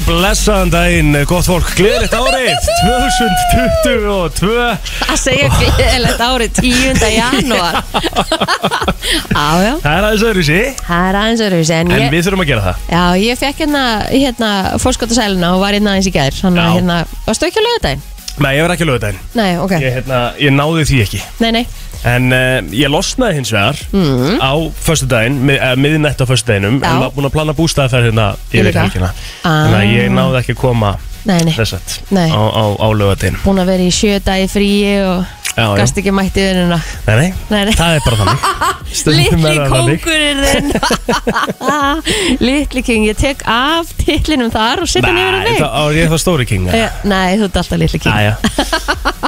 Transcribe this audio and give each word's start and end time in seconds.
Og 0.00 0.06
blessaðan 0.08 0.70
daginn, 0.72 1.16
gott 1.28 1.44
fólk, 1.44 1.66
gleðilegt 1.76 2.14
árið. 2.16 2.54
2022 2.80 4.54
Að 4.64 5.18
segja 5.20 5.50
gleðilegt 5.58 6.22
árið 6.24 6.54
10. 6.56 7.02
janúar. 7.18 7.76
Það 9.34 9.66
er 9.66 10.06
aðeins 10.06 10.24
öðru 10.30 10.44
sí, 10.46 10.56
það 10.86 11.04
er 11.10 11.18
aðeins 11.20 11.42
öðruvísi 11.44 11.74
En, 11.76 11.92
en 11.92 12.04
ég, 12.06 12.08
við 12.14 12.24
þurfum 12.26 12.44
að 12.46 12.48
gera 12.54 12.64
það. 12.64 12.88
Já, 12.94 13.02
ég 13.26 13.40
fekk 13.42 13.62
hérna, 13.66 13.84
hérna 14.08 14.50
fórskottasæluna 14.80 15.52
og 15.58 15.62
var 15.66 15.76
hérna 15.76 15.92
aðeins 15.92 16.08
í 16.08 16.14
gær. 16.16 16.40
Þannig 16.40 16.64
að 16.64 16.74
hérna, 16.78 16.98
varstu 17.28 17.50
ekki 17.50 17.60
að 17.60 17.68
löga 17.68 17.84
daginn? 17.90 18.08
Nei, 18.40 18.50
ég 18.56 18.64
var 18.64 18.72
ekki 18.72 18.86
að 18.86 18.92
lögða 18.94 19.04
daginn 19.04 19.22
Nei, 19.36 19.50
ok, 19.60 19.76
ég, 19.76 19.96
hérna, 19.98 20.24
ég 20.40 20.56
náði 20.56 20.88
því 20.88 21.04
ekki. 21.04 21.24
Nei, 21.44 21.50
nei 21.60 21.64
En 22.08 22.30
uh, 22.32 22.60
ég 22.72 22.88
losnaði 22.88 23.34
hins 23.40 23.50
vegar 23.52 23.76
mm. 23.92 24.38
á 24.40 24.52
föstudaginn, 24.86 25.36
mið, 25.50 25.58
uh, 25.60 25.74
miðnætt 25.76 26.22
á 26.22 26.26
föstudaginnum 26.30 26.78
Já. 26.80 26.88
En 26.94 27.02
var 27.04 27.10
búin 27.16 27.28
að 27.28 27.34
plana 27.36 27.52
bústæðaferð 27.58 28.08
hérna 28.08 28.28
Ég 28.50 28.60
yfir 28.62 28.70
líka. 28.70 28.86
helgina 28.86 29.10
Ah. 29.44 29.50
Þannig 29.50 29.80
að 29.82 29.92
ég 29.98 30.10
náði 30.16 30.40
ekki 30.40 30.56
að 30.56 30.62
koma 30.62 30.94
Nei, 31.28 31.36
nei, 31.44 31.52
þess 31.52 31.76
að 31.76 31.98
Nei. 32.16 32.30
á, 32.32 32.40
á, 32.40 32.64
á 32.80 32.88
lögadaginn 32.96 33.36
búin 33.44 33.60
að 33.60 33.68
vera 33.74 33.84
í 33.84 33.92
sjö 33.92 34.16
dagi 34.24 34.48
fríi 34.48 34.94
og 35.04 35.36
Já, 35.50 35.64
já, 35.66 35.76
gast 35.82 35.98
ekki 35.98 36.12
mætti 36.14 36.40
vinnuna 36.46 36.76
nei, 37.08 37.16
nei, 37.18 37.30
Nei, 37.50 37.64
nei 37.68 37.74
það 37.76 37.96
er 37.98 38.04
bara 38.06 38.16
þannig 38.20 38.40
Stundum 39.00 39.18
Litli 39.20 39.50
er 39.50 39.58
það 39.58 39.72
þannig. 39.74 40.00
kóngurinn 40.06 40.42
þinn 40.46 40.68
Litli 42.46 42.82
king, 42.86 43.04
ég 43.10 43.18
tek 43.18 43.42
af 43.50 43.90
titlinum 44.00 44.50
þar 44.54 44.80
og 44.84 44.88
setja 44.90 45.10
niður 45.12 45.36
á 45.36 45.40
Nei, 45.42 45.50
þig 45.50 45.60
það 45.60 45.74
á 45.74 45.84
ég 45.98 46.08
það 46.14 46.22
stóri 46.24 46.46
king 46.48 46.70
eða? 46.70 46.78
Eh, 46.86 46.90
Nei, 47.10 47.28
þú 47.36 47.48
ert 47.50 47.60
alltaf 47.60 47.82
litli 47.82 48.00
king 48.00 48.14
Æja 48.14 48.34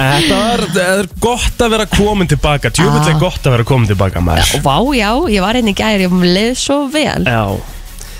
Þetta 0.00 0.84
er 0.96 1.08
gott 1.20 1.60
að 1.60 1.70
vera 1.74 1.86
komin 1.86 2.28
tilbaka. 2.30 2.70
Tjúfitt 2.72 3.08
er 3.10 3.14
Ah. 3.16 3.20
gott 3.20 3.44
að 3.46 3.50
vera 3.56 3.64
komin 3.68 3.86
tilbaka 3.90 4.20
maður. 4.24 4.62
Vá, 4.64 4.76
já, 4.96 5.10
ég 5.28 5.40
var 5.44 5.54
einnig 5.60 5.76
gæri 5.76 6.08
mér 6.08 6.34
leið 6.36 6.56
svo 6.56 6.78
vel. 6.92 7.24
Já. 7.24 7.60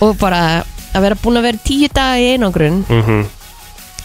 Og 0.00 0.16
bara 0.18 0.64
að 0.94 1.00
vera 1.02 1.14
búin 1.22 1.38
að 1.40 1.42
vera 1.48 1.58
tíu 1.64 1.88
daga 1.92 2.16
í 2.20 2.32
einangrun. 2.36 2.82
Mm 2.88 3.26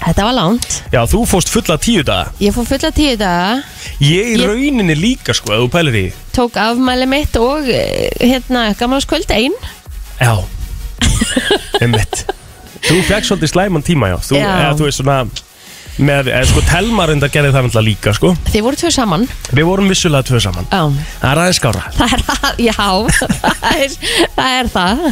þetta 0.06 0.24
var 0.28 0.34
langt. 0.36 0.84
Já, 0.92 1.00
þú 1.08 1.22
fóst 1.26 1.50
fulla 1.50 1.78
tíu 1.82 2.04
daga. 2.06 2.28
Ég 2.40 2.54
fór 2.54 2.66
fulla 2.68 2.92
tíu 2.94 3.16
daga. 3.18 3.64
Ég 4.04 4.28
í 4.28 4.38
Ég- 4.38 4.44
rauninni 4.46 4.94
líka 4.96 5.34
sko, 5.34 5.54
ef 5.56 5.60
þú 5.64 5.70
pælir 5.72 5.96
í. 5.96 6.14
Tók 6.36 6.52
afmæli 6.62 7.08
mitt 7.08 7.36
og 7.38 7.68
eh, 7.70 8.10
hérna 8.20 8.76
gammalskvöld 8.78 9.32
ein. 9.32 9.56
Já. 10.22 10.36
Einmitt. 11.82 12.26
Þú 12.86 13.00
fekk 13.08 13.26
svolítið 13.26 13.50
slæman 13.56 13.84
tíma, 13.88 14.12
já. 14.14 14.18
Þú, 14.22 14.36
Já. 14.38 14.46
eða, 14.46 14.74
þú 14.78 14.86
veist 14.86 15.02
svona 15.02 15.18
með, 15.98 16.28
eða, 16.32 16.46
sko, 16.50 16.64
Telma 16.68 17.06
reyndar 17.08 17.32
gerði 17.32 17.52
það 17.56 17.68
náttúrulega 17.68 17.88
líka, 17.88 18.14
sko. 18.18 18.32
Þið 18.52 18.66
voru 18.66 18.80
tvö 18.82 18.92
saman? 18.96 19.28
Við 19.56 19.68
vorum 19.70 19.88
vissulega 19.92 20.28
tvö 20.28 20.42
saman. 20.44 20.68
Já, 20.72 20.82
Það 21.22 21.30
er 21.32 21.42
aðeins 21.44 21.60
skára 21.62 21.84
það 21.96 22.16
er 22.18 22.26
það, 22.30 22.48
já 22.66 22.74
það 23.62 23.86
er 23.86 23.96
það, 24.36 24.58
er 24.60 24.74
það. 24.76 25.06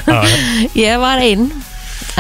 Ég 0.77 0.99
var 1.03 1.23
ein 1.23 1.47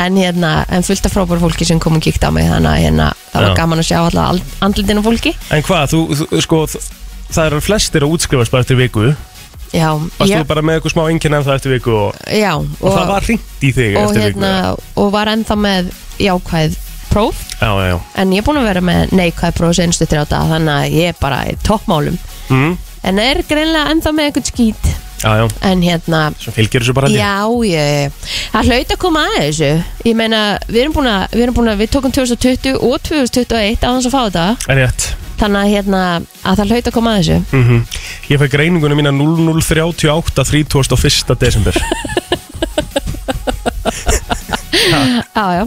en 0.03 0.15
hérna, 0.17 0.53
en 0.73 0.81
fullt 0.87 1.05
af 1.05 1.13
frábæru 1.13 1.43
fólki 1.43 1.67
sem 1.69 1.79
kom 1.83 1.99
og 1.99 2.01
kíkta 2.01 2.31
á 2.31 2.33
mig 2.33 2.47
þannig 2.49 2.71
að 2.71 2.79
hérna, 2.81 3.09
það 3.33 3.43
var 3.43 3.51
Já. 3.51 3.57
gaman 3.59 3.81
að 3.83 3.87
sjá 3.91 3.99
alltaf 3.99 4.55
andlindinu 4.65 5.03
fólki. 5.05 5.35
En 5.53 5.61
hvað, 5.67 5.91
þú, 5.93 6.01
þú 6.23 6.41
sko 6.47 6.63
þ- 6.71 6.83
Það 7.33 7.47
eru 7.49 7.59
flestir 7.65 8.03
að 8.05 8.11
útskrifast 8.13 8.51
bara 8.53 8.61
eftir 8.61 8.77
viku. 8.77 9.07
Já, 9.73 9.87
Varst 10.19 10.29
ég, 10.29 10.37
þú 10.43 10.47
bara 10.51 10.61
með 10.61 10.75
eitthvað 10.77 10.93
smá 10.93 11.03
enginn 11.09 11.33
en 11.33 11.45
það 11.47 11.55
eftir 11.57 11.71
viku 11.73 11.93
og, 11.97 12.17
já 12.29 12.51
og, 12.53 12.89
það 12.93 13.07
var 13.09 13.25
hringt 13.25 13.63
í 13.65 13.71
þig 13.73 13.95
og, 13.97 14.03
eftir 14.03 14.21
hérna, 14.27 14.51
og 15.01 15.07
var 15.15 15.31
ennþá 15.31 15.57
með 15.57 15.89
jákvæð 16.21 16.75
próf 17.13 17.35
Já, 17.59 17.69
já, 17.87 17.95
en 18.19 18.27
ég 18.35 18.39
er 18.41 18.45
búin 18.47 18.59
að 18.59 18.67
vera 18.71 18.81
með 18.83 18.99
neikvæð 19.15 19.51
próf 19.59 19.73
senstu 19.77 20.03
þrjá 20.09 20.23
daga 20.33 20.47
þannig 20.57 20.73
að 20.75 20.85
ég 20.97 21.05
er 21.13 21.17
bara 21.21 21.37
í 21.47 21.49
toppmálum. 21.63 22.17
Mm. 22.51 22.73
en 23.03 23.19
er 23.23 23.37
greinlega 23.47 23.91
ennþá 23.93 24.09
með 24.15 24.25
eitthvað 24.29 24.49
skít. 24.51 24.85
Já, 25.23 25.29
já, 25.39 25.45
en 25.63 25.79
hérna 25.85 26.19
sem 26.35 26.51
fylgir 26.55 26.79
þessu 26.83 26.95
bara 26.97 27.07
ég. 27.07 27.15
Já, 27.21 27.47
ég, 27.69 28.11
það 28.51 28.63
hlaut 28.73 28.89
að 28.91 28.99
koma 28.99 29.21
að 29.29 29.35
þessu. 29.37 29.69
Ég 30.09 30.15
meina, 30.19 30.39
við 30.67 30.79
erum 30.81 30.95
búin 30.97 31.11
að 31.13 31.21
Við, 31.37 31.43
búin 31.55 31.71
að, 31.71 31.79
við 31.79 31.89
tókum 31.95 32.11
2020 32.15 32.73
og 32.75 32.97
2021 33.07 33.79
á 33.79 33.87
hans 33.87 34.07
að 34.09 34.15
fá 34.15 34.21
þetta. 34.25 34.47
Rétt. 34.81 35.01
Þannig 35.39 35.59
að, 35.61 35.71
hérna, 35.73 36.01
að 36.43 36.53
það 36.59 36.69
hlaut 36.73 36.87
að 36.89 36.97
koma 36.97 37.09
að 37.13 37.17
þessu. 37.21 37.37
Mm 37.55 37.79
Ég 38.31 38.37
fekk 38.39 38.53
greiningunum 38.55 38.97
mína 38.99 39.11
0038 39.15 40.43
31. 40.51 41.35
desember 41.39 41.75
Já, 45.33 45.45
já, 45.57 45.63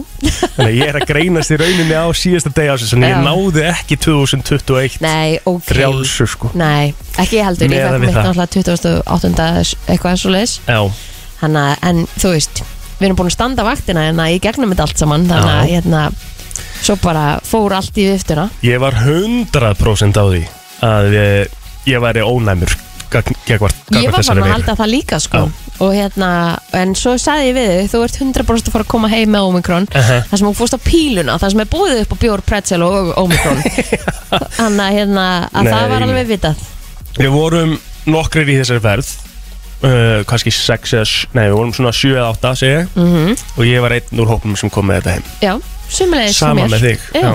Þannig 0.55 0.67
að 0.67 0.75
ég 0.77 0.87
er 0.91 0.97
að 0.99 1.05
greinast 1.09 1.51
í 1.51 1.57
rauninni 1.59 1.95
á 1.97 2.05
síðasta 2.15 2.51
deg 2.55 2.69
ásins 2.73 2.93
Þannig 2.93 3.07
að 3.07 3.11
ég 3.11 3.17
Já. 3.17 3.25
náði 3.27 3.63
ekki 3.71 3.97
2021 4.05 4.97
nei, 5.03 5.37
ok 5.43 5.65
frjálsur 5.67 6.31
sko 6.31 6.51
Nei, 6.57 6.93
ekki 7.19 7.39
ég 7.39 7.47
heldur 7.47 7.67
Ég 7.67 7.73
Miðað 7.73 7.89
fekk 7.89 7.97
við 7.97 8.05
mitt 8.05 8.17
það. 8.17 8.29
náttúrulega 8.29 8.95
2008 9.11 9.75
eitthvað 9.91 10.21
svo 10.21 10.33
leis 10.33 10.55
Já, 10.67 10.79
Þannig 11.41 11.61
að, 11.65 11.75
en 11.91 12.01
þú 12.15 12.33
veist 12.35 12.63
Við 12.97 13.05
erum 13.09 13.19
búin 13.19 13.29
að 13.29 13.35
standa 13.37 13.67
vaktina 13.67 14.07
en 14.09 14.23
að 14.23 14.33
ég 14.35 14.43
gegnum 14.47 14.73
þetta 14.73 14.87
allt 14.87 15.03
saman 15.03 15.27
Þannig 15.29 15.53
að, 15.53 15.61
Já. 15.67 15.75
hérna 15.75 16.05
Svo 16.81 16.97
bara 17.01 17.25
fór 17.45 17.75
allt 17.77 17.97
í 17.97 18.07
viftuna 18.09 18.47
ég 18.65 18.81
var 18.81 18.97
100% 19.03 20.17
á 20.17 20.25
því 20.29 20.43
að 20.87 21.13
ég, 21.17 21.55
ég 21.89 22.01
væri 22.03 22.25
ónæmur 22.25 22.73
gegn 23.13 23.37
Ég 23.49 23.61
var 23.61 23.73
bara 24.21 24.43
að 24.43 24.51
halda 24.51 24.75
það 24.77 24.91
líka 24.93 25.19
sko 25.21 25.45
Já. 25.47 25.66
Og 25.83 25.91
hérna, 25.93 26.29
en 26.73 26.95
svo 26.97 27.11
sagði 27.21 27.51
ég 27.51 27.57
við 27.57 27.67
þig 27.75 27.89
Þú 27.91 27.99
ert 28.07 28.15
100% 28.23 28.69
að 28.69 28.73
fara 28.73 28.85
að 28.87 28.91
koma 28.95 29.09
heim 29.11 29.29
með 29.35 29.49
Omikron 29.51 29.85
Uh-huh. 29.93 30.23
Það 30.31 30.39
sem 30.41 30.47
hún 30.47 30.55
fórst 30.57 30.73
á 30.73 30.81
píluna 30.81 31.35
Það 31.41 31.53
sem 31.53 31.61
er 31.61 31.69
búið 31.75 32.01
upp 32.01 32.13
á 32.13 32.17
bjór, 32.23 32.41
pretzel 32.47 32.81
og 32.87 33.11
Omikron 33.21 33.61
Þannig 34.57 34.83
að 34.87 34.97
hérna 34.97 35.25
Að 35.53 35.63
Nei, 35.67 35.71
það 35.73 35.87
var 35.91 35.99
nei. 36.01 36.07
alveg 36.09 36.27
vitað. 36.33 36.65
Við 37.17 37.31
vorum 37.33 37.75
nokkrir 38.07 38.49
í 38.53 38.57
þessari 38.61 38.81
ferð 38.87 39.07
uh, 39.85 40.23
kannski 40.29 40.53
6 40.53 40.93
eða, 40.97 41.05
s- 41.05 41.27
nei 41.37 41.45
við 41.47 41.55
vorum 41.59 41.73
svona 41.77 41.93
7 41.93 42.11
eða 42.15 42.27
8 42.33 42.51
segi 42.61 42.73
ég. 42.73 42.97
Mm 42.97 43.31
og 43.57 43.63
ég 43.69 43.81
var 43.85 43.95
einn 43.97 44.21
úr 44.21 44.29
hópum 44.33 44.57
sem 44.59 44.69
kom 44.73 44.85
með 44.89 44.99
þetta 45.01 45.15
heim. 45.17 45.25
Já, 45.41 45.53
sumulegis 45.89 46.37
Sama 46.41 46.67
með 46.69 46.85
þig 46.87 47.07
Já. 47.21 47.31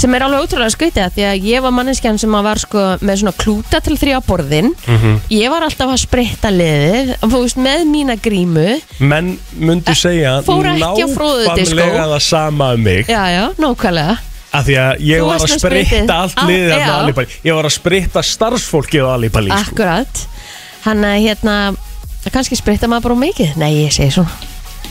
Sem 0.00 0.14
er 0.16 0.22
alveg 0.24 0.44
ótrúlega 0.46 0.72
skautið 0.74 1.02
að 1.04 1.12
Því 1.16 1.24
að 1.30 1.44
ég 1.50 1.62
var 1.64 1.72
manneskjan 1.76 2.18
sem 2.18 2.34
að 2.34 2.46
var 2.46 2.58
sko 2.62 2.84
Með 3.04 3.20
svona 3.20 3.32
klúta 3.38 3.80
til 3.84 3.96
þrjá 4.00 4.20
borðin 4.26 4.70
Mhm. 4.86 5.18
Ég 5.30 5.50
var 5.52 5.62
alltaf 5.66 5.90
að 5.92 6.00
spritta 6.04 6.50
liðið 6.54 7.12
Þú 7.20 7.42
veist, 7.42 7.56
með 7.60 7.84
mína 7.90 8.16
grímu. 8.20 8.80
Menn 8.98 9.38
myndu 9.58 9.94
segja 9.94 10.38
fór 10.46 10.66
ekki 10.72 11.04
á 11.04 11.08
fróðudiskó. 11.14 11.76
nákvæmlega 11.76 12.06
það 12.14 12.22
sama 12.26 12.72
um 12.74 12.82
mig. 12.82 13.06
Já, 13.06 13.22
já, 13.30 13.44
nákvæmlega. 13.58 14.18
Af 14.52 14.64
því 14.66 14.74
að 14.82 15.00
ég 15.06 15.20
Þú 15.20 15.26
var 15.28 15.38
varst 15.38 15.44
að 15.46 15.54
með 15.54 15.60
spritta 15.86 16.14
allt 16.24 16.34
Ah, 16.36 16.46
liðið 16.48 16.70
já. 16.74 16.82
af 16.88 17.02
Alibali. 17.04 17.26
Ég 17.44 17.54
var 17.54 17.64
að 17.64 17.74
spritta 17.76 18.20
starfsfólkið 18.26 19.04
á 19.06 19.10
Alibali 19.14 19.50
sko. 19.50 19.60
Akkurat. 19.70 20.26
Hann 20.84 21.04
að 21.04 21.18
hérna 21.28 21.76
kannski 22.32 22.56
spritta 22.58 22.88
maður 22.88 23.02
bara 23.02 23.14
of 23.14 23.20
mikið? 23.20 23.56
Nei, 23.56 23.70
ég 23.84 23.92
segi 23.92 24.10
svona 24.10 24.30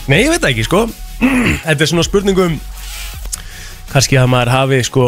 Nei, 0.08 0.22
ég 0.24 0.30
veit 0.32 0.40
það 0.40 0.50
ekki 0.54 0.64
sko. 0.64 0.80
Þetta 1.66 1.80
er 1.84 1.86
svona 1.90 2.04
spurningum 2.06 2.60
kannski 3.92 4.18
að 4.20 4.32
maður 4.34 4.54
hafi 4.56 4.82
sko 4.90 5.06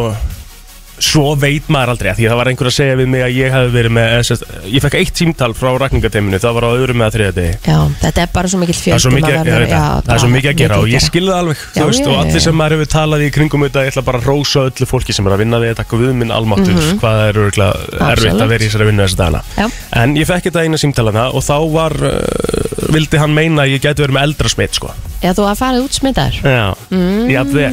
svo 1.03 1.33
veit 1.35 1.67
maður 1.73 1.91
aldrei 1.97 2.13
því 2.15 2.27
að 2.29 2.31
það 2.31 2.39
var 2.39 2.49
einhver 2.53 2.69
að 2.69 2.75
segja 2.77 2.97
við 3.01 3.09
mig 3.11 3.23
að 3.27 3.33
ég 3.35 3.51
hafi 3.51 3.71
verið 3.75 3.93
með 3.97 4.05
eða 4.13 4.27
sem 4.29 4.37
sagt, 4.39 4.51
ég 4.71 4.83
fekk 4.85 4.97
eitt 5.01 5.19
símtal 5.19 5.49
frá 5.59 5.71
rakningateiminu 5.83 6.39
það 6.39 6.53
var 6.59 6.67
á 6.69 6.71
öðrum 6.77 6.99
með 7.01 7.07
að 7.09 7.15
þriða 7.17 7.33
degi. 7.39 7.55
Já, 7.67 7.79
þetta 8.05 8.23
er 8.23 8.29
bara 8.37 8.51
svo 8.53 8.61
mikil 8.63 8.77
Það 8.77 8.93
ég 8.93 9.01
verður- 9.03 9.17
veit 9.17 9.73
það, 9.73 9.73
já, 9.73 10.05
það 10.07 10.13
er 10.15 10.23
svo 10.23 10.31
mikið 10.37 10.51
að 10.53 10.61
gera 10.61 10.79
og 10.79 10.87
ég 10.93 11.03
skilði 11.03 11.33
það 11.33 11.41
alveg 11.43 11.65
Já, 11.75 11.83
veist, 11.89 12.05
já, 12.05 12.13
og 12.13 12.21
allir 12.23 12.45
sem 12.47 12.57
maður 12.61 12.77
hefur 12.77 12.91
talað 12.95 13.25
í 13.27 13.31
kringum 13.35 13.65
þetta 13.67 13.83
ég 13.83 13.91
ætla 13.97 14.05
bara 14.13 14.21
að 14.23 14.29
rósa 14.31 14.65
öllu 14.69 14.89
fólki 14.93 15.17
sem 15.17 15.27
er 15.27 15.35
að 15.35 15.43
vinna 15.43 15.61
við 15.65 15.75
þetta 15.75 15.99
við 16.05 16.15
minn 16.23 16.31
almáttur, 16.39 16.77
Mhm. 16.79 17.01
hvað 17.03 17.19
það 17.19 17.27
er 17.33 17.41
örugglega 17.43 18.13
erfitt 18.13 18.39
að 18.47 18.53
vera 18.55 18.63
í 18.63 18.69
þessari 18.71 18.87
vinnu 18.93 19.03
þessa 19.09 19.19
dagana. 19.25 19.43
Já. 19.59 19.67
en 20.05 20.15
ég 20.17 20.27
fekk 20.31 20.45
þetta 20.53 20.63
eina 20.63 20.79
símtalana 20.79 21.27
og 21.35 21.43
þá 21.43 21.57
var 21.73 21.93
uh, 21.99 22.62
vildi 22.91 23.19
hann 23.23 23.35
meina 23.37 23.63
að 23.63 23.77
ég 23.77 23.83
gæti 23.85 24.03
verið 24.03 24.17
með 24.17 24.29
eldra 24.29 24.49
smitt 24.53 24.79
sko. 24.79 24.93
Já, 25.23 25.33
þú 25.37 25.47
að 25.47 25.59
farið 25.61 25.85
út 25.87 25.97
smittar 25.97 26.39
Já, 26.43 26.75
mm. 26.91 27.31
jafnvel. 27.31 27.73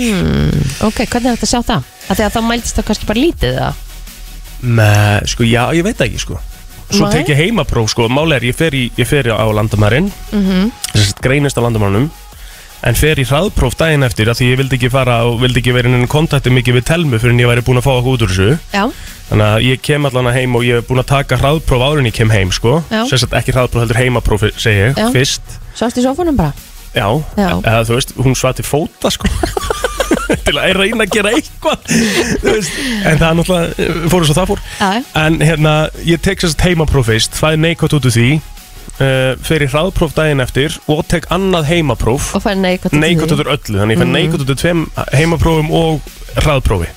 Ok, 0.86 1.06
hvernig 1.06 1.32
er 1.32 1.38
þetta 1.38 1.48
að 1.48 1.54
sjá 1.54 1.62
það? 1.72 1.94
Því 2.10 2.26
að 2.26 2.36
þá 2.36 2.42
mæltist 2.46 2.80
það 2.80 2.88
kannski 2.90 3.10
bara 3.10 3.24
lítið 3.24 3.60
það 3.60 3.86
með, 4.60 5.28
sko, 5.32 5.46
já, 5.48 5.62
ég 5.78 5.86
veit 5.88 6.00
það 6.00 6.10
ekki 6.10 6.24
sko 6.26 6.40
Svo 6.90 7.06
tek 7.14 7.28
ég 7.30 7.38
heimapróf, 7.38 7.92
sko, 7.94 8.08
máli 8.10 8.34
er 8.34 8.48
ég 8.50 8.56
fer, 8.58 8.74
í, 8.74 8.88
ég 8.98 9.06
fer 9.06 9.28
á 9.30 9.46
landamærin 9.54 10.10
mm 10.10 10.42
-hmm. 10.46 10.72
að 10.98 11.22
greinist 11.22 11.58
á 11.58 11.62
landamænum 11.62 12.10
en 12.88 12.96
fer 12.96 13.20
í 13.20 13.26
hraðpróf 13.28 13.76
daginn 13.80 14.06
eftir 14.08 14.30
að 14.32 14.40
því 14.40 14.50
ég 14.52 14.60
vildi 14.62 14.78
ekki 14.80 14.92
fara 14.94 15.20
og 15.28 15.40
vildi 15.44 15.62
ekki 15.62 15.74
vera 15.76 15.92
inn 15.92 16.08
kontakti 16.12 16.52
mikið 16.54 16.80
við 16.80 16.86
telmu 16.90 17.20
fyrir 17.20 17.36
en 17.36 17.42
ég 17.44 17.50
væri 17.52 17.64
búin 17.68 17.82
að 17.82 17.88
fá 17.88 17.92
okkur 17.98 18.16
út 18.16 18.26
úr 18.26 18.34
þessu. 18.34 18.50
Já, 18.72 18.84
þannig 19.30 19.48
að 19.50 19.66
ég 19.68 19.82
kem 19.90 20.10
allan 20.10 20.32
heim 20.36 20.56
og 20.56 20.66
ég 20.68 20.80
er 20.80 20.88
búin 20.88 21.04
að 21.04 21.10
taka 21.12 21.40
hraðpróf 21.42 21.86
áður 21.86 22.04
en 22.04 22.10
ég 22.12 22.16
kem 22.16 22.34
heim 22.34 22.54
sko. 22.56 22.80
Já. 22.88 23.02
sagt 23.12 23.36
ekki 23.40 23.56
hraðpróf 23.56 23.84
heldur 23.86 24.00
heimapróf 24.00 24.46
segi 24.56 24.86
ég, 24.88 24.96
Já. 24.96 25.10
fyrst. 25.16 25.58
Sást 25.76 26.00
í 26.00 26.06
sófanum 26.06 26.40
bara? 26.40 26.56
Já, 26.96 27.10
Já. 27.36 27.50
eða 27.60 27.84
þú 27.90 28.00
veist, 28.00 28.16
hún 28.18 28.38
svati 28.40 28.66
fóta 28.66 29.12
sko. 29.14 29.30
Til 30.46 30.56
að 30.58 30.76
reyna 30.78 31.06
að 31.06 31.14
gera 31.14 31.32
eitthvað. 31.34 31.84
Þú 31.90 32.54
veist, 32.54 32.78
en 33.04 33.20
það 33.20 33.28
er 33.28 33.38
náttúrulega 33.40 34.08
fóru 34.14 34.30
svo 34.30 34.38
það 34.38 34.52
fór. 34.54 34.64
Já, 34.80 35.04
en 35.26 35.40
hérna, 35.42 35.74
ég 36.06 36.22
tek 36.26 36.42
sérst 36.42 36.64
heimapróf 36.66 37.10
fyrst 37.10 37.38
það 37.38 37.58
er 37.58 37.62
neikvæmt 37.66 37.98
út 37.98 38.10
úr 38.10 38.16
því 38.16 38.30
uh, 39.00 39.36
fer 39.46 39.66
í 39.66 39.70
hraðpróf 39.72 40.16
daginn 40.18 40.44
eftir 40.44 40.78
og 40.92 41.06
tek 41.12 41.28
annað 41.34 41.70
heimapróf 41.72 42.34
og 42.36 42.44
fær 42.46 42.58
neikvæmt 42.60 42.98
neikvæmt 43.00 43.36
út 43.36 43.44
úr 43.46 43.54
öllu 43.56 43.80
þannig 43.82 43.96
ég 43.98 44.02
fær 44.04 44.10
Mhm. 44.10 44.16
neikvæmt 44.18 44.46
út 44.46 44.54
úr 44.56 44.62
tveim 44.64 44.86
heimaprófum 45.14 45.72
og 45.72 46.02
hraðprófi 46.40 46.90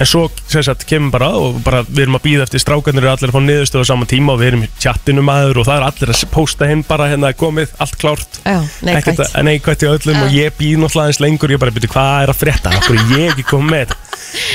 En 0.00 0.08
svo 0.08 0.22
sagt 0.48 0.86
kemur 0.88 1.12
bara 1.12 1.28
og 1.36 1.58
bara 1.64 1.82
við 1.84 2.06
erum 2.06 2.16
að 2.16 2.24
býða 2.24 2.46
eftir 2.46 2.62
strákanir 2.62 3.04
eru 3.04 3.10
allir 3.12 3.32
að 3.32 3.36
fá 3.36 3.42
niðurstöðu 3.44 3.84
á 3.84 3.90
sama 3.90 4.08
tíma 4.08 4.32
og 4.32 4.40
við 4.40 4.50
erum 4.50 4.62
í 4.64 4.70
chattinu 4.80 5.24
maður 5.24 5.60
og 5.60 5.68
það 5.68 5.76
er 5.76 5.86
allir 5.90 6.12
að 6.14 6.22
posta 6.32 6.68
hinn 6.70 6.84
bara 6.88 7.08
hérna 7.10 7.32
komið, 7.36 7.74
allt 7.84 7.98
klárt. 8.00 8.40
Neikvætt. 8.86 9.84
Í 9.84 9.90
öllum 9.90 10.16
Já. 10.16 10.22
og 10.24 10.36
ég 10.36 10.56
býð 10.56 10.80
náttúrulega 10.80 11.04
aðeins 11.04 11.20
lengur 11.24 11.52
ég 11.52 11.60
bara 11.60 11.74
byrju 11.76 11.92
hvað 11.92 12.24
er 12.24 12.32
að 12.32 12.40
frétta, 12.40 12.72
akkur 12.80 12.96
er 12.96 13.12
ég 13.18 13.34
ekki 13.34 13.46
komið 13.50 13.74
með 13.74 13.84
þetta? 13.84 13.98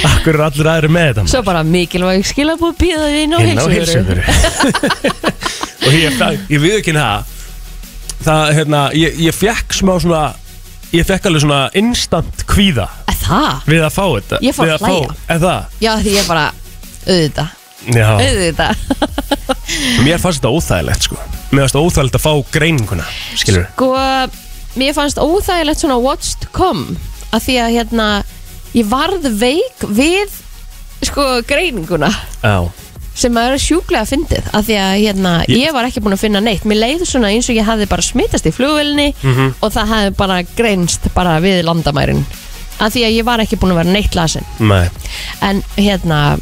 Akkur 0.09 0.37
er 0.39 0.43
allir 0.47 0.71
aðri 0.71 0.91
með 0.95 1.07
þetta? 1.11 1.27
Svo 1.35 1.41
bara 1.45 1.63
mikilvæg 1.67 2.25
skilabúð 2.29 2.75
býða 2.79 3.09
því 3.11 3.23
inn 3.25 3.35
á 3.35 3.39
heilsuvöru 3.43 3.75
heilsuvöru 3.75 4.23
og 5.85 5.97
ég, 5.97 6.21
ég 6.49 6.61
við 6.63 6.77
ekki 6.79 6.95
það 6.95 7.33
það, 8.25 8.43
hérna, 8.59 8.81
ég, 8.97 9.19
ég 9.27 9.35
fekk 9.35 9.75
smá 9.75 9.95
svona 10.01 10.23
ég 10.95 11.05
fekk 11.07 11.27
alveg 11.29 11.43
svona 11.45 11.59
instant 11.81 12.45
kvíða 12.49 12.87
Er 13.11 13.17
Það? 13.25 13.61
við 13.71 13.83
að 13.87 13.93
fá 13.95 14.03
þetta 14.15 14.39
Ég 14.45 14.55
fór 14.55 14.67
Við 14.69 14.73
að 14.75 14.83
hlæja. 14.85 15.05
fá, 15.09 15.29
er 15.35 15.39
það? 15.43 15.77
Já, 15.85 15.91
því 16.05 16.13
ég 16.15 16.27
bara, 16.29 16.45
auðvitað. 17.05 17.53
Já, 17.85 18.07
Auðvitað. 18.15 18.83
Mér 20.05 20.21
fannst 20.21 20.39
þetta 20.41 20.51
óþægilegt 20.53 21.05
sko. 21.07 21.17
Mér 21.51 21.61
fannst 21.65 21.75
þetta 21.75 21.83
óþægilegt 21.85 22.17
að 22.19 22.23
fá 22.25 22.33
greininguna 22.55 23.05
Skilur 23.37 23.65
Sko, 23.73 23.89
mér 24.79 24.95
fannst 24.97 25.21
óþægilegt 25.21 25.81
svona 25.83 25.97
what's 26.01 26.33
to 26.41 26.49
come 26.55 26.95
að 27.35 27.45
því 27.47 27.57
að 27.65 27.75
hérna 27.79 28.07
ég 28.75 28.89
varð 28.91 29.25
veik 29.39 29.85
við 29.95 30.33
sko 31.05 31.25
greininguna. 31.47 32.09
Já, 32.41 32.55
sem 33.15 33.37
að 33.39 33.53
er 33.55 33.61
sjúklega 33.63 34.05
fyndið 34.09 34.47
að 34.51 34.65
því 34.69 34.75
að 34.83 34.93
hérna, 35.05 35.33
Ég- 35.47 35.73
var 35.73 35.85
ekki 35.87 36.01
búin 36.03 36.13
að 36.17 36.23
finna 36.25 36.41
neitt. 36.43 36.65
Mér 36.67 36.81
leiði 36.83 37.05
svona 37.07 37.29
eins 37.31 37.47
og 37.49 37.55
ég 37.55 37.63
hafði 37.67 37.87
bara 37.89 38.01
smitast 38.03 38.45
í 38.45 38.51
flugvelni 38.51 39.13
Mhm. 39.23 39.53
og 39.61 39.71
það 39.71 39.87
hafði 39.93 40.15
bara 40.17 40.41
greinst 40.57 41.07
bara 41.15 41.39
við 41.39 41.63
landamærin 41.63 42.25
að 42.79 42.91
því 42.91 43.05
að 43.07 43.15
ég 43.15 43.23
var 43.23 43.39
ekki 43.39 43.55
búin 43.57 43.71
að 43.71 43.79
vera 43.83 43.91
neitt 43.95 44.15
lasin. 44.15 44.43
Nei. 44.59 44.89
En 45.41 45.63
hérna 45.77 46.37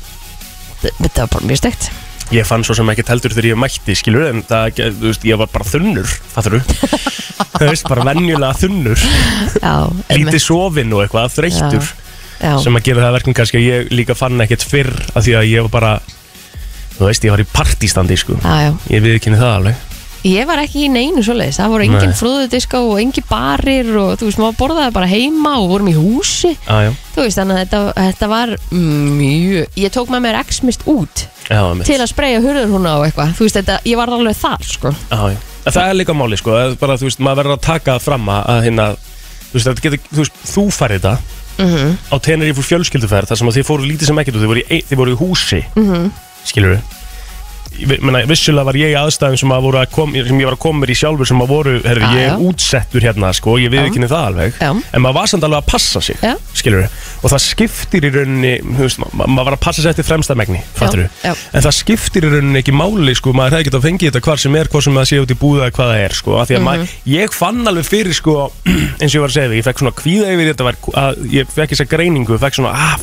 þetta 0.82 1.20
var 1.24 1.28
bara 1.38 1.46
mjög 1.48 1.58
stegt 1.62 1.92
Ég 2.34 2.46
fann 2.48 2.64
svo 2.64 2.74
sem 2.74 2.88
ekki 2.90 3.04
heldur 3.08 3.30
þegar 3.36 3.50
ég 3.52 3.58
mætti 3.60 3.94
skilur 4.00 4.30
En 4.30 4.42
það, 4.48 4.80
þú 4.98 5.10
veist, 5.12 5.24
ég 5.28 5.38
var 5.38 5.48
bara 5.54 5.66
þunnur 5.68 6.08
Fattur 6.34 6.56
þú? 6.58 6.62
Það 7.54 7.68
veist, 7.70 7.84
bara 7.88 8.04
venjulega 8.08 8.54
þunnur. 8.58 8.98
Já, 9.62 9.74
Lítið 10.10 10.42
sofinn 10.42 10.94
og 10.96 11.04
eitthvað, 11.04 11.30
þreyttur. 11.36 11.92
Já, 12.42 12.58
sem 12.64 12.76
að 12.76 12.84
gera 12.88 13.04
það 13.04 13.10
að 13.12 13.16
verkum 13.20 13.36
kannski 13.38 13.60
að 13.60 13.68
ég 13.68 13.92
líka 13.94 14.16
fann 14.18 14.42
ekkert 14.42 14.64
fyrr 14.66 14.90
af 15.14 15.24
því 15.24 15.36
að 15.38 15.46
ég 15.52 15.68
var 15.68 15.72
bara 15.76 15.92
þú 16.98 17.08
veist, 17.10 17.26
ég 17.26 17.34
var 17.34 17.44
í 17.44 17.50
partistandi 17.54 18.20
sko 18.20 18.38
já, 18.38 18.54
já. 18.68 18.72
ég 18.94 19.04
viðkynni 19.08 19.42
það 19.42 19.58
alveg 19.58 19.90
Ég 20.24 20.46
var 20.48 20.62
ekki 20.62 20.86
í 20.86 20.88
neinu 20.88 21.20
svoleiðis, 21.20 21.58
það 21.60 21.72
voru 21.74 21.84
engin 21.84 22.12
Nei. 22.14 22.16
frúðudiska 22.16 22.80
og 22.80 22.94
engin 23.02 23.26
barir 23.28 23.90
og 24.00 24.14
þú 24.22 24.30
veist, 24.30 24.40
maður 24.40 24.56
borðaði 24.62 24.94
bara 24.96 25.10
heima 25.12 25.52
og 25.60 25.66
vorum 25.74 25.90
í 25.92 25.96
húsi 25.98 26.54
ah, 26.64 26.86
já, 26.86 26.92
þú 27.12 27.26
veist, 27.26 27.40
þannig 27.42 27.58
að 27.58 27.60
þetta, 27.66 27.82
þetta 27.98 28.30
var 28.32 28.54
mjög, 28.72 29.76
ég 29.84 29.94
tók 29.98 30.14
með 30.14 30.24
mér 30.24 30.40
X-mist 30.46 30.88
út 30.88 31.26
já, 31.50 31.60
mitt. 31.76 31.84
til 31.90 32.00
að 32.00 32.08
spreyja 32.14 32.40
hurður 32.40 32.72
húnna 32.72 32.96
og 33.02 33.10
eitthvað, 33.10 33.36
þú 33.36 33.50
veist, 33.50 33.60
þetta, 33.60 33.78
ég 33.92 34.00
var 34.00 34.16
alveg 34.16 34.40
þar, 34.40 34.66
sko 34.72 34.96
ah, 34.96 35.28
já. 35.34 35.38
En 35.64 35.76
það 35.76 35.92
er 35.92 36.00
líka 36.00 36.16
máli 36.16 36.40
sko 36.40 36.56
að 36.56 36.80
bara, 36.80 36.96
þú 37.02 37.10
veist, 37.10 37.24
maður 37.24 37.44
verður 37.44 37.58
að 37.58 37.64
taka 37.68 37.98
það 37.98 38.08
fram 38.08 38.32
að 38.32 38.52
að 38.56 38.66
hérna, 38.70 38.90
þú 39.50 39.60
veist, 39.60 39.68
þetta 39.68 39.88
getur, 39.90 40.06
þú 40.08 40.24
veist, 40.24 40.44
þú 40.56 40.70
færði 40.80 41.02
þetta 41.04 41.18
mm 41.60 41.98
á 42.10 42.16
tenir 42.24 42.50
í 42.50 42.54
fór 42.56 42.66
fjölskylduferð 42.66 43.30
þar 43.30 43.40
sem 43.40 43.50
að 43.50 43.58
þið 43.60 43.66
fóru 43.68 43.86
lítið 43.88 44.10
sem 44.10 44.20
ekkert 44.22 44.38
og 44.38 44.44
þið 44.44 44.52
voru 44.52 44.64
í, 44.64 44.80
þið 44.90 45.00
voru 45.00 45.14
í 45.14 45.18
húsi 45.20 45.60
-hmm. 45.76 46.08
Skilur 46.46 46.76
við 46.78 46.92
vissulega 48.30 48.68
var 48.68 48.78
ég 48.78 48.92
í 48.94 48.98
aðstæðum 49.00 49.38
sem, 49.42 49.52
að 49.56 49.68
að 49.80 49.88
kom, 49.96 50.12
sem 50.14 50.38
ég 50.40 50.46
var 50.46 50.54
að 50.54 50.62
koma 50.62 50.84
mér 50.84 50.92
í 50.94 50.98
sjálfur 50.98 51.26
sem 51.26 51.40
að 51.42 51.50
voru, 51.50 51.72
herri, 51.82 52.04
Já, 52.04 52.12
ég 52.14 52.28
já. 52.28 52.34
er 52.36 52.44
útsettur 52.46 53.02
hérna 53.08 53.32
sko, 53.34 53.56
ég 53.58 53.72
viðkynni 53.74 54.10
það 54.12 54.26
alveg 54.28 54.60
Já. 54.62 54.70
en 54.70 55.02
maður 55.02 55.16
var 55.18 55.32
samt 55.32 55.48
alveg 55.48 55.64
að 55.64 55.72
passa 55.72 56.02
sig 56.06 56.20
Já. 56.22 56.36
og 57.24 57.34
það 57.34 57.42
skiptir 57.48 58.06
í 58.06 58.12
rauninni 58.14 58.52
veist, 58.78 59.02
ma 59.02 59.26
maður 59.26 59.48
var 59.50 59.58
að 59.58 59.64
passa 59.66 59.82
sig 59.82 59.90
eftir 59.90 60.06
fremsta 60.06 60.38
megni 60.38 60.62
fattur 60.78 61.08
já. 61.24 61.34
en 61.34 61.66
það 61.66 61.76
skiptir 61.80 62.28
í 62.28 62.32
rauninni 62.36 62.62
ekki 62.62 62.76
máli 62.78 63.16
sko, 63.18 63.34
maður 63.34 63.58
hefði 63.58 63.70
getað 63.72 63.82
að 63.82 63.88
fengið 63.90 64.12
þetta 64.12 64.24
hvar 64.30 64.44
sem 64.46 64.60
er 64.62 64.70
hvað 64.70 64.86
sem 64.86 65.00
það 65.02 65.10
sé 65.10 65.22
út 65.24 65.34
í 65.34 65.40
búða 65.42 65.66
eða 65.66 65.76
hvað 65.80 65.92
það 65.96 66.04
er 66.06 66.18
sko, 66.22 66.38
af 66.44 66.48
því 66.52 66.60
að 66.60 66.62
Mhm. 66.64 66.70
maður, 66.70 66.94
ég 67.16 67.34
fann 67.34 67.68
alveg 67.74 67.90
fyrir 67.90 68.14
sko, 68.22 68.38
eins 69.02 69.10
og 69.10 69.18
ég 69.18 69.26
var 69.26 69.34
að 69.34 69.38
segja 69.40 69.50
þig, 69.50 69.58
ég 69.64 69.68
fekk 69.72 69.82
svona 69.82 69.98
kvíða 69.98 70.30
yfir 70.38 70.54
þetta 70.54 70.70
var, 70.70 70.78
að, 71.08 71.26
ég 71.34 71.50
fekk 71.58 71.74
þessa 71.74 71.90
greiningu 71.90 72.38
fekk 72.38 72.60
svona, 72.60 72.78
ah, 72.78 72.98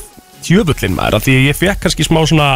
tjöfullin 0.47 0.95
maður 0.97 1.27
því 1.27 1.37
ég 1.51 1.59
fekk 1.59 1.83
kannski 1.85 2.07
smá 2.07 2.23
svona 2.31 2.49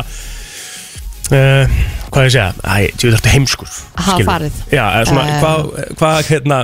Uh, 1.32 1.64
hvað 2.12 2.26
ég 2.26 2.32
segja, 2.34 2.50
æ, 2.68 2.74
ég 2.84 2.98
veit 3.00 3.14
alltaf 3.16 3.32
heimskur 3.32 3.70
Hafa 3.96 4.12
skilur. 4.12 4.26
farið. 4.28 4.58
Já, 4.70 4.82
eða 4.98 5.06
svona, 5.08 5.22
Eh. 5.24 5.38
hvað, 5.40 5.94
hvað, 5.96 6.18
hérna 6.28 6.58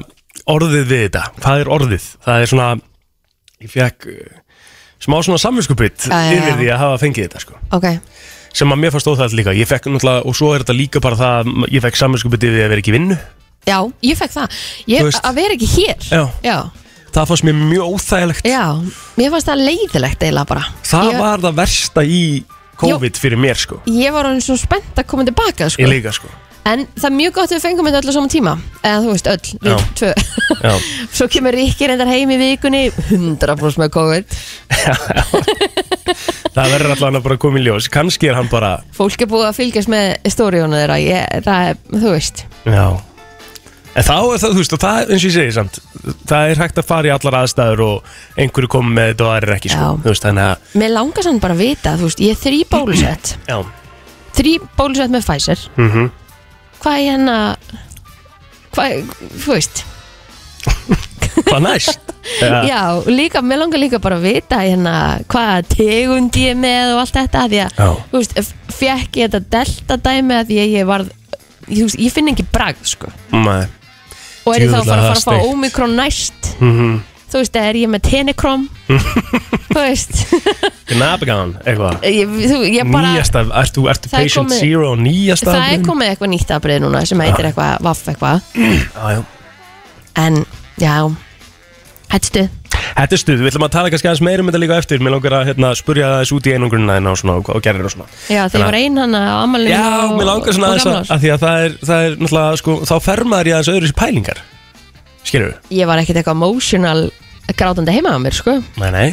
orðið 0.52 0.84
við 0.90 1.00
þetta, 1.06 1.22
hvað 1.40 1.60
er 1.62 1.70
orðið 1.76 2.04
það 2.26 2.42
er 2.44 2.50
svona, 2.50 2.66
ég 3.64 3.70
fekk 3.72 4.06
uh, 4.12 4.36
smá 5.00 5.16
svona 5.24 5.40
samvinskupitt 5.40 6.04
Já, 6.04 6.12
já, 6.12 6.28
já. 6.28 6.36
yfir 6.42 6.58
því 6.60 6.68
að 6.74 6.78
hafa 6.84 6.98
fengið 7.00 7.24
þetta 7.28 7.40
sko. 7.46 7.56
ok, 7.72 7.86
sem 8.52 8.68
að 8.76 8.80
mér 8.82 8.92
fannst 8.92 9.08
óþægt 9.14 9.36
líka, 9.40 9.56
ég 9.56 9.70
fekk 9.70 9.88
náttúrulega 9.94 10.26
og 10.28 10.36
svo 10.36 10.52
er 10.54 10.60
þetta 10.66 10.76
líka 10.76 11.00
bara 11.00 11.16
það, 11.16 11.50
að 11.64 11.72
ég 11.78 11.84
fekk 11.88 11.96
samvinskupitt 12.02 12.44
yfir 12.44 12.58
því 12.58 12.64
að 12.66 12.70
vera 12.74 12.84
ekki 12.84 12.92
í 12.92 12.96
vinnu, 12.98 13.18
já, 13.64 13.78
ég 14.10 14.20
fekk 14.20 14.36
það 14.36 14.60
Þú 14.60 14.92
ég, 14.92 15.08
veist. 15.08 15.24
að 15.24 15.34
vera 15.40 15.56
ekki 15.56 15.70
hér 15.72 16.08
Já. 16.10 16.22
já, 16.44 16.58
það 17.16 17.32
fannst 17.32 17.48
mér 17.48 17.58
mjög 17.64 17.96
óþægilegt 17.96 18.44
já, 18.44 18.64
mér 19.16 19.32
fannst 19.32 19.48
það 19.48 19.64
leiðilegt 19.70 20.20
eiginlega 20.28 20.46
bara 20.52 20.64
það 20.84 21.12
ég, 21.14 21.18
var 21.24 21.38
það 21.48 21.58
versta 21.64 22.04
í 22.04 22.22
COVID 22.80 23.18
fyrir 23.20 23.40
mér 23.40 23.58
sko, 23.60 23.80
ég 23.90 24.14
var 24.14 24.28
hann 24.30 24.40
svo 24.44 24.56
spennt 24.60 24.96
að 25.00 25.08
koma 25.10 25.26
tilbaka, 25.28 25.68
sko. 25.72 25.82
Ég 25.84 25.92
líka 25.92 26.14
sko. 26.16 26.30
En 26.70 26.82
það 26.92 27.06
er 27.08 27.14
mjög 27.16 27.32
gott 27.38 27.50
að 27.50 27.56
við 27.56 27.62
fengum 27.64 27.86
þetta 27.88 28.00
öll 28.02 28.12
á 28.12 28.14
sama 28.14 28.30
tíma. 28.30 28.52
Eða 28.84 28.98
þú 29.00 29.12
veist, 29.14 29.28
öll, 29.32 29.52
við 29.64 29.70
Já. 29.70 29.78
tvö. 29.96 30.10
Já. 30.60 30.74
Svo 31.16 31.28
kemur 31.32 31.56
Rikki 31.56 31.88
reyndar 31.88 32.10
heim 32.12 32.32
í 32.34 32.36
vikunni 32.40 32.82
100% 33.08 33.80
með 33.80 33.92
COVID. 33.96 34.36
Það 36.50 36.72
verður 36.74 36.94
allavega 36.94 37.22
bara 37.24 37.36
að 37.38 37.42
koma 37.46 37.60
í 37.60 37.64
ljós. 37.64 37.88
Kannski 37.92 38.28
er 38.28 38.36
hann 38.36 38.50
bara, 38.52 38.74
Fólk 38.96 39.24
er 39.24 39.30
búið 39.30 39.48
að 39.48 39.60
fylgjast 39.62 39.92
með 39.92 40.32
stóriónu 40.36 40.76
þeirra. 40.82 41.00
Ég, 41.00 41.40
Það 41.48 41.70
er, 41.70 41.80
þú 41.96 42.12
veist. 42.18 42.44
Já 42.68 42.84
En 43.90 44.06
þá 44.06 44.14
er 44.14 44.38
það, 44.38 44.52
þú 44.54 44.60
veist, 44.60 44.74
og 44.76 44.80
það, 44.84 44.98
eins 45.10 45.24
og 45.24 45.26
ég 45.26 45.34
segi 45.34 45.54
samt 45.56 45.78
Það 46.30 46.52
er 46.52 46.60
hægt 46.62 46.78
að 46.78 46.86
fara 46.86 47.08
í 47.08 47.12
allar 47.14 47.36
aðstæður 47.40 47.80
og 47.88 48.10
einhverju 48.38 48.70
komið 48.70 48.94
með 48.96 49.08
þetta 49.10 49.24
og 49.26 49.30
það 49.32 49.40
er 49.40 49.54
ekki, 49.56 49.72
sko. 49.72 49.82
Já. 49.88 50.02
Þú 50.04 50.12
veist, 50.12 50.26
þannig 50.26 50.46
að, 50.46 50.68
Mér 50.82 50.92
langar 50.94 51.26
sann 51.26 51.40
bara 51.42 51.56
að 51.56 51.62
vita, 51.64 51.94
þú 51.98 52.06
veist 52.06 52.22
Ég 52.22 52.36
er 52.36 52.40
þrý 52.44 52.60
bólusett. 52.70 53.32
Já. 53.50 53.56
Þrý 54.38 54.52
bólusett 54.78 55.14
með 55.14 55.26
Pfizer. 55.26 55.64
Mm 55.80 56.10
Hvað 56.80 56.96
er 56.96 57.06
hérna 57.10 57.38
Hvað, 58.70 59.10
þú 59.42 59.56
veist? 59.56 59.82
Hvað 61.40 61.60
næst? 61.66 62.06
Já, 62.40 62.62
Já, 62.68 62.80
líka, 63.10 63.40
mér 63.42 63.62
langar 63.64 63.80
líka 63.80 63.98
bara 63.98 64.20
að 64.20 64.28
vita 64.28 64.60
hérna 64.62 64.94
Hvaða 65.26 65.64
tegund 65.72 66.36
ég 66.38 66.54
er 66.54 66.62
með 66.62 66.94
og 66.94 67.02
allt 67.02 67.16
þetta 67.18 67.44
Því 67.50 67.60
að, 67.64 67.74
Já. 67.80 67.90
þú 68.12 68.22
veist, 68.22 68.54
fekk 68.76 69.18
ég 69.18 69.32
þetta 69.34 69.52
delta 69.56 69.98
dæmi 70.06 70.38
að 70.38 70.54
að 70.54 70.78
ég 70.78 70.88
varð 70.88 71.12
Þú 71.66 71.82
veist, 71.88 72.00
ég 72.02 72.14
finn 72.14 72.30
ekki 72.32 72.46
bragð, 72.50 72.86
sko. 72.94 73.10
Nei 73.34 73.66
Og 74.50 74.56
er 74.56 74.66
ég 74.66 74.74
þá 74.74 74.80
að 74.80 74.90
fara 74.90 75.14
að 75.14 75.24
fá 75.28 75.48
Omikron 75.52 75.96
næst? 76.00 76.52
Mm 76.58 76.98
Þú 77.30 77.38
veist, 77.38 77.56
er 77.60 77.76
ég 77.78 77.90
með 77.92 78.00
Tenekrom 78.08 78.62
Þú 79.70 79.76
veist. 79.76 80.16
Gnabegan, 80.90 81.52
eitthvað. 81.62 82.00
Nýjasta, 82.90 83.44
ertu, 83.60 83.84
ertu 83.92 84.10
er 84.10 84.16
patient 84.16 84.48
komið- 84.48 84.64
zero 84.64 84.88
nýjasta 84.98 85.52
Það 85.52 85.74
er 85.76 85.84
komið 85.86 86.10
eitthvað 86.10 86.32
nýtt 86.32 86.50
afbrið 86.56 86.80
núna 86.82 87.04
sem 87.06 87.22
heitir 87.22 87.46
eitthvað 87.52 87.84
vaff 87.86 88.02
eitthvað. 88.10 88.42
Já. 88.58 89.20
En, 90.18 90.40
já 90.82 90.96
Þetta 92.10 92.26
stuð. 92.26 92.48
Þetta 92.90 93.14
er 93.14 93.20
stuð, 93.20 93.40
við 93.40 93.50
ætlum 93.52 93.64
að 93.66 93.72
tala 93.74 93.90
kannski 93.92 94.08
aðeins 94.10 94.22
meira 94.26 94.42
um 94.42 94.48
þetta 94.50 94.60
líka 94.60 94.78
eftir. 94.80 95.02
Mér 95.04 95.14
langar 95.14 95.36
að 95.38 95.44
hérna, 95.50 95.70
spurja 95.78 96.08
það 96.10 96.22
þessu 96.24 96.36
út 96.36 96.48
í 96.48 96.54
einungrunna 96.56 96.96
og, 97.12 97.22
og, 97.32 97.50
og 97.54 97.64
gerir 97.64 97.86
og 97.86 97.94
svona. 97.94 98.08
Já, 98.26 98.40
þegar 98.50 98.60
ég 98.60 98.66
var 98.66 98.78
ein 98.80 99.00
hann 99.00 99.14
á 99.14 99.22
amalinu 99.44 99.70
Já, 99.70 99.84
mér 100.16 100.28
langar 100.28 100.56
svona 100.56 100.72
aðeins 100.72 100.88
að, 100.90 100.98
að 101.14 101.24
því 101.24 101.32
að 101.34 101.44
það 101.44 101.64
er, 101.66 101.76
það 101.90 102.06
er 102.08 102.16
náttúrulega, 102.18 102.60
sko, 102.62 102.76
þá 102.90 102.94
fer 103.06 103.24
maður 103.30 103.50
í 103.50 103.54
aðeins 103.54 103.72
öðru 103.74 103.90
sér 103.90 103.98
pælingar. 104.00 104.42
Við? 105.30 105.48
Ég 105.76 105.90
var 105.90 106.02
ekkert 106.02 106.20
eitthvað 106.20 106.38
emotional 106.40 107.06
grátandi 107.60 107.94
heima 107.94 108.16
á 108.16 108.18
mér, 108.22 108.38
sko. 108.40 108.56
Nei, 108.80 108.90
nei, 108.96 109.08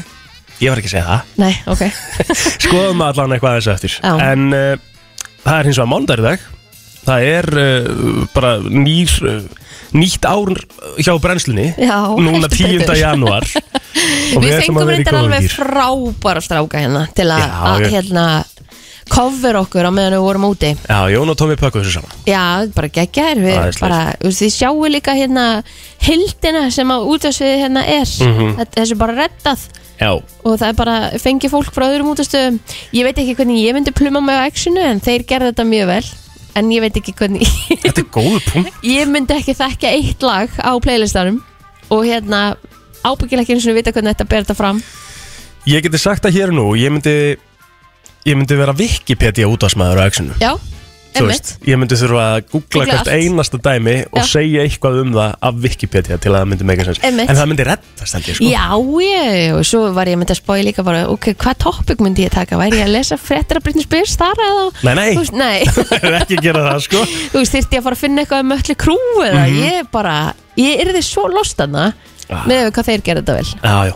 ég 0.63 0.73
var 0.73 0.81
ekki 0.81 0.89
að 0.89 0.95
segja 0.95 1.07
það. 1.11 1.33
Nei, 1.43 1.53
ok. 1.69 1.83
Skoðum 2.65 3.03
allan 3.05 3.37
eitthvað 3.37 3.57
aðeins 3.59 3.73
eftir. 3.75 3.97
En 4.01 4.47
uh, 4.57 4.71
það 5.43 5.59
er 5.59 5.69
hins 5.69 5.81
vegar 5.83 5.91
mánudagur 5.93 6.23
í 6.23 6.29
dag 6.31 6.53
Það 7.07 7.27
er 7.31 7.47
uh, 7.61 8.25
bara 8.35 8.57
nýr, 8.59 9.13
uh, 9.23 9.39
nýtt 9.95 10.25
ár 10.27 10.51
hjá 10.99 11.13
brennslunni 11.23 11.69
Já, 11.79 11.97
Núna 12.19 12.49
heldur 12.51 12.57
10. 12.57 12.83
betur. 12.83 12.99
janúar 12.99 13.47
Og 14.35 14.43
Við 14.43 14.51
ætlum 14.57 14.59
að 14.59 14.61
fengum 14.61 14.77
vera 14.77 14.91
í 14.91 14.97
reyndar 14.97 15.15
góðum 15.15 15.23
alveg 15.31 15.47
gír. 15.47 15.55
frábæra 15.55 16.43
stráka 16.43 16.83
hérna 16.83 17.05
Til 17.15 17.29
að, 17.31 17.41
Já, 17.41 17.49
að 17.71 17.81
ég- 17.87 17.95
hérna 17.95 18.27
Cover 19.07 19.55
okkur 19.61 19.87
á 19.87 19.91
meðan 19.95 20.17
við 20.17 20.23
vorum 20.25 20.45
úti 20.49 20.69
Já, 20.83 20.97
Jón 21.13 21.29
og 21.31 21.37
Tómi 21.39 21.55
pökkuðu 21.55 21.85
þessu 21.87 21.93
saman 22.01 22.25
Já, 22.27 22.41
bara 22.75 22.89
geggjaðir 22.91 23.39
Við 23.45 23.55
Æðislegt. 23.55 23.79
bara, 23.85 23.99
þú 24.19 24.27
veist, 24.27 24.41
þið 24.43 24.51
sjáu 24.57 24.89
líka 24.91 25.15
hérna 25.15 25.45
Hildina 26.03 26.65
sem 26.75 26.91
á 26.91 26.97
útasviði 26.99 27.61
hérna 27.63 27.85
er 27.87 28.03
Mhm. 28.27 28.51
Þetta 28.59 28.81
Þessu 28.81 28.97
bara 28.99 29.15
reddað 29.23 29.63
Já, 29.97 30.11
og 30.13 30.59
það 30.59 30.67
er 30.67 30.75
bara 30.77 30.95
fengi 31.23 31.49
fólk 31.49 31.71
frá 31.73 31.87
öðrum 31.87 32.11
útastöðum 32.11 32.59
ég 32.93 33.07
veit 33.07 33.17
ekki 33.23 33.33
hvernig 33.39 33.63
ég 33.63 33.73
myndi 33.73 33.95
pluma 33.95 34.19
mig 34.21 34.35
á 34.37 34.45
actionu 34.45 34.83
en 34.91 34.99
þeir 35.01 35.23
gerðu 35.25 35.53
þetta 35.55 35.65
mjög 35.71 35.87
vel 35.89 36.03
en 36.57 36.71
ég 36.73 36.83
veit 36.83 36.97
ekki 36.99 37.13
hvernig 37.17 37.45
þetta 37.85 38.03
er 38.03 38.09
góðu 38.13 38.41
punkt. 38.51 38.79
Ég 38.85 39.09
myndi 39.11 39.35
ekki 39.37 39.55
þekka 39.57 39.91
eitt 39.93 40.25
lag 40.25 40.53
á 40.57 40.71
playlistanum 40.83 41.41
og 41.93 42.05
hérna 42.07 42.41
ábyggilega 43.05 43.45
ekki 43.45 43.57
eins 43.57 43.67
og 43.69 43.77
vita 43.77 43.93
hvernig 43.95 44.15
þetta 44.15 44.29
ber 44.31 44.45
þetta 44.45 44.57
fram. 44.57 44.81
Ég 45.67 45.83
geti 45.83 45.99
sagt 45.99 46.23
það 46.23 46.37
hér 46.37 46.53
nú 46.55 46.69
Ég 46.79 46.93
myndi 46.93 47.15
ég 48.27 48.35
myndi 48.35 48.57
vera 48.59 48.75
Wikipedia 48.75 49.47
útvarsmaður 49.47 50.03
á 50.03 50.07
X-inu. 50.11 50.35
Já, 50.43 50.55
veist, 51.15 51.53
ég 51.65 51.77
myndi 51.79 51.97
þurfa 51.97 52.23
að 52.35 52.41
googla 52.51 52.85
hvert 52.85 53.07
einasta 53.09 53.57
dæmi 53.57 53.95
og 54.11 54.19
Já. 54.19 54.25
segja 54.29 54.65
eitthvað 54.67 54.99
um 55.01 55.13
það 55.15 55.35
af 55.49 55.55
Wikipedia 55.63 56.17
til 56.21 56.31
að 56.31 56.37
það 56.41 56.49
myndi 56.51 56.67
mega 56.69 56.85
sens. 56.87 56.99
En 57.03 57.17
það 57.27 57.47
myndi 57.51 57.65
held 57.67 58.27
ég 58.27 58.35
sko 58.37 58.49
Já, 58.51 58.65
ég, 59.07 59.55
og 59.57 59.65
svo 59.65 59.81
var 59.95 60.05
ég 60.11 60.19
myndi 60.21 60.35
að 60.35 60.41
spáði 60.41 60.65
líka 60.69 60.83
bara, 60.87 61.05
ok, 61.09 61.29
hvað 61.33 61.57
topic 61.63 62.03
myndi 62.05 62.25
ég 62.27 62.33
taka? 62.35 62.57
Væri 62.61 62.81
ég 62.81 62.85
að 62.87 62.93
lesa 62.97 63.17
fréttir 63.17 63.57
af 63.57 63.63
Britney 63.65 63.83
Spears 63.87 64.15
þar 64.19 64.43
eða? 64.47 64.67
Nei, 64.83 64.93
nei. 64.99 65.09
Veist, 65.17 65.33
nei, 65.33 65.65
er 66.03 66.19
ekki 66.21 66.37
að 66.37 66.45
gera 66.49 66.65
það 66.69 66.83
sko 66.87 67.03
þú 67.07 67.41
veist, 67.41 67.55
þyrfti 67.57 67.77
ég 67.77 67.81
að 67.81 67.87
fara 67.89 67.97
að 67.97 68.03
finna 68.05 68.23
eitthvað 68.25 68.45
um 68.45 68.55
öllu 68.57 68.75
krú 68.85 68.97
eða, 69.25 69.43
Mhm. 69.47 69.59
ég 69.63 69.91
bara, 69.91 70.15
ég 70.57 70.85
yrði 70.85 71.01
svo 71.05 71.27
lost 71.31 71.57
hana 71.63 71.93
Ah. 72.27 72.43
með 72.43 72.73
hvað 72.75 72.87
þeir 72.89 73.01
gera 73.05 73.21
þetta 73.21 73.35
vel. 73.37 73.45
Já, 73.63 73.75
já 73.87 73.93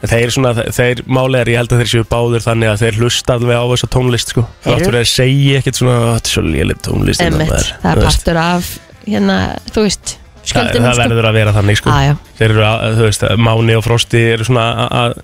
Þeir 0.00 0.30
svona, 0.32 0.54
þeir 0.72 1.02
máli 1.12 1.36
er, 1.42 1.50
ég 1.52 1.58
held 1.60 1.72
að 1.74 1.82
þeir 1.82 1.90
séu 1.92 2.04
báðir 2.08 2.40
þannig 2.46 2.70
að 2.72 2.78
þeir 2.84 3.00
hlusta 3.02 3.34
alveg 3.36 3.58
á 3.60 3.64
þessa 3.68 3.88
tónlist 3.92 4.32
sko 4.32 4.46
Þáttur 4.64 4.86
eru- 4.94 5.00
að 5.02 5.10
segja 5.12 5.58
ekkert 5.60 5.76
svona, 5.80 5.96
"Ó, 6.00 6.08
þetta 6.16 6.30
er 6.30 6.34
svo 6.36 6.44
lélit 6.46 6.80
tónlist 6.86 7.20
hérna, 7.20 7.44
maður." 7.44 7.68
það 7.82 7.84
Þú 7.84 7.90
er 8.00 8.02
partur 8.08 8.36
af, 8.40 8.78
hérna, 9.06 9.36
þú 9.74 9.82
veist, 9.84 10.16
Það, 10.50 10.70
það 10.72 10.96
verður 10.96 11.26
að 11.28 11.32
vera 11.36 11.52
þannig 11.52 11.76
sko 11.76 11.90
Ah. 11.92 12.14
Þeir 12.38 12.50
eru 12.50 12.62
að, 12.64 12.96
þú 12.96 13.02
veist, 13.04 13.22
Máni 13.38 13.74
og 13.76 13.84
Frosti 13.84 14.22
eru 14.32 14.44
svona 14.44 14.88
að- 14.88 15.20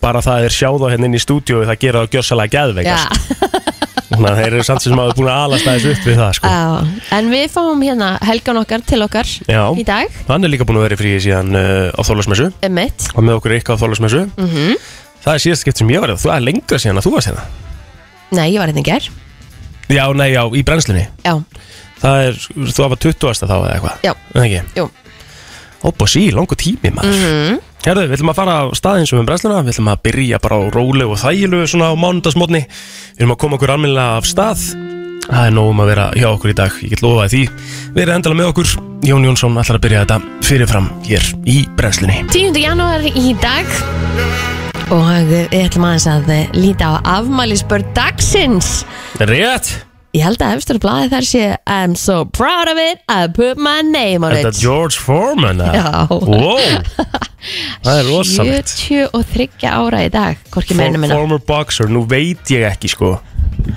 bara 0.00 0.20
það 0.20 0.34
að 0.38 0.42
þeir 0.44 0.54
sjá 0.54 0.68
þá 0.78 0.86
hérna 0.94 1.04
inn 1.10 1.14
í 1.18 1.22
stúdíu 1.24 1.64
það 1.66 1.78
gera 1.80 2.06
geðveika 2.48 2.84
Já, 2.84 2.96
sko. 3.02 3.48
Þannig 4.10 4.28
að 4.30 4.38
þeir 4.40 4.48
eru 4.52 4.64
samt 4.68 4.84
sem 4.84 4.98
hafa 5.00 5.14
búin 5.16 5.30
að 5.32 5.42
alast 5.46 5.68
aðeins 5.70 5.86
upp 5.94 6.08
við 6.08 6.18
það 6.20 6.32
sko. 6.38 6.50
Já, 6.52 7.08
en 7.16 7.30
við 7.32 7.44
fáum 7.54 7.84
hérna 7.86 8.08
helgan 8.28 8.60
okkar 8.60 8.84
til 8.84 9.00
okkar 9.06 9.30
Já. 9.48 9.62
í 9.80 9.84
dag, 9.88 10.18
Hann 10.28 10.44
er 10.44 10.52
líka 10.52 10.66
búin 10.68 10.78
að 10.80 10.86
vera 10.88 10.98
í 10.98 11.00
fríi 11.00 11.22
síðan 11.24 11.56
uh, 11.56 11.88
á 11.96 12.00
Þólasmessu 12.04 12.50
emmitt, 12.68 13.08
og 13.16 13.24
með 13.24 13.38
okkur 13.40 13.56
ykkur 13.58 13.78
á 13.78 13.82
Þólasmessu 13.82 14.24
mhm, 14.36 14.74
Það 15.24 15.32
er 15.38 15.44
síðast 15.46 15.64
skipt 15.64 15.80
sem 15.80 15.92
ég 15.94 16.04
var 16.04 16.12
það 16.20 16.34
er 16.36 16.44
lengra 16.44 16.80
síðan 16.82 17.00
að 17.00 17.06
þú 17.06 17.14
varst 17.14 17.30
hérna. 17.32 17.46
Nei, 18.36 18.46
ég 18.52 18.60
var 18.60 18.68
hérna 18.68 18.84
í 18.84 18.88
ger, 18.90 19.08
Já, 19.92 20.04
nei, 20.16 20.30
já, 20.32 20.42
í 20.52 20.62
brennslunni. 20.64 21.06
Já, 21.24 21.34
Það 22.04 22.22
er, 22.26 22.38
þú 22.76 22.84
var 22.84 23.00
20. 23.00 23.48
þá 23.48 23.54
eða 23.54 23.72
eitthvað. 23.72 24.04
Já, 24.04 24.12
það 24.34 24.46
ekki? 24.48 24.62
jú, 24.76 24.86
Ópa 25.84 26.08
sí, 26.08 26.30
langu 26.32 26.56
tími 26.56 26.90
maður. 26.94 27.12
Mhm, 27.20 27.58
Herðu, 27.84 28.06
við 28.08 28.16
ætlum 28.16 28.30
að 28.32 28.38
fara 28.38 28.52
á 28.56 28.64
staðinn 28.72 29.06
sem 29.06 29.18
við 29.18 29.26
brennsluna. 29.28 29.60
Við 29.60 29.74
ætlum 29.74 29.90
að 29.92 30.02
byrja 30.06 30.38
bara 30.40 30.56
á 30.56 30.62
rólu 30.72 31.10
og 31.12 31.20
þægilu 31.20 31.60
svona 31.68 31.92
á 31.92 31.94
mánudasmotni 32.00 32.64
Við 32.64 33.20
ætlum 33.20 33.34
að 33.34 33.40
koma 33.42 33.58
okkur 33.58 33.72
almennilega 33.74 34.16
af 34.16 34.24
stað. 34.24 34.64
Það 35.24 35.46
er 35.46 35.54
nóg 35.56 35.70
um 35.70 35.82
að 35.84 35.90
vera 35.92 36.06
hjá 36.16 36.26
okkur 36.30 36.50
í 36.50 36.56
dag. 36.56 36.72
Ég 36.80 36.94
get 36.94 37.04
lofaði 37.04 37.30
því. 37.34 37.44
Við 37.94 38.02
erum 38.02 38.16
endala 38.16 38.40
með 38.40 38.50
okkur. 38.52 38.74
Jón 39.04 39.28
Jónsson 39.28 39.60
ætlar 39.60 39.78
að 39.78 39.84
byrja 39.84 40.02
þetta 40.04 40.18
fyrirfram 40.48 40.90
hér 41.04 41.30
í 41.44 41.56
brennslunni. 41.76 42.18
10. 42.32 42.60
janúar 42.64 43.04
í 43.04 43.36
dag. 43.44 43.68
Og 44.92 45.08
við 45.28 45.56
ætlum 45.60 45.88
aðeins 45.88 46.08
að 46.08 46.32
líta 46.56 46.92
á 46.96 47.20
afmælisbörn 47.20 47.92
dagsins. 47.96 48.84
Rétt 49.20 49.76
Ég 50.14 50.22
held 50.22 50.42
að 50.46 50.60
efstur 50.60 50.78
blaði 50.78 51.08
þar 51.10 51.26
sé 51.26 51.44
I'm 51.66 51.94
so 51.98 52.20
proud 52.24 52.68
of 52.70 52.78
it, 52.78 53.00
I 53.10 53.26
put 53.26 53.58
my 53.58 53.80
name 53.82 54.22
on 54.22 54.30
Þetta 54.36 54.52
it 54.52 54.54
er 54.54 54.60
George 54.62 55.00
Foreman 55.02 55.58
eða? 55.64 55.74
Já. 55.74 56.06
Wow 56.14 56.60
Það 57.84 57.98
er 57.98 58.06
rosalegt 58.08 58.74
73 58.78 59.66
ára 59.68 60.04
í 60.06 60.12
dag, 60.14 60.38
hvorki 60.54 60.76
meina 60.78 61.00
minna 61.02 61.18
Former 61.18 61.42
boxer, 61.42 61.90
nú 61.90 62.04
veit 62.08 62.54
ég 62.54 62.62
ekki 62.70 62.92
sko 62.94 63.16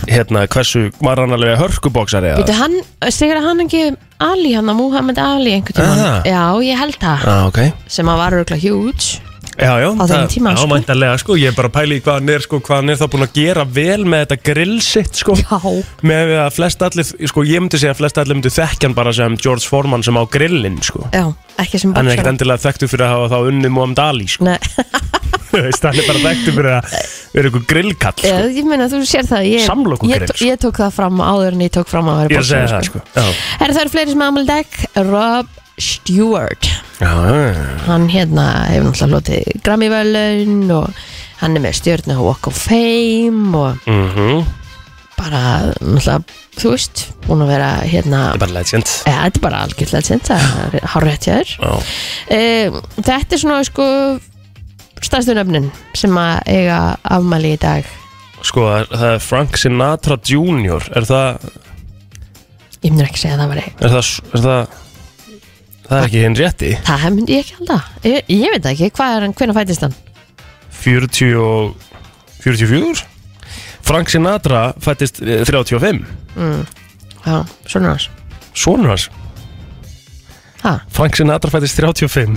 Hérna, 0.06 0.46
hversu 0.51 0.88
var 1.01 1.22
hann 1.22 1.34
alveg 1.34 1.58
hörkuboxar 1.60 2.25
eða? 2.25 2.44
Veitu, 2.44 2.56
hann, 2.58 2.77
segur 3.13 3.41
að 3.41 3.50
hann 3.50 3.65
ekki 3.65 3.84
Ali, 4.22 4.53
hann 4.58 4.70
að 4.70 4.79
Muhammad 4.79 5.22
Ali 5.22 5.58
einhvern 5.58 5.89
Aha. 5.89 6.13
Já, 6.27 6.44
ég 6.65 6.82
held 6.86 7.01
það 7.01 7.25
ah, 7.34 7.46
ok 7.50 7.63
sem 7.98 8.13
að 8.13 8.22
var 8.22 8.38
örgulega 8.38 8.62
huge 8.62 9.26
Já, 9.58 9.72
já, 9.82 9.88
Á 9.90 10.06
þeim 10.06 10.28
tíma, 10.30 10.52
já, 10.54 10.60
sko. 10.62 10.68
mæntanlega, 10.70 11.18
sko, 11.18 11.36
ég 11.42 11.50
er 11.50 11.56
bara 11.58 11.70
að 11.72 11.76
pæla 11.80 11.96
í 11.98 12.02
hvað 12.06 12.18
hann 12.20 12.30
er, 12.30 12.44
sko, 12.46 12.60
hvað 12.62 12.82
hann 12.82 12.92
er 12.94 13.00
þá 13.00 13.06
búin 13.14 13.26
að 13.26 13.32
gera 13.40 13.64
vel 13.78 14.04
með 14.06 14.20
þetta 14.26 14.38
grill 14.52 14.76
sitt, 14.86 15.18
sko. 15.18 15.34
Já, 15.40 15.58
með 16.06 16.34
að 16.44 16.52
flest 16.60 16.86
allir, 16.86 17.10
sko, 17.32 17.46
ég 17.50 17.64
myndi 17.64 17.80
segja 17.82 17.96
að 17.96 18.02
flest 18.04 18.20
allir 18.22 18.38
myndi 18.38 18.52
þekkja 18.54 18.86
hann 18.92 18.98
bara 19.00 19.14
sem 19.18 19.38
George 19.42 19.66
Foreman 19.66 20.06
sem 20.06 20.14
á 20.14 20.24
grillin, 20.30 20.78
sko. 20.86 21.08
Já, 21.10 21.26
ekki 21.64 21.82
sem 21.82 21.96
hann 21.98 22.06
er 22.06 22.14
ekkert 22.14 22.28
boxara. 22.28 22.36
endilega 22.38 22.64
þekktu 22.68 22.92
fyrir 22.94 23.08
að 23.08 23.16
hafa 23.16 23.32
þá 23.34 23.50
unni 23.50 23.74
Muhammad 23.74 24.04
Ali, 24.06 24.30
sko, 24.30 24.46
Nei, 24.46 24.58
Þú 25.48 25.62
veist, 25.64 25.86
hann 25.88 25.96
er 25.98 26.08
bara 26.12 26.22
þekktu 26.28 26.54
fyrir 26.54 26.72
að 26.78 26.96
vera 27.34 27.50
ykkur 27.50 27.66
grillkall, 27.72 28.16
sko. 28.20 28.30
ég, 28.30 28.56
ég 28.60 28.66
meina 28.68 28.90
þú 28.92 29.00
sér 29.10 29.26
það 29.30 29.46
ég, 29.48 29.66
Samlokugrill, 29.66 30.22
ég, 30.28 30.34
sko. 30.38 30.50
ég 30.52 30.62
tók 30.62 30.82
það 30.84 30.92
fram 31.02 31.22
áður 31.24 31.56
en 31.58 31.64
ég 31.66 31.72
tók 31.74 31.90
fram 31.90 32.10
að 32.14 32.20
ég 32.28 32.30
vera 32.30 32.38
er 32.38 32.44
að 32.44 32.50
segja 32.52 32.68
boxari, 32.68 32.78
það, 32.78 32.90
sko. 32.92 33.00
Já, 33.16 33.56
Herra, 33.64 33.74
það 33.78 33.82
eru 33.88 33.94
fleiri 33.96 34.14
sem 34.14 34.26
aðmæli 34.28 34.50
dag. 34.52 34.78
Rob 35.08 35.56
Stewart. 35.77 36.65
Já, 36.98 37.13
Hann 37.86 38.07
hérna 38.10 38.46
hefur 38.65 38.88
náttúrulega 38.89 39.10
hlotið 39.12 39.60
Grammy-völun 39.62 40.72
og 40.74 41.01
hann 41.38 41.57
er 41.57 41.62
með 41.62 41.75
stjórnu 41.77 42.15
á 42.17 42.22
Walk 42.25 42.50
of 42.50 42.57
Fame 42.57 43.51
og 43.53 43.84
mhm. 43.86 44.48
bara, 45.19 45.41
náttúrulega, 45.77 46.24
þú 46.57 46.72
veist 46.74 47.03
búin 47.27 47.43
að 47.46 47.51
vera 47.53 47.69
hérna 47.86 48.24
Þetta 48.31 48.39
er 48.39 48.41
bara 48.41 48.55
legend. 48.55 48.96
Ja, 49.05 49.19
þetta 49.19 49.39
er 49.41 49.46
bara 49.46 49.62
algjörlega 49.67 50.10
sent, 50.10 50.31
það 50.31 50.79
er 50.79 50.89
hjá 50.89 51.22
þér. 51.27 51.53
Já, 51.53 51.69
um, 52.39 52.81
Þetta 52.98 53.38
er 53.38 53.43
svona 53.43 53.62
sko 53.69 53.88
stærstu 55.05 55.38
nöfnin 55.38 55.69
sem 55.93 56.17
að 56.17 56.36
eiga 56.55 56.81
afmæli 57.05 57.53
í 57.53 57.62
dag. 57.62 57.93
Sko, 58.41 58.65
það 58.89 59.07
er- 59.12 59.22
Frank 59.22 59.62
Sinatra 59.62 60.17
Jr. 60.17 60.89
Er 60.98 61.05
það, 61.05 61.50
Ég 62.81 62.91
myndi 62.93 63.07
ekki 63.07 63.22
segja 63.22 63.38
að 63.38 63.41
það 63.41 63.50
var 63.53 63.57
er 63.62 63.93
það, 63.93 64.12
er 64.34 64.41
það 64.41 64.75
Það 65.88 65.98
er 66.01 66.08
ekki 66.10 66.22
hinn 66.25 66.36
rétti. 66.36 66.72
Það 66.88 67.06
myndi 67.15 67.36
ég 67.38 67.46
ekki 67.46 67.56
halda. 67.62 67.77
Ég, 68.03 68.32
ég 68.34 68.51
veit 68.53 68.63
það 68.65 68.72
ekki, 68.74 68.89
hvað 68.98 69.13
er 69.17 69.25
hann, 69.27 69.36
hvernig 69.39 69.56
fætist 69.56 69.86
hann? 69.88 69.96
40 70.77 71.38
og 71.41 71.75
44 72.44 73.06
Frank 73.88 74.12
Sinatra 74.12 74.62
fættist 74.84 75.22
eh, 75.24 75.41
35 75.48 76.03
Já, 77.27 77.38
svona 77.67 77.94
hans? 77.96 78.10
Sónur 78.56 78.91
hans? 78.94 79.08
Ha, 80.63 80.74
Frank 80.91 81.15
Sinatra 81.17 81.51
fættist 81.56 81.79
35 81.79 82.36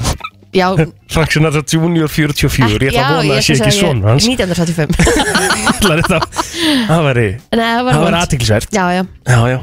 já, 0.54 0.66
Frank 1.14 1.34
Sinatra 1.34 1.62
Junior 1.66 2.08
44 2.08 2.86
Ég 2.86 2.94
ætla 2.94 3.02
að 3.10 3.18
vona 3.20 3.36
að 3.40 3.44
sé 3.50 3.58
skal 3.58 3.68
ekki 3.68 3.82
sónur 3.82 4.12
hans. 4.14 4.30
1975 4.30 4.94
Ætlar 5.74 6.04
þetta? 6.06 6.22
Það 6.88 7.04
væri 7.10 7.28
Nei, 7.34 7.66
það 7.66 7.84
var 7.84 7.92
Það 7.92 8.00
væri 8.00 8.06
vont. 8.06 8.20
aðtiklisvert 8.22 8.78
Já, 8.78 8.84
já, 8.94 9.04
Já, 9.26 9.40
já 9.56 9.60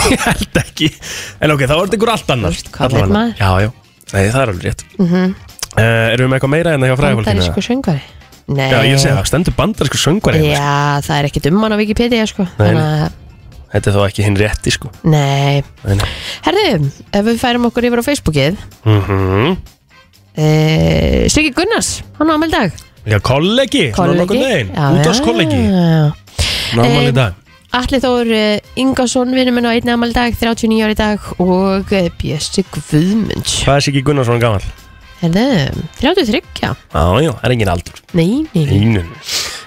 Ég 0.14 0.24
held 0.26 0.60
ekki. 0.64 0.88
En 1.40 1.54
ok, 1.54 1.62
þá 1.66 1.74
er 1.76 1.82
þetta 1.84 1.98
ykkur 1.98 2.12
allt 2.14 2.32
annar 2.34 2.54
Þú 2.54 2.58
veist, 2.58 2.70
hvað 2.74 2.86
Allavega. 2.86 3.06
veit 3.06 3.16
maður? 3.16 3.34
Já, 3.40 3.50
já. 3.60 3.70
Nei, 4.10 4.22
það 4.30 4.40
er 4.42 4.52
alveg 4.52 4.64
rétt. 4.66 4.84
Mm. 4.98 5.34
Erum 5.80 6.24
við 6.24 6.30
með 6.30 6.36
eitthvað 6.40 6.52
meira 6.56 6.74
en 6.74 6.82
það 6.82 6.90
hjá 6.90 6.96
fræðafólkinu? 7.00 7.30
bandarísku 7.30 7.62
söngvari? 7.68 8.02
Nei 8.50 8.66
Já, 8.66 8.78
ég 8.82 8.96
segi 8.98 9.14
það, 9.14 9.26
stendur 9.30 9.54
bandarísku 9.54 9.98
söngvari 10.02 10.40
hérna, 10.42 10.54
Já, 10.58 11.04
það 11.06 11.18
er 11.20 11.28
ekkert 11.28 11.46
um 11.52 11.60
hann 11.62 11.74
á 11.74 11.78
Wikipedia 11.78 12.24
sko. 12.26 12.46
Nei, 12.58 12.64
Þannig 12.64 12.82
að, 12.82 13.04
sko. 13.04 13.16
Þetta 13.70 13.90
er 13.92 13.94
þó 13.94 14.00
ekki 14.08 14.24
hinn 14.26 14.38
rétti 14.40 14.72
sko. 14.74 14.88
Nei. 15.06 15.60
Nei, 15.84 15.94
nei. 16.00 16.08
Herðu, 16.42 16.90
ef 17.14 17.28
við 17.28 17.36
færum 17.38 17.68
okkur 17.70 17.86
yfir 17.86 18.02
á 18.02 18.04
Facebookið. 18.08 18.56
Mhm. 18.82 19.52
e, 20.34 20.48
Siggi 21.30 21.52
Gunnars, 21.54 22.00
hann 22.18 22.30
á 22.30 22.34
ámæli 22.34 22.50
dag. 22.50 22.74
Já, 23.06 23.16
kollegi, 23.24 23.86
svona 23.94 24.12
nokkuð 24.18 24.42
neginn 24.42 24.74
Útvarskollegi, 24.76 25.60
normal 26.76 27.06
í 27.08 27.14
dag 27.16 27.38
Allir 27.70 28.00
Þór 28.02 28.30
uh, 28.34 28.78
Ingarsson 28.82 29.30
vinnur 29.30 29.54
minn 29.54 29.68
á 29.68 29.70
einni 29.70 29.92
ámæli 29.94 30.14
dag 30.16 30.34
39 30.34 30.80
ári 30.82 30.96
dag 30.98 31.26
og 31.38 31.92
uh, 31.94 32.08
Bjössi 32.18 32.64
Guðmunds. 32.66 33.60
Hvað 33.62 33.76
er 33.78 33.84
Siggi 33.86 34.02
Gunnarsson 34.02 34.42
gammal? 34.42 34.64
Herðu, 35.20 35.44
33 36.00 36.40
já. 36.58 36.72
Já, 36.72 37.04
já, 37.22 37.30
það 37.30 37.46
er 37.46 37.54
engin 37.54 37.70
aldur. 37.70 38.00
Nei, 38.18 38.42
nei, 38.56 38.64
nei. 38.96 39.04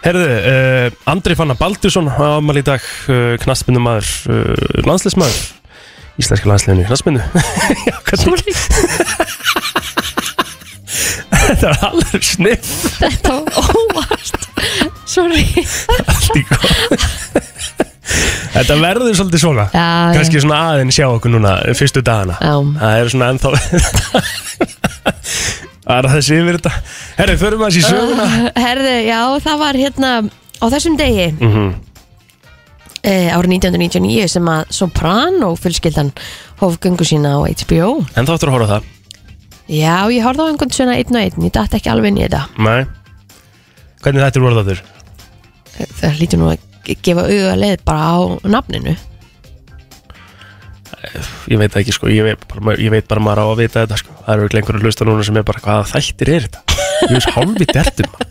Herðu, 0.04 0.26
uh, 0.28 0.88
Andri 1.14 1.38
Fanna 1.40 1.56
Baldursson 1.56 2.12
ámal 2.12 2.60
í 2.60 2.66
dag, 2.68 2.84
uh, 3.08 3.38
knastbindumæður 3.46 4.12
uh, 4.34 4.82
landsleismæður 4.84 5.40
Íslenska 6.20 6.52
landsleinu, 6.52 6.84
knastbindu 6.90 7.24
Já, 7.88 7.96
hvernig 8.04 8.26
Sorry, 8.28 8.54
Þetta 11.44 11.72
er 11.72 11.82
alveg 11.88 12.24
sniff. 12.24 12.70
Þetta 13.02 13.34
var 13.36 13.74
óvart. 13.80 14.46
Sorry. 15.10 15.44
Allt 16.08 16.38
í 16.40 16.44
góð 16.48 17.53
Þetta 18.54 18.76
verður 18.82 19.16
svolítið 19.18 19.42
svona. 19.42 19.66
Já. 19.74 19.86
Kannski 20.18 20.42
svona 20.44 20.60
aðeins 20.72 20.98
sjá 21.00 21.08
okkur 21.10 21.32
núna 21.34 21.54
fyrstu 21.78 22.04
dagana. 22.06 22.36
Já. 22.42 22.54
Það 22.80 23.00
er 23.00 23.14
svona 23.14 23.30
ennþá 23.34 23.50
Það 25.84 25.98
er 26.00 26.08
þessi 26.14 26.36
yfir 26.40 26.58
þetta. 26.60 26.72
Herru, 27.18 27.34
förum 27.42 27.64
að 27.66 27.74
þessi 27.74 27.90
söguna. 27.90 28.28
Herðu, 28.64 28.94
já, 29.04 29.18
það 29.44 29.58
var 29.64 29.80
hérna 29.82 30.12
á 30.64 30.66
þessum 30.72 30.96
degi 31.00 31.26
Mhm. 31.44 31.66
uh, 33.04 33.30
árið 33.36 33.52
1999 33.58 34.30
sem 34.32 34.48
að 34.54 34.72
Soprano 34.72 35.50
fjölskyldan 35.60 36.14
hóf 36.62 36.78
göngu 36.80 37.04
sína 37.08 37.36
á 37.36 37.40
HBO 37.44 38.06
En 38.16 38.26
þá 38.26 38.32
áttur 38.38 38.48
að 38.48 38.56
horfa 38.56 38.68
á 38.70 38.74
það? 38.78 38.84
Já, 39.74 39.98
ég 40.12 40.24
horfði 40.24 40.44
á 40.44 40.50
einhvern 40.54 40.72
svona 40.76 40.96
einn 41.00 41.16
og 41.16 41.22
einn, 41.24 41.44
ég 41.48 41.52
dætti 41.56 41.80
ekki 41.82 41.92
alveg 41.92 42.12
inn 42.14 42.22
í 42.22 42.26
þetta 42.28 42.44
Nei. 42.64 42.86
Hvernig 44.04 44.24
þetta 44.24 44.40
er 44.40 44.44
voruð 44.46 44.60
þáttur? 44.64 44.82
Það 46.00 46.20
lítur 46.22 46.40
nú 46.40 46.48
að 46.54 46.64
gefa 46.84 47.26
auga 47.30 47.56
leið 47.60 47.84
bara 47.88 48.06
á 48.14 48.20
nafninu? 48.44 48.96
Ég 51.52 51.60
veit 51.60 51.76
ekki 51.76 51.92
sko, 51.96 52.08
ég 52.12 52.24
veit 52.24 52.44
bara, 52.48 52.76
ég 52.80 52.92
veit 52.94 53.08
bara 53.10 53.24
maður 53.24 53.44
á 53.44 53.46
að 53.52 53.60
vita 53.60 53.82
þetta 53.84 53.98
sko. 54.00 54.14
Það 54.24 54.34
eru 54.46 54.60
einhverju 54.60 54.86
hlusta 54.86 55.08
núna 55.08 55.26
sem 55.28 55.40
er 55.40 55.46
bara 55.48 55.64
hvaða 55.64 55.90
þættir 55.92 56.32
er 56.32 56.46
þetta? 56.48 56.62
Ég 57.04 57.16
veist 57.18 57.34
hálfi 57.36 57.68
dertum 57.74 58.12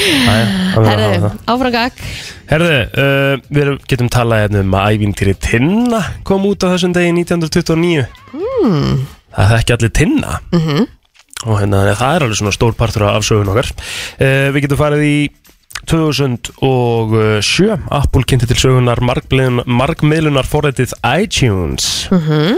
að 0.00 0.86
Herðu, 0.86 1.08
það. 1.22 1.38
áfragak 1.52 2.02
Herðu, 2.50 2.76
uh, 3.00 3.32
við 3.52 3.70
getum 3.88 4.10
talað 4.12 4.44
hérna 4.44 4.62
um 4.64 4.76
að 4.76 4.96
ævintýri 4.96 5.34
Tinna 5.40 6.00
kom 6.28 6.46
út 6.48 6.64
á 6.64 6.72
þessum 6.72 6.94
degi 6.96 7.12
1929 7.16 8.06
mm. 8.36 8.94
Það 9.36 9.52
er 9.54 9.60
ekki 9.60 9.76
allir 9.76 9.92
Tinna. 9.94 10.38
Mm 10.50 10.62
-hmm. 10.66 10.86
og 11.46 11.60
hérna, 11.60 11.82
það 11.94 12.14
er 12.16 12.24
alveg 12.26 12.40
svona 12.40 12.52
stór 12.56 12.74
partur 12.74 13.06
af 13.06 13.24
sögun 13.24 13.52
okkar. 13.52 13.70
Uh, 14.18 14.48
Við 14.52 14.64
getum 14.66 14.80
farið 14.80 15.04
í 15.06 15.16
2007 15.86 17.78
Apple 17.90 18.24
kynnti 18.28 18.46
til 18.50 18.56
sögunar 18.60 19.00
margmiðlunar, 19.00 20.46
forrætið 20.46 20.92
iTunes. 21.22 22.08
-hmm. 22.10 22.56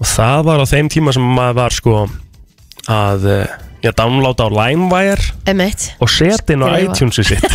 og 0.00 0.06
það 0.06 0.44
var 0.44 0.58
á 0.60 0.66
þeim 0.66 0.88
tíma 0.90 1.12
sem 1.12 1.22
maður 1.22 1.54
var 1.54 1.70
sko 1.72 2.08
að 2.88 3.24
uh, 3.24 3.46
já, 3.82 3.90
downloada 3.96 4.44
á 4.46 4.50
LimeWire 4.50 5.22
Emmett, 5.46 5.92
og 6.00 6.08
setja 6.10 6.54
inn 6.54 6.62
á 6.62 6.78
iTunesu 6.82 7.22
sitt. 7.22 7.44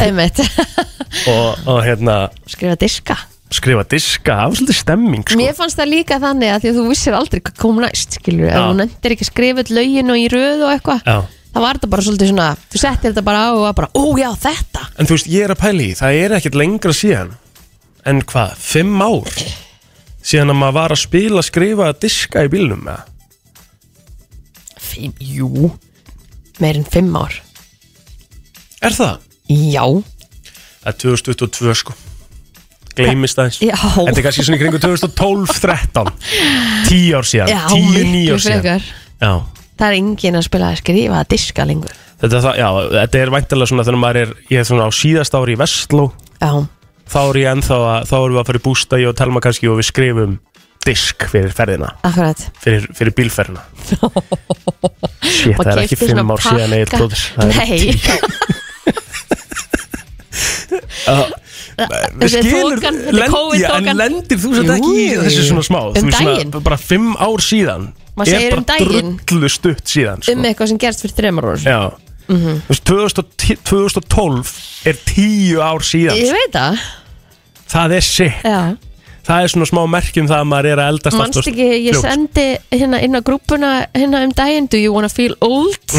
Og, 1.30 1.58
og 1.66 1.82
hérna 1.84 2.28
Skrifa 2.46 2.74
diska. 2.78 3.16
skrifa 3.50 3.82
diska, 3.90 4.34
það 4.36 4.46
var 4.48 4.56
svolítið 4.56 4.76
stemming 4.78 5.24
sko. 5.26 5.38
Mér 5.40 5.56
fannst 5.58 5.78
það 5.80 5.88
líka 5.90 6.18
þannig 6.22 6.52
að 6.54 6.60
að 6.70 6.76
þú 6.78 6.84
vissir 6.88 7.16
aldrei 7.18 7.40
hvað 7.40 7.56
kom 7.58 7.80
næst, 7.82 8.14
skilur, 8.20 8.46
ef 8.46 8.54
Já. 8.54 8.60
þú 8.62 8.76
nefndir 8.78 9.14
ekki 9.16 9.26
öll 9.64 9.74
lögin 9.74 10.10
og 10.14 10.20
í 10.20 10.28
röð 10.30 10.62
og 10.62 10.70
eitthvað. 10.76 11.00
Það 11.50 11.64
var 11.64 11.78
þetta 11.78 11.90
bara 11.92 12.06
svolítið 12.06 12.30
svona, 12.32 12.48
þú 12.70 12.80
settir 12.82 13.10
þetta 13.12 13.24
bara 13.26 13.42
á 13.42 13.50
og 13.54 13.62
var 13.66 13.76
bara, 13.80 13.90
ó 13.94 14.04
já, 14.20 14.28
þetta. 14.46 14.84
En 14.98 15.08
þú 15.10 15.16
veist, 15.16 15.30
ég 15.32 15.44
er 15.46 15.54
að 15.54 15.60
pæla 15.64 15.84
í, 15.86 15.90
það 15.98 16.18
er 16.24 16.36
ekkert 16.38 16.58
lengra 16.60 16.94
síðan 16.96 17.32
En 18.08 18.22
hvað, 18.24 18.54
fimm 18.56 19.02
ár 19.04 19.28
Síðan 20.24 20.52
að 20.54 20.58
maður 20.60 20.76
var 20.78 20.94
að 20.94 21.00
spila, 21.02 21.42
skrifa 21.44 21.90
diska 22.00 22.44
í 22.46 22.50
bílnum 22.52 22.80
með 22.86 23.02
Fimm, 24.80 25.12
jú 25.20 25.70
Meir 26.60 26.76
en 26.76 26.84
fimm 26.92 27.14
ár. 27.16 27.32
Er 28.84 28.92
það? 28.96 29.22
Já, 29.48 29.84
Það 30.80 30.90
er 30.90 30.96
2022 31.02 31.74
sko. 31.76 31.94
Gleimist 32.96 33.38
aðeins. 33.40 33.58
Já. 33.64 33.76
Þetta 33.78 34.12
er 34.18 34.24
kannski 34.26 34.44
svona 34.44 34.58
í 34.58 34.60
kringu 34.60 34.80
2012-13 34.82 36.10
Tíu 36.88 37.16
ár 37.20 37.28
síðan, 37.28 37.52
Já, 37.52 37.60
tíu, 37.70 38.04
miklu 38.10 38.36
ár 38.36 38.42
síðan. 38.44 38.60
frekar. 38.64 38.88
Já, 39.20 39.32
Það 39.80 39.86
er 39.88 39.96
enginn 39.96 40.36
að 40.36 40.44
spila 40.46 40.68
að 40.70 40.80
skrifa 40.82 41.22
diska 41.32 41.64
lengur. 41.68 41.94
Þetta, 42.20 42.36
er 42.36 42.44
það, 42.44 42.58
já, 42.60 42.68
þetta 42.98 43.20
er 43.22 43.32
væntalega 43.32 43.70
svona 43.70 43.86
þegar 43.88 44.00
maður 44.02 44.20
er, 44.20 44.34
ég 44.52 44.60
er 44.60 44.68
svona 44.68 44.84
á 44.84 44.90
síðast 44.92 45.36
ári 45.38 45.56
í 45.56 45.60
Vestló. 45.60 46.06
Já, 46.36 46.52
Þá 47.10 47.18
er 47.24 47.38
ég 47.40 47.48
ennþá 47.50 47.76
að, 47.82 48.04
þá 48.06 48.14
erum 48.20 48.34
við 48.36 48.40
að 48.40 48.46
fara 48.50 48.60
í 48.60 48.62
bústa 48.68 48.98
ég 49.00 49.08
og 49.10 49.16
Telma 49.18 49.40
kannski 49.42 49.66
og 49.66 49.80
við 49.80 49.86
skrifum 49.88 50.36
disk 50.86 51.24
fyrir 51.32 51.50
ferðina. 51.56 51.88
Akkurat. 52.06 52.44
Fyrir, 52.62 52.86
fyrir 52.94 53.16
bílferðina. 53.18 53.64
Shit, 55.30 55.56
það 55.58 55.72
er 55.72 55.80
ekki 55.82 55.96
keypti 55.96 56.04
fimm 56.04 56.20
svona 56.20 56.36
ár 56.36 56.44
síðan 56.44 56.76
Egil 56.76 56.86
pakka. 56.86 57.00
Plóður 57.00 57.20
Það 57.34 57.44
er 57.50 57.56
Nei, 61.10 61.28
Þessi 62.20 62.40
Skilur, 62.44 62.76
þokan, 62.76 62.98
þetta 63.00 63.10
er 63.10 63.16
lend, 63.16 63.24
já, 63.24 63.24
en 63.24 63.32
COVID-þokan 63.34 63.98
lendir 64.00 64.40
þú 64.40 64.50
satt 64.52 64.66
Jú, 64.68 64.74
ekki 64.76 64.90
í 64.92 65.06
jú, 65.06 65.20
þessu 65.24 65.40
jú. 65.40 65.46
svona 65.48 65.64
smá? 65.66 65.78
Um 65.80 65.94
Þú 65.96 66.02
veist 66.06 66.18
daginn. 66.18 66.50
svona, 66.50 66.62
bara 66.66 66.78
fimm 66.80 67.08
ár 67.16 67.40
síðan 67.44 67.86
Maður 68.20 68.36
segir 68.36 68.56
um 68.60 68.64
daginn. 68.68 69.10
drullu 69.26 69.50
stutt 69.52 69.84
síðan 69.90 70.22
sko. 70.24 70.36
Um 70.36 70.44
eitthvað 70.50 70.70
sem 70.74 70.80
gerst 70.84 71.04
fyrir 71.06 71.16
þreymar 71.20 71.48
ára 71.50 71.64
Já. 71.64 71.80
Þú 72.30 72.52
veist, 72.68 72.84
2010 72.86 73.58
2012 73.66 74.52
er 74.86 75.00
tíu 75.08 75.58
ár 75.64 75.82
síðan 75.82 76.20
Ég 76.20 76.30
veit 76.36 76.52
það. 76.54 76.84
Það 77.72 77.96
er 77.96 78.06
sick 78.06 78.44
Já. 78.46 78.60
Það 79.30 79.44
er 79.44 79.50
svona 79.52 79.66
smá 79.68 79.80
merkjum 79.92 80.28
það 80.30 80.40
að 80.42 80.46
maður 80.50 80.68
er 80.72 80.80
að 80.82 80.88
eldast 80.94 81.20
of 81.20 81.48
ekki, 81.50 81.66
ég 81.84 81.92
fljótt. 81.92 82.06
sendi 82.06 82.46
hérna 82.72 83.00
inn 83.04 83.14
á 83.14 83.20
grúpuna 83.22 83.72
hérna 83.94 84.22
um 84.26 84.32
daginn 84.34 84.66
Do 84.72 84.78
you 84.80 84.94
wanna 84.94 85.10
feel 85.12 85.34
old? 85.44 85.96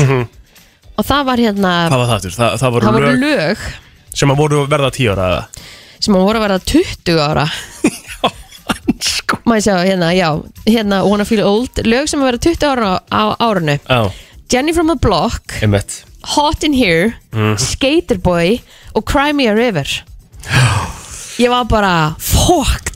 Og 0.97 1.05
það 1.07 1.21
var 1.29 1.37
hérna 1.43 1.73
Hvað 1.91 2.01
var 2.01 2.09
það 2.09 2.15
aftur? 2.17 2.35
Það, 2.39 2.55
það 2.63 2.73
voru 2.75 2.85
Það 2.89 2.97
voru 2.97 3.11
lög 3.11 3.21
lög. 3.21 3.67
sem 4.21 4.33
að 4.33 4.41
voru 4.41 4.63
verða 4.71 4.89
tíu 4.97 5.11
ára 5.13 5.29
sem 6.01 6.15
að 6.17 6.25
voru 6.25 6.39
að 6.41 6.45
vera 6.47 6.59
20 6.59 7.21
ára 7.21 7.45
Sko 9.11 9.30
Ég 9.51 9.63
sjá, 9.65 9.75
hérna, 9.83 10.11
já 10.15 10.29
Hérna, 10.65 11.01
wanna 11.07 11.25
feel 11.27 11.43
old 11.43 11.81
Lög 11.85 12.07
sem 12.07 12.19
að 12.21 12.29
vera 12.31 12.37
20 12.37 12.67
ára 12.71 12.91
á 13.11 13.23
árunu 13.39 13.77
Já, 13.89 14.11
Jenny 14.51 14.73
from 14.73 14.87
the 14.87 14.95
Block 14.99 15.53
einmitt. 15.61 16.03
Hot 16.35 16.63
in 16.63 16.73
Here 16.73 17.13
Mhm. 17.31 17.57
Skater 17.59 18.17
Boy 18.19 18.59
og 18.93 19.05
Cry 19.05 19.31
Me 19.33 19.47
a 19.47 19.53
River. 19.55 19.87
Ég 21.39 21.49
var 21.49 21.63
bara 21.65 22.15
Fuck, 22.19 22.91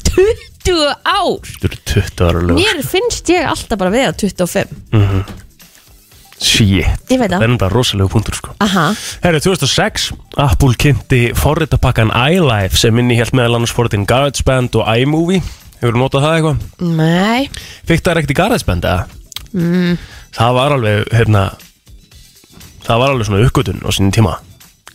20 0.64 0.96
ár! 1.06 1.40
Þetta 1.46 1.70
eru 1.70 1.78
20 1.86 2.26
ára 2.28 2.42
lög. 2.42 2.58
Mér 2.60 2.84
finnst 2.84 3.30
ég 3.30 3.46
alltaf 3.48 3.78
bara 3.80 3.90
vera 3.94 4.12
25 4.14 4.68
Shit. 6.36 6.86
Ég 7.10 7.18
veit 7.18 7.32
Það. 7.32 7.40
Það 7.40 7.44
er 7.46 7.50
enda 7.54 7.68
rosalegu 7.72 8.10
punktur 8.12 8.36
sko. 8.36 8.52
Aha, 8.60 8.90
Herru, 9.24 9.40
2006, 9.40 10.10
Apple 10.38 10.76
kynnti 10.76 11.22
forritapakkan 11.38 12.12
iLife 12.12 12.76
sem 12.78 12.98
inni 13.00 13.16
helt 13.16 13.32
meðal 13.32 13.56
annars 13.56 13.72
forritin 13.72 14.04
GarageBand 14.06 14.76
og 14.76 14.90
iMovie 15.00 15.40
Hefur 15.82 15.96
þú 15.96 16.02
notað 16.02 16.26
það 16.26 16.36
eitthvað? 16.38 16.58
nei 16.96 17.50
Fikk 17.86 18.04
það 18.06 18.20
ekkert 18.22 18.34
í 18.34 18.40
GarageBand 18.40 18.88
eða? 18.90 19.06
Mm. 19.56 19.98
Það 20.36 20.58
var 20.58 20.76
alveg, 20.76 21.06
hérna 21.16 21.44
Það 22.86 23.02
var 23.02 23.14
alveg 23.14 23.30
svona 23.30 23.46
uppgötun 23.46 23.84
á 23.84 23.90
sínum 23.96 24.14
tíma 24.16 24.36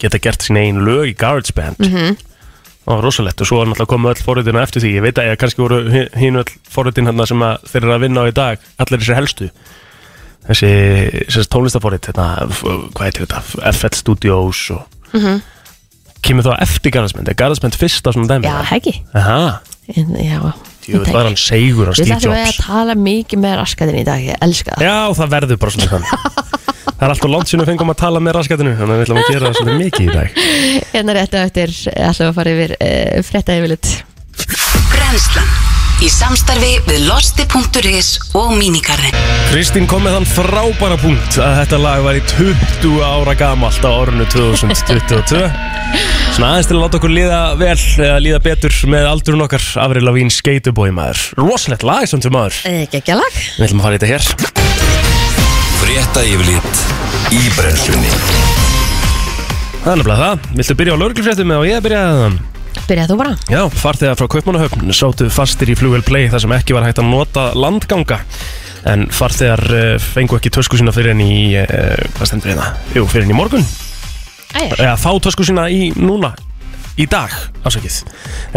Geta 0.00 0.20
gert 0.22 0.44
sín 0.44 0.58
einu 0.60 0.84
lög 0.86 1.10
í 1.12 1.16
GarageBand 1.18 1.80
mm 1.80 1.94
-hmm. 1.94 2.18
Það 2.84 2.94
var 2.96 3.04
rosalegt 3.04 3.40
og 3.40 3.46
svo 3.46 3.58
var 3.58 3.66
náttúrulega 3.68 3.92
komið 3.92 4.10
öll 4.10 4.24
forritina 4.24 4.62
eftir 4.62 4.82
því 4.82 4.94
Ég 4.96 5.02
veit 5.04 5.18
að 5.18 5.28
ég 5.28 5.38
kannski 5.38 5.62
voru 5.62 6.08
hin 6.16 6.36
öll 6.36 6.50
forritin 6.70 7.06
hérna 7.06 7.26
sem 7.26 7.38
þeir 7.38 7.84
eru 7.84 7.94
að 7.94 8.00
vinna 8.00 8.24
á 8.24 8.28
í 8.28 8.34
dag 8.34 8.58
Allir 8.78 9.00
þessi 9.00 9.14
helstu 9.14 9.50
Þessi, 10.48 10.70
þessi 11.28 11.48
tónlistaforrit 11.52 12.06
hérna, 12.06 12.48
Hvað 12.94 13.04
heitir 13.04 13.26
þetta? 13.26 13.72
FL 13.72 13.94
Studios 13.94 14.70
og 14.70 14.82
Kemur 16.22 16.44
þá 16.44 16.56
eftir 16.60 16.90
GarageBand? 16.90 17.28
Er 17.28 17.34
GarageBand 17.34 17.76
fyrsta 17.76 18.12
svona 18.12 18.28
dæmi? 18.28 18.48
Já, 18.48 18.62
heggi 18.72 19.02
Aha, 19.14 19.60
En, 19.96 20.12
Já, 20.20 20.38
Jú, 20.90 21.00
var 21.12 21.26
hann 21.28 21.36
segur 21.38 21.90
á 21.90 21.92
Steve 21.94 22.16
ætlum 22.16 22.34
við 22.34 22.44
Jobs. 22.46 22.58
að 22.60 22.66
tala 22.66 22.94
mikið 22.98 23.42
með 23.44 23.56
raskatinn 23.60 24.00
í 24.00 24.04
dag 24.06 24.22
Ég 24.24 24.38
elska 24.46 24.76
það. 24.76 24.86
Já, 24.86 24.96
það 25.20 25.32
verður 25.36 25.60
bara 25.64 25.74
svona 25.76 25.90
þannig. 25.94 26.12
Það 27.00 27.06
er 27.06 27.12
alltaf 27.14 27.30
langt 27.32 27.48
sinni 27.48 27.64
að 27.64 27.70
fengum 27.70 27.90
að 27.94 27.98
tala 28.02 28.20
með 28.20 28.34
raskatinu 28.36 28.72
Þannig 28.76 28.92
að 28.92 28.98
við 29.00 29.06
ætlum 29.06 29.20
að 29.22 29.30
gera 29.30 29.46
það 29.46 29.56
svolítið 29.56 29.80
mikið 29.80 30.04
í 30.04 30.16
dag. 30.18 30.40
Hérna 30.92 31.16
rétt 31.16 31.36
á 31.36 31.40
eftir 31.46 31.72
ætlum 31.94 32.20
við 32.20 32.28
að 32.28 32.38
fara 32.40 32.54
yfir 32.56 32.76
uh, 32.76 33.18
frétta 33.30 33.56
yfirlit 33.56 33.92
Brennslan 34.92 35.69
Í 36.00 36.08
samstarfi 36.08 36.78
við 36.86 37.02
losti.is 37.04 38.06
og 38.38 38.54
mínikarinn 38.56 39.16
Kristín 39.50 39.84
kom 39.90 40.06
með 40.06 40.14
þann 40.16 40.28
frábæra 40.30 40.96
punkt 41.02 41.36
að 41.36 41.56
þetta 41.58 41.80
lag 41.82 42.04
var 42.06 42.16
í 42.16 42.22
20 42.30 43.02
ára 43.04 43.34
gamalt 43.36 43.84
á 43.84 43.90
árunnu 43.92 44.24
2022 44.32 45.42
Svona 46.32 46.54
aðeins 46.54 46.70
til 46.70 46.78
að 46.78 46.80
láta 46.86 46.96
okkur 47.00 47.12
líða 47.12 47.40
vel 47.60 47.76
eða 47.76 48.16
líða 48.24 48.40
betur 48.46 48.78
með 48.88 49.08
aldurinn 49.10 49.44
okkar 49.44 49.66
Afril 49.84 50.04
Lavín 50.06 50.32
Skateboy 50.32 50.94
maður. 50.96 51.20
Rosalegt 51.36 51.84
lag 51.84 52.08
samt 52.08 52.24
sem 52.24 52.32
maður 52.32 52.56
Ekki 52.70 53.02
ekki 53.02 53.18
lag. 53.20 53.40
Við 53.58 53.66
ætlum 53.66 53.82
að 53.82 53.88
fara 53.88 53.98
í 53.98 54.00
þetta 54.00 54.12
hér. 54.14 54.24
Frétta 55.82 56.22
yfirlit 56.30 56.84
í 57.36 57.42
brennslunni. 57.58 58.14
Það 59.82 59.92
er 59.92 60.00
nefnilega 60.00 60.22
það. 60.24 60.48
Viltu 60.62 60.78
byrja 60.80 60.96
á 60.96 61.00
lauruglufréttum 61.02 61.54
eða 61.58 61.68
ég 61.68 61.82
að 61.82 61.86
byrja 61.90 62.06
að 62.06 62.22
það? 62.22 62.40
Byrjað 62.90 63.12
þú 63.12 63.16
bara. 63.20 63.34
Já, 63.46 63.60
farþegar 63.70 64.16
frá 64.18 64.26
Kaupmannahöfn 64.34 64.90
sátu 64.96 65.28
fastir 65.30 65.70
í 65.70 65.76
flugvel 65.78 66.02
play 66.02 66.26
þar 66.32 66.42
sem 66.42 66.54
ekki 66.56 66.74
var 66.74 66.88
hægt 66.88 66.98
að 66.98 67.12
nota 67.12 67.44
landganga. 67.54 68.18
En 68.90 69.06
farþegar 69.14 69.62
uh, 69.70 69.94
fengu 70.02 70.34
ekki 70.40 70.50
tösku 70.56 70.80
sína 70.80 70.90
fyrir 70.96 71.14
enn 71.14 71.22
í, 71.22 71.54
uh, 71.60 71.94
hvað 72.16 72.32
stendur 72.32 72.50
hérna? 72.50 72.72
Jú, 72.96 73.06
fyrir 73.06 73.28
enn 73.28 73.34
í 73.36 73.38
morgun. 73.38 73.66
Æja, 74.58 74.74
eða 74.74 74.96
fá 74.98 75.12
tösku 75.22 75.46
sína 75.46 75.68
í 75.70 75.92
núna 75.94 76.32
í 77.00 77.06
dag, 77.08 77.32
ásakið. 77.64 78.00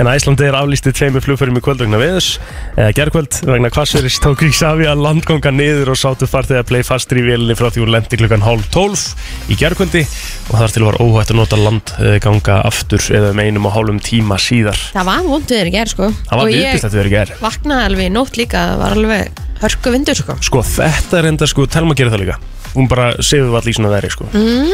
En 0.01 0.09
Æslandi 0.11 0.47
er 0.49 0.57
aflýstið 0.57 0.97
tveimur 0.97 1.23
flugferðum 1.23 1.59
í 1.59 1.63
kvöld 1.63 1.83
vegna 1.83 1.99
veðus, 2.01 2.27
eða 2.75 2.95
gerkvöld 2.97 3.39
vegna 3.47 3.71
kvassverðis 3.73 4.19
tók 4.23 4.43
Ísafja 4.47 4.95
landganga 4.99 5.53
niður 5.53 5.93
og 5.93 5.99
sátu 6.01 6.27
farþegar 6.29 6.67
play 6.67 6.83
fastir 6.87 7.21
í 7.21 7.25
vélinni 7.27 7.55
frá 7.57 7.69
því 7.69 7.85
hún 7.85 7.93
lendi 7.95 8.19
klukkan 8.19 8.43
hálf 8.43 8.67
tólf 8.73 9.05
í 9.47 9.57
gerkvöldi 9.59 10.03
og 10.49 10.57
þar 10.59 10.75
til 10.75 10.85
var 10.89 10.99
óhætt 11.03 11.31
að 11.31 11.39
nota 11.39 11.61
landganga 11.61 12.59
aftur 12.67 13.07
eða 13.13 13.31
um 13.31 13.43
einum 13.43 13.69
og 13.69 13.77
hálfum 13.77 14.03
tíma 14.03 14.39
síðar. 14.41 14.79
Það 14.97 15.09
var 15.11 15.25
vonduður 15.29 15.71
í 15.71 15.75
gerð 15.77 15.95
sko. 15.95 16.11
Það 16.27 16.43
var 16.43 16.53
viðbist 16.53 16.89
að 16.89 16.95
þau 16.97 17.01
eru 17.03 17.13
gerð 17.13 17.43
vaknaði 17.43 17.89
alveg 17.89 18.09
í 18.09 18.13
nótt 18.13 18.39
líka 18.39 18.63
Það 18.73 18.79
var 18.79 18.95
alveg 18.97 19.41
hörku 19.63 19.91
vindur 19.93 20.17
sko. 20.19 20.35
Sko 20.43 20.61
þetta 20.67 21.19
er 21.21 21.29
enda 21.31 21.47
sko, 21.49 21.65
Telma 21.71 21.95
gerir 21.97 22.11
það 22.13 22.21
líka. 22.25 22.37
Hún 22.73 22.87
bara 22.89 23.11
segir 23.21 23.45
það 23.45 23.57
allir 23.59 23.69
í 23.69 23.77
svona 23.77 23.89
veri 23.93 24.09
sko. 24.09 24.25
Mm. 24.33 24.71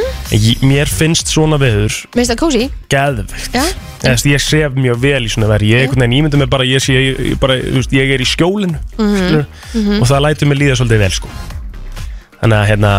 Mér 0.70 0.88
finnst 0.88 1.28
svona 1.34 1.58
veður 1.60 1.92
Minnst 2.16 2.32
það 2.32 2.38
kósi? 2.40 2.70
geðvikt 2.90 3.56
Já. 3.58 3.64
Eðast, 4.08 4.26
Ég 4.30 4.40
sef 4.40 4.78
mjög 4.80 5.02
vel 5.04 5.26
í 5.28 5.32
svona 5.34 5.50
veri 5.52 5.74
Ég, 5.74 5.82
einhvern 5.84 6.06
veginn 6.06 6.16
ímynda 6.22 6.40
mig 6.40 6.48
bara, 6.50 6.64
ég, 6.64 6.80
sé, 6.80 6.94
ég, 6.96 7.20
ég, 7.34 7.40
bara 7.42 7.58
þú 7.60 7.76
veist, 7.82 7.92
ég 7.92 8.14
er 8.16 8.24
í 8.24 8.28
skjólinu 8.30 8.80
Mhm. 8.98 10.00
og 10.02 10.08
það 10.08 10.24
lætur 10.24 10.48
mig 10.48 10.58
líða 10.62 10.78
svolítið 10.80 11.00
vel 11.04 11.12
sko. 11.12 11.28
Þannig 12.40 12.56
að 12.56 12.68
hérna, 12.72 12.92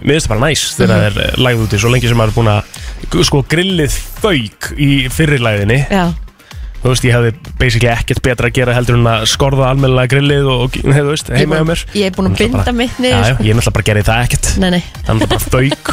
mér 0.00 0.14
finnst 0.16 0.26
það 0.26 0.32
bara 0.32 0.40
næs 0.48 0.62
þegar 0.78 0.88
Mhm. 0.88 0.96
það 0.96 1.04
er 1.04 1.20
eh, 1.26 1.36
lagð 1.44 1.66
úti 1.66 1.78
svo 1.78 1.90
lengi 1.92 2.08
sem 2.08 2.16
maður 2.16 2.32
er 2.32 2.38
búin 2.40 2.52
að 2.56 3.24
sko 3.28 3.42
grillið 3.44 3.92
fauk 4.22 4.72
í 4.80 4.90
fyrirlæðinni 5.12 5.80
Já 5.90 6.14
þú 6.82 6.92
veist, 6.92 7.04
ég 7.08 7.14
hefði 7.16 7.30
basically 7.60 7.90
ekkert 7.92 8.20
betra 8.26 8.50
að 8.50 8.56
gera 8.58 8.74
heldur 8.76 8.98
en 8.98 9.08
að 9.10 9.24
skorða 9.32 9.70
almennilega 9.72 10.10
grillið 10.14 10.48
og, 10.52 10.60
og 10.66 10.94
hefðu 10.96 11.10
veist, 11.14 11.30
heima 11.34 11.58
hjá 11.60 11.66
mér. 11.70 11.84
Ég 11.96 12.06
er 12.10 12.16
búin 12.16 12.30
að 12.30 12.38
binda 12.42 12.74
mitt 12.76 12.96
Já, 12.96 13.02
niður 13.02 13.16
já, 13.16 13.34
sko. 13.34 13.46
ég 13.48 13.58
náttúrulega 13.58 13.76
bara 13.78 13.88
gerði 13.90 14.04
það 14.06 14.24
ekkert. 14.26 14.50
Nei, 14.62 14.70
nei. 14.76 14.82
Þannig 15.08 15.26
að 15.26 15.32
bara 15.34 15.42
fauk 15.56 15.92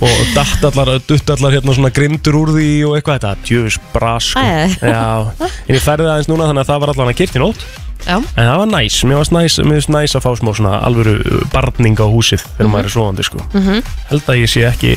og 0.00 0.22
datt 0.36 0.64
allar, 0.70 0.92
dutt 1.10 1.34
allar 1.36 1.56
hérna 1.56 1.76
svona 1.76 1.92
grindur 1.96 2.40
úr 2.40 2.54
því 2.56 2.70
og 2.88 2.96
eitthvað. 2.98 3.20
Þetta, 3.20 3.34
djöfus 3.48 3.78
bras 3.94 4.30
sko. 4.32 4.40
Æ. 4.40 4.78
Já, 4.80 5.50
en 5.66 5.76
ég 5.76 5.84
færði 5.84 6.06
það 6.06 6.12
aðeins 6.14 6.30
núna 6.30 6.50
þannig 6.50 6.62
að 6.64 6.70
það 6.72 6.82
var 6.84 6.92
allan 6.94 7.12
að 7.12 7.18
kyrkt 7.20 7.36
í 7.40 7.42
nótt. 7.42 7.64
Já, 8.00 8.16
En 8.16 8.46
það 8.48 8.56
var 8.62 8.70
næs, 8.72 8.94
mér 9.04 9.18
varst 9.20 9.32
næs, 9.36 9.58
mér 9.60 9.76
varst 9.76 9.90
næs 9.92 10.14
að 10.16 10.22
fá 10.24 10.30
smá 10.38 10.50
svona 10.56 10.78
alvöru 10.86 11.18
barning 11.52 11.98
á 12.00 12.08
húsið 12.08 12.46
þegar 12.56 12.70
maður 12.72 12.88
er 12.88 12.94
svoandi 12.94 13.26
sko. 13.28 13.42
Mhm. 13.52 13.82
Held 14.08 14.30
að 14.32 14.40
ég 14.40 14.48
sé 14.54 14.62
ekki 14.70 14.94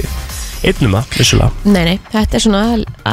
einnum 0.63 0.99
að, 0.99 1.09
vissulega. 1.17 1.51
Nei, 1.65 1.83
nei, 1.87 1.97
þetta 2.13 2.39
er 2.39 2.45
svona 2.47 2.63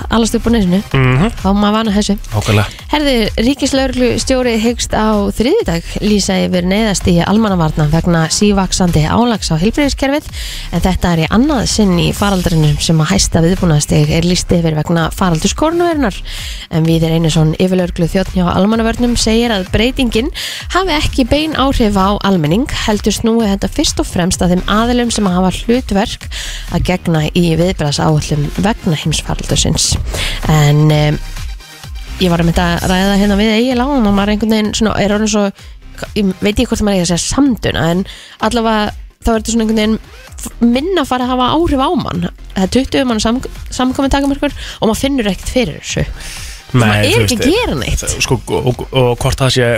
allast 0.09 0.39
upp 0.39 0.47
á 0.47 0.51
nesinu. 0.55 0.83
Mm 0.93 1.17
-hmm. 1.17 1.41
þá 1.43 1.49
maður 1.53 1.77
vana 1.79 1.97
þessu. 1.99 2.19
Ákvæmlega 2.35 2.81
Herði, 2.91 3.29
Ríkislaurglu 3.39 4.07
stjóri 4.19 4.57
hyggst 4.59 4.91
á 4.99 5.15
þriðjudag 5.31 5.85
lýsa 6.03 6.41
yfir 6.43 6.65
neyðast 6.67 7.07
í 7.07 7.21
almannavarna 7.23 7.85
vegna 7.93 8.25
sívaksandi 8.35 9.05
álags 9.07 9.53
á 9.55 9.63
heilbreyðiskerfið 9.63 10.27
en 10.75 10.83
þetta 10.83 11.13
er 11.13 11.23
í 11.23 11.29
annað 11.31 11.69
sinn 11.71 11.93
í 12.03 12.09
faraldrinum 12.11 12.81
sem 12.83 12.99
að 12.99 13.13
hæsta 13.13 13.43
viðbúnaðsteg 13.45 14.11
er 14.17 14.27
lýst 14.27 14.51
yfir 14.57 14.75
vegna 14.75 15.05
faraldurs 15.15 15.55
koronavirunar 15.61 16.19
en 16.75 16.89
við 16.89 17.07
er 17.07 17.15
einu 17.15 17.31
svon 17.31 17.53
yfirlaurglu 17.63 18.09
þjóttn 18.11 18.41
hjá 18.41 18.51
almannavörnum 18.57 19.15
segir 19.15 19.55
að 19.55 19.71
breytingin 19.71 20.33
hafi 20.75 20.97
ekki 20.97 21.29
bein 21.31 21.55
áhrif 21.55 21.95
á 21.95 22.19
almenning 22.27 22.67
heldur 22.89 23.15
snúið 23.15 23.53
þetta 23.53 23.73
fyrst 23.79 24.03
og 24.03 24.11
fremst 24.11 24.43
að 24.43 24.57
þeim 24.57 24.67
aðilum 24.81 25.15
sem 25.15 25.31
hafa 25.31 25.55
hlutverk 25.61 26.27
að 26.75 26.89
gegna 26.91 27.23
í 27.39 27.40
viðbræðs 27.61 28.01
áallum 28.05 28.47
vegna 28.61 28.97
heimsfaraldursins. 29.01 29.91
En 30.51 30.87
um, 30.87 31.21
ég 32.21 32.33
var 32.33 32.43
að 32.43 32.51
mynda 32.51 32.67
að 32.77 32.89
ræða 32.93 33.21
hérna 33.23 33.39
við 33.41 33.53
eigi 33.57 33.77
lána 33.79 34.01
og 34.01 34.17
maður 34.17 34.35
einhvern 34.35 34.57
veginn 34.57 34.75
svona, 34.77 34.97
er 35.01 35.15
orðin 35.17 35.33
svo 35.33 35.47
ég 36.17 36.33
veit 36.41 36.55
ekki 36.55 36.69
hvort 36.71 36.85
maður 36.87 37.03
er 37.03 37.07
að 37.07 37.13
segja 37.13 37.37
samduna 37.37 37.87
en 37.93 38.05
allavega 38.47 38.93
þá 39.21 39.31
er 39.31 39.41
þetta 39.41 39.55
svona 39.55 39.67
einhvern 39.67 39.81
veginn 39.83 39.99
minna 40.65 41.03
að 41.03 41.11
fara 41.11 41.27
að 41.27 41.33
hafa 41.35 41.49
áhrif 41.57 41.83
á 41.85 41.91
mann. 42.01 42.29
Það 42.55 42.63
er 42.65 42.71
20 42.77 43.09
mann 43.11 43.21
sam, 43.23 43.41
samkomin 43.73 44.13
takamörkur 44.13 44.55
og 44.55 44.89
maður 44.89 45.03
finnur 45.03 45.29
ekkert 45.33 45.53
fyrir 45.53 45.81
þessu. 45.83 46.07
Maður 46.81 47.09
er 47.11 47.25
ekki 47.25 47.37
að 47.37 47.51
gera 47.51 47.77
neitt. 47.81 48.05
Sko, 48.25 48.39
og, 48.47 48.71
og, 48.71 48.87
og 48.97 49.11
hvort 49.21 49.43
það 49.43 49.57
sé 49.57 49.69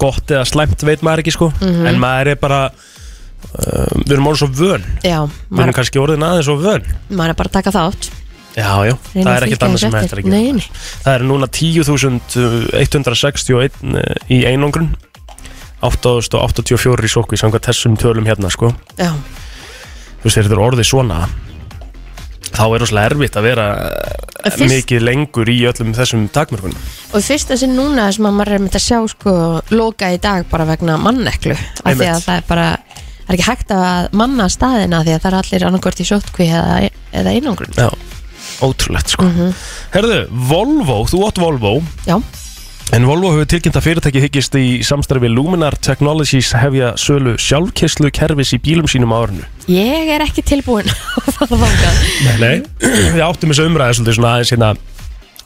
gott 0.00 0.32
eða 0.32 0.44
slæmt 0.48 0.84
veit 0.84 1.04
maður 1.06 1.24
ekki 1.24 1.36
sko. 1.36 1.50
Mhm. 1.62 1.88
En 1.88 2.00
maður 2.02 2.34
er 2.34 2.40
bara 2.42 2.60
uh, 3.56 3.88
Við 4.04 4.12
erum 4.16 4.28
orðin 4.30 4.42
svo 4.42 4.50
vön. 4.60 4.84
Við 5.02 5.10
já, 5.10 5.18
erum 5.22 5.30
maður, 5.60 5.76
kannski 5.80 6.02
orðin 6.02 6.26
aðeins 6.28 6.48
svo 6.50 6.56
vön. 6.62 6.84
Maður 7.10 7.30
er 7.34 7.38
bara 7.42 7.50
að 7.52 7.56
taka 7.60 7.74
þátt. 7.76 8.02
Já, 8.56 8.72
já, 8.88 8.94
reyna 9.12 9.12
það 9.12 9.28
að 9.28 9.36
er 9.36 9.44
ekkert 9.44 9.60
fylgja 9.60 9.66
annað 9.66 9.82
sem 9.82 9.92
þessu 9.92 10.00
hættir 10.00 10.16
að 10.16 10.18
eftir. 10.18 10.24
gera. 10.24 10.32
Nei, 10.32 10.48
nei. 10.56 10.64
Það 11.04 11.14
eru 11.18 11.26
núna 11.28 11.46
10.161 11.52 13.76
í 14.32 14.38
einangrun. 14.48 14.88
8.084 15.84 17.04
í 17.04 17.10
sókvi 17.12 17.36
samkvæmt 17.38 17.66
þessum 17.68 17.96
tölum 18.00 18.24
hérna 18.26 18.48
sko. 18.50 18.70
Já, 18.98 19.10
Þú 19.12 20.24
veist, 20.24 20.34
þegar 20.38 20.46
þetta 20.48 20.56
er 20.56 20.62
orðið 20.66 20.86
svona 20.88 21.18
þá 22.56 22.62
er 22.72 22.80
rosalega 22.80 23.06
erfitt 23.12 23.36
að 23.36 23.44
vera 23.50 23.66
eh, 23.84 24.48
Fyrst- 24.56 24.72
mikið 24.72 25.00
lengur 25.04 25.44
í 25.52 25.58
öllum 25.68 25.92
þessum 25.94 26.24
takmörkunum. 26.32 26.80
Og 27.12 27.20
í 27.20 27.22
fyrsta 27.26 27.52
sinn 27.60 27.76
núna 27.76 28.08
sem 28.16 28.24
að 28.26 28.32
maður 28.38 28.56
er 28.56 28.62
með 28.64 28.78
að 28.80 28.84
sjá 28.86 28.98
sko 29.12 29.32
loka 29.76 30.08
í 30.14 30.16
dag 30.24 30.48
bara 30.50 30.64
vegna 30.72 30.96
manneklu 31.02 31.52
af 31.52 31.84
því 31.84 31.92
Einmitt. 31.92 32.08
að 32.14 32.24
það 32.24 32.36
er 32.40 32.44
bara 32.48 32.68
það 33.26 33.34
er 33.34 33.36
ekki 33.36 33.48
hægt 33.50 33.74
að 33.76 34.08
manna 34.22 34.46
staðina 34.52 35.02
því 35.04 35.14
að 35.16 35.20
það 35.24 35.30
er 35.32 35.38
allir 35.42 35.66
annarkvort 35.68 36.00
í 36.02 36.08
sótkví 36.08 36.48
eða, 36.48 36.80
eða 37.12 37.36
einangrun. 37.36 37.76
Já, 37.76 37.90
ótrúlegt 38.62 39.12
sko. 39.16 39.28
Herðu, 39.94 40.18
Volvo, 40.50 41.02
þú 41.10 41.24
átt 41.28 41.42
Volvo. 41.42 41.76
Já, 42.08 42.18
En 42.94 43.02
Volvo 43.02 43.32
hefur 43.34 43.48
tilkynnt 43.50 43.74
að 43.80 43.82
fyrirtæki 43.82 44.20
hyggist 44.22 44.54
í 44.54 44.76
samstarfi 44.86 45.26
Luminar 45.26 45.74
Technologies 45.82 46.52
hefja 46.54 46.92
sölu 47.02 47.32
sjálfkesslu 47.42 48.12
kerfis 48.14 48.52
í 48.54 48.60
bílum 48.62 48.86
sínum 48.86 49.10
á 49.10 49.26
árinu. 49.26 49.42
ég 49.66 50.12
er 50.14 50.22
ekki 50.22 50.44
tilbúin 50.46 50.86
að 51.18 51.32
fara 51.34 51.58
þangað. 51.64 51.98
Nei, 52.22 52.36
nei. 52.38 52.54
Við 53.16 53.24
áttum 53.26 53.50
þessu 53.50 53.66
umræði 53.66 53.96
svolítið 53.98 54.18
svona 54.20 54.30
aðeins 54.36 54.52
hérna, 54.54 54.68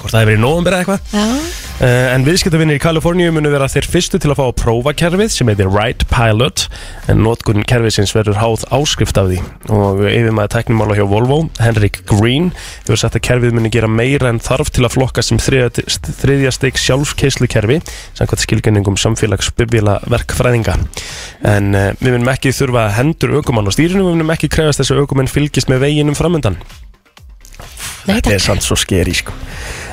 hvort 0.00 0.14
það 0.14 0.22
hefur 0.22 0.30
verið 0.30 0.40
í 0.40 0.44
nóvember 0.44 0.76
eða 0.76 0.84
eitthvað. 0.84 1.58
Uh, 1.80 2.10
en 2.12 2.24
viðskiptavinnir 2.26 2.76
í 2.76 2.80
Kaliforníu 2.82 3.30
munu 3.32 3.48
vera 3.52 3.68
þeir 3.70 3.86
fyrstu 3.88 4.18
til 4.20 4.28
að 4.32 4.36
fá 4.36 4.42
að 4.50 4.58
prófa 4.60 4.92
kerfið 5.00 5.30
sem 5.32 5.48
heitir 5.48 5.70
Right 5.72 6.02
Pilot 6.12 6.66
en 7.08 7.22
notkunn 7.24 7.64
kerfisins 7.68 8.12
verður 8.12 8.36
háð 8.36 8.66
áskrift 8.76 9.20
af 9.20 9.30
því. 9.30 9.38
Og 9.72 10.02
yfirmaður 10.10 10.52
teknimála 10.52 10.98
hjá 10.98 11.06
Volvo, 11.08 11.38
Henrik 11.60 12.02
Green 12.10 12.50
hefur 12.82 13.00
sagt 13.00 13.16
að 13.16 13.24
kerfið 13.30 13.56
muni 13.56 13.72
gera 13.72 13.88
meira 13.88 14.28
en 14.28 14.42
þarf 14.44 14.72
til 14.76 14.84
að 14.84 14.98
flokka 14.98 15.24
sem 15.24 15.40
þriðja, 15.40 16.52
steik 16.52 16.80
sjálfkeislu 16.80 17.48
kerfi 17.48 17.80
samkvæmt 18.18 18.44
skilgenningum 18.44 19.00
samfélagsbybjala 19.00 20.00
verkfræðinga 20.10 20.76
en 21.48 21.72
uh, 21.72 21.88
við 22.02 22.12
munum 22.12 22.32
ekki 22.34 22.52
þurfa 22.56 22.90
hendur 22.98 23.38
aukumann 23.38 23.68
á 23.68 23.72
stýrinu, 23.72 24.04
við 24.04 24.20
munum 24.20 24.36
ekki 24.36 24.52
krefast 24.52 24.82
þess 24.82 24.92
að 24.92 25.04
aukumenn 25.06 25.32
fylgist 25.32 25.72
með 25.72 25.86
veginum 25.86 26.18
framundan. 26.18 26.60
nei 26.60 26.89
Þetta 28.06 28.32
er 28.34 28.42
samt 28.42 28.64
svo 28.64 28.76
skeri 28.80 29.12
sko. 29.16 29.34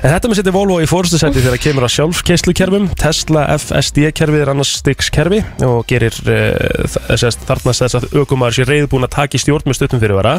En 0.01 0.11
þetta 0.13 0.29
með 0.29 0.39
setja 0.39 0.53
Volvo 0.55 0.77
í 0.83 0.87
fórstu 0.89 1.19
seti 1.19 1.41
þegar 1.43 1.61
kemur 1.61 1.87
á 1.87 1.89
sjálfkeislukerfum 1.91 2.85
Tesla 2.99 3.47
FSD-kerfið 3.57 4.43
er 4.45 4.51
annars 4.53 4.75
styggs 4.79 5.09
kerfi 5.13 5.41
og 5.67 5.81
gerir 5.89 6.15
uh, 6.23 6.85
þess, 7.09 7.41
þarnast 7.47 7.83
þess 7.83 7.99
að 7.99 8.07
aukumar 8.21 8.55
sé 8.55 8.67
reyðbúin 8.67 9.07
að 9.07 9.15
taka 9.17 9.39
í 9.39 9.41
stjórn 9.43 9.67
með 9.67 9.79
stuttum 9.81 10.03
fyrirvara. 10.03 10.37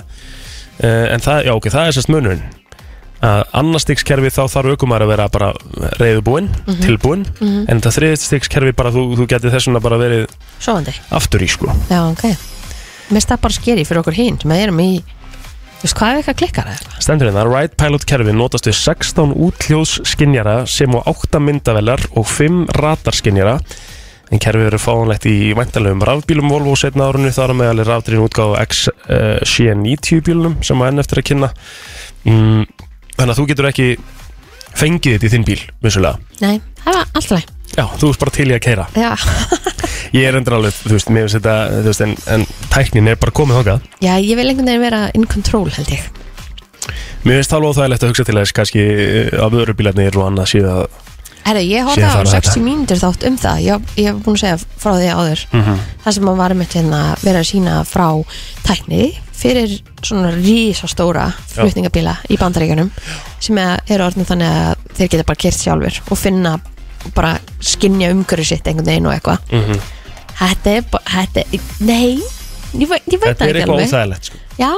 Uh, 0.79 1.05
En 1.13 1.23
það, 1.25 1.45
já 1.49 1.53
ok, 1.59 1.69
það 1.75 1.91
er 1.91 1.99
sérst 1.99 2.13
munurinn. 2.15 2.47
Að 3.19 3.41
annars 3.59 3.83
styggs 3.83 4.05
kerfi 4.07 4.31
þá 4.31 4.45
þarf 4.47 4.77
aukumar 4.77 5.03
að 5.03 5.11
vera 5.11 5.25
bara 5.35 5.49
reyðbúin, 5.99 6.53
tilbúin 6.85 7.25
en 7.43 7.81
þetta 7.81 7.91
þriðist 7.97 8.29
styggs 8.29 8.53
kerfi 8.53 8.71
bara 8.79 8.93
þú, 8.95 9.09
þú 9.19 9.27
getur 9.33 9.51
þessuna 9.51 9.83
bara 9.83 9.99
verið 9.99 10.29
Sofandi, 10.63 10.95
aftur 11.19 11.43
í 11.43 11.49
sko. 11.51 11.75
Já 11.91 12.05
ok. 12.07 12.29
Mér 13.11 13.27
það 13.27 13.41
bara 13.43 13.57
skeri 13.57 13.87
fyrir 13.89 14.05
okkur 14.05 14.19
hinn 14.21 14.39
sem 14.39 14.55
erum 14.55 14.79
í 14.85 14.91
Þú 15.79 15.87
veist 15.87 15.95
hvað 15.95 16.11
er 16.11 16.17
eitthvað 16.19 16.39
klikkar 16.41 16.69
eða 16.73 16.97
Stendur 16.99 17.29
hérna, 17.29 17.45
Right 17.47 17.77
Pilot 17.79 18.05
kerfi 18.11 18.33
notast 18.35 18.67
við 18.67 18.75
16 18.81 19.35
úthljóðskinjara 19.47 20.55
sem 20.67 20.95
og 20.99 21.07
8 21.07 21.39
myndavelar 21.39 22.03
og 22.19 22.27
5 22.27 22.65
radarskinjara 22.75 23.53
en 24.29 24.43
kerfið 24.43 24.67
verður 24.67 24.83
fáanlegt 24.83 25.29
í 25.31 25.37
væntalegum 25.57 26.03
rafbílum 26.09 26.51
Volvo 26.51 26.75
setna 26.77 27.07
árunni 27.09 27.31
þar 27.33 27.55
á 27.55 27.59
meðal 27.61 27.85
er 27.85 27.91
rafdrinn 27.93 28.25
útgáðu 28.27 28.59
XC90 28.65 30.25
bílunum 30.27 30.57
sem 30.67 30.83
að 30.83 30.91
enn 30.91 31.05
eftir 31.05 31.23
að 31.23 31.29
kynna. 31.31 31.51
Mm, 32.27 32.67
þannig 33.15 33.33
að 33.33 33.39
þú 33.39 33.47
getur 33.53 33.71
ekki 33.71 33.89
fengið 34.79 35.15
þetta 35.17 35.31
í 35.31 35.33
þinn 35.37 35.47
bíl, 35.49 35.63
vissulega. 35.87 36.19
Nei, 36.43 36.59
það 36.83 36.99
var 36.99 37.07
alltaf 37.07 37.39
leið 37.39 37.58
Já, 37.77 37.85
þú 38.01 38.09
ert 38.13 38.19
bara 38.23 38.33
til 38.35 38.49
í 38.51 38.55
að 38.57 38.63
keira 38.65 38.87
Já, 38.97 39.11
Ég 40.17 40.25
er 40.25 40.39
endur 40.39 40.57
alveg, 40.57 40.73
þú 40.81 40.95
veist, 40.97 41.11
mér 41.13 41.27
finnst 41.27 41.37
þetta 41.37 41.57
þú 41.83 41.91
veist, 41.91 42.05
en, 42.07 42.15
en 42.33 42.47
tæknin 42.73 43.11
er 43.13 43.19
bara 43.21 43.35
komið 43.37 43.59
þangað. 43.61 43.83
Já 44.03 44.15
ég 44.25 44.39
vil 44.39 44.47
einhvern 44.49 44.71
veginn 44.71 44.85
vera 44.87 45.01
in 45.19 45.27
control 45.29 45.69
held 45.75 45.91
ég. 45.93 46.07
Mér 47.27 47.43
finnst 47.43 47.53
alveg 47.53 47.75
óþægilegt 47.75 48.07
að 48.07 48.13
hugsa 48.15 48.25
til 48.29 48.39
þess 48.39 48.55
kannski 48.57 48.85
eh, 48.89 49.29
af 49.45 49.53
öðru 49.59 49.75
bílarnir 49.77 50.17
og 50.17 50.31
annað 50.31 50.49
séu 50.55 50.65
að 50.71 50.87
Herra, 51.49 51.61
ég 51.65 51.85
horfði 51.87 52.03
Síðan 52.03 52.13
á 52.13 52.19
fara 52.19 52.31
60 52.33 52.49
þetta. 52.51 52.63
mínútur 52.65 52.99
þátt 53.01 53.23
um 53.29 53.37
það. 53.41 53.61
Ég, 53.65 53.85
ég 53.97 54.09
hef 54.11 54.17
búin 54.25 54.37
að 54.37 54.41
segja 54.43 54.57
frá 54.83 54.91
því 54.99 55.07
áður. 55.17 55.45
Mhm. 55.57 55.79
Það 56.05 56.17
sem 56.17 56.27
maður 56.29 56.41
var 56.43 56.55
með 56.59 56.75
hérna 56.77 56.99
verið 57.23 57.39
að 57.41 57.47
sína 57.49 57.77
frá 57.89 58.09
tækni 58.69 59.05
fyrir 59.39 59.77
svona 60.05 60.33
rísastóra 60.35 61.29
flutningabíla 61.55 62.17
í 62.29 62.37
bandaríkjunum 62.41 62.91
sem 63.45 63.61
er- 63.63 63.81
eru 63.89 64.09
orðin 64.09 64.29
þannig 64.29 64.59
að 64.59 64.91
þeir 64.99 65.13
geta 65.15 65.29
bara 65.31 65.41
kert 65.47 65.61
sjálfur 65.63 66.01
og 66.11 66.19
finna 66.21 66.57
bara 67.15 67.39
skinja 67.61 68.11
umhverju 68.15 68.45
sitt 68.45 68.67
einhvern 68.67 68.87
veginn 68.87 69.07
og 69.07 69.15
eitthvað. 69.15 69.39
Mhm. 69.53 69.81
Þetta 70.39 70.71
er 70.77 70.83
bara, 70.93 71.05
þetta 71.11 71.45
er, 71.53 71.61
nei 71.81 72.19
ég, 72.79 72.89
veit- 72.89 73.07
ég 73.11 73.19
veit 73.19 73.33
Þetta 73.33 73.45
það 73.45 73.49
er 73.49 73.55
ekki 73.55 73.63
eitthvað 73.63 73.75
alveg. 73.75 73.89
óþægilegt 73.89 74.25
sko. 74.31 74.39
Já, 74.59 74.73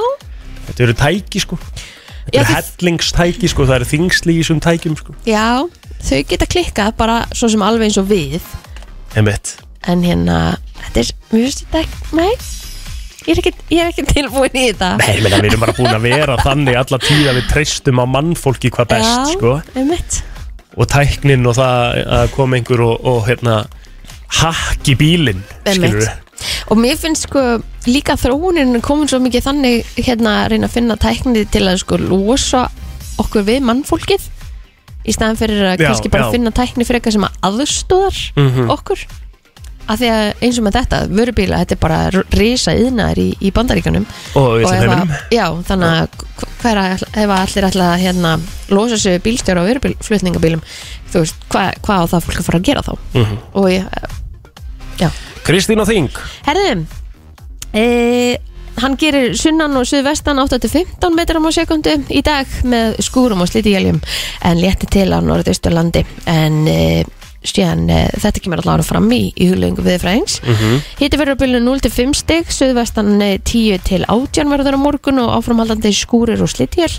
Þetta 0.67 0.83
eru 0.85 0.93
tæki 0.93 1.39
sko. 1.41 1.57
Þetta 1.57 2.31
Já, 2.31 2.39
eru 2.41 2.47
þið- 2.53 2.71
hellingstæki 2.79 3.47
sko. 3.49 3.65
Það 3.65 3.75
eru 3.75 3.85
þingsli 3.91 4.33
í 4.37 4.39
þessum 4.41 4.59
tækjum 4.61 4.95
sko. 4.97 5.13
Já, 5.25 5.67
þau 6.01 6.19
geta 6.29 6.45
klikkað 6.45 6.95
bara 6.97 7.25
svo 7.33 7.49
sem 7.49 7.61
alveg 7.61 7.89
eins 7.89 7.97
og 7.97 8.07
við. 8.07 8.41
Einmitt. 9.15 9.55
En 9.83 10.01
hérna, 10.05 10.57
þetta 10.77 10.99
er, 11.01 11.11
mér 11.33 11.45
finnst 11.45 11.63
þetta 11.65 11.79
ekki, 11.81 12.15
nei 12.15 12.31
ég 13.27 13.35
er 13.35 13.41
ekki, 13.41 13.53
ég 13.69 13.79
er 13.81 13.89
ekki 13.91 14.05
tilbúin 14.13 14.53
í 14.57 14.63
þetta. 14.71 14.97
Nei, 14.97 15.21
menna, 15.21 15.37
við 15.41 15.49
erum 15.51 15.59
bara 15.59 15.73
búin 15.77 15.93
að 15.93 16.01
vera 16.01 16.37
þannig 16.41 16.75
alla 16.79 16.97
tíð 16.97 17.27
að 17.29 17.35
við 17.41 17.47
treystum 17.51 17.99
á 18.01 18.05
mannfólki 18.09 18.71
hvað 18.73 18.87
best 18.95 19.09
Já, 19.09 19.33
sko. 19.35 19.61
einmitt 19.75 20.21
og 20.77 20.87
tæknin 20.87 21.45
og 21.49 21.55
það 21.57 22.01
að 22.19 22.27
koma 22.35 22.57
einhver 22.59 22.81
og, 22.85 23.05
og 23.05 23.23
hérna 23.27 23.65
hakki 24.41 24.95
bílinn. 24.99 25.41
Og 26.71 26.77
mér 26.79 26.97
finnst 26.97 27.27
sko 27.27 27.41
líka 27.89 28.15
þróunin 28.17 28.79
komin 28.81 29.09
svo 29.11 29.19
mikið 29.21 29.43
þannig 29.45 29.89
hérna 29.99 30.37
að 30.43 30.53
reyna 30.55 30.69
að 30.69 30.75
finna 30.77 30.95
tæknið 31.01 31.49
til 31.53 31.65
að 31.67 31.81
sko 31.83 31.99
losa 32.01 32.63
okkur 33.21 33.43
við 33.45 33.59
mannfólkið 33.67 34.29
í 35.05 35.13
staðan 35.13 35.37
fyrir 35.37 35.65
að 35.73 35.81
Já, 35.81 35.87
kannski 35.91 36.09
bara 36.13 36.27
já. 36.29 36.31
finna 36.37 36.51
tækni 36.55 36.85
fyrir 36.87 37.01
eitthvað 37.01 37.15
sem 37.17 37.27
að 37.27 37.37
aðstóðar 37.49 38.17
Mhm. 38.37 38.69
okkur 38.73 39.03
af 39.87 39.99
því 39.99 40.11
að 40.13 40.43
eins 40.45 40.59
og 40.61 40.65
með 40.67 40.77
þetta, 40.79 41.01
vörubíla 41.09 41.61
þetta 41.63 41.75
er 41.77 41.81
bara 41.81 41.99
risa 42.37 42.75
yðnaður 42.77 43.23
í, 43.23 43.27
í 43.41 43.51
bandaríkanum 43.55 44.07
og 44.39 44.49
við 44.59 44.67
sem 44.67 44.77
heiminum 44.77 45.13
að, 45.15 45.27
já, 45.33 45.45
þannig 45.71 45.97
að 45.97 46.23
hver 46.61 46.81
að, 46.81 47.05
ef 47.11 47.25
að 47.25 47.35
allir 47.39 47.69
ætla 47.71 47.91
að 47.91 48.05
hérna, 48.05 48.33
losa 48.71 49.01
sig 49.01 49.21
bílstjóra 49.25 49.65
og 49.65 49.71
vörubílflutningabílum 49.71 50.63
þú 51.11 51.25
veist, 51.25 51.45
hvað 51.51 51.83
hva 51.85 52.01
á 52.01 52.03
það 52.13 52.25
fólk 52.27 52.41
að 52.41 52.49
fara 52.49 52.61
að 52.61 52.67
gera 52.71 52.85
þá? 52.85 52.93
Mhm. 53.17 53.37
og 53.59 53.69
ég, 53.71 54.09
Kristín 55.45 55.81
og 55.81 55.89
Þing. 55.89 56.09
Herðum 56.45 56.85
e, 57.73 57.85
hann 58.81 58.97
gerir 58.99 59.33
sunnan 59.37 59.75
og 59.79 59.87
suðvestan 59.89 60.39
8-15 60.43 61.15
metrum 61.17 61.47
á 61.49 61.51
sekundu 61.55 61.95
í 62.13 62.21
dag 62.25 62.49
með 62.67 62.99
skúrum 63.05 63.41
og 63.43 63.49
slítijæljum 63.49 64.01
en 64.47 64.61
létti 64.61 64.89
til 64.91 65.09
á 65.11 65.19
norðausturlandi. 65.19 66.05
En 66.29 66.61
e, 66.69 66.77
síðan 67.41 67.87
e, 67.89 68.01
þetta 68.21 68.43
kemur 68.43 68.61
allavega 68.61 68.85
fram 68.85 69.07
í, 69.15 69.21
í 69.33 69.47
huglegungu 69.49 69.85
viðfræðings 69.85 70.41
mm 70.43 70.57
-hmm. 70.59 70.81
Hiti 70.99 71.19
verður 71.19 71.35
að 71.35 71.41
byrja 71.43 71.61
0-5 71.65 72.17
stig 72.19 72.51
suðvestan 72.53 73.21
e, 73.21 73.31
10 73.39 73.81
til 73.87 74.03
18 74.07 74.51
verður 74.53 74.77
á 74.77 74.79
morgun 74.81 75.23
og 75.23 75.33
áframhaldandi 75.39 75.93
skúrir 75.95 76.41
og 76.41 76.51
slítijæl 76.51 76.91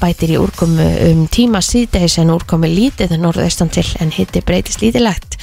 bætir 0.00 0.34
í 0.34 0.40
úrkomu 0.40 0.88
um 1.10 1.28
tíma 1.28 1.62
síðdeis 1.62 2.18
en 2.18 2.34
úrkomu 2.34 2.66
lítið 2.66 3.14
norðaustan 3.18 3.70
til 3.70 3.86
en 4.00 4.10
hiti 4.10 4.42
breytist 4.42 4.82
lítilegt 4.82 5.38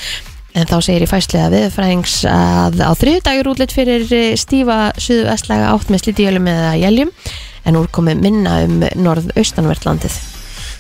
En 0.52 0.68
þá 0.68 0.82
segir 0.84 1.06
í 1.06 1.08
fæslega 1.08 1.48
viðfræðings 1.54 2.18
að 2.28 2.82
á 2.84 2.92
þriðu 3.00 3.24
dagur 3.24 3.50
útlitt 3.54 3.72
fyrir 3.72 4.04
eh, 4.12 4.34
stífa 4.36 4.92
suðvestlega 5.00 5.72
átt 5.72 5.92
með 5.94 6.04
slítijölum 6.04 6.50
eða 6.52 6.74
jæljum 6.82 7.14
en 7.70 7.80
úrkomi 7.80 8.18
minna 8.20 8.58
um 8.66 8.82
norðaustanvertlandið. 9.00 10.18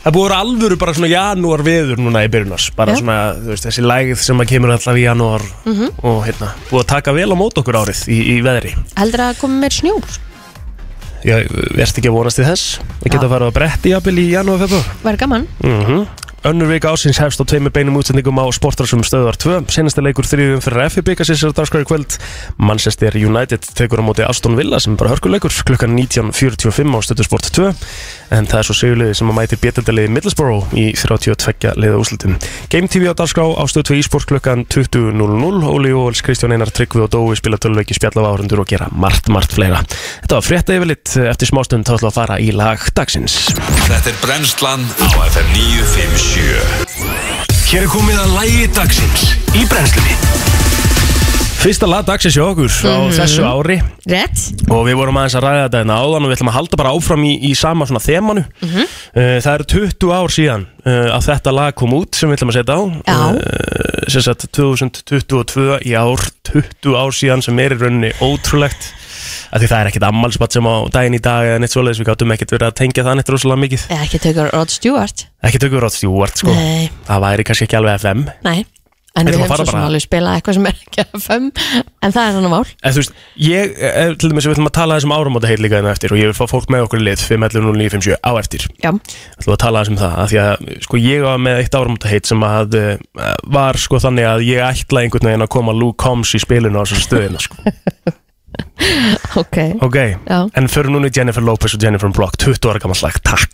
Það 0.01 0.13
búið 0.15 0.23
að 0.23 0.29
vera 0.31 0.39
alvöru 0.41 0.77
bara 0.81 0.93
svona 0.97 1.09
janúar 1.11 1.61
veður 1.65 1.99
núna 2.01 2.23
í 2.25 2.29
byrjunars 2.33 2.69
Bara 2.77 2.95
Já. 2.95 3.01
svona, 3.03 3.17
veist, 3.45 3.67
þessi 3.67 3.83
lægð 3.85 4.15
sem 4.25 4.39
að 4.41 4.49
kemur 4.49 4.73
alltaf 4.73 4.97
í 4.97 5.03
janúar 5.05 5.43
Mhm. 5.65 5.91
Og 6.01 6.23
hérna, 6.25 6.49
búið 6.71 6.81
að 6.81 6.87
taka 6.95 7.13
vel 7.13 7.29
á 7.29 7.35
mót 7.37 7.53
okkur 7.61 7.77
árið 7.83 8.01
í, 8.09 8.17
í 8.33 8.41
veðri 8.41 8.73
Heldur 8.97 9.19
að 9.27 9.37
komi 9.43 9.59
meir 9.61 9.69
snjór? 9.77 10.17
Ég 11.21 11.51
verðst 11.77 11.99
ekki 12.01 12.09
að 12.09 12.17
vonast 12.17 12.39
til 12.41 12.45
þess 12.49 12.79
Við 13.03 13.11
geta 13.13 13.21
Já. 13.21 13.27
að 13.27 13.33
fara 13.35 13.45
að 13.51 13.53
bretti 13.59 13.93
jafnvel 13.93 14.17
í 14.17 14.25
janúar 14.33 14.63
februar 14.65 14.89
Var 15.05 15.17
gaman? 15.21 15.47
mm 15.61 16.07
Önnur 16.41 16.65
vika 16.73 16.89
ásins 16.89 17.19
hefst 17.21 17.37
á 17.37 17.45
tveimur 17.45 17.69
beinum 17.69 17.99
útsendingum 18.01 18.33
á 18.41 18.49
Sportarsum 18.49 19.03
stöðar 19.05 19.37
2 19.37 19.69
Senasta 19.69 20.01
leikur 20.01 20.25
þriðum 20.25 20.63
fyrir 20.65 20.89
FI 20.89 21.03
byggasins 21.05 21.43
er 21.45 21.53
dagskværi 21.53 21.85
kvöld 21.85 22.15
Manchester 22.57 23.13
United 23.13 23.61
tekur 23.77 24.01
á 24.01 24.03
móti 24.09 24.25
Aston 24.25 24.57
Villa 24.57 24.79
sem 24.81 24.95
bara 24.97 25.11
hörkuleikur 25.13 25.53
klukkan 25.69 25.93
19.45 25.93 26.97
á 26.97 26.99
stöðusport 27.05 27.51
2 27.53 27.69
En 28.31 28.47
það 28.47 28.61
er 28.61 28.67
svo 28.67 28.75
sigurliði 28.77 29.15
sem 29.17 29.31
að 29.31 29.37
mæti 29.37 29.59
bétendaliði 29.59 30.11
Middlesbrough 30.15 30.75
í 30.79 30.85
32 30.95 31.73
liða 31.81 31.99
úslitum 31.99 32.37
Game 32.71 32.87
TV 32.91 33.11
á 33.11 33.13
dagskrá 33.17 33.43
á 33.43 33.63
stöð 33.67 33.89
2 33.91 33.99
e-sport 33.99 34.29
klukkan 34.29 34.63
20.00 34.71 35.67
Óli 35.71 35.91
Jóels, 35.91 36.23
Kristján 36.23 36.55
Einar, 36.55 36.71
Tryggvi 36.71 37.03
og 37.03 37.11
Dói 37.11 37.35
spila 37.39 37.59
tölvleiki 37.61 37.97
spjalla 37.97 38.23
á 38.23 38.31
áhundur 38.31 38.63
og 38.63 38.71
gera 38.71 38.87
margt, 38.95 39.27
margt 39.33 39.55
fleira. 39.55 39.83
Þetta 40.23 40.39
var 40.39 40.47
frétta 40.47 40.77
yfirlitt 40.77 41.15
eftir 41.27 41.51
smástund 41.51 41.87
þá 41.87 41.95
ætlum 41.97 42.07
við 42.07 42.11
að 42.13 42.19
fara 42.21 42.39
í 42.39 42.51
lag 42.55 42.87
dagsins. 42.95 43.37
Þetta 43.89 44.13
er 44.13 44.21
brennslan 44.23 44.87
á 44.87 45.07
FM 45.27 45.51
957 45.57 47.41
Hér 47.71 47.85
er 47.85 47.91
komið 47.91 48.17
að 48.19 48.33
lægi 48.35 48.65
dagsins 48.75 49.27
í 49.55 49.67
brennslunni 49.71 50.80
Fyrsta 51.61 51.85
lag 51.85 52.05
dagsins 52.07 52.33
hjá 52.33 52.41
okkur 52.47 52.71
á 52.89 52.97
þessu 53.13 53.43
ári 53.45 53.75
Rett? 54.09 54.39
og 54.65 54.79
við 54.87 54.95
vorum 54.97 55.19
aðeins 55.21 55.35
að 55.37 55.43
ræða 55.45 55.65
þetta 55.67 55.81
hérna 55.83 55.97
áðan 56.01 56.25
og 56.25 56.31
við 56.31 56.35
ætlum 56.39 56.49
að 56.49 56.55
halda 56.57 56.79
bara 56.81 56.93
áfram 56.97 57.25
í, 57.27 57.33
í 57.37 57.51
sama 57.57 57.85
svona 57.85 58.01
þemanu 58.01 58.43
uh, 58.47 58.87
Það 59.13 59.51
eru 59.53 59.67
20 59.75 60.15
ár 60.17 60.33
síðan 60.33 60.65
uh, 60.81 61.11
að 61.13 61.27
þetta 61.27 61.53
lag 61.53 61.77
kom 61.77 61.93
út 61.99 62.17
sem 62.17 62.31
við 62.31 62.39
ætlum 62.39 62.53
að 62.53 62.57
setja 62.57 62.79
á 62.81 62.81
Já. 62.81 63.19
uh, 63.21 64.09
sem 64.09 64.25
sagt 64.25 64.47
2022 64.57 65.67
í 65.85 65.93
ár 66.01 66.25
20 66.49 66.97
ár 66.97 67.13
síðan 67.19 67.45
sem 67.45 67.61
er 67.61 67.77
í 67.77 67.79
rauninni 67.83 68.11
ótrúlegt 68.25 68.89
af 69.51 69.61
því 69.61 69.67
það 69.69 69.77
er 69.77 69.89
ekkert 69.91 70.07
ammálspatt 70.09 70.55
sem 70.57 70.65
á 70.65 70.75
daginn 70.95 71.19
í 71.19 71.21
dag 71.21 71.45
eða 71.45 71.61
neitt 71.61 71.73
svoleiðis, 71.75 72.01
við 72.01 72.07
gáttum 72.09 72.33
ekkert 72.33 72.55
verið 72.55 72.71
að 72.71 72.77
tengja 72.81 73.05
það 73.05 73.19
neitt 73.19 73.31
rosalega 73.35 73.63
mikið 73.67 73.83
Eða 73.91 74.05
ekki 74.07 74.21
tökur 74.25 74.49
Rod 74.55 74.73
Stewart? 74.73 75.25
ekki 75.45 75.61
tökur 75.61 75.85
átt 75.87 75.97
stjúart 75.97 76.41
sko 76.41 76.53
Nei. 76.53 76.89
það 77.07 77.23
væri 77.25 77.45
kannski 77.49 77.65
ekki 77.67 77.77
alveg 77.79 78.01
FM 78.01 78.25
Nei. 78.45 78.61
En 79.11 79.27
við 79.27 79.35
að 79.35 79.41
höfum 79.41 79.51
fara 79.51 79.65
svo 79.65 79.73
sem 79.75 79.85
alveg 79.85 80.03
spilað 80.05 80.37
eitthvað 80.37 80.55
sem 80.55 80.67
er 80.69 80.77
ekki 80.85 81.03
að 81.03 81.23
fömm 81.25 81.47
En 82.01 82.13
það 82.15 82.21
er 82.23 82.37
hann 82.37 82.47
mál. 82.49 82.69
En 82.81 82.93
þú 82.95 83.01
veist, 83.01 83.17
ég, 83.43 83.73
eh, 83.77 84.13
til 84.17 84.31
dæmis 84.31 84.47
við 84.47 84.55
ætlum 84.55 84.69
að 84.69 84.77
tala 84.77 84.95
þessum 84.97 85.13
áramóta 85.13 85.49
heit 85.51 85.61
líka 85.61 85.77
hérna 85.77 85.91
eftir 85.93 86.15
og 86.15 86.17
ég 86.17 86.31
vil 86.31 86.37
fá 86.37 86.47
fólk 86.49 86.71
með 86.71 86.85
okkur 86.87 87.01
í 87.01 87.05
lið 87.05 87.25
5.11.09.57 87.27 88.17
á 88.23 88.31
eftir. 88.39 88.65
Já, 88.81 88.89
ætlum 89.37 89.53
að 89.53 89.61
tala 89.61 89.83
þessum 89.83 89.99
það, 89.99 90.15
af 90.23 90.31
því 90.31 90.39
að 90.41 90.81
sko 90.87 91.01
ég 91.03 91.19
var 91.27 91.37
með 91.45 91.59
eitt 91.61 91.77
áramóta 91.77 92.09
heit 92.09 92.31
sem 92.31 92.41
að 92.47 92.77
uh, 92.79 92.95
var 93.53 93.77
sko 93.77 94.01
þannig 94.01 94.25
að 94.31 94.45
ég 94.47 94.65
ætla 94.65 95.03
einhvern 95.03 95.29
veginn 95.29 95.45
að 95.45 95.53
koma 95.53 95.75
Luke 95.77 95.99
Combs 96.01 96.33
í 96.33 96.41
spilinu 96.41 96.81
á 96.81 96.83
þessum 96.87 97.05
stöðina 97.05 97.43
sko. 97.43 97.61
ok. 99.43 99.57
Ok, 99.85 99.99
Já. 100.25 100.39
en 100.57 100.71
fyrir 100.71 100.89
núna 100.95 101.11
í 101.11 101.13
Jennifer 101.13 101.45
Lopez 101.45 101.77
og 101.77 101.85
Jennifer 101.85 102.09
Block 102.15 102.39
20 102.41 102.71
ára 102.71 102.81
gammal 102.81 102.97
slag, 102.97 103.21
takk 103.21 103.53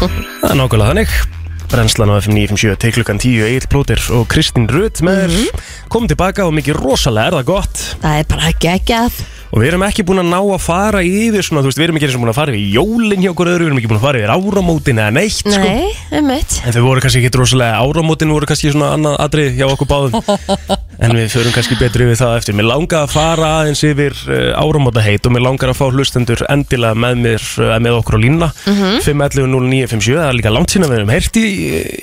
það 0.00 0.50
er 0.50 0.58
nákvæmlega 0.58 0.90
þannig 0.90 1.43
Brennslan 1.72 2.12
á 2.12 2.20
FM 2.20 2.36
957 2.36 2.80
til 2.82 2.94
klukkan 2.98 3.20
10 3.22 3.46
Egil 3.48 3.68
Blóter 3.72 4.02
og 4.16 4.26
Kristín 4.32 4.68
Rutt 4.70 5.02
með 5.04 5.24
þér 5.24 5.64
komum 5.92 6.10
tilbaka 6.10 6.48
og 6.48 6.56
mikið 6.58 6.80
rosalega 6.80 7.32
er 7.32 7.38
það 7.38 7.48
gott 7.52 7.86
Það 8.02 8.18
er 8.20 8.28
bara 8.34 8.50
ekki 8.52 8.72
ekki 8.74 8.98
að 8.98 9.24
Og 9.54 9.60
við 9.62 9.68
erum 9.70 9.84
ekki 9.86 10.02
búin 10.02 10.18
að 10.18 10.32
ná 10.32 10.38
að 10.40 10.62
fara 10.64 11.00
yfir 11.06 11.44
svona, 11.46 11.62
veist, 11.62 11.78
við 11.78 11.84
erum 11.86 11.98
ekki 12.00 12.08
eins 12.08 12.16
og 12.16 12.22
búin 12.24 12.32
að 12.32 12.38
fara 12.40 12.50
yfir 12.50 12.72
jólin 12.74 13.20
hjá 13.22 13.30
okkur 13.30 13.50
öðru, 13.52 13.62
við 13.62 13.68
erum 13.70 13.78
ekki 13.78 13.90
búin 13.92 14.00
að 14.00 14.06
fara 14.08 14.18
yfir 14.18 14.32
áramótin 14.34 14.98
eða 14.98 15.12
neitt, 15.14 15.36
sko. 15.38 15.60
Nei, 15.62 15.92
um 16.18 16.26
mitt 16.26 16.56
En 16.58 16.74
þau 16.74 16.80
voru 16.82 17.04
kannski 17.04 17.20
ekki 17.22 17.38
rosalega, 17.38 17.76
áramótin 17.84 18.32
voru 18.34 18.48
kannski 18.50 18.72
svona 18.74 18.88
annað 18.96 19.14
atrið 19.22 19.60
hjá 19.60 19.66
okkur 19.68 19.90
báðum. 19.92 20.32
en 21.04 21.14
við 21.14 21.28
förum 21.36 21.54
kannski 21.54 21.78
betri 21.78 22.08
við 22.08 22.18
það 22.18 22.34
eftir. 22.40 22.56
Mér 22.58 22.68
langar 22.72 23.04
að 23.04 23.14
fara 23.14 23.52
aðeins 23.60 23.84
yfir 23.86 24.18
uh, 24.26 24.58
áramótaheit 24.58 25.30
og 25.30 25.36
mér 25.36 25.46
langar 25.46 25.70
að 25.70 25.78
fá 25.78 25.86
hlustendur 25.86 26.42
endilega 26.50 26.98
með 26.98 27.22
mér, 27.22 27.46
uh, 27.62 27.76
með 27.86 28.00
okkur 28.00 28.18
á 28.18 28.24
línuna. 28.26 28.50
Mm 28.66 28.80
-hmm. 28.80 29.00
511-0957, 29.06 30.18
það 30.18 30.28
er 30.32 30.38
líka 30.40 30.54
langt 30.54 30.74
sína 30.74 30.90
við 30.90 30.98
erum 30.98 31.14
heyrt 31.14 31.38
í, 31.38 31.46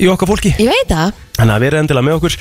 í 0.01 0.07
okkar 0.11 0.29
fólki. 0.31 0.55
Ég 0.59 0.71
veit 0.71 0.89
það. 0.91 1.11
Þannig 1.41 1.55
að 1.55 1.61
við 1.63 1.67
erum 1.71 1.79
endilega 1.81 2.05
með 2.05 2.15
okkur. 2.19 2.33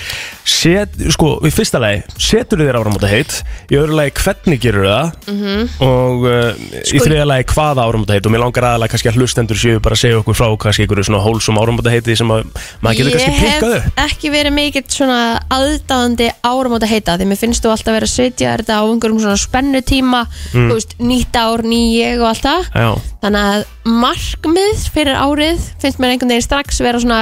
Set, 0.51 0.97
Sko, 1.15 1.29
í 1.47 1.51
fyrsta 1.55 1.79
lagi 1.81 2.01
Setur 2.21 2.59
þér 2.61 2.77
áramóta 2.81 3.09
heit 3.09 3.31
Í 3.71 3.77
öðru 3.79 3.95
lagi 3.97 4.11
hvernig 4.19 4.59
gerur 4.61 4.89
það? 4.91 5.13
-hmm. 5.31 5.69
Og 5.87 6.25
uh, 6.27 6.49
í 6.83 6.99
Sko, 6.99 7.05
þriða 7.07 7.27
lagi 7.31 7.47
hvaða 7.55 7.85
áramóta 7.87 8.17
heit 8.17 8.27
Og 8.27 8.35
mér 8.35 8.43
langar 8.43 8.67
aðalega 8.67 8.93
kannski 8.93 9.09
að 9.13 9.21
hlustendur 9.21 9.57
séu 9.57 9.79
bara 9.81 9.95
að 9.97 10.03
segja 10.03 10.19
okkur 10.21 10.37
frá 10.37 10.49
Kannski 10.65 10.85
einhverju 10.85 11.07
svona 11.07 11.23
hólsum 11.25 11.61
áramóta 11.63 11.95
heiti 11.95 12.17
Sem 12.19 12.29
að 12.35 12.45
maður 12.83 12.99
getur 12.99 13.15
kannski 13.15 13.31
Ég 13.31 13.41
pikkað 13.47 13.77
upp. 13.79 13.87
hef 13.97 14.05
ekki 14.11 14.33
verið 14.35 14.57
mikill 14.59 14.85
svona 14.91 15.21
aðdáðandi 15.49 16.29
áramóta 16.51 16.91
heita 16.91 17.17
því 17.17 17.31
mér 17.31 17.41
finnst 17.41 17.65
þú 17.65 17.73
alltaf 17.73 17.95
verið 17.97 18.11
að 18.11 18.17
setja 18.19 18.57
þetta 18.59 18.81
á 18.81 18.85
einhverjum 18.91 19.23
svona 19.23 19.39
spennu 19.41 19.81
tíma 19.87 20.27
Mm. 20.51 20.67
þú 20.71 20.75
veist, 20.75 20.93
nýtt 20.99 21.37
ár, 21.39 21.63
ný 21.63 21.79
ég 21.95 22.19
og 22.21 22.27
allt 22.27 22.43
það. 22.43 22.65
Já, 22.75 22.91
þannig 23.23 23.45
að 23.51 23.65
markmið 24.01 24.81
fyrir 24.95 25.17
árið 25.19 25.61
finnst 25.83 26.01
mér 26.03 26.15
einhvern 26.15 26.33
veginn 26.33 26.45
strax 26.47 26.81
vera 26.83 27.00
svona 27.05 27.21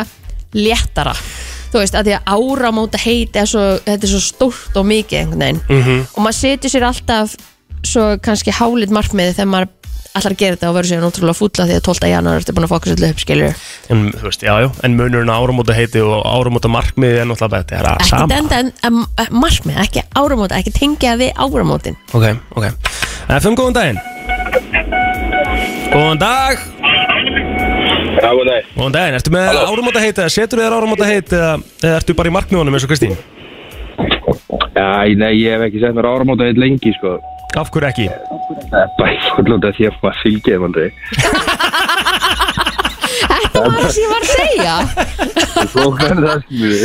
léttara. 0.56 1.14
Þú 1.68 1.82
veist, 1.82 1.94
að 1.98 2.06
því 2.08 2.14
að 2.16 2.28
áramóta 2.38 2.98
heiti 3.02 3.38
er 3.42 3.48
svo, 3.50 3.64
þetta 3.84 4.06
er 4.08 4.12
svo 4.14 4.20
stórt 4.24 4.76
og 4.80 4.86
mikið 4.88 5.18
einhvern 5.22 5.42
veginn. 5.44 5.62
Mhm. 5.68 6.06
og 6.14 6.22
maður 6.24 6.38
setur 6.42 6.70
sér 6.72 6.86
alltaf 6.88 7.34
svo 7.84 8.04
kannski 8.24 8.50
hálít 8.56 8.90
markmið 8.90 9.34
þegar 9.36 9.50
maður 9.52 9.68
allar 10.18 10.32
að 10.32 10.38
gera 10.40 10.56
þetta 10.56 10.68
og 10.70 10.74
verður 10.74 10.88
sér 10.88 11.02
náttúrulega 11.04 11.36
fúlla 11.38 11.66
því 11.68 11.74
að 11.76 11.82
12. 11.86 12.08
janúar 12.10 12.38
ertu 12.40 12.52
búin 12.56 12.64
að 12.66 12.72
fóka 12.72 12.90
sér 12.90 13.04
upp 13.10 13.20
skilur 13.22 13.54
en 13.92 14.00
þú 14.16 14.24
veist, 14.24 14.42
já, 14.42 14.54
já. 14.64 14.68
En 14.82 14.96
munurinn 14.96 15.30
áramóta 15.30 15.76
heiti 15.76 16.00
og 16.02 16.24
áramóta 16.26 16.68
markmiði 16.72 17.20
er 17.20 17.28
náttúrulega 17.28 17.60
Þetta 17.62 17.76
er 17.78 17.86
að 17.92 18.00
ekki 18.00 18.08
sama. 18.08 18.34
enda 18.40 18.58
en, 18.64 18.72
en, 18.82 19.04
en 19.20 19.38
markmið, 19.44 19.76
ekki 19.84 20.02
áramóta 20.16 20.58
ekki 20.58 20.72
tengja 20.74 21.14
við 21.20 21.30
áramótin. 21.36 21.96
Ok, 22.16 22.26
ok. 22.56 22.66
FM, 23.28 23.54
góðan 23.60 23.76
daginn. 23.76 24.00
Góðan 25.92 26.18
dag 26.18 26.58
Já, 28.18 28.30
góð 28.34 28.44
dag. 28.48 28.68
Góðan 28.76 28.94
daginn, 28.96 29.18
ertu 29.18 29.32
með 29.34 29.58
áramóta 29.62 30.02
heit 30.04 30.20
eða 30.22 30.34
setur 30.34 30.62
þér 30.62 30.76
áramóta 30.78 31.08
heit 31.08 31.32
eða, 31.34 31.50
eða 31.82 31.98
ertu 32.00 32.16
bara 32.18 32.30
í 32.30 32.36
markmiðunum 32.38 32.78
eins 32.78 32.86
og 32.86 32.92
Kristín? 32.92 33.16
Já, 34.78 34.88
nei, 35.18 35.32
ég 35.40 35.56
hef 35.56 35.66
ekki 35.68 35.82
sett 35.82 35.96
mér 35.96 36.10
áramóta 36.10 36.46
eitt 36.48 36.60
lengi, 36.60 36.94
sko. 36.98 37.18
Af 37.58 37.70
hverju 37.74 37.88
ekki? 37.88 38.08
Það 38.68 38.80
er 38.82 38.90
bara 38.98 39.12
eitthvað 39.14 39.68
að 39.68 39.76
því 39.78 39.88
að 39.88 40.02
maður 40.02 40.22
fylgið 40.22 40.52
þeim 40.54 40.66
aldrei. 40.68 40.88
Þetta 43.28 43.62
var 43.64 43.72
það 43.78 43.90
sem 43.94 44.02
ég 44.02 44.10
var 44.12 44.22
að 44.22 44.30
segja 44.32 44.74
Svo 45.72 45.86
hvernig 45.96 46.28
það 46.28 46.42
skilur. 46.44 46.82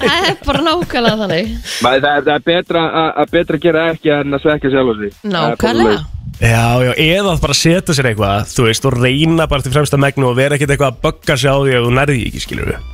Það 0.00 0.28
er 0.30 0.38
bara 0.46 0.62
nákvæmlega 0.66 1.18
þannig 1.24 1.50
Það 1.66 1.96
er, 1.96 2.06
það 2.06 2.32
er 2.36 2.46
betra 2.46 2.84
að, 2.86 3.10
að 3.22 3.34
betra 3.34 3.60
gera 3.66 3.84
ekki 3.94 4.14
en 4.16 4.38
að 4.38 4.44
svekja 4.46 4.72
sjálf 4.74 4.90
á 4.90 4.94
sig. 5.00 5.12
Það 5.20 5.28
er 5.28 5.34
bara 5.34 5.50
Nákvæmlega 5.50 5.98
svoleiðis. 5.98 6.19
Já, 6.40 6.80
já, 6.86 6.92
eða 6.96 7.34
bara 7.42 7.54
setja 7.56 7.92
sér 7.96 8.10
eitthvað, 8.12 8.46
þú 8.48 8.64
veist, 8.68 8.86
og 8.88 8.94
reyna 8.96 9.44
bara 9.50 9.64
til 9.64 9.72
fremsta 9.74 9.98
megnu 10.00 10.30
og 10.30 10.38
vera 10.38 10.56
ekkert 10.56 10.72
eitthvað 10.72 10.94
að 10.94 11.00
bögga 11.04 11.36
sig 11.36 11.50
á 11.52 11.56
því 11.60 11.74
að 11.76 11.84
þú 11.86 11.90
nærði 11.98 12.22
ekki, 12.30 12.40
skilur 12.46 12.70
við. 12.70 12.86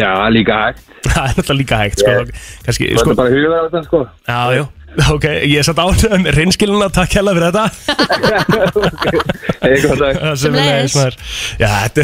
Já, 0.00 0.10
líka 0.34 0.56
hægt. 0.64 0.80
Það 1.06 1.22
er 1.28 1.36
náttúrulega 1.36 1.58
líka 1.60 1.76
hægt, 1.84 2.00
sko, 2.02 2.14
Ég- 2.16 2.32
kannski, 2.66 2.88
Það 2.96 3.02
sko, 3.04 3.12
er 3.14 3.20
bara 3.20 3.34
huga 3.36 3.54
á 3.54 3.62
þetta, 3.68 3.82
sko. 3.86 4.00
já, 4.26 4.40
já, 4.56 4.64
ok, 5.12 5.24
ég 5.44 5.58
er 5.60 5.66
satt 5.66 5.78
ánum 5.82 6.22
með 6.24 6.36
reynskiluna, 6.38 6.88
takk 6.94 7.12
hella 7.18 7.32
fyrir 7.36 7.52
þetta. 7.52 7.66
Sem 10.40 10.54
er 10.56 10.60
leiðis. 10.60 10.96
Já, 11.60 11.68
þetta 11.86 12.02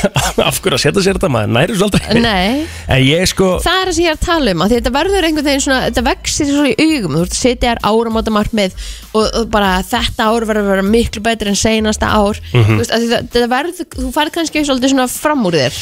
af 0.48 0.60
hverju 0.62 0.76
að 0.78 0.82
setja 0.84 1.02
sér 1.04 1.18
þetta, 1.18 1.30
maður, 1.32 1.50
næri 1.56 1.76
svo 1.76 1.88
aldrei. 1.88 2.20
Nei, 2.24 2.62
En 2.90 3.02
ég, 3.04 3.24
sko, 3.28 3.50
það 3.64 3.80
er 3.82 3.90
það 3.90 3.96
sem 3.96 4.04
ég 4.06 4.12
er 4.12 4.16
að 4.18 4.24
tala 4.26 4.54
um 4.56 4.64
að 4.64 4.74
þetta 4.76 4.92
verður 4.94 5.26
einhvern 5.28 5.48
veginn 5.50 5.64
svona, 5.66 5.80
þetta 5.88 6.04
vexir 6.08 6.50
svo 6.50 6.64
í 6.70 6.74
augum 6.80 7.16
þú 7.18 7.22
ert 7.26 7.34
að 7.36 7.40
setja 7.42 7.74
þér 7.74 7.82
áramóta 7.90 8.34
markmið 8.34 8.76
og, 9.12 9.24
og 9.26 9.48
bara 9.52 9.70
þetta 9.90 10.28
ár 10.30 10.46
verður 10.48 10.64
að 10.64 10.70
vera 10.74 10.86
miklu 10.88 11.24
betur 11.26 11.52
en 11.52 11.58
seinasta 11.60 12.10
ár 12.16 12.40
Mhm. 12.50 12.64
þú 12.66 12.78
veist, 12.80 12.92
þetta 13.34 13.48
verður, 13.52 13.88
þú 13.98 14.08
færð 14.14 14.32
kannski 14.38 14.64
svolítið 14.66 14.94
svona 14.94 15.08
fram 15.12 15.44
úr 15.50 15.58
þér 15.60 15.80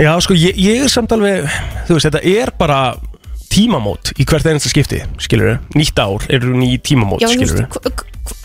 Já, 0.00 0.12
sko, 0.22 0.36
ég, 0.38 0.54
ég 0.60 0.84
er 0.84 0.90
samt 0.92 1.10
alveg 1.16 1.48
Þú 1.88 1.96
veist, 1.96 2.06
þetta 2.06 2.20
er 2.30 2.52
bara 2.60 2.78
tímamót 3.50 4.12
í 4.18 4.26
hvert 4.28 4.46
einasta 4.46 4.70
skipti, 4.72 5.00
skilur 5.22 5.58
Nýtt 5.76 5.98
ár 6.02 6.26
eru 6.32 6.54
ný 6.56 6.74
tímamót, 6.82 7.22
Já, 7.22 7.30
skilur 7.34 7.66
hva- 7.66 7.94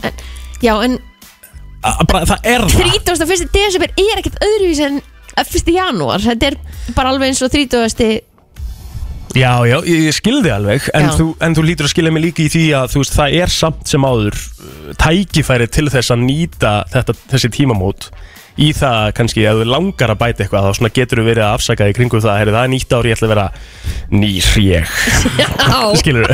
en, 0.04 0.14
já, 0.62 0.74
en 0.84 0.98
bara, 2.10 2.26
Það 2.26 2.48
er 2.54 2.66
það 2.66 2.88
31. 3.14 3.50
desember 3.54 3.92
er 3.94 4.22
ekkert 4.22 4.40
öðruvísi 4.42 4.88
en 4.88 5.02
1. 5.38 5.74
janúar 5.76 6.24
Þetta 6.24 6.52
er 6.54 6.58
bara 6.96 7.12
alveg 7.14 7.30
eins 7.34 7.44
og 7.46 7.52
30. 7.54 8.24
Já, 9.36 9.52
já, 9.68 9.82
ég, 9.84 10.06
ég 10.08 10.16
skilði 10.16 10.52
alveg 10.56 10.86
en 10.96 11.10
Já. 11.10 11.12
þú, 11.18 11.26
en 11.44 11.56
þú 11.58 11.64
lítur 11.68 11.90
að 11.90 11.92
skilja 11.92 12.12
mig 12.16 12.24
líka 12.24 12.44
í 12.46 12.52
því 12.54 12.62
að 12.80 12.94
þú 12.94 13.02
veist, 13.02 13.16
það 13.18 13.34
er 13.42 13.52
samt 13.52 13.90
sem 13.92 14.06
áður 14.08 14.38
uh, 14.40 14.94
tækifæri 15.02 15.68
til 15.76 15.90
þess 15.92 16.14
að 16.16 16.22
nýta 16.24 16.72
þetta, 16.94 17.16
þessi 17.34 17.50
tímamót 17.58 18.08
í 18.56 18.70
það 18.76 19.10
kannski 19.18 19.44
að 19.50 19.62
þú 19.62 19.68
langar 19.72 20.14
að 20.14 20.20
bæta 20.22 20.46
eitthvað 20.46 20.68
þá 20.68 20.78
svona 20.80 20.92
getur 20.96 21.22
þú 21.22 21.26
verið 21.28 21.44
að 21.46 21.56
afsaka 21.58 21.90
í 21.92 21.96
kringum 21.98 22.24
það 22.24 22.40
herri, 22.40 22.54
það 22.56 22.68
er 22.68 22.72
nýtt 22.76 22.96
ári, 22.96 23.12
ég 23.12 23.18
ætla 23.18 23.28
að 23.28 23.34
vera 23.36 23.48
nýr 24.16 24.50
ég. 24.64 24.96
Skilur 26.02 26.32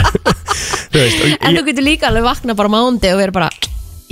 þú 0.92 1.04
en 1.42 1.58
þú 1.58 1.66
getur 1.72 1.86
líka 1.88 2.10
alveg 2.12 2.28
vakna 2.28 2.56
bara 2.58 2.72
mándi 2.72 3.12
og 3.14 3.22
vera 3.24 3.38
bara 3.42 3.52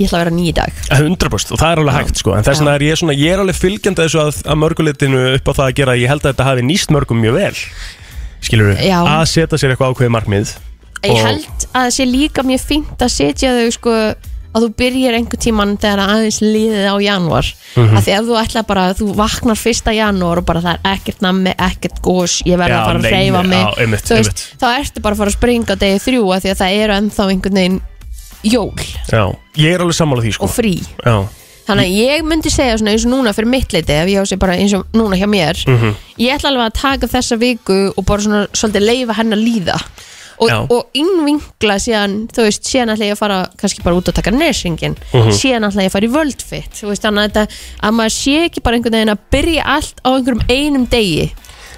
Ég 0.00 0.08
ætla 0.08 0.16
að 0.16 0.22
vera 0.24 0.32
ný 0.32 0.44
í 0.48 0.52
dag. 0.56 0.76
100% 0.96 1.50
og 1.52 1.58
það 1.60 1.72
er 1.74 1.80
alveg 1.82 1.96
hægt 1.98 2.20
sko. 2.22 2.32
En 2.32 2.44
þess 2.46 2.62
vegna 2.62 2.72
er 2.78 2.84
ég 2.86 2.96
svona, 2.96 3.12
ég 3.20 3.34
er 3.34 3.42
alveg 3.42 3.58
fylgjandi 3.58 4.00
þessu 4.06 4.20
að, 4.22 4.38
að 4.48 4.56
mörguleitinu 4.62 5.18
upp 5.34 5.50
á 5.50 5.52
það 5.58 5.66
að 5.66 5.74
gera. 5.76 5.96
Ég 6.00 6.08
held 6.08 6.22
að 6.24 6.30
þetta 6.30 6.46
hafi 6.46 6.64
nýst 6.64 6.94
mörgum 6.96 7.20
mjög 7.20 7.36
vel. 7.36 7.58
Skilur 8.40 8.70
Já. 8.80 8.96
að 9.04 9.26
setja 9.28 9.58
sér 9.60 9.74
eitthvað 9.74 9.92
ákveðið 9.92 10.14
markmið 10.16 10.54
Ég 11.04 11.12
Og- 11.12 11.20
held 11.26 11.44
að 11.44 11.76
það 11.76 11.90
sé 11.98 12.06
líka 12.08 12.44
mjög 12.48 12.64
fínt 12.70 13.04
að 13.04 13.12
setja 13.12 13.52
þau 13.58 13.70
sko 13.76 13.92
að 14.54 14.64
þú 14.64 14.68
byrjar 14.80 15.14
einhver 15.14 15.38
tíman 15.38 15.76
þegar 15.78 16.00
aðeins 16.08 16.40
liðið 16.42 16.86
á 16.90 16.96
janúar. 17.04 17.46
Mhm. 17.76 17.96
af 17.96 18.04
því 18.04 18.14
ef 18.18 18.24
þú 18.26 18.38
ætla 18.42 18.62
bara 18.66 18.82
að 18.90 18.98
þú 19.00 19.08
vaknar 19.14 19.56
fyrsta 19.60 19.92
janúar 19.94 20.38
og 20.38 20.46
bara 20.46 20.60
það 20.60 20.78
er 20.84 20.96
ekkert 20.96 21.20
nammi, 21.22 21.52
ekkert 21.56 22.00
gós 22.02 22.42
ég 22.46 22.58
verð 22.58 22.74
Já, 22.74 22.80
að 22.80 22.86
fara 22.86 22.98
að 22.98 23.10
hreyfa 23.10 23.42
mig. 23.46 23.66
þá 24.58 24.66
ertu 24.80 25.00
bara 25.02 25.14
að 25.14 25.18
fara 25.18 25.30
að 25.30 25.38
springa 25.38 25.76
degi 25.78 26.00
þrjú 26.06 26.24
af 26.34 26.42
því 26.42 26.50
að 26.50 26.60
það 26.62 26.78
eru 26.82 26.92
ennþá 27.00 27.28
einhvern 27.30 27.54
veginn 27.60 27.80
jól. 28.42 28.72
Já, 29.12 29.24
ég 29.56 29.74
er 29.74 29.80
alveg 29.84 29.94
sammála 30.00 30.22
því 30.24 30.32
sko. 30.34 30.44
Og 30.44 30.50
frí. 30.50 30.74
Já, 31.04 31.28
Þannig 31.70 31.86
að 31.86 31.96
ég 32.02 32.22
myndi 32.26 32.50
segja 32.50 32.78
svona 32.80 32.90
eins 32.90 33.04
og 33.06 33.12
núna 33.12 33.30
fyrir 33.36 33.46
mitt 33.46 33.70
leiti 33.70 33.92
ef 33.94 34.08
ég 34.10 34.18
á 34.18 34.24
sig 34.26 34.38
bara 34.40 34.56
eins 34.58 34.72
og 34.74 34.86
núna 34.92 35.14
hjá 35.14 35.28
mér 35.30 35.54
Mhm. 35.68 35.94
ég 36.18 36.32
ætla 36.34 36.48
alveg 36.50 36.66
að 36.66 36.80
taka 36.80 37.06
þessa 37.06 37.38
viku 37.38 37.92
og 37.96 38.04
bara 38.04 38.18
svona 38.22 38.48
svolítið 38.50 38.82
leifa 38.88 39.14
henn 39.14 39.30
og, 40.40 40.70
og 40.72 40.86
innvinkla 40.96 41.76
síðan 41.82 42.14
þú 42.32 42.46
veist, 42.46 42.64
síðan 42.70 42.94
ætla 42.94 43.08
ég 43.10 43.16
að 43.16 43.20
fara 43.22 43.38
kannski 43.60 43.84
bara 43.84 43.96
út 44.00 44.08
og 44.08 44.14
taka 44.16 44.30
nersingin 44.34 44.96
Mhm. 45.12 45.30
síðan 45.36 45.68
ætla 45.68 45.84
ég 45.84 45.90
að 45.92 45.96
fara 45.98 46.06
í 46.08 46.14
völdfitt 46.16 46.72
þú 46.80 46.88
veist, 46.92 47.02
þannig 47.04 47.24
að, 47.24 47.30
þetta, 47.30 47.62
að 47.82 47.94
maður 48.00 48.16
sé 48.16 48.36
ekki 48.48 48.62
bara 48.64 48.76
einhvern 48.80 48.96
veginn 48.98 49.14
að 49.14 49.22
byrja 49.36 49.62
allt 49.76 50.00
á 50.04 50.08
einhverjum 50.16 50.44
einum 50.48 50.86
degi 50.90 51.30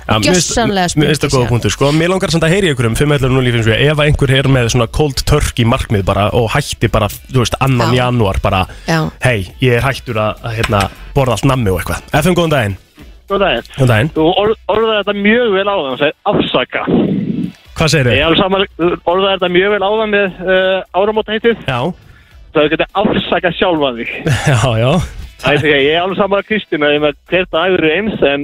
Já, 0.03 0.19
mér 0.19 0.35
finnst- 0.35 0.51
Gjörsamlega 0.51 0.99
Mér 0.99 1.07
finnst 1.13 1.23
það 1.23 1.31
góða 1.37 1.49
punktur 1.49 1.71
sko 1.71 1.91
Mér 1.95 2.09
langar 2.11 2.31
samt 2.35 2.43
að 2.43 2.51
heyri 2.57 2.73
ykkur 2.75 2.87
um 2.89 2.95
5.11 2.99 3.45
lífins 3.47 3.69
við 3.71 3.85
Ef 3.87 3.97
að 4.03 4.07
einhver 4.11 4.31
er 4.35 4.49
með 4.51 4.67
svona 4.75 4.89
cold 4.91 5.23
turkey 5.25 5.65
markmið 5.65 6.03
bara 6.05 6.25
og 6.35 6.49
hætti 6.51 6.91
bara, 6.91 7.07
þú 7.09 7.39
veist, 7.39 7.55
annan 7.63 7.95
Já. 7.95 8.03
janúar 8.11 8.41
bara, 8.43 8.67
Já. 8.89 9.11
hei, 9.23 9.47
ég 9.63 9.77
er 9.79 9.81
hættur 9.87 10.19
að, 10.19 10.43
að 10.43 10.57
hérna, 10.59 10.81
borða 11.15 11.37
allt 11.39 11.45
nammi 11.47 11.71
og 11.71 11.79
eitthvað 11.81 12.03
FM, 12.19 12.35
góðan 12.35 12.51
daginn 12.57 12.77
Góð 13.31 13.39
daginn. 13.47 13.63
Góðan 13.79 13.89
daginn 13.95 14.11
Þú 14.19 14.27
orð, 14.43 14.57
orðaði 14.75 14.99
þetta 15.05 15.15
mjög 15.23 15.53
vel 15.55 15.69
á 15.71 15.77
það, 15.79 15.99
segir 16.03 16.15
afsaka. 16.27 16.83
Hvað 17.77 17.93
segir 17.95 18.07
Ég 18.07 18.13
þið? 18.13 18.21
er 18.21 18.27
alveg 18.29 18.43
saman, 18.43 18.67
orðaði 19.13 19.35
þetta 19.37 19.53
mjög 19.57 19.75
vel 19.75 19.83
á 19.83 19.91
það 19.93 20.09
með 20.13 20.41
uh, 20.47 20.79
áramóta 21.03 21.37
heitið. 21.37 21.67
Já, 21.69 21.81
Það 22.53 22.67
getur 22.75 22.91
afsaka 23.01 23.51
sjálfan 23.57 24.01
þig. 24.03 24.11
já, 24.53 24.59
já 24.83 24.91
Það 25.43 25.55
er 25.57 25.63
því 25.63 25.71
að 25.73 25.85
ég 25.87 25.95
er 25.97 26.03
alveg 26.05 26.19
saman 26.21 26.43
að 26.43 26.49
Kristínu 26.51 26.89
að 26.93 27.07
hver 27.33 27.47
dagur 27.51 27.83
er 27.89 27.95
eins 27.97 28.21
en 28.29 28.43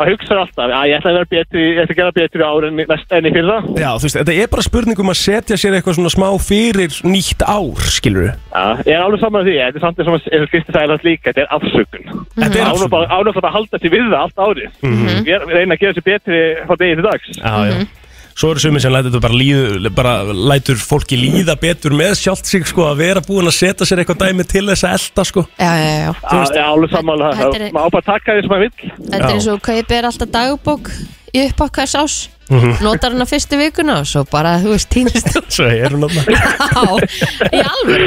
að 0.00 0.10
hugsa 0.14 0.36
alltaf 0.40 0.70
að 0.72 0.84
ég 0.88 0.94
ætla 0.96 1.10
að 1.10 1.16
vera 1.18 1.28
betri, 1.28 1.62
ég 1.74 1.78
ætla 1.82 1.92
að 1.92 1.98
gera 1.98 2.12
betri 2.16 2.44
ár 2.46 2.66
en, 2.68 2.78
næst- 2.88 3.10
en 3.16 3.26
í 3.28 3.32
fyrra. 3.34 3.56
Já, 3.76 3.88
þú 4.00 4.06
veist, 4.06 4.16
þetta 4.20 4.36
er 4.44 4.48
bara 4.54 4.64
spurning 4.64 5.00
um 5.02 5.10
að 5.12 5.18
setja 5.20 5.58
sér 5.60 5.74
eitthvað 5.76 5.96
svona 5.98 6.12
smá 6.14 6.28
fyrir 6.40 6.94
nýtt 7.04 7.44
ár, 7.44 7.82
skilur 7.96 8.30
Já, 8.30 8.62
ég 8.86 8.92
er 8.94 9.02
alveg 9.04 9.20
saman 9.24 9.42
að 9.42 9.50
því, 9.50 9.56
þetta 9.60 9.80
er 9.80 9.84
samt 9.84 10.00
eins 10.00 10.12
og 10.14 10.48
Kristi 10.54 10.72
sagði 10.76 10.94
það 10.94 11.04
líka, 11.10 11.26
þetta 11.28 11.42
er 11.44 11.52
afsökun. 11.58 12.06
Þetta 12.38 12.48
er 12.62 12.70
afsökun. 12.70 12.96
ánum 13.10 13.36
bara 13.40 13.50
að 13.50 13.56
halda 13.58 13.82
sér 13.82 13.92
við 13.96 14.06
það 14.08 14.20
allt 14.22 14.40
árið. 14.46 14.70
Ger- 15.28 15.46
Reyna 15.52 15.76
að 15.76 15.82
gera 15.84 15.98
sér 15.98 16.06
betri 16.08 16.40
frá 16.70 16.80
degi 16.84 16.96
til 17.00 17.08
dags. 17.10 17.32
Já, 17.36 17.54
já 17.68 17.76
Svo 18.38 18.50
eru 18.54 18.60
sumir 18.62 18.80
sem 18.80 18.92
lætur 18.92 19.10
þetta 19.10 19.20
bara, 19.20 19.34
líðu, 19.36 19.90
bara 19.94 20.12
lætur 20.32 20.78
fólki 20.80 21.18
líða 21.18 21.56
betur 21.60 21.92
með 21.92 22.14
sjálft 22.20 22.46
sig 22.48 22.64
sko 22.70 22.86
að 22.88 22.96
vera 23.02 23.20
búin 23.26 23.46
að 23.50 23.56
setja 23.58 23.84
sér 23.88 24.00
eitthvað 24.04 24.22
dæmi 24.26 24.46
til 24.48 24.64
þess 24.70 24.84
að 24.86 24.94
elda 24.98 25.24
sko. 25.28 25.46
Já, 25.58 25.70
já, 25.76 25.90
já, 25.90 26.12
Já, 26.32 26.42
er 26.54 26.64
alveg 26.64 26.90
saman 26.94 27.20
að 27.26 27.32
Þetta 27.36 27.50
það. 27.52 27.60
er- 27.66 27.72
Má 27.76 27.82
bara 27.90 28.06
taka 28.06 28.32
því 28.32 28.40
sem 28.46 28.50
maður 28.50 28.64
vill. 28.66 28.92
þetta 29.10 29.24
er 29.24 29.34
eins 29.34 29.48
og 29.52 29.62
kaupir 29.62 30.04
alltaf 30.10 30.28
dagbók 30.30 30.90
í 31.34 31.48
uppátt 31.50 31.74
hvers 31.76 31.94
ás 32.00 32.28
Mhm. 32.50 32.82
notar 32.82 33.12
hana 33.12 33.24
fyrstu 33.30 33.54
vikuna 33.60 34.00
og 34.00 34.06
svo 34.10 34.24
bara, 34.30 34.56
þú 34.58 34.72
veist, 34.74 34.88
týnist 34.90 35.26
þú. 35.30 35.42
Svo 35.54 35.66
er 35.70 35.90
hún 35.94 36.02
þarna. 36.02 36.24
Já, 36.34 36.82
í 37.52 37.60
alveg 37.62 38.00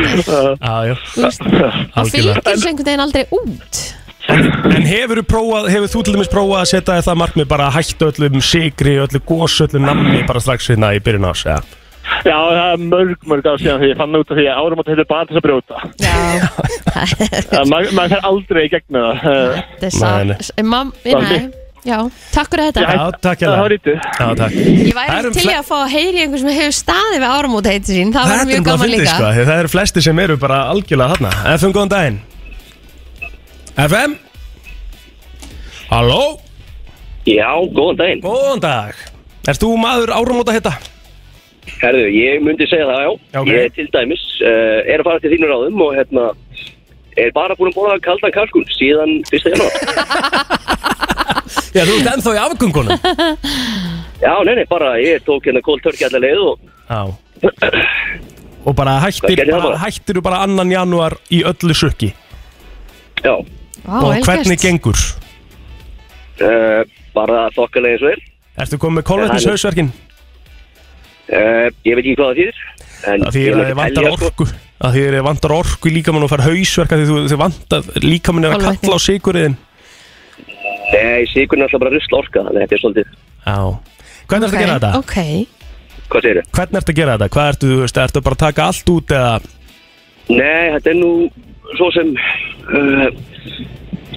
Já, 0.59 0.75
já. 0.89 0.95
Þú 1.13 1.21
veist, 1.23 1.41
það 1.93 2.11
fylgir 2.11 2.41
svo 2.43 2.67
einhvern 2.67 2.85
veginn 2.89 3.05
aldrei 3.05 3.23
út 3.31 3.83
En 4.29 4.85
hefur 4.87 5.19
þú 5.19 5.23
prófað, 5.27 5.65
hefur 5.73 5.89
þú 5.91 6.01
til 6.07 6.13
dæmis 6.15 6.29
prófað 6.31 6.59
að 6.63 6.69
setja 6.71 6.99
það 7.03 7.17
markmið 7.21 7.47
bara 7.51 7.65
að 7.69 7.75
hætta 7.79 8.11
öllum 8.11 8.43
sigri, 8.45 8.93
öllu 9.03 9.19
gos, 9.27 9.57
öllu 9.65 9.81
nammi 9.83 10.21
bara 10.29 10.39
strax 10.43 10.69
hérna 10.71 10.93
í 10.95 11.01
byrjun 11.03 11.27
ás, 11.31 11.43
já 11.47 11.57
Já, 12.23 12.35
það 12.35 12.57
er 12.73 12.81
mörg, 12.83 13.13
mörg 13.31 13.45
ár 13.47 13.59
síðan 13.59 13.79
því 13.81 13.87
ég 13.93 13.99
fann 13.99 14.15
út 14.19 14.31
af 14.31 14.37
því 14.37 14.43
að 14.51 14.57
áramót 14.59 14.89
heitir 14.91 15.05
bara 15.07 15.25
til 15.27 15.35
þess 15.35 15.39
að 15.39 15.45
brjóta. 15.47 15.75
Já, 16.03 16.13
Það- 17.51 17.69
maður 17.71 18.09
fer 18.13 18.25
aldrei 18.27 18.61
í 18.67 18.71
gegnum 18.73 19.05
það. 19.07 19.21
Þetta 19.23 19.87
er 19.87 20.25
Nei, 20.27 20.35
satt. 20.37 20.63
Mam, 20.67 20.91
nei, 21.03 21.39
já, 21.87 21.97
takk 22.35 22.51
fyrir 22.51 22.67
þetta. 22.69 22.83
Já, 22.83 23.05
takk 23.23 23.39
Það 23.43 23.53
var 23.53 23.57
hérna 23.57 23.71
lítið. 23.75 23.97
Já, 24.19 24.27
takk. 24.41 24.59
Ég 24.59 24.91
Það 24.91 25.15
væri 25.15 25.33
til 25.37 25.47
í 25.47 25.55
að 25.55 25.65
fá 25.71 25.75
að 25.79 25.89
heyri 25.95 26.21
einhver 26.25 26.43
sem 26.43 26.53
hefur 26.59 26.77
staðið 26.79 27.17
við 27.23 27.29
áramót 27.31 27.71
heiti 27.71 27.95
sín. 27.97 28.13
Það 28.13 28.23
var 28.23 28.35
Þetta 28.35 28.43
er 28.43 28.51
mjög 28.51 28.63
bara 28.67 28.77
gaman 28.77 28.93
líka. 28.93 29.15
sko, 29.15 29.31
það 29.39 29.55
eru 29.63 29.73
flesti 29.77 30.05
sem 30.07 30.19
eru 30.27 30.37
bara 30.43 30.59
algjörlega 30.75 31.15
þarna. 31.15 31.33
FM, 31.55 31.75
góðan 31.79 31.95
daginn 31.95 32.19
FM 33.77 34.15
Halló, 35.89 36.39
Já, 37.27 37.49
góðan 37.73 37.95
daginn. 37.99 38.21
góðan 38.23 38.59
dag 38.63 38.93
Ert 39.47 39.59
þú 39.61 39.69
maður 39.79 40.09
áramóta 40.15 40.51
hitta? 40.55 40.71
Herðu, 41.79 42.07
ég 42.11 42.41
myndi 42.43 42.65
segja 42.67 42.85
það, 42.87 43.01
já. 43.03 43.09
Já, 43.33 43.39
ok. 43.41 43.47
Ég 43.51 43.71
til 43.75 43.87
dæmis 43.91 44.23
uh, 44.43 44.79
er 44.87 44.99
að 45.01 45.05
fara 45.07 45.19
til 45.23 45.31
þínu 45.33 45.47
ráðum 45.51 45.81
og 45.83 45.91
hérna 45.97 46.23
er 47.19 47.29
bara 47.35 47.55
búin 47.59 47.71
að 47.71 47.77
bóða 47.77 47.97
kaldan 48.03 48.31
kalkun 48.35 48.65
síðan 48.75 49.11
1. 49.31 49.35
janúar. 49.51 49.73
Já, 51.75 51.81
þú 51.85 51.93
ert 51.99 52.09
ennþá 52.13 52.31
í 52.33 52.35
afgöngunum 52.43 52.97
já, 54.23 54.33
nei, 54.47 54.53
nei, 54.57 54.65
bara 54.69 54.89
ég 55.01 55.23
tók 55.27 55.43
hérna 55.47 55.61
kól 55.65 55.79
törki 55.83 56.03
allar 56.07 56.21
leið 56.23 56.39
og 56.45 56.55
Já 56.87 56.99
Og 58.63 58.71
bara 58.77 58.93
hættir, 59.03 59.35
gerði 59.35 59.51
það 59.51 59.59
bara, 59.59 59.67
bara? 59.73 59.79
hættir 59.83 60.15
þú 60.19 60.23
bara 60.23 60.37
annan 60.45 60.69
janúar 60.71 61.13
í 61.35 61.37
öllu 61.49 61.73
sukki 61.75 62.09
já, 63.23 63.33
Vá, 63.83 63.97
Og 63.99 64.09
vel 64.13 64.23
hvernig 64.23 64.57
gert. 64.57 64.63
gengur? 64.63 64.99
uh, 66.43 66.81
bara 67.13 67.47
þokkalega 67.55 67.93
eins 67.97 68.03
og 68.07 68.11
er. 68.13 68.21
Ertu 68.63 68.77
komið 68.81 68.99
með 69.01 69.05
kolvetnishausverkin? 69.09 69.89
Uh, 71.33 71.67
ég 71.87 71.95
veit 71.97 72.03
ekki 72.03 72.15
hvað 72.19 72.29
það 72.29 72.39
þýðir. 72.39 72.61
En 73.03 73.25
þýðir 73.33 73.43
ég 73.43 73.53
að 73.53 73.59
myndi 73.59 73.69
þið 73.69 73.79
vantar 73.79 74.03
telja, 74.03 74.15
sko. 74.17 74.27
orku 74.29 74.45
að 74.83 74.95
þið 74.97 75.17
vantar 75.27 75.53
orku 75.57 75.89
í 75.89 75.93
líkamann 75.97 76.23
og 76.25 76.31
fara 76.31 76.45
hausverka 76.47 76.97
því 76.99 77.05
þú, 77.09 77.17
þið 77.31 77.39
vantar 77.43 77.87
líkamann 78.03 78.45
er 78.47 78.53
að 78.55 78.61
Kolvetni. 78.63 78.81
kalla 78.83 78.95
á 78.95 79.01
sigurinn 79.03 79.55
Nei, 80.93 81.25
sigurinn 81.31 81.63
er 81.63 81.67
alltaf 81.67 81.81
bara 81.83 81.93
rusla 81.95 82.17
orka, 82.19 82.43
þannig 82.43 82.59
að 82.59 82.63
þetta 82.63 82.75
er 82.77 82.81
svolítið. 82.83 83.07
Já 83.43 83.57
Hvernig 84.23 84.47
ertu 84.47 84.55
að 84.57 84.63
gera 84.63 84.75
þetta? 84.77 84.91
Ok, 84.99 85.15
Hvað 86.13 86.21
segir 86.27 86.41
Hvernig 86.53 86.79
ertu 86.79 86.93
að 86.93 86.99
gera 86.99 87.15
þetta? 87.17 87.29
Hvað 87.35 87.49
ertu, 87.53 87.71
þú 87.73 87.79
veist, 87.83 87.97
ertu 88.03 88.21
bara 88.27 88.37
að 88.37 88.43
taka 88.43 88.67
allt 88.69 88.91
út 88.93 89.15
eða 89.17 89.33
Nei, 90.29 90.63
þetta 90.77 90.89
er 90.93 90.99
nú 90.99 91.11
svo 91.79 91.89
sem 91.95 92.13
uh, 92.13 93.07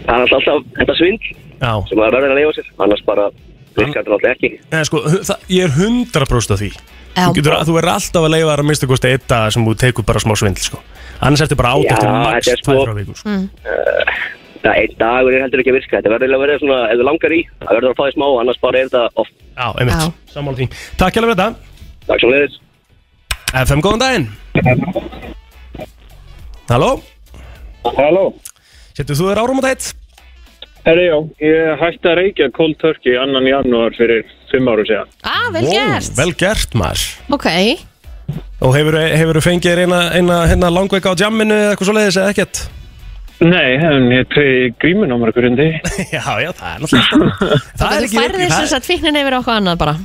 það 0.07 0.14
er 0.14 0.22
alltaf 0.22 0.46
þetta 0.78 0.96
svindl 1.00 1.34
Já 1.57 1.72
sem 1.88 1.96
maður 1.98 2.18
verður 2.18 2.34
að 2.34 2.38
leifa 2.40 2.54
sér, 2.59 2.68
annars 2.84 3.02
bara 3.07 3.30
virkar 3.76 4.02
þetta 4.02 4.12
náttúrulega 4.12 4.34
ekki. 4.36 4.50
Nei, 4.72 4.84
sko, 4.88 5.00
það, 5.09 5.42
ég 5.52 5.66
er 5.66 5.72
100% 5.76 6.54
af 6.54 6.61
því. 6.62 6.70
Þú, 7.16 7.32
getur, 7.38 7.54
þú 7.68 7.74
er 7.80 7.88
alltaf 7.92 8.26
að 8.26 8.32
leifa 8.34 8.50
þar 8.50 8.62
að 8.62 8.68
mista 8.70 8.88
kosti 8.90 9.11
eitt 9.12 9.26
dag 9.28 9.52
sem 9.52 9.64
þú 9.64 9.74
tekur 9.80 10.04
bara 10.09 10.20
smá 10.20 10.32
svindl 10.36 10.64
sko. 10.64 10.80
Annars 11.24 11.44
ertu 11.46 11.57
bara 11.57 11.72
átt 11.76 11.92
eftir 11.94 12.12
max 12.12 12.48
þetta 12.48 12.52
er 12.52 12.62
tvær 12.64 12.76
sko- 12.76 12.84
frá 12.84 12.94
viku 12.96 13.16
sko. 13.16 13.36
Það 14.66 14.80
einn 14.82 14.94
dagur 15.00 15.32
er 15.36 15.44
heldur 15.46 15.62
ekki 15.62 15.72
að 15.72 15.78
virka, 15.78 15.96
þetta 15.96 16.12
verður 16.12 16.36
að 16.36 16.42
vera 16.44 16.59
svona, 16.61 16.78
ef 16.90 17.00
þú 17.00 17.04
langar 17.09 17.32
í, 17.36 17.40
það 17.62 17.72
verður 17.76 17.90
að 17.92 17.96
fá 17.96 18.04
því 18.04 18.14
smá, 18.16 18.26
annars 18.42 18.61
bara 18.64 18.80
er 18.80 18.88
þetta 18.90 19.02
oft. 19.22 19.34
Já, 19.57 19.66
einmitt, 19.80 20.16
sammála 20.32 20.57
því 20.61 20.66
Takk 21.00 21.16
hjá 21.16 21.22
þetta 21.30 21.48
Takk 22.07 22.20
svo 22.24 22.32
leiðis. 22.32 22.57
FM, 23.57 23.80
góðan 23.84 24.02
daginn 24.02 24.26
Halló, 26.66 26.90
Halló. 27.97 28.26
setur 28.97 29.16
þú 29.18 29.28
þér 29.30 29.41
árum 29.45 29.61
á 29.62 29.66
þeitt? 29.68 29.89
Herri, 30.87 31.05
já, 31.11 31.16
ég 31.43 31.80
hætti 31.82 32.07
að 32.12 32.16
reykja 32.20 32.47
cold 32.55 32.76
turkey 32.78 33.16
annan 33.18 33.47
janúar 33.49 33.95
fyrir 33.99 34.22
fimm 34.53 34.68
áru 34.70 34.84
síðan. 34.87 35.09
ah, 35.26 35.49
vel 35.55 35.64
gert 35.66 36.12
Vel 36.18 36.32
gert 36.39 36.74
maður 36.78 37.05
Ok, 37.34 37.47
Og 38.62 38.72
hefur 38.74 39.37
þú 39.39 39.43
fengið 39.45 39.70
þér 39.72 39.82
eina, 39.84 40.01
eina 40.16 40.37
hérna 40.51 40.70
langveika 40.72 41.12
á 41.12 41.18
jamminu 41.18 41.55
eða 41.55 41.74
eitthvað 41.74 41.89
svo 41.91 41.95
leiðis 41.97 42.16
eða 42.22 42.32
ekkert? 42.34 42.61
Nei, 43.37 43.74
en 43.76 44.07
ég 44.14 44.24
treyði 44.32 44.70
grímun 44.80 45.12
á 45.12 45.16
mörgur 45.20 45.45
hundi. 45.45 45.66
Já, 46.14 46.24
já, 46.41 46.51
það 46.57 46.70
er 46.70 46.78
náttúrulega 46.80 47.59
Það 47.78 47.91
er 47.91 47.99
þú 48.01 48.07
ekki 48.07 48.16
færðir 48.22 48.47
það- 48.49 48.61
þess 48.62 48.76
að 48.78 48.87
fíknin 48.89 49.18
yfir 49.20 49.37
okkur 49.43 49.59
annað 49.59 49.80
bara 49.82 49.97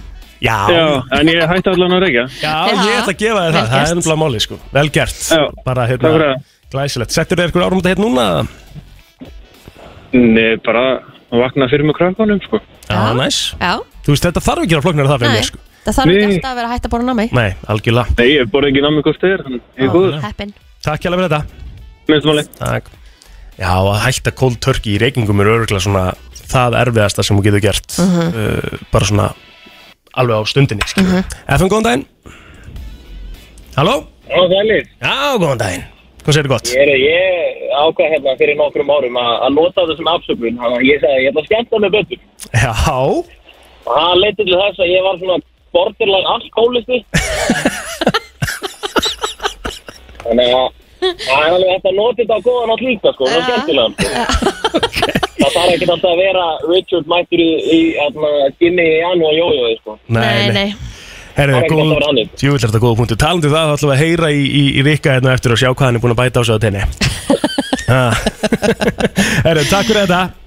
Já, 0.41 0.57
Já, 0.73 0.85
en 1.21 1.29
ég 1.29 1.43
hætti 1.53 1.69
allan 1.69 1.93
að 1.95 2.01
reykja. 2.01 2.25
já, 2.41 2.53
ég 2.65 2.95
ætla 2.97 3.13
að 3.13 3.19
gefa 3.21 3.41
þér 3.45 3.55
það 3.55 3.67
Það 3.71 3.83
er 3.85 3.91
ennbla 3.95 4.15
máli, 4.17 4.39
sko 4.41 4.57
Vel 4.73 4.89
gert 4.97 5.21
Já, 5.29 5.41
Bara, 5.63 5.85
takk 5.87 6.01
fyrir 6.01 6.09
hérna, 6.09 6.33
það. 6.33 6.50
Glæsilegt. 6.71 7.11
Settur 7.15 7.37
þér 7.39 7.49
eitthvað 7.49 7.65
árum 7.67 7.81
þetta 7.81 7.91
hérna 7.93 8.05
núna? 8.07 8.25
Nei, 10.11 10.55
bara 10.65 10.83
að 11.31 11.39
vakna 11.45 11.67
fyrir 11.71 11.85
með 11.87 11.97
krakkanum, 11.99 12.39
sko. 12.43 12.59
Já, 12.89 12.95
Já. 12.95 13.13
næs 13.15 13.37
Já, 13.61 13.73
Þú 14.03 14.11
veist, 14.15 14.25
þetta 14.25 14.41
þarf 14.43 14.63
ekki 14.65 14.75
að 14.77 14.83
flóknir 14.87 15.07
það 15.11 15.19
fyrir 15.23 15.35
mér, 15.37 15.47
sko. 15.47 15.57
Það 15.85 15.95
þarf 15.97 16.11
ekki 16.11 16.25
alltaf 16.27 16.51
að 16.51 16.55
vera 16.59 16.71
hægt 16.71 16.85
að 16.85 16.91
borða 16.93 17.05
námi 17.11 17.27
Nei, 17.33 17.51
algjörlega. 17.71 18.15
Nei, 18.17 18.27
ég 18.35 18.49
borði 18.51 18.71
ekki 18.71 18.83
námið 18.85 19.05
hvort 19.07 19.21
þið 19.23 19.31
er, 19.35 19.43
þannig 19.45 19.61
ég 19.77 19.85
er 19.85 19.93
góður. 19.95 20.17
Heppin. 20.25 20.51
Takk 20.85 21.01
hjá 21.05 21.09
fyrir 21.11 21.29
þetta. 21.29 21.41
Minnstumáli. 22.11 22.43
Takk. 22.59 22.89
Já, 23.61 23.71
að 23.77 23.99
hætta 24.05 24.31
cold 24.35 24.59
turkey 24.61 24.95
í 24.95 24.99
reykingum 25.01 25.41
er 25.41 25.47
örgulega 25.53 25.83
svona 25.85 26.03
það 26.51 26.77
erfiðasta 26.81 27.23
sem 27.23 27.37
þú 27.37 27.43
getur 27.47 27.63
gert 27.63 27.97
uh, 28.01 28.77
bara 28.91 29.05
svona 29.07 29.27
alveg 30.17 30.35
á 30.35 30.43
stundinni 30.49 30.83
uh 30.83 31.01
Mhm. 31.01 31.23
FM, 31.47 31.69
góðan 31.71 31.83
daginn. 31.83 32.05
Halló? 33.77 34.07
Já, 34.27 35.91
er 36.21 36.25
Hvað 36.25 36.35
segir 36.37 36.49
gott? 36.51 36.69
Ég, 36.69 36.89
ég 37.01 37.71
ákvað 37.73 38.11
hérna 38.13 38.33
fyrir 38.37 38.57
nokkrum 38.59 38.91
árum 38.93 39.15
að, 39.17 39.31
að 39.41 39.55
nota 39.55 39.81
þetta 39.81 39.95
sem 39.97 40.09
afsökun. 40.11 40.59
Þannig 40.61 40.77
að 40.77 40.85
ég 40.85 40.99
sagði, 41.01 41.23
ég 41.23 41.31
ætla 41.31 41.41
að 41.41 41.47
skemmta 41.49 41.79
mig 41.81 41.91
betur. 41.95 42.19
Já, 42.53 42.73
Og 43.81 43.95
það 43.95 44.19
leiti 44.21 44.43
til 44.45 44.59
þess 44.59 44.77
að 44.83 44.91
ég 44.91 45.01
var 45.07 45.15
svona 45.17 45.37
borderline 45.73 46.29
alkoholisti. 46.35 46.97
Þannig 50.21 50.53
að 50.53 50.67
það 51.01 51.41
er 51.41 51.55
alveg 51.55 51.71
hægt 51.71 51.89
að 51.89 51.97
nota 51.97 52.19
þetta 52.21 52.37
á 52.37 52.45
góðan 52.45 52.73
átt 52.75 52.85
líka, 52.85 53.09
sko. 53.15 53.23
Það 53.25 53.37
er 53.39 53.45
skemmtilega, 53.49 53.89
sko. 53.97 54.05
Það 55.41 55.51
þarf 55.57 55.73
ekki 55.73 55.89
alltaf 55.89 56.11
að 56.11 56.21
vera 56.21 56.45
Richard 56.69 57.09
mættur 57.09 57.41
í, 57.41 57.51
í 57.57 57.81
hérna, 57.97 58.31
skinni 58.59 58.85
í 58.85 59.03
Anu 59.09 59.25
og 59.31 59.37
Jójói, 59.39 59.73
sko. 59.81 59.97
Nei, 60.13 60.53
nei 60.53 60.67
Herru, 60.69 60.90
Það 61.41 61.55
er 61.57 61.63
ekki 61.63 61.73
góð, 61.73 61.79
alltaf 61.81 61.91
að 61.91 61.97
vera 61.97 62.09
þannig. 62.11 62.27
djúvill 62.37 62.59
er 62.61 62.67
þetta 62.67 62.83
góða 62.85 62.99
punktu 62.99 63.17
Talandi 63.21 63.49
um 63.49 63.55
það, 63.55 63.65
þá 63.71 63.73
ætlum 63.77 63.91
við 63.91 63.95
að 63.95 64.03
heyra 64.05 64.27
í, 64.31 64.43
í, 64.45 64.63
í 64.77 64.85
Rikka 64.85 65.15
hérna 65.15 65.33
eftir 65.33 65.55
og 65.55 65.61
sjá 65.61 65.69
hvað 65.71 65.87
hann 65.87 65.97
er 65.97 66.03
búin 66.03 66.15
að 66.15 66.21
bæta 66.21 66.37
á 66.37 66.43
sig 66.45 66.53
á 66.53 66.59
tenni. 66.61 66.81
Herru, 69.45 69.65
takk 69.67 69.89
fyrir 69.89 70.05
þetta 70.05 70.40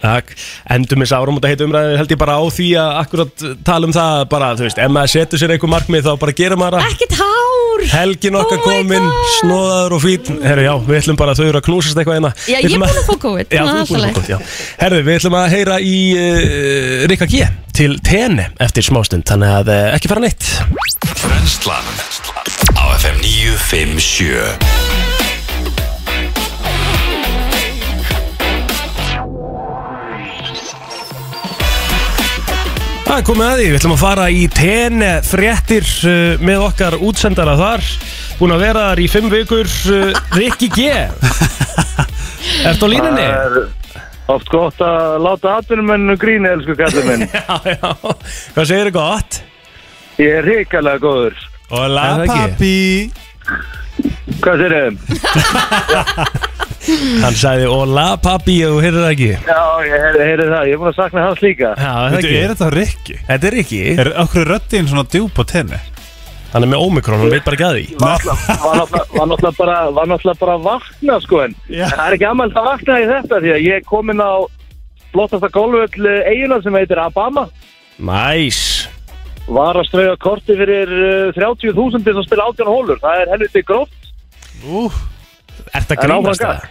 Takk, 0.00 0.32
endum 0.76 1.02
við 1.02 1.10
sárum 1.10 1.36
og 1.36 1.40
þetta 1.42 1.52
heitum 1.52 1.70
umræði 1.70 1.96
held 2.00 2.12
ég 2.14 2.20
bara 2.20 2.36
á 2.36 2.42
því 2.56 2.68
að 2.80 2.90
akkurat 3.02 3.44
tala 3.66 3.88
um 3.88 3.94
það 3.96 4.22
bara, 4.32 4.50
þú 4.58 4.66
veist, 4.66 4.80
ef 4.84 4.90
maður 4.92 5.12
setur 5.14 5.38
sér 5.42 5.54
einhver 5.56 5.72
markmið 5.72 6.06
þá 6.06 6.12
bara 6.22 6.36
gera 6.36 6.56
maður 6.60 6.78
það. 6.80 6.92
Ekkert 6.92 7.14
hár. 7.20 7.84
Helgin 7.92 8.38
okkar 8.40 8.56
Oh 8.56 8.64
my 8.66 8.68
komin, 8.72 9.04
God. 9.04 9.12
snóðaður 9.36 9.92
og 9.96 10.00
fín 10.02 10.40
Herru, 10.42 10.62
já, 10.64 10.72
við 10.86 10.96
ætlum 11.00 11.18
bara 11.20 11.30
að 11.34 11.38
þau 11.40 11.46
eru 11.50 11.58
að 11.60 11.66
knúsast 11.68 11.98
eitthvað 12.00 12.16
hérna. 12.16 12.32
Já, 12.48 12.56
ég 12.56 12.64
er 12.64 12.70
búin 12.72 12.88
að 12.88 13.06
fá 13.06 13.16
COVID. 13.26 13.46
Já, 13.52 13.62
þú 13.62 13.76
er 13.76 13.90
búin 13.90 14.00
að 14.00 14.06
fá 14.06 14.16
COVID, 14.16 14.30
já. 14.32 14.38
Herru, 14.80 14.98
við 15.06 15.14
ætlum 15.20 15.36
að 15.40 15.46
heyra 15.52 15.76
í 15.84 15.96
uh, 16.16 17.06
Rikka 17.12 17.28
G 17.30 17.44
til 17.76 17.92
Tene 18.00 18.48
eftir 18.64 18.86
smástund 18.86 19.26
Þannig 19.28 19.50
að 19.52 19.66
uh, 19.74 19.92
ekki 19.98 20.08
fara 20.08 20.24
neitt 20.24 20.44
Það 33.06 33.20
er 33.20 33.24
komið 33.28 33.46
að 33.46 33.56
því, 33.60 33.66
við 33.70 33.76
ætlum 33.78 33.92
að 33.94 34.00
fara 34.02 34.24
í 34.34 34.44
Tene 34.50 35.10
fréttir 35.24 35.86
uh, 36.10 36.42
með 36.42 36.64
okkar 36.66 36.96
útsendara 37.06 37.54
þar 37.58 37.84
Búin 38.40 38.54
að 38.56 38.64
vera 38.66 38.86
þar 38.90 39.02
í 39.02 39.06
fimm 39.12 39.28
vikur 39.32 39.70
uh, 39.94 40.20
Rikki 40.34 40.68
G 40.74 40.88
Ertu 42.66 42.88
á 42.88 42.88
línunni? 42.90 43.26
Oft 44.30 44.48
gott 44.50 44.80
að 44.82 45.20
láta 45.22 45.52
atvinnumennu 45.60 46.16
gríni, 46.18 46.48
elsku 46.50 46.74
kallið 46.78 47.04
minn. 47.06 47.22
Já, 47.36 47.56
já, 47.62 47.90
hvað 48.56 48.66
segir 48.66 48.88
þið 48.88 48.94
gott? 48.96 49.36
Ég 50.18 50.32
er 50.40 50.48
hrikalega 50.48 50.98
góður. 51.02 51.36
Og 51.70 51.84
la 51.92 52.06
Er 52.08 52.16
það 52.16 52.24
ekki? 52.24 52.40
pappi 52.40 53.25
Hvað 54.42 54.56
sér 54.62 54.72
þið? 54.76 54.94
Hann 57.24 57.34
sagði 57.34 57.66
Ola 57.72 58.04
pappi 58.22 58.54
og 58.66 58.76
þú 58.76 58.80
heyrðir 58.84 59.02
það 59.02 59.12
ekki 59.16 59.30
Já, 59.48 59.62
ég 59.88 59.94
heyri, 60.04 60.20
heyri 60.28 60.44
það. 60.52 60.62
Ég 60.68 60.72
er 60.76 60.80
búin 60.82 60.92
að 60.92 60.98
sakna 61.00 61.24
hans 61.26 61.40
líka. 61.42 61.68
Já, 61.74 61.90
það 61.96 62.12
Veitu, 62.14 62.28
ekki 62.28 62.38
er 62.42 62.50
þetta 62.52 62.68
Rikki? 62.76 63.14
Þetta 63.26 63.46
er 63.50 63.54
Rikki 63.56 63.80
Er 63.96 64.08
okkur 64.22 64.44
röddinn 64.52 64.86
svona 64.90 65.04
djúb 65.10 65.34
á 65.42 65.44
tenni? 65.50 65.78
Hann 66.52 66.62
er 66.62 66.70
með 66.70 66.84
Omikron, 66.86 67.18
hann 67.24 67.32
veit 67.34 67.42
bara 67.44 67.56
ekki 67.58 67.66
að 67.66 67.74
því 67.80 67.86
Var 67.98 68.22
náttúrulega- 68.22 69.58
bara, 69.58 69.76
var 69.98 70.06
náttúrulega 70.12 70.40
bara 70.44 70.54
að 70.60 70.64
vakna, 70.68 71.14
sko, 71.26 71.36
en 71.42 71.52
Já. 71.68 71.86
það 71.90 72.04
er 72.06 72.12
ekki 72.16 72.28
aðmælt 72.30 72.56
að 72.62 72.68
vakna 72.70 72.94
í 73.02 73.04
þetta, 73.10 73.34
því 73.42 73.50
að 73.56 73.64
ég 73.66 73.74
er 73.80 73.84
komin 73.90 74.20
á 74.22 74.32
flottasta 75.12 75.48
golföll 75.52 76.06
eigina 76.30 76.56
sem 76.62 76.74
heitir 76.78 76.98
Abama. 77.02 77.44
Næs 77.98 78.60
Var 79.46 79.78
að 79.78 79.86
strauja 79.86 80.16
korti 80.18 80.56
fyrir 80.58 80.90
uh, 80.90 81.36
30.000 81.36 82.02
til 82.02 82.16
að 82.16 82.24
spila 82.26 82.48
18 82.50 82.70
hólur. 82.70 82.98
Það 83.02 83.20
er 83.22 83.30
helviti 83.36 83.62
gróft. 83.66 84.10
Ú, 84.66 84.88
að 85.70 85.92
En 85.92 86.10
áfram 86.10 86.24
grínast 86.24 86.42
það? 86.42 86.66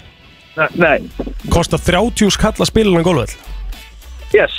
Nei, 0.80 1.04
Kostar 1.52 1.82
30 1.84 2.32
skall 2.32 2.56
að 2.56 2.70
spila 2.70 2.96
hann 2.96 3.06
gólvöld 3.06 3.34
yes. 4.32 4.54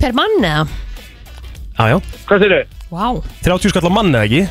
Per 0.00 0.14
mann 0.16 0.42
eða? 0.42 0.64
Já, 1.76 1.84
já 1.92 1.98
Hvað 2.26 2.42
sér 2.42 2.54
þið? 2.54 2.72
Vá 2.90 3.06
30 3.46 3.72
skall 3.72 3.86
á 3.86 3.92
mann 3.94 4.10
eða 4.10 4.26
ekki? 4.26 4.42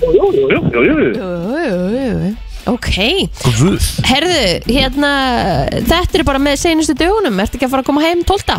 Jú, 0.00 0.10
jú, 0.16 0.44
jú, 0.50 0.60
jú, 0.74 0.82
jú. 0.88 1.10
Jú, 1.14 1.30
jú, 1.68 2.12
jú. 2.24 2.36
Ok, 2.70 2.96
herðu, 4.04 4.40
hérna, 4.68 5.10
þetta 5.88 6.18
er 6.18 6.24
bara 6.28 6.40
með 6.42 6.58
seinustu 6.60 6.94
dögunum, 6.96 7.38
ertu 7.40 7.56
ekki 7.56 7.66
að 7.66 7.72
fara 7.72 7.84
að 7.84 7.88
koma 7.88 8.02
heim 8.04 8.20
12? 8.28 8.58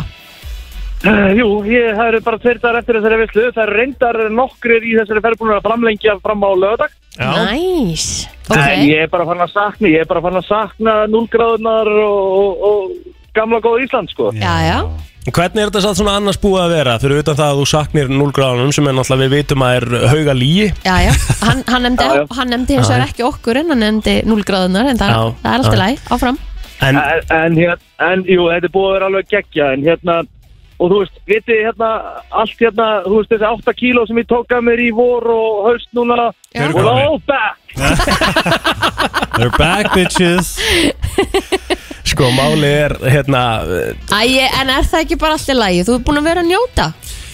Uh, 1.02 1.30
jú, 1.34 1.46
ég, 1.66 1.88
það 1.98 2.08
eru 2.12 2.20
bara 2.22 2.38
tveir 2.38 2.58
dagar 2.62 2.78
eftir 2.82 2.98
þessari 3.00 3.20
visslu. 3.24 3.46
Það 3.56 3.62
eru 3.64 3.78
reyndar 3.80 4.18
nokkrir 4.30 4.84
í 4.86 4.92
þessari 5.00 5.22
ferðbúinu 5.24 5.56
að 5.56 5.64
framlengja 5.66 6.18
fram 6.22 6.44
á 6.46 6.50
lögadag. 6.54 6.92
Næs, 7.18 8.04
En 8.48 8.58
ok 8.58 8.84
ég 8.88 9.02
er 9.04 9.10
bara 9.12 9.24
fann 9.28 9.42
að 9.44 9.50
sakna, 9.52 9.88
ég 9.90 10.04
er 10.04 10.08
bara 10.10 10.22
fann 10.24 10.38
að 10.38 10.46
sakna 10.48 10.94
núlgráðunar 11.12 11.90
og, 11.92 12.22
og, 12.38 12.62
og 12.68 13.34
gamla 13.36 13.60
góða 13.64 13.82
Ísland, 13.84 14.12
sko. 14.14 14.30
Já, 14.36 14.54
já, 14.66 14.78
Hvernig 15.22 15.60
er 15.62 15.68
þetta 15.70 15.82
satt 15.84 15.98
svona 16.00 16.16
annars 16.18 16.38
búið 16.42 16.62
að 16.64 16.72
vera? 16.74 16.94
Fyrir 16.98 17.20
utan 17.22 17.36
það 17.38 17.50
að 17.52 17.58
þú 17.60 17.66
saknir 17.70 18.08
0 18.10 18.32
gráðunum 18.34 18.72
sem 18.74 18.88
er 18.90 18.96
náttúrulega 18.96 19.22
við 19.22 19.34
vitum 19.36 19.62
að 19.62 19.74
er 19.78 19.86
hauga 20.10 20.34
líi 20.34 20.64
já, 20.82 20.94
já 21.04 21.12
Hann, 21.44 21.60
hann 21.68 21.84
nefndi, 21.86 22.06
Já, 22.10 22.16
já. 22.18 22.24
hann 22.38 22.50
nefndi 22.50 22.78
hins 22.78 22.90
vegar 22.90 23.04
ekki 23.06 23.26
okkur 23.28 23.60
en 23.60 23.70
hann 23.70 23.84
nefndi 23.86 24.16
0 24.26 24.42
gráðunar 24.48 24.90
en 24.90 24.98
það, 24.98 25.12
Já, 25.14 25.22
það 25.44 25.52
er 25.52 25.62
alltaf 25.62 25.78
læg, 25.82 26.02
áfram 26.16 26.40
En 26.82 26.98
En, 26.98 27.22
en, 27.38 27.60
hér, 27.60 27.76
en, 28.02 28.24
jú, 28.26 28.48
þetta 28.50 28.66
er 28.66 28.74
búið 28.74 28.88
að 28.90 28.96
vera 28.96 29.10
alveg 29.12 29.30
geggja, 29.36 29.68
en 29.76 29.86
hérna, 29.86 30.16
og 30.82 30.90
þú 30.90 30.96
veist, 31.02 31.18
viti, 31.30 31.56
hérna, 31.62 31.90
allt 32.42 32.58
hérna, 32.58 32.86
þú 33.06 33.20
veist, 33.20 33.30
þessi 33.30 33.48
8 33.52 33.74
kíló 33.78 34.02
sem 34.08 34.18
ég 34.18 34.26
tók 34.30 34.50
að 34.56 34.64
mér 34.66 34.82
í 34.82 34.90
vor 34.96 35.26
og 35.30 35.60
haust 35.68 35.90
núna, 35.94 36.32
Já. 36.50 36.66
og 36.74 36.88
all 36.90 37.20
back. 37.28 37.58
they're 39.38 39.54
back 39.56 39.92
bitches 39.94 40.56
sko 42.04 42.28
máli 42.36 42.68
er 42.68 42.94
hérna 43.00 43.42
Æ, 44.12 44.20
en 44.60 44.72
er 44.74 44.84
það 44.84 45.04
ekki 45.04 45.16
bara 45.20 45.38
alltaf 45.38 45.56
lægi? 45.56 45.84
Þú 45.88 45.94
er 45.96 46.02
búin 46.06 46.20
að 46.20 46.28
vera 46.28 46.42
að 46.44 46.50
njóta 46.50 46.88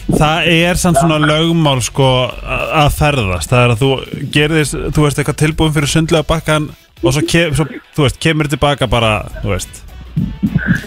Það 0.08 0.46
er 0.54 0.78
samt 0.80 1.00
svona 1.00 1.18
lögmál 1.20 1.80
sko 1.84 2.06
a- 2.28 2.84
að 2.84 2.94
ferðast 3.00 3.50
Það 3.50 3.64
er 3.64 3.74
að 3.74 3.82
þú 3.82 3.90
gerðist, 4.36 4.78
þú 4.94 5.04
veist 5.04 5.18
eitthvað 5.20 5.40
tilbúin 5.42 5.74
fyrir 5.74 5.92
sundlega 5.92 6.28
bakkan 6.28 6.70
og 7.02 7.12
svo, 7.14 7.22
kem, 7.30 7.52
svo 7.54 7.66
þú 7.96 8.06
veist, 8.06 8.22
kemur 8.22 8.48
tilbaka 8.50 8.88
bara, 8.90 9.12
þú 9.42 9.52
veist 9.56 9.82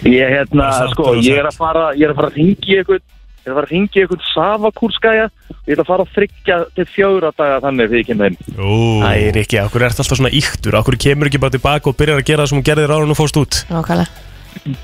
Ég, 0.07 0.27
hérna, 0.33 0.69
Það 0.71 0.85
er 0.85 0.93
sko, 0.95 1.09
ég 1.21 1.39
er 1.41 1.49
að 1.49 1.57
fara, 1.59 1.89
ég 1.97 2.07
er 2.07 2.13
að 2.13 2.19
fara 2.21 2.31
að 2.31 2.39
ringi 2.39 2.77
eitthvað, 2.79 3.01
ég 3.01 3.45
er 3.45 3.51
að 3.51 3.57
fara 3.57 3.67
að 3.67 3.73
ringi 3.75 4.01
eitthvað 4.01 4.25
savakúrskæja, 4.31 5.27
ég 5.67 5.75
er 5.75 5.83
að 5.83 5.91
fara 5.91 6.05
að 6.05 6.15
þryggja 6.17 6.57
til 6.77 6.87
fjóra 6.95 7.31
daga 7.37 7.61
þannig 7.67 7.91
þegar 7.91 8.01
ég 8.01 8.09
kemur 8.09 8.27
heim. 8.27 8.41
Ú, 8.57 8.79
Æ, 9.05 9.13
Rikki, 9.37 9.61
okkur 9.65 9.87
ert 9.87 10.01
alltaf 10.03 10.19
svona 10.19 10.33
íktur 10.41 10.77
Okkur 10.81 10.99
kemur 11.05 11.29
ekki 11.31 11.41
bara 11.41 11.55
tilbaka 11.55 11.91
og 11.91 11.97
byrjar 12.01 12.21
að 12.21 12.27
gera 12.31 12.43
það 12.43 12.51
sem 12.51 12.59
hún 12.61 12.67
gerði 12.71 12.89
ráðan 12.91 13.15
og 13.15 13.19
fórst 13.21 13.39
út? 13.41 13.61
Nákvæmlega. 13.71 14.27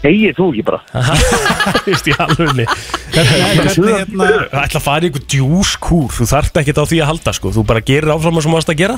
Hegið 0.01 0.37
þú 0.37 0.45
ekki 0.53 0.63
bara? 0.63 0.79
Þú 1.83 1.91
veist, 1.91 2.07
alvegni 2.23 2.65
hvernig 3.11 3.89
hérna 3.91 4.27
Það 4.47 4.61
ætla 4.63 4.79
að 4.79 4.85
fara 4.85 5.03
í 5.03 5.09
einhver 5.09 5.25
djúskúr 5.33 6.13
Þú 6.15 6.27
þarft 6.31 6.59
ekkert 6.61 6.79
á 6.79 6.85
því 6.87 7.01
að 7.03 7.09
halda, 7.11 7.33
sko. 7.35 7.51
Þú 7.51 7.65
bara 7.67 7.83
gerir 7.83 8.13
áfram 8.15 8.39
að 8.39 8.45
sem 8.45 8.53
þú 8.53 8.57
varst 8.57 8.71
að 8.71 8.79
gera 8.79 8.95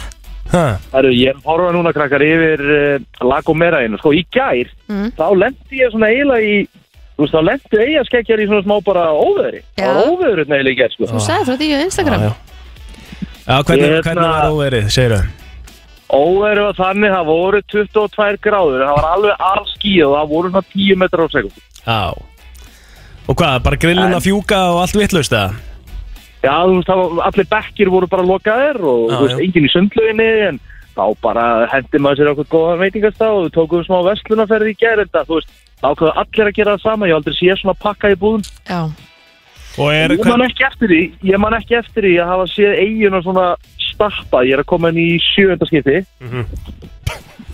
ha. 0.51 0.65
Herru, 0.93 1.11
ég 1.13 1.39
horfa 1.45 1.71
núna 1.75 1.93
krakkar 1.93 2.23
yfir 2.25 2.61
uh, 2.75 2.99
Lagomerainu, 3.29 3.97
sko, 4.01 4.13
í 4.13 4.25
gær, 4.33 4.69
Mm. 4.89 5.11
þá 5.17 5.25
lendi 5.37 5.79
ég 5.83 5.91
svona 5.93 6.07
eiginlega 6.09 6.45
í, 6.49 6.55
þú 7.17 7.21
veist, 7.25 7.33
þá 7.35 7.41
lendi 7.45 7.81
eigaskeggjar 7.85 8.39
í 8.41 8.47
svona 8.49 8.63
smá 8.65 8.77
bara 8.85 9.03
óveðri. 9.13 9.59
Það 9.77 9.93
var 9.93 10.07
óveður 10.09 10.39
hérna 10.43 10.55
eiginlega 10.57 10.73
í 10.73 10.79
gær, 10.79 10.95
sko. 10.95 11.09
Þú 11.13 11.21
sagði 11.27 11.45
frá 11.49 11.57
því 11.59 11.67
á 11.69 11.79
Instagram 11.85 12.21
Já, 12.21 12.29
já. 12.29 12.33
Já, 13.49 13.63
hvernig, 13.63 13.85
Ég 13.89 14.01
hvernig 14.03 14.23
hérna- 14.23 14.31
var 14.33 14.49
óverið, 14.53 14.89
segir 14.93 15.13
þau? 15.17 15.27
Óveður 16.09 16.61
var 16.65 16.73
þannig, 16.79 17.11
það 17.13 17.25
voru 17.29 17.61
22 17.69 18.37
gráður, 18.41 18.81
það 18.87 18.95
var 18.97 19.07
alveg 19.13 19.43
allskíð 19.51 20.05
og 20.07 20.13
það 20.17 20.29
voru 20.33 20.49
svona 20.49 20.65
10 20.73 20.95
metrar 21.03 21.25
á 21.25 21.29
sekund. 21.29 21.63
Já 21.85 22.01
Og 23.29 23.35
hvað, 23.37 23.59
bara 23.61 23.77
grillin 23.77 24.15
að 24.17 24.23
fjúka 24.25 24.57
og 24.73 24.79
allt 24.81 24.95
vitlaust 24.97 25.31
eða? 25.37 25.53
Já, 26.39 26.55
þú 26.63 26.75
veist, 26.77 26.91
var, 26.91 27.15
allir 27.27 27.49
bekkir 27.51 27.91
voru 27.91 28.09
bara 28.11 28.27
lokaðir 28.27 28.79
og 28.79 29.09
Já, 29.09 29.15
þú 29.15 29.23
veist, 29.25 29.41
enginn 29.45 29.67
í 29.67 29.73
sundlauginni 29.73 30.29
en 30.49 30.61
þá 30.95 31.03
bara 31.23 31.45
hendi 31.73 32.01
maður 32.01 32.21
sér 32.21 32.31
okkur 32.33 32.49
góðan 32.53 32.81
veitingastá 32.83 33.27
og 33.33 33.45
við 33.45 33.53
tókum 33.57 33.85
smá 33.87 33.99
vestlunarferði 34.07 34.73
í 34.73 34.79
gerð 34.79 35.05
þetta, 35.05 35.27
þú 35.27 35.39
veist, 35.39 35.53
ákveðu 35.83 36.15
allir 36.23 36.49
að 36.49 36.57
gera 36.57 36.75
það 36.75 36.87
sama, 36.87 37.07
ég 37.07 37.15
hef 37.15 37.21
aldrei 37.21 37.37
sé 37.37 37.59
svona 37.61 37.79
pakka 37.83 38.11
í 38.11 38.19
búðum. 38.19 38.43
Já, 38.67 38.81
Og 39.79 39.93
er 39.93 40.11
Ég 40.11 40.25
man 40.27 40.43
ekki 40.43 40.65
eftir 40.67 40.91
því, 40.91 41.01
ég 41.29 41.39
man 41.39 41.55
ekki 41.55 41.77
eftir 41.79 42.07
því 42.07 42.15
að 42.19 42.31
hafa 42.33 42.47
séð 42.51 42.79
eiginu 42.83 43.21
svona 43.23 43.45
stappa, 43.79 44.41
ég 44.47 44.57
er 44.57 44.63
að 44.63 44.69
koma 44.71 44.91
inn 44.91 44.99
í 44.99 45.09
sjöönda 45.23 45.67
skipti 45.69 46.01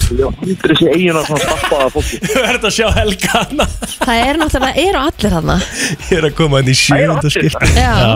Ég 0.06 0.20
hef 0.22 0.41
aldrei 0.46 0.76
séð 0.78 0.91
eiginu 0.93 1.22
svona 1.26 1.41
stappa 1.41 1.80
að 1.86 1.93
fólki. 1.96 2.20
Þú 2.30 2.43
ert 2.46 2.68
að 2.70 2.74
sjá 2.76 2.88
Helga 3.00 3.32
hana 3.41 3.66
það 3.96 4.22
er 4.22 4.39
náttúrulega, 4.41 4.70
það 4.76 4.82
eru 4.86 5.02
allir 5.02 5.36
þarna? 5.36 5.56
Ég 6.12 6.14
er 6.20 6.28
að 6.30 6.36
koma 6.38 6.62
inn 6.62 6.70
í 6.70 6.78
sjönda 6.78 7.32
skipti. 7.34 7.72
Já, 7.74 7.91
Já. 8.04 8.14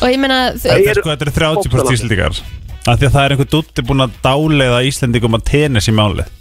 og 0.00 0.06
ég 0.08 0.18
meina 0.22 0.40
Þetta 0.56 0.74
er 0.78 0.90
eru- 0.94 1.04
sko, 1.04 1.12
þetta 1.12 1.28
er 1.28 1.34
30% 1.36 1.94
Íslendingar. 1.98 2.42
Af 2.88 2.96
því 2.96 3.06
að 3.10 3.14
það 3.18 3.24
er 3.26 3.34
einhver 3.36 3.50
dutti 3.52 3.84
búin 3.84 4.06
að 4.06 4.14
dáleiða 4.24 4.78
Íslendingum 4.88 5.36
að 5.36 5.44
tennis 5.52 5.90
í 5.90 5.92
máli 5.92 6.24
Hvað 6.24 6.24
var 6.24 6.39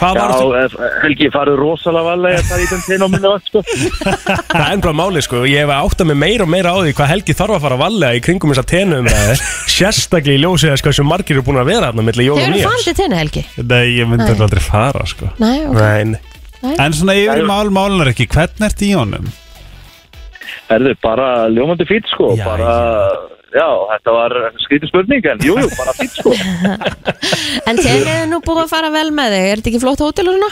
Já, 0.00 0.26
eh, 0.56 0.76
Helgi 1.04 1.28
farið 1.34 1.58
rosalega 1.60 2.06
valega 2.06 2.44
það 2.48 2.62
í 2.62 2.68
þeim 2.70 2.82
tegna 2.86 3.08
á 3.08 3.10
minna 3.12 3.32
sko. 3.44 3.62
Það 4.50 4.62
er 4.62 4.72
ennbra 4.74 4.94
máli 4.96 5.22
sko 5.24 5.42
Ég 5.48 5.64
hef 5.64 5.74
átt 5.76 6.04
að 6.04 6.10
mig 6.10 6.18
meira 6.22 6.46
og 6.46 6.52
meira 6.52 6.72
á 6.72 6.78
því 6.80 6.94
hvað 6.96 7.12
Helgi 7.12 7.36
þarf 7.36 7.56
að 7.58 7.66
fara 7.66 7.78
að 7.78 7.84
valega 7.84 8.16
í 8.16 8.24
kringum 8.24 8.54
þessa 8.54 8.66
tenum 8.72 9.10
Sérstaklega 9.76 10.38
í 10.38 10.42
ljósið 10.44 10.74
að 10.74 10.80
sko 10.82 10.94
sem 11.00 11.10
margir 11.10 11.36
eru 11.36 11.46
búin 11.46 11.60
að 11.60 11.72
vera 11.74 11.92
Hefur 11.92 12.16
þú 12.16 12.64
farið 12.64 12.88
til 12.88 12.96
tenni, 13.02 13.20
Helgi? 13.20 13.44
Nei, 13.60 13.86
ég 13.98 14.08
myndi 14.08 14.30
Nei. 14.30 14.40
aldrei 14.48 14.64
fara 14.64 15.06
sko 15.10 15.30
Nei, 15.42 15.56
ok 15.68 15.78
Nei, 16.60 16.74
En 16.76 16.92
svona 16.92 17.16
yfir 17.16 17.40
í 17.40 17.46
mál 17.48 17.70
málunar 17.72 18.10
ekki, 18.12 18.26
hvernig 18.28 18.66
ert 18.68 18.82
í 18.84 18.90
honum? 18.92 19.28
Erðu, 20.70 20.94
bara 21.02 21.28
ljómandi 21.52 21.86
fýtt 21.88 22.10
sko 22.12 22.32
Já, 22.38 22.44
bara, 22.46 22.74
já, 23.54 23.66
þetta 23.92 24.14
var 24.16 24.34
skrítið 24.64 24.90
spurning 24.92 25.30
en 25.32 25.44
jú, 25.46 25.56
jú, 25.60 25.70
bara 25.78 25.94
fýtt 25.98 26.18
sko. 26.20 26.34
En 27.70 27.78
tenni 27.80 28.10
er 28.12 28.28
nú 28.30 28.40
búið 28.44 28.64
að 28.64 28.72
fara 28.74 28.90
vel 28.94 29.08
með 29.14 29.34
þig, 29.36 29.46
er 29.50 29.60
þetta 29.62 29.72
ekki 29.72 29.82
flott 29.84 30.04
hótel 30.04 30.30
hérna? 30.32 30.50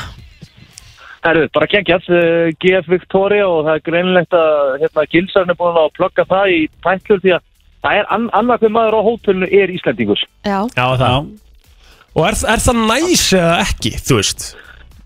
Erðu, 1.29 1.49
bara 1.57 1.67
geggjast 1.73 2.09
uh, 2.15 2.49
GF 2.63 2.87
Victoria 2.93 3.49
og 3.51 3.65
það 3.67 3.75
er 3.81 3.85
greinlegt 3.89 4.37
að 4.39 4.77
hérna, 4.85 5.07
Gilsarn 5.11 5.51
er 5.51 5.59
búin 5.59 5.79
að 5.83 5.89
plugga 5.99 6.25
það 6.31 6.53
í 6.55 6.61
tætlur 6.87 7.23
því 7.25 7.33
að 7.35 7.43
það 7.83 7.99
er 8.03 8.09
an 8.15 8.29
annað 8.39 8.63
hver 8.65 8.73
maður 8.77 8.97
á 8.99 9.07
hótelinu 9.09 9.49
er 9.55 9.73
Íslandingus 9.75 10.23
Já, 10.47 10.61
já 10.79 10.87
það. 11.03 11.29
Og 12.19 12.25
er, 12.27 12.39
er 12.55 12.63
það 12.65 12.81
næs 12.89 13.25
eða 13.39 13.59
ekki, 13.67 13.93
þú 14.07 14.17
veist? 14.21 14.47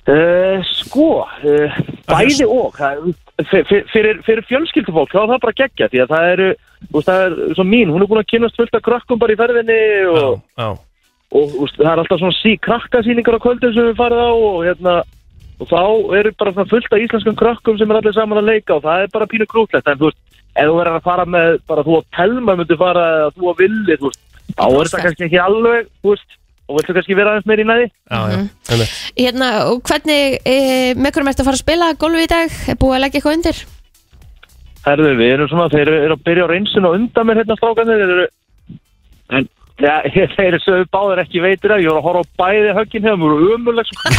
Uh, 0.02 0.62
sko, 0.82 1.08
uh, 1.24 1.80
bæði 2.10 2.46
og. 2.48 2.76
Það, 2.78 3.02
fyr- 3.06 3.18
fyr- 3.40 3.86
fyrir, 3.92 4.20
fyrir 4.26 4.44
fjölskyldufólk 4.48 5.12
þá 5.12 5.20
er 5.22 5.30
það 5.32 5.42
bara 5.44 5.58
geggja 5.62 5.88
því 5.92 6.02
að 6.02 6.12
það 6.12 6.28
eru 6.32 6.48
veist, 6.52 7.08
það 7.08 7.22
er 7.24 7.36
svo 7.56 7.66
mín, 7.66 7.92
hún 7.92 8.04
er 8.04 8.10
búin 8.10 8.22
að 8.22 8.30
kynast 8.32 8.58
fullt 8.58 8.76
af 8.76 8.84
krökkum 8.84 9.22
bara 9.22 9.34
í 9.34 9.40
ferðinni 9.40 9.78
og, 10.12 10.42
Já, 10.58 10.68
og 11.32 11.48
þú 11.54 11.64
veist, 11.64 11.80
það 11.80 11.90
er 11.92 12.02
alltaf 12.02 12.22
svona 12.22 12.38
sí, 12.40 12.54
krakkasýningar 12.66 13.38
á 13.40 13.44
kvöldin 13.44 13.74
sem 13.76 13.88
við 13.88 13.98
farið 14.02 14.22
á 14.22 14.32
og 14.32 14.58
hérna 14.66 14.96
og 15.62 15.70
þá 15.70 15.80
eru 16.18 16.34
bara 16.42 16.66
fullt 16.74 16.92
af 16.92 17.04
íslenskum 17.06 17.38
krökkum 17.38 17.78
sem 17.78 17.90
er 17.90 18.00
allir 18.00 18.16
saman 18.16 18.42
að 18.42 18.50
leika 18.52 18.76
og 18.76 18.84
það 18.84 19.06
er 19.06 19.16
bara 19.16 19.30
pínu 19.30 19.48
krútlegt 19.48 19.88
en 19.88 19.98
þú 20.00 20.10
veist, 20.10 20.20
ef 20.52 20.68
þú 20.68 20.76
verður 20.76 20.98
að 20.98 21.08
fara 21.08 21.26
með 21.28 21.58
bara 21.70 21.86
þú 21.86 21.98
og 22.00 22.06
Telma 22.16 22.56
myndu 22.58 22.78
fara 22.80 23.06
þú 23.36 23.50
og 23.52 23.58
Villi, 23.60 23.96
þú 23.96 24.10
veist, 24.10 24.22
þá 24.52 24.64
er 24.68 24.90
þetta 24.90 25.04
kannski 25.06 25.28
ekki 25.28 25.42
alveg, 25.42 25.90
þú 26.02 26.14
veist, 26.14 26.38
og 26.72 26.78
viltu 26.80 26.96
kannski 26.96 27.16
vera 27.18 27.34
aðeins 27.34 27.48
meir 27.50 27.62
í 27.62 27.66
næði 27.68 27.86
já, 27.86 27.92
já 28.16 28.38
einmitt. 28.72 28.96
hérna, 29.20 29.48
og 29.68 29.82
hvernig, 29.88 30.38
e, 30.42 30.56
með 30.96 31.10
hverjum 31.14 31.30
ertu 31.32 31.44
að 31.44 31.48
fara 31.50 31.58
að 31.58 31.64
spila 31.64 31.90
golfi 32.00 32.24
í 32.24 32.30
dag? 32.32 32.58
Er 32.72 32.78
búið 32.80 32.96
að 32.96 33.02
leggja 33.04 33.20
eitthvað 33.20 33.36
undir? 33.38 33.58
Herðu, 34.82 35.10
við 35.20 35.32
erum 35.36 35.50
svona, 35.52 35.68
þeir 35.70 35.88
eru, 35.92 36.16
að 36.16 36.24
byrja 36.26 36.44
á 36.48 36.52
reynsun 36.52 36.88
og 36.88 36.96
undan 36.98 37.28
mér 37.28 37.38
hérna 37.42 37.58
strákanir, 37.60 38.00
þeir 38.02 38.14
eru, 38.16 38.26
en, 39.38 39.44
ja, 39.84 39.96
þeir 40.36 40.48
eru 40.48 40.60
sögðu 40.64 40.86
báður 40.96 41.22
ekki 41.22 41.44
veitir 41.44 41.76
að, 41.76 41.84
ég 41.84 41.92
voru 41.92 42.00
að 42.00 42.06
horfa 42.08 42.22
á 42.24 42.32
bæði 42.42 42.76
höggin 42.80 43.06
hefum, 43.06 43.22
voru 43.28 43.36
umuleg, 43.58 43.86
sko. 43.92 44.00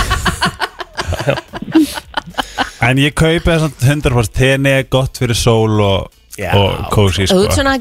En 2.83 2.99
ég 2.99 3.13
kaupi 3.15 3.47
þess 3.47 3.63
að 3.69 3.85
100% 3.93 4.33
tenni 4.35 4.71
er 4.75 4.89
gott 4.91 5.15
fyrir 5.21 5.37
sól 5.39 5.79
og, 5.79 6.11
Já. 6.11 6.22
Og 6.39 6.89
kósi 6.93 7.27
Þú 7.29 7.43
sko. 7.45 7.51
svona 7.53 7.77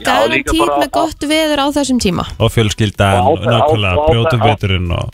bara- 0.69 0.79
með 0.83 0.91
gott 0.93 1.21
veður 1.31 1.59
á 1.65 1.67
þessum 1.73 1.99
tíma. 2.03 2.25
Og 2.39 2.51
fjölskyldan, 2.53 3.23
Og 3.25 3.39
nákvæmlega, 3.41 3.97
á- 3.97 4.47
veturinn 4.53 4.91
og 4.93 5.11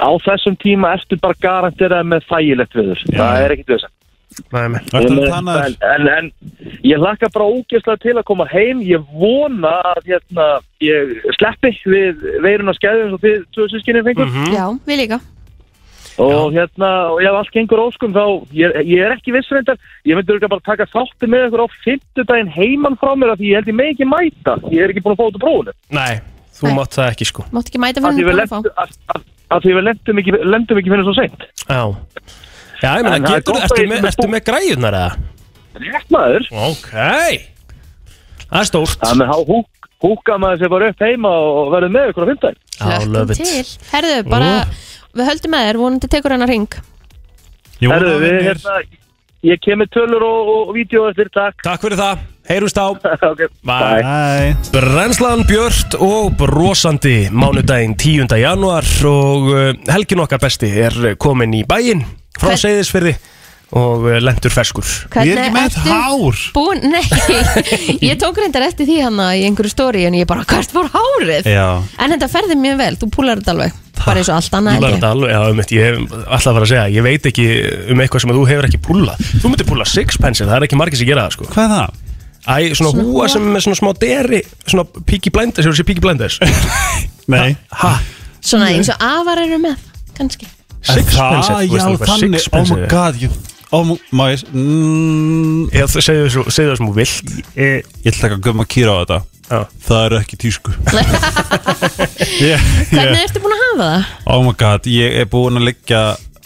Á 0.00 0.08
þessum 0.24 0.56
tíma 0.56 0.94
ertu 0.96 1.20
bara 1.20 1.34
garanterað 1.42 2.06
með 2.08 2.22
þægilegt 2.30 2.72
viður, 2.74 3.00
það 3.12 3.42
er 3.44 3.50
ekkit 3.52 3.66
þess 3.66 3.84
að. 3.84 3.90
En, 4.54 4.76
en, 5.82 6.08
en, 6.08 6.32
ég 6.86 6.96
hlakka 7.02 7.28
bara 7.34 7.44
ógeðslega 7.50 7.98
til 8.00 8.14
að 8.14 8.24
koma 8.24 8.46
heim. 8.46 8.80
Ég 8.80 9.02
vona 9.12 9.72
að 9.90 10.06
hérna, 10.06 10.46
ég 10.80 11.16
sleppi 11.36 11.72
við 11.84 12.22
veiruna 12.40 12.72
skæðum 12.78 13.16
og 13.18 13.20
þið 13.20 13.44
tvö 13.56 13.66
sískinni 13.72 14.04
fengur 14.06 14.30
Mhm. 14.30 14.54
Já, 14.54 14.66
við 14.86 14.96
líka 15.02 15.20
og 16.20 16.52
hérna, 16.54 16.90
og 17.14 17.22
ef 17.24 17.36
allt 17.40 17.52
gengur 17.54 17.82
óskum 17.86 18.12
þá, 18.16 18.24
ég, 18.56 18.74
ég 18.90 19.04
er 19.06 19.14
ekki 19.16 19.32
viss 19.34 19.50
reyndar. 19.54 19.78
Ég 20.06 20.18
myndi 20.18 20.34
örugglega 20.34 20.52
bara 20.52 20.66
taka 20.66 20.86
þátti 20.92 21.30
með 21.30 21.46
ykkur 21.48 21.64
á 21.64 21.68
fimmtudaginn 21.84 22.52
heiman 22.54 22.98
frá 23.00 23.14
mér 23.16 23.32
af 23.34 23.40
því 23.40 23.50
ég 23.50 23.58
held 23.60 23.72
ég 23.72 23.78
með 23.80 23.90
ekki 23.94 24.08
mæta, 24.10 24.56
ég 24.70 24.84
er 24.84 24.92
ekki 24.94 25.04
búin 25.06 25.16
að 25.16 25.22
fá 25.22 25.26
út 25.30 25.38
úr 25.38 25.44
prófunu 25.46 25.74
Nei, 25.96 26.20
þú 26.58 26.68
Nei. 26.68 26.76
mátt 26.78 26.98
það 26.98 27.10
ekki 27.14 27.28
sko. 27.30 27.46
Mátt 27.56 27.70
ekki 27.72 27.82
mæta 27.82 28.04
fyrir 28.04 28.30
að 28.30 28.52
fá 28.52 28.58
lentum 28.60 28.72
af- 29.50 29.64
því 29.64 29.74
við 29.78 29.84
lentum 29.88 30.22
ekki, 30.22 30.36
lentum 30.46 30.78
ekki 30.78 30.92
fyrir 30.94 31.08
svo 31.08 31.16
seint. 31.18 31.48
Já. 31.66 31.82
Já, 32.80 32.90
ég 32.96 33.10
er 33.10 33.24
getur, 33.26 33.56
að 33.58 33.66
ertu, 33.66 33.82
með, 33.90 34.04
ertu 34.08 34.26
með 34.28 34.34
með 34.36 34.44
græjurnar 34.46 34.96
eða? 35.00 35.10
rétt 35.80 36.08
maður, 36.10 36.46
Ok. 36.50 36.92
Það 38.50 38.60
er 38.60 38.66
stórt. 38.66 38.98
Það 39.00 39.20
með 39.20 39.30
há 39.30 39.36
húk 39.46 39.68
húka 40.00 40.38
maður 40.40 40.62
sér 40.62 40.72
bara 40.72 40.88
upp 40.90 41.02
heima 41.04 41.28
og 41.28 41.72
verður 41.74 41.92
með 41.94 42.10
ykkur 42.10 42.24
á 42.24 42.28
love 43.04 43.34
Hlökkum 43.34 43.34
til. 43.36 43.64
Herðu, 43.92 44.14
bara, 44.30 44.50
við 45.16 45.28
höldum 45.30 45.54
með 45.54 45.68
þér, 45.68 45.78
vonandi 45.82 46.10
tekur 46.12 46.34
hennar 46.36 46.50
ring 46.50 46.80
að 47.80 48.04
við, 48.20 48.36
hérna, 48.44 48.74
ég 49.48 49.62
kem 49.64 49.80
með 49.80 49.92
tölur 49.96 50.24
og, 50.26 50.50
og, 50.54 50.74
vídeo 50.76 51.06
eftir, 51.10 51.30
takk 51.32 51.64
Takk 51.64 51.82
fyrir 51.86 52.00
það, 52.00 52.22
heyrumst 52.50 52.80
á 52.80 52.86
okay. 53.30 53.48
Bye. 53.64 54.04
Bye 54.04 54.54
Brennslan 54.74 55.46
Björt 55.48 55.96
og 55.98 56.34
brosandi 56.40 57.16
mánudaginn 57.32 57.96
10. 57.96 58.28
januar 58.42 58.86
og 59.08 59.50
uh, 59.54 59.66
helgin 59.90 60.24
okkar 60.26 60.42
besti 60.44 60.70
er 60.86 61.00
komin 61.20 61.56
í 61.56 61.64
bæinn 61.68 62.04
frá 62.36 62.52
Hvern- 62.52 62.62
Seyðisfyrði 62.66 63.16
og 63.76 64.06
uh, 64.08 64.16
lendur 64.22 64.50
ferskur. 64.54 64.86
Ég 65.22 65.34
er 65.36 65.44
ekki 65.44 65.54
með 65.54 65.76
hár. 65.84 66.40
Búin, 66.56 66.80
nei, 66.94 67.02
ég 68.02 68.18
tók 68.20 68.40
reyndar 68.42 68.64
eftir 68.66 68.88
því 68.88 68.96
hann 69.04 69.20
í 69.36 69.44
einhverju 69.46 69.70
stóri 69.72 70.02
en 70.08 70.16
ég 70.18 70.26
bara, 70.30 70.42
hvert 70.48 70.74
var 70.74 70.90
hárið? 70.94 71.46
Já. 71.50 71.68
En 72.02 72.14
þetta 72.16 72.28
ferði 72.32 72.58
mjög 72.58 72.80
vel, 72.82 72.90
þú 73.00 73.10
púlar 73.14 73.40
þetta 73.42 73.54
alveg. 73.54 73.78
Bara 74.00 74.22
eins 74.22 74.30
og 74.32 74.36
allt 74.40 74.54
annað 74.56 74.78
Púlar 74.78 74.80
held 74.80 74.90
ég. 74.90 75.00
þetta 75.00 75.10
alveg, 75.14 75.30
já, 75.30 75.40
um 75.50 75.58
ég 75.60 75.86
hef 75.86 75.98
alltaf 76.00 76.46
að 76.50 76.54
fara 76.56 76.64
að 76.64 76.70
segja 76.70 76.84
ég 76.96 77.04
veit 77.04 77.26
ekki 77.30 77.48
um 77.92 78.00
eitthvað 78.00 78.22
sem 78.24 78.30
að 78.32 78.38
þú 78.40 78.44
hefur 78.50 78.68
ekki 78.70 78.80
púlað. 78.86 79.26
Þú 79.42 79.50
myndir 79.52 79.68
púla 79.68 79.86
sixpence, 79.90 80.46
það 80.46 80.56
er 80.56 80.66
ekki 80.66 80.78
margir 80.80 81.02
sem 81.02 81.10
gera 81.10 81.26
það 81.26 81.36
sko. 81.36 81.48
Hvað 81.52 81.66
er 81.66 81.74
það? 81.74 82.06
Æ, 82.40 82.54
svona, 82.72 82.94
Svona 82.94 83.04
húa 83.04 83.26
sem 83.28 83.44
er 83.44 83.52
með 83.52 83.66
svona 83.66 83.76
smá 83.82 83.90
deri 84.00 84.40
svona 84.64 84.86
píki 85.04 85.32
blinders, 85.34 85.66
hefur 85.68 85.76
sér 85.76 85.88
píki 85.90 86.00
blinders? 86.00 86.38
Nei. 87.34 87.50
Ha, 87.82 87.92
Svona 88.40 88.70
eins 88.72 88.88
og 88.88 89.04
afar 89.04 89.42
eru 89.44 89.60
með, 89.60 89.76
kannski. 90.16 90.48
Sixpence 90.80 91.44
Það, 91.50 91.66
þú 91.68 91.74
veist 91.74 91.76
já, 91.76 91.84
alveg 91.84 92.00
hvað 92.00 92.12
þannig 92.14 92.30
Oh 92.32 92.40
sixpence 92.40 92.72
my 92.72 92.86
god 92.88 93.18
ég, 93.20 93.34
Oh 93.70 93.84
my, 93.86 93.96
má 94.10 94.24
ég 94.32 94.42
mm, 94.50 95.68
þessu- 95.70 96.02
segðu 96.02 96.44
það 96.50 96.76
sem 96.80 96.88
þú 96.88 96.94
vilt. 96.96 97.34
Ég, 97.54 97.84
ég 98.02 98.10
ætla 98.10 98.30
ekki 98.30 98.38
að 98.40 98.46
gumma 98.48 98.66
að 98.66 98.72
kýra 98.74 98.96
á 98.96 99.00
þetta. 99.02 99.20
Já. 99.50 99.60
Það 99.86 100.04
er 100.06 100.16
ekki 100.20 100.38
tísku. 100.44 100.74
Yeah, 102.40 102.60
Hvernig 102.90 103.22
ertu 103.26 103.40
búin 103.42 103.52
að 103.52 103.62
hafa 103.64 103.78
það? 103.80 104.10
Oh 104.32 104.42
my 104.46 104.52
god, 104.56 104.86
ég 104.88 105.16
er 105.20 105.26
búin 105.28 105.58
að 105.60 105.66
liggja 105.70 106.00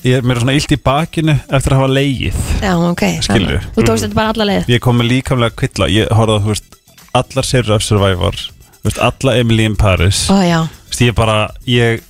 Ég 0.05 0.19
er 0.19 0.27
mér 0.27 0.41
svona 0.41 0.55
illt 0.57 0.73
í 0.75 0.79
bakinu 0.85 1.35
eftir 1.49 1.75
að 1.75 1.81
hafa 1.81 1.93
leigið 1.95 2.41
Já, 2.65 2.73
ok 2.77 3.05
þannig. 3.27 3.69
Þú 3.77 3.85
tókst 3.89 4.07
þetta 4.07 4.19
bara 4.19 4.33
alla 4.35 4.47
leið? 4.51 4.73
Ég 4.75 4.83
kom 4.85 4.99
með 5.01 5.11
líkamlega 5.13 5.57
kvilla. 5.61 5.89
Ég 5.93 6.11
horfði 6.13 6.35
að, 6.35 6.43
þú 6.45 6.53
veist, 6.55 6.79
allar 7.21 7.49
serur 7.49 7.77
af 7.77 7.87
Survivor 7.87 8.41
Þú 8.41 8.89
veist, 8.89 9.01
alla 9.09 9.37
Emily 9.41 9.69
in 9.71 9.77
Paris. 9.81 10.25
Ó 10.33 10.37
já, 10.45 10.59
Þú 10.67 10.93
veist, 10.93 11.05
ég 11.07 11.17
bara, 11.21 11.39
ég 11.71 12.05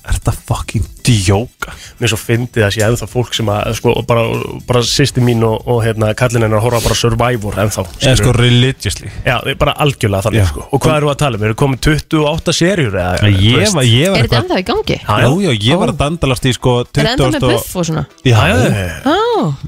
Er 0.00 0.16
þetta 0.16 0.32
fucking 0.48 0.84
djóka? 1.04 1.74
Mér 2.00 2.08
svo 2.12 2.16
fyndið 2.20 2.64
að 2.64 2.70
sé 2.72 2.82
ennþá 2.86 3.06
fólk 3.10 3.34
sem 3.36 3.48
að 3.52 3.74
sko, 3.76 3.92
bara, 4.08 4.22
bara 4.68 4.80
sýsti 4.86 5.20
mín 5.24 5.42
og, 5.44 5.58
og 5.68 5.82
hérna, 5.84 6.08
kallin 6.16 6.46
hennar 6.46 6.62
horfa 6.64 6.80
bara 6.86 6.96
Survivor 6.96 7.58
ennþá 7.60 7.84
Eða 8.00 8.14
sko 8.16 8.32
religiously 8.36 9.10
Já, 9.26 9.36
það 9.44 9.58
bara 9.60 9.74
algjörlega 9.84 10.24
þannig 10.26 10.48
sko. 10.48 10.64
Og 10.72 10.80
hvað 10.84 10.96
eru 11.02 11.10
að 11.12 11.18
tala 11.20 11.36
um? 11.40 11.44
Eru 11.50 11.58
komið 11.60 11.82
28 11.90 12.56
serjur 12.56 12.96
Ég 12.96 13.74
var, 13.76 13.84
ég 13.84 14.14
var 14.14 14.22
er 14.22 14.30
þetta 14.30 14.40
eitthvað 14.40 14.40
ennþá 14.40 14.62
í 14.62 14.66
gangi? 14.70 14.98
Já, 15.04 15.18
Já, 15.20 15.28
já, 15.44 15.52
ég 15.68 15.82
var 15.84 15.92
að 15.92 16.00
dandalast 16.00 16.48
í 16.48 16.54
sko 16.56 16.76
Er 16.80 16.88
þetta 16.88 17.04
ennþá 17.04 17.20
20 17.20 17.36
með 17.36 17.44
og- 17.44 17.54
buff 17.58 17.76
og 17.76 17.88
svona? 17.90 18.06
Já, 18.24 18.40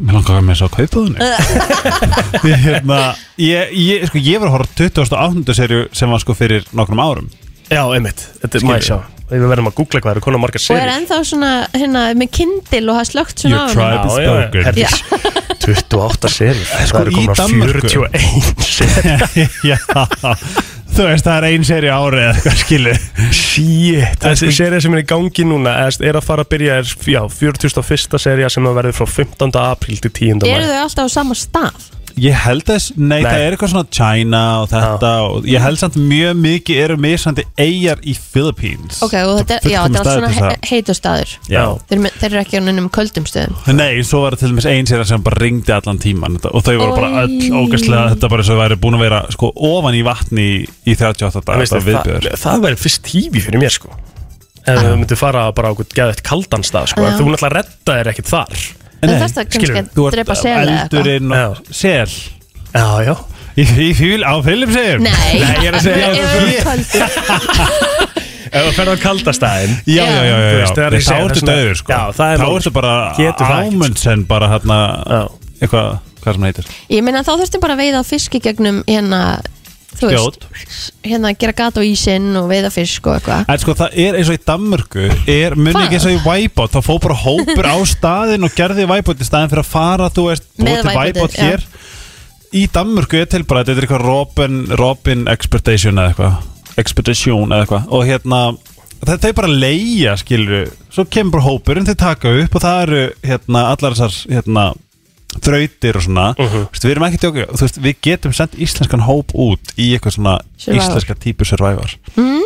Mér 0.00 0.16
langar 0.16 0.40
að 0.40 0.48
með 0.48 0.56
þess 0.56 0.64
að 0.66 0.74
kaupa 0.78 0.96
þunni 0.96 1.30
Ég, 2.52 2.58
hérna, 2.66 2.98
ég, 3.40 3.76
ég, 3.76 4.08
sko, 4.08 4.20
ég 4.20 4.40
var 4.42 4.48
að 4.50 4.56
horfa 4.56 4.72
á 4.72 4.80
28. 4.80 5.56
serju 5.60 5.84
sem 5.96 6.12
var 6.12 6.22
sko 6.24 6.36
fyrir 6.36 6.64
nokkrum 6.76 7.00
árum 7.04 7.30
Já, 7.72 7.82
einmitt, 7.96 8.24
þetta 8.42 8.58
er 8.60 8.68
maður 8.68 8.88
sjá 8.90 8.98
Við 9.32 9.46
verðum 9.48 9.68
að 9.70 9.76
googla 9.78 10.00
hvað 10.04 10.12
eru 10.12 10.22
konar 10.26 10.40
margar 10.42 10.60
og 10.60 10.62
er 10.62 10.82
serjur 10.82 10.90
ennþá 10.92 11.18
svona 11.24 11.50
hérna 11.72 12.02
með 12.20 12.28
kindil 12.36 12.82
og 12.92 12.98
hafa 12.98 13.08
slögt 13.08 13.44
svona 13.44 13.54
Your 13.54 13.64
á 13.64 13.72
tribe 13.72 14.02
is 14.04 14.16
spoken 14.18 14.66
Herðu, 14.66 14.82
28 15.62 16.32
serjur 16.34 16.66
Sko, 16.68 16.82
Það 16.82 17.00
eru 17.00 17.12
í 17.12 17.16
konar 17.16 17.40
Danmörku. 17.40 17.88
41 17.88 18.66
serjur 18.68 19.48
Já, 19.70 19.78
Þú 20.92 21.06
veist, 21.08 21.24
það 21.24 21.36
er 21.38 21.46
ein 21.48 21.64
seri 21.64 21.88
ári 21.88 22.20
eða 22.20 22.34
eitthvað 22.34 22.58
skilu 22.60 22.92
Shit, 23.32 24.18
þessi 24.20 24.50
serið 24.52 24.84
sem 24.84 24.96
er 24.98 25.00
í 25.00 25.06
gangi 25.08 25.46
núna 25.48 25.72
er, 25.86 25.96
er 26.04 26.18
að 26.20 26.26
fara 26.26 26.44
að 26.44 26.50
byrja, 26.52 26.76
er, 26.82 26.92
já, 27.08 27.22
41. 27.32 28.20
serið 28.20 28.52
sem 28.52 28.68
að 28.68 28.76
verður 28.82 28.98
frá 29.00 29.08
15. 29.16 29.56
apríl 29.62 30.02
til 30.04 30.12
10. 30.12 30.44
Eru 30.44 30.60
mæ 30.60 30.68
þau 30.68 30.82
alltaf 30.82 31.08
á 31.08 31.10
sama 31.16 31.38
stað? 31.38 31.88
Ég 32.20 32.34
held 32.36 32.64
þess, 32.68 32.92
nei, 32.96 33.22
Nei. 33.22 33.26
það 33.26 33.42
er 33.44 33.54
eitthvað 33.54 33.70
svona 33.72 33.88
China 33.96 34.40
og 34.62 34.66
þetta 34.72 35.12
og 35.26 35.46
ég 35.48 35.62
held 35.64 35.80
samt 35.80 35.96
mjög 35.96 36.36
mikið 36.42 36.80
eru 36.84 36.96
misandi 37.00 37.44
eigjar 37.60 38.02
í 38.04 38.14
Philippines. 38.18 39.00
Ok, 39.04 39.16
og 39.22 39.40
þetta 39.40 39.56
er, 39.58 39.68
já, 39.72 39.78
þetta 39.86 40.02
er 40.02 40.06
staður 40.06 40.18
svona 40.18 40.30
til 40.32 40.36
he 40.36 40.50
þess 40.52 40.72
heitur 40.72 40.98
staður. 40.98 41.34
Já. 41.52 41.62
þeir, 41.88 42.04
þeir 42.20 42.28
eru 42.30 42.40
ekki 42.42 42.60
á 42.60 42.62
neinum 42.68 42.90
köldum 42.92 43.28
stöðum. 43.30 43.58
Nei, 43.78 43.90
svo 44.06 44.22
var 44.26 44.36
það 44.36 44.44
til 44.44 44.52
dæmis 44.52 44.68
ein 44.72 44.90
sér 44.90 45.04
sem 45.08 45.24
bara 45.24 45.40
ringdi 45.42 45.74
allan 45.76 46.02
tíman 46.02 46.38
og 46.42 46.60
þau 46.66 46.74
voru 46.76 46.98
bara 46.98 47.24
öll 47.24 47.48
ógæslega 47.62 48.04
þetta 48.14 48.32
bara 48.36 48.46
svo 48.46 48.58
væri 48.60 48.78
búin 48.82 48.98
að 48.98 49.04
vera 49.06 49.22
sko 49.32 49.52
ofan 49.72 49.96
í 49.98 50.04
vatni 50.06 50.48
í, 50.52 50.62
í 50.84 50.96
38 50.98 51.32
Það, 51.32 51.48
dagar 51.48 51.64
veist, 51.64 51.76
þetta 51.78 52.20
það, 52.28 52.40
það 52.44 52.66
væri 52.68 52.80
fyrst 52.84 53.04
tífi 53.08 53.44
fyrir 53.48 53.62
mér 53.62 53.74
sko. 53.78 53.96
Ef 54.62 54.78
við 54.78 54.92
myndum 55.00 55.18
fara 55.18 55.48
bara 55.56 55.70
á 55.70 55.74
okkur 55.74 55.88
geðvægt 55.90 56.22
kaldan 56.26 56.62
stað 56.66 56.92
sko. 56.92 57.02
Já. 57.02 57.16
Þú 57.18 57.32
náttúrulega 57.32 57.52
redda 57.56 57.96
þér 57.98 58.12
ekkert 58.12 58.30
þar 58.30 58.62
En 59.02 59.10
Nei, 59.10 59.18
þess 59.18 59.38
að 59.42 59.48
kannski 59.50 59.80
að 59.80 60.10
drepa 60.14 60.34
sel 60.38 60.52
eða 60.52 60.62
eitthvað? 60.62 60.82
eldurinn 60.86 61.32
og 61.34 61.56
sel. 61.74 62.10
Já, 62.72 62.86
já. 63.08 63.14
Í, 63.52 63.64
í 63.84 63.88
fíl 63.98 64.22
á 64.24 64.32
Philipseyjum 64.40 65.02
Nei, 65.04 65.32
Nei, 65.42 65.56
ég 65.60 65.66
er 65.68 65.74
að 65.76 65.82
segja- 65.84 66.12
Ef 68.52 68.66
þú 68.66 68.72
ferð 68.76 68.92
á 68.92 68.96
kaldastæðin. 69.00 69.74
Já, 69.88 70.04
já, 70.04 70.22
já, 70.28 70.36
já, 70.36 71.00
þá 71.00 71.14
ertu 71.16 71.42
döður 71.48 71.76
sko. 71.80 71.92
Já, 71.92 72.00
það 72.16 72.32
er 72.32 72.42
Þá 72.42 72.48
ertu 72.52 72.72
bara 72.76 72.94
ámundsen 73.62 74.24
bara 74.28 74.48
hérna 74.52 74.78
eitthvað, 75.62 75.88
hvað 76.20 76.36
sem 76.36 76.42
það 76.42 76.48
heitir. 76.50 76.66
Ég 76.92 77.04
meina 77.06 77.22
þá 77.24 77.32
þurftum 77.40 77.62
bara 77.64 77.76
að 77.78 77.82
veiða 77.86 78.02
fisk 78.08 78.36
í 78.36 78.42
gegnum 78.44 78.82
hérna 78.88 79.20
þú 79.98 80.10
Skjót. 80.12 80.46
hérna 81.06 81.32
gera 81.38 81.54
gat 81.56 81.78
á 81.78 81.82
ísinn 81.84 82.30
og 82.40 82.48
veiða 82.50 82.70
fisk 82.74 83.06
og 83.06 83.18
eitthvað. 83.18 83.44
En 83.52 83.62
sko 83.62 83.74
það 83.78 83.98
er 84.04 84.18
eins 84.18 84.32
og 84.32 84.38
í 84.38 84.42
Danmörku 84.50 85.06
er 85.34 85.56
munni 85.58 85.84
ekki 85.84 85.98
eins 85.98 86.08
og 86.08 86.16
í 86.16 86.22
Wipeout 86.26 86.74
þá 86.74 86.80
fór 86.88 87.02
bara 87.06 87.18
hópur 87.22 87.70
á 87.70 87.76
staðin 87.88 88.48
og 88.48 88.56
gerði 88.56 88.88
Wipeout 88.90 89.22
í 89.22 89.28
staðin 89.28 89.52
fyrir 89.52 89.64
að 89.64 89.72
fara 89.72 90.10
þú 90.12 90.28
veist 90.30 90.48
búið 90.58 91.20
til 91.20 91.28
já. 91.36 91.46
hér. 91.46 91.66
Í 92.52 92.66
Danmörku 92.72 93.22
er 93.22 93.30
til 93.32 93.44
bara 93.48 93.62
þetta 93.62 93.78
er 93.78 93.86
eitthvað 93.86 94.06
Robin, 94.06 94.58
Robin 94.76 95.24
Expedition 95.32 96.00
eða 96.00 96.12
eitthvað. 96.12 96.50
Expedition 96.82 97.48
eða 97.52 97.64
eitthvað. 97.64 97.88
Og 97.92 98.06
hérna 98.08 98.42
það 99.02 99.24
þau 99.24 99.32
bara 99.40 99.50
leia 99.50 100.14
skilur 100.20 100.70
svo 100.92 101.04
kemur 101.10 101.42
hópurinn 101.42 101.88
þau 101.88 101.96
taka 101.98 102.32
upp 102.42 102.56
og 102.56 102.62
það 102.62 102.82
eru 102.86 103.02
hérna 103.26 103.64
allar 103.72 103.96
þessar 103.98 104.18
hérna 104.30 104.66
þrautir 105.40 105.96
og 105.96 106.02
svona 106.02 106.26
uh 106.38 106.44
Mhm. 106.44 106.66
við 106.72 106.90
erum 106.90 107.04
ekki 107.08 107.20
tjóka, 107.22 107.46
þú 107.52 107.60
veist, 107.64 107.78
við 107.82 107.96
getum 108.02 108.32
sendt 108.32 108.54
íslenskan 108.58 109.00
hóp 109.06 109.32
út 109.34 109.72
í 109.78 109.92
eitthvað 109.96 110.16
svona 110.18 110.38
Survivor. 110.56 110.82
íslenska 110.82 111.14
típu 111.14 111.44
Survivor 111.46 111.90
mm? 112.16 112.42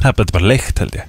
það 0.00 0.08
er 0.08 0.12
bara- 0.12 0.24
þetta 0.24 0.30
er 0.30 0.38
bara 0.38 0.46
leikt 0.52 0.78
held 0.78 0.92
ég 0.94 1.04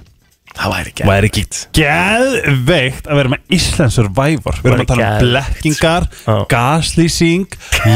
Það 0.52 0.68
væri 0.74 0.92
væri 1.08 1.28
ekki 1.30 1.42
geðveikt 1.72 3.06
að 3.08 3.16
vera 3.16 3.30
með 3.32 3.54
Íslands 3.56 3.94
Survivor 3.96 4.58
við 4.60 4.66
erum 4.68 4.82
að 4.82 4.90
tala 4.90 5.06
um 5.08 5.22
blekkingar 5.22 6.08
Já. 6.26 6.34
gaslýsing, 6.52 7.46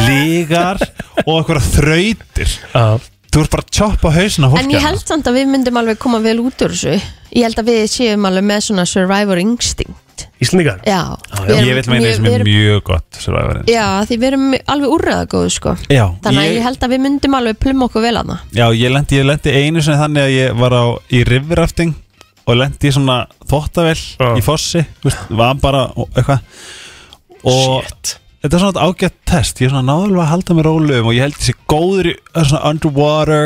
lígar 0.09 0.81
og 1.27 1.35
eitthvað 1.43 1.69
þrautir 1.75 2.55
Já. 2.73 2.99
Þú 3.37 3.45
ert 3.45 3.53
bara 3.53 3.67
að 3.67 3.77
choppa 3.77 4.11
hausin 4.17 4.47
á 4.47 4.49
fólki 4.49 4.65
En 4.65 4.71
ég 4.73 4.85
held 4.87 5.05
samt 5.05 5.29
að 5.29 5.37
við 5.37 5.51
myndum 5.53 5.77
alveg 5.83 5.99
koma 6.01 6.23
vel 6.25 6.39
út 6.41 6.63
úr 6.65 6.73
þessu. 6.73 6.97
Ég 7.37 7.45
held 7.45 7.59
að 7.61 7.69
við 7.69 7.83
séum 7.93 8.25
alveg 8.31 8.47
með 8.49 8.63
svona 8.71 8.87
survivor 8.89 9.41
instinct. 9.43 10.25
Íslendingar? 10.41 10.79
Já, 10.89 11.01
já. 11.13 11.43
við 11.45 11.53
erum 11.57 11.67
ég 11.69 11.77
vil 11.77 11.91
meina 11.93 12.07
þessum 12.07 12.27
við 12.27 12.35
er 12.37 12.43
mjög 12.47 12.81
gott 12.89 13.19
Survivor 13.21 13.59
Já, 13.69 13.85
því 14.09 14.17
við 14.21 14.27
erum 14.31 14.47
alveg 14.73 14.95
úrræðagóð 14.97 15.47
sko. 15.53 15.75
Já, 15.93 16.05
Þannig 16.25 16.41
að 16.41 16.49
ég- 16.49 16.57
ég 16.57 16.65
held 16.65 16.87
að 16.87 16.93
við 16.95 17.03
myndum 17.05 17.37
alveg 17.37 17.59
plumma 17.61 17.89
okkur 17.89 18.05
vel 18.05 18.17
að 18.17 18.33
það 18.33 18.57
Já, 18.57 18.67
ég 18.81 18.93
lendi, 18.93 19.17
ég 19.21 19.29
lendi 19.29 19.55
einu 19.61 19.83
sinni 19.85 20.01
þannig 20.01 20.23
að 20.25 20.35
ég 20.37 20.57
var 20.61 20.77
á 20.77 20.85
í 21.13 21.23
rivrafting 21.29 21.95
og 22.47 22.57
lendi 22.57 22.89
í 22.89 22.93
svona 22.97 23.19
þvottavel 23.45 23.97
Já. 23.97 24.29
í 24.37 24.45
fossi, 24.45 24.85
þú 25.03 25.11
veist, 25.11 25.25
var 25.37 25.55
bara 25.61 25.87
eitthvað. 26.17 26.41
Og 27.45 27.85
Shit 27.85 28.17
þetta 28.47 28.59
er 28.59 28.63
svona 28.67 28.89
ágætt 28.89 29.17
test, 29.27 29.61
ég 29.63 29.69
er 29.69 29.75
svona 29.75 29.87
náðulega 29.93 30.25
að 30.27 30.33
halda 30.33 30.57
mér 30.59 30.69
rólegum 30.71 31.09
og 31.11 31.17
ég 31.17 31.27
held 31.27 31.41
þessi 31.41 31.57
góður 31.71 32.11
í 32.13 32.15
það 32.21 32.43
er 32.43 32.51
svona 32.53 32.71
underwater 32.71 33.43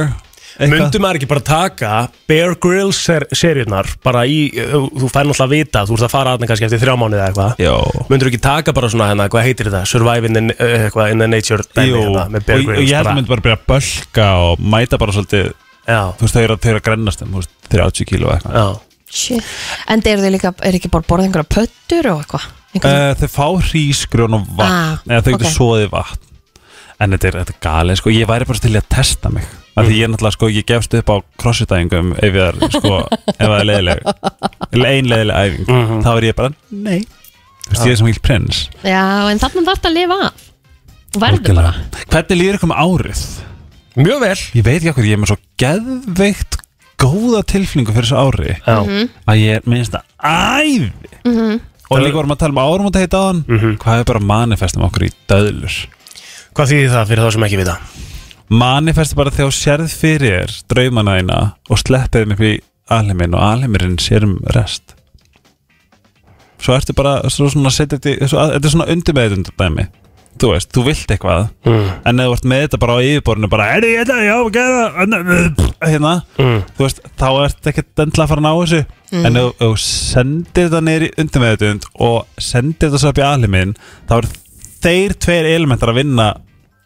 eitthvað. 0.60 0.82
Mundum 0.82 1.04
maður 1.04 1.18
ekki 1.20 1.28
bara 1.30 1.42
taka 1.46 1.90
Bear 2.28 2.54
Grylls 2.60 2.98
ser 3.00 3.24
seríunar 3.32 3.88
bara 4.04 4.26
í, 4.28 4.50
þú 4.52 5.08
fær 5.08 5.24
náttúrulega 5.28 5.46
að 5.46 5.54
vita 5.54 5.84
þú 5.88 5.96
ert 5.96 6.04
að 6.06 6.12
fara 6.12 6.34
aðna 6.36 6.48
kannski 6.50 6.66
eftir 6.68 6.82
þrjá 6.82 6.96
mánuði 7.00 7.20
eða 7.20 7.28
eitthvað 7.30 7.62
Já, 7.64 7.72
Mundur 8.10 8.30
ekki 8.30 8.42
taka 8.44 8.74
bara 8.76 8.90
svona 8.92 9.08
hérna, 9.12 9.28
hvað 9.32 9.46
heitir 9.48 9.70
þetta 9.70 9.82
Survive 9.88 10.28
in 10.28 10.36
the, 10.36 10.44
eitthvað, 10.66 11.14
in 11.14 11.24
the 11.24 11.30
Nature 11.30 11.64
dæmi, 11.70 11.88
Jú, 11.88 12.02
hérna, 12.04 12.26
og, 12.26 12.34
með 12.36 12.46
Bear 12.50 12.60
og 12.60 12.68
Grylls 12.68 12.84
ég 12.90 12.98
held 12.98 13.00
að 13.00 13.10
bara. 13.10 13.16
myndi 13.20 13.32
bara 13.32 13.46
byrja 13.46 13.58
að 13.60 13.66
bölka 13.72 14.28
og 14.50 14.62
mæta 14.76 15.00
bara 15.00 15.16
svolítið, 15.16 15.50
Já, 15.86 16.00
þú 16.18 16.26
veist, 16.26 16.36
þau 16.36 16.44
eru 16.44 16.56
að, 16.58 16.62
þau 16.66 16.70
eru 16.74 16.82
að 16.82 16.86
grennast 16.90 17.24
þú 17.24 17.40
veist, 17.40 17.56
30 17.72 18.10
kíló 18.12 18.34
eitthvað 18.36 18.60
já 18.60 18.68
Shit. 19.10 19.42
En 19.90 20.02
þið 20.04 20.28
líka, 20.30 20.52
er 20.62 20.76
ekki 20.78 20.90
bara 20.92 21.02
borðið 21.08 21.30
einhverja 21.30 21.50
pöttur 21.50 22.08
og 22.12 22.20
eitthvað? 22.22 22.44
Uh, 22.70 23.14
þau 23.18 23.28
fá 23.34 23.46
hrísgrjón 23.66 24.36
og 24.38 24.44
vatn. 24.54 24.70
Ah, 24.70 24.98
eða 25.08 25.22
þau 25.26 25.32
getur 25.34 25.48
ok. 25.48 25.54
soðið 25.56 25.88
vatn. 25.90 26.26
En 27.00 27.14
þetta 27.16 27.26
er, 27.30 27.38
þetta 27.40 27.54
er 27.56 27.62
galið 27.64 27.96
sko, 27.98 28.10
ég 28.14 28.28
væri 28.28 28.46
bara 28.46 28.60
til 28.62 28.74
að 28.76 28.88
testa 28.92 29.30
mig. 29.32 29.46
Af 29.80 29.86
því 29.88 29.96
ég 30.02 30.10
náttúrulega 30.12 30.36
sko, 30.36 30.48
ég 30.52 30.66
gefst 30.68 30.94
upp 30.98 31.10
á 31.10 31.16
crossfit-æfingum 31.40 32.12
ef 32.20 32.36
ég 32.36 32.42
er 32.44 32.58
sko, 32.74 32.98
ef 33.08 33.40
það 33.40 33.56
er 33.56 33.66
leiðileg 33.70 34.02
eller 34.70 34.90
ein 34.90 35.08
leiðileg 35.10 35.40
æfing. 35.40 35.66
Mhm. 35.70 36.02
þá 36.04 36.10
er 36.12 36.26
ég 36.28 36.36
bara, 36.36 36.52
nei. 36.70 37.00
Þú 37.64 37.72
veist, 37.72 37.86
ég 37.86 37.92
er 37.94 37.96
sem 38.02 38.06
vilt 38.10 38.22
prins. 38.26 38.60
Já, 38.84 39.02
en 39.30 39.40
þarna 39.40 39.64
þarf 39.70 39.80
það 39.80 39.90
að 39.90 39.96
lifa 39.96 40.18
af. 40.28 40.46
Og 41.10 41.20
verður 41.24 41.54
bara. 41.60 41.72
Hvernig 42.10 42.38
líður 42.40 42.58
ykkur 42.60 42.70
með 42.70 42.82
árið? 42.84 43.24
Mjög 44.00 44.20
vel. 44.22 44.36
Ég 44.60 44.64
veit 44.68 44.76
ekki 44.82 44.90
okkur, 44.92 45.08
ég 45.08 45.16
er 45.16 45.22
með 45.24 45.32
svo 45.32 45.38
geðveikt 45.64 46.60
góða 47.00 47.40
tilflingu 47.48 47.94
fyrir 47.96 48.06
þessu 48.10 48.20
ári 48.20 48.54
Já, 48.60 48.76
Mhm. 48.84 49.08
að 49.26 49.40
ég 49.40 49.56
er 49.56 49.62
minnst 49.66 49.94
að 49.96 50.04
æfi 50.20 51.60
og 51.90 51.98
líka 52.04 52.14
vorum 52.20 52.30
að 52.34 52.38
tala 52.44 52.54
um 52.54 52.62
árum 52.64 52.86
og 52.86 52.92
þetta 52.94 53.04
heita 53.04 53.22
Mhm. 53.48 53.76
hvað 53.82 54.00
er 54.00 54.04
bara 54.04 54.20
manifestum 54.20 54.82
okkur 54.88 55.06
í 55.08 55.10
döðlur 55.28 55.76
Hvað 56.54 56.66
þýðir 56.72 56.90
það 56.94 57.08
fyrir 57.08 57.24
þá 57.26 57.32
sem 57.32 57.42
ekki 57.46 57.58
vita? 57.60 57.76
manifesti 58.50 59.14
bara 59.14 59.30
þegar 59.30 59.52
sérð 59.54 59.92
fyrir 59.94 60.32
þér 60.46 60.54
draumana 60.68 61.12
þína 61.20 61.36
og 61.70 61.78
sleppið 61.78 62.24
þeim 62.24 62.32
upp 62.32 62.40
í 62.40 62.60
alheiminn 62.90 63.34
og 63.38 63.42
alheimurinn 63.46 63.98
sér 64.02 64.24
um 64.26 64.38
rest 64.54 64.94
svo 66.60 66.74
ertu 66.76 66.92
bara 66.96 67.22
svo 67.30 67.46
svona 67.48 67.70
þetta 67.70 68.10
í- 68.10 68.18
svo, 68.28 68.38
þetta 68.50 68.64
er 68.66 68.74
svona 68.74 68.88
undirmeðund 68.90 69.50
dæmi 69.56 69.86
þú 70.40 70.50
veist, 70.54 70.70
þú 70.74 70.82
vilt 70.86 71.12
eitthvað. 71.14 71.48
Mm. 71.68 71.86
en 72.10 72.20
ef 72.24 72.28
þú 72.30 72.34
ert 72.36 72.46
með 72.52 72.62
þetta 72.64 72.80
bara 72.82 72.96
á 72.96 72.98
yfirborðinu 73.04 73.50
bara, 73.52 73.66
er 73.76 73.86
ég 73.88 74.00
þetta, 74.00 74.18
já, 74.24 74.36
gera 74.56 74.82
hérna, 75.90 76.12
Mm. 76.40 76.60
þú 76.76 76.84
veist, 76.86 77.00
þá 77.20 77.26
ert 77.44 77.70
ekki 77.70 77.84
endilega 77.86 78.24
að 78.24 78.30
fara 78.34 78.40
að 78.40 78.46
ná 78.46 78.52
þessu. 78.60 78.80
En 79.20 79.36
ef 79.40 79.56
þú 79.60 79.70
sendir 79.82 80.68
þetta 80.68 80.80
niður 80.86 81.06
í 81.06 81.10
undirmeðund 81.24 81.88
og 82.06 82.26
sendir 82.38 82.88
þetta 82.90 83.00
svo 83.02 83.10
upp 83.14 83.18
í 83.20 83.26
alheiminn 83.26 83.74
þá 84.08 84.14
er 84.20 84.28
þeir 84.84 85.16
tveir 85.26 85.48
elementar 85.56 85.90
að 85.92 85.98
vinna 86.00 86.28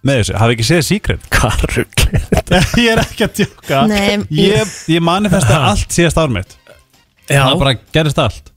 með 0.05 0.19
þessu, 0.23 0.35
hafi 0.41 0.57
ekki 0.57 0.67
séð 0.69 0.83
Secret? 0.89 1.29
Hvað 1.35 1.63
ruggli? 1.75 2.23
ég 2.85 2.91
er 2.95 3.03
ekki 3.05 3.25
að 3.29 3.39
djóka. 3.43 3.85
Nei, 3.89 4.25
ég, 4.41 4.75
ég 4.93 5.05
manifesta 5.05 5.61
allt 5.71 5.93
síðast 5.95 6.19
ár 6.21 6.33
mitt. 6.33 6.57
Já, 7.29 7.41
það 7.47 7.61
bara 7.63 7.77
gerist 7.95 8.19
allt 8.21 8.51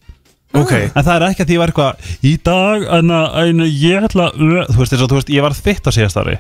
ok 0.53 0.71
en 0.95 1.03
það 1.03 1.15
er 1.15 1.21
ekki 1.27 1.43
að 1.43 1.47
því 1.49 1.53
ég 1.57 1.59
var 1.59 1.67
eitthvað 1.73 1.95
í 2.23 2.33
dag, 2.43 2.85
en, 2.97 3.11
en 3.11 3.59
ég 3.67 4.03
ætla 4.07 4.29
þú 4.37 4.77
veist, 4.79 4.93
þú 4.95 5.15
veist, 5.17 5.29
ég 5.29 5.41
var 5.43 5.51
þitt 5.57 5.87
á 5.87 5.91
síðast 5.91 6.17
ári 6.21 6.37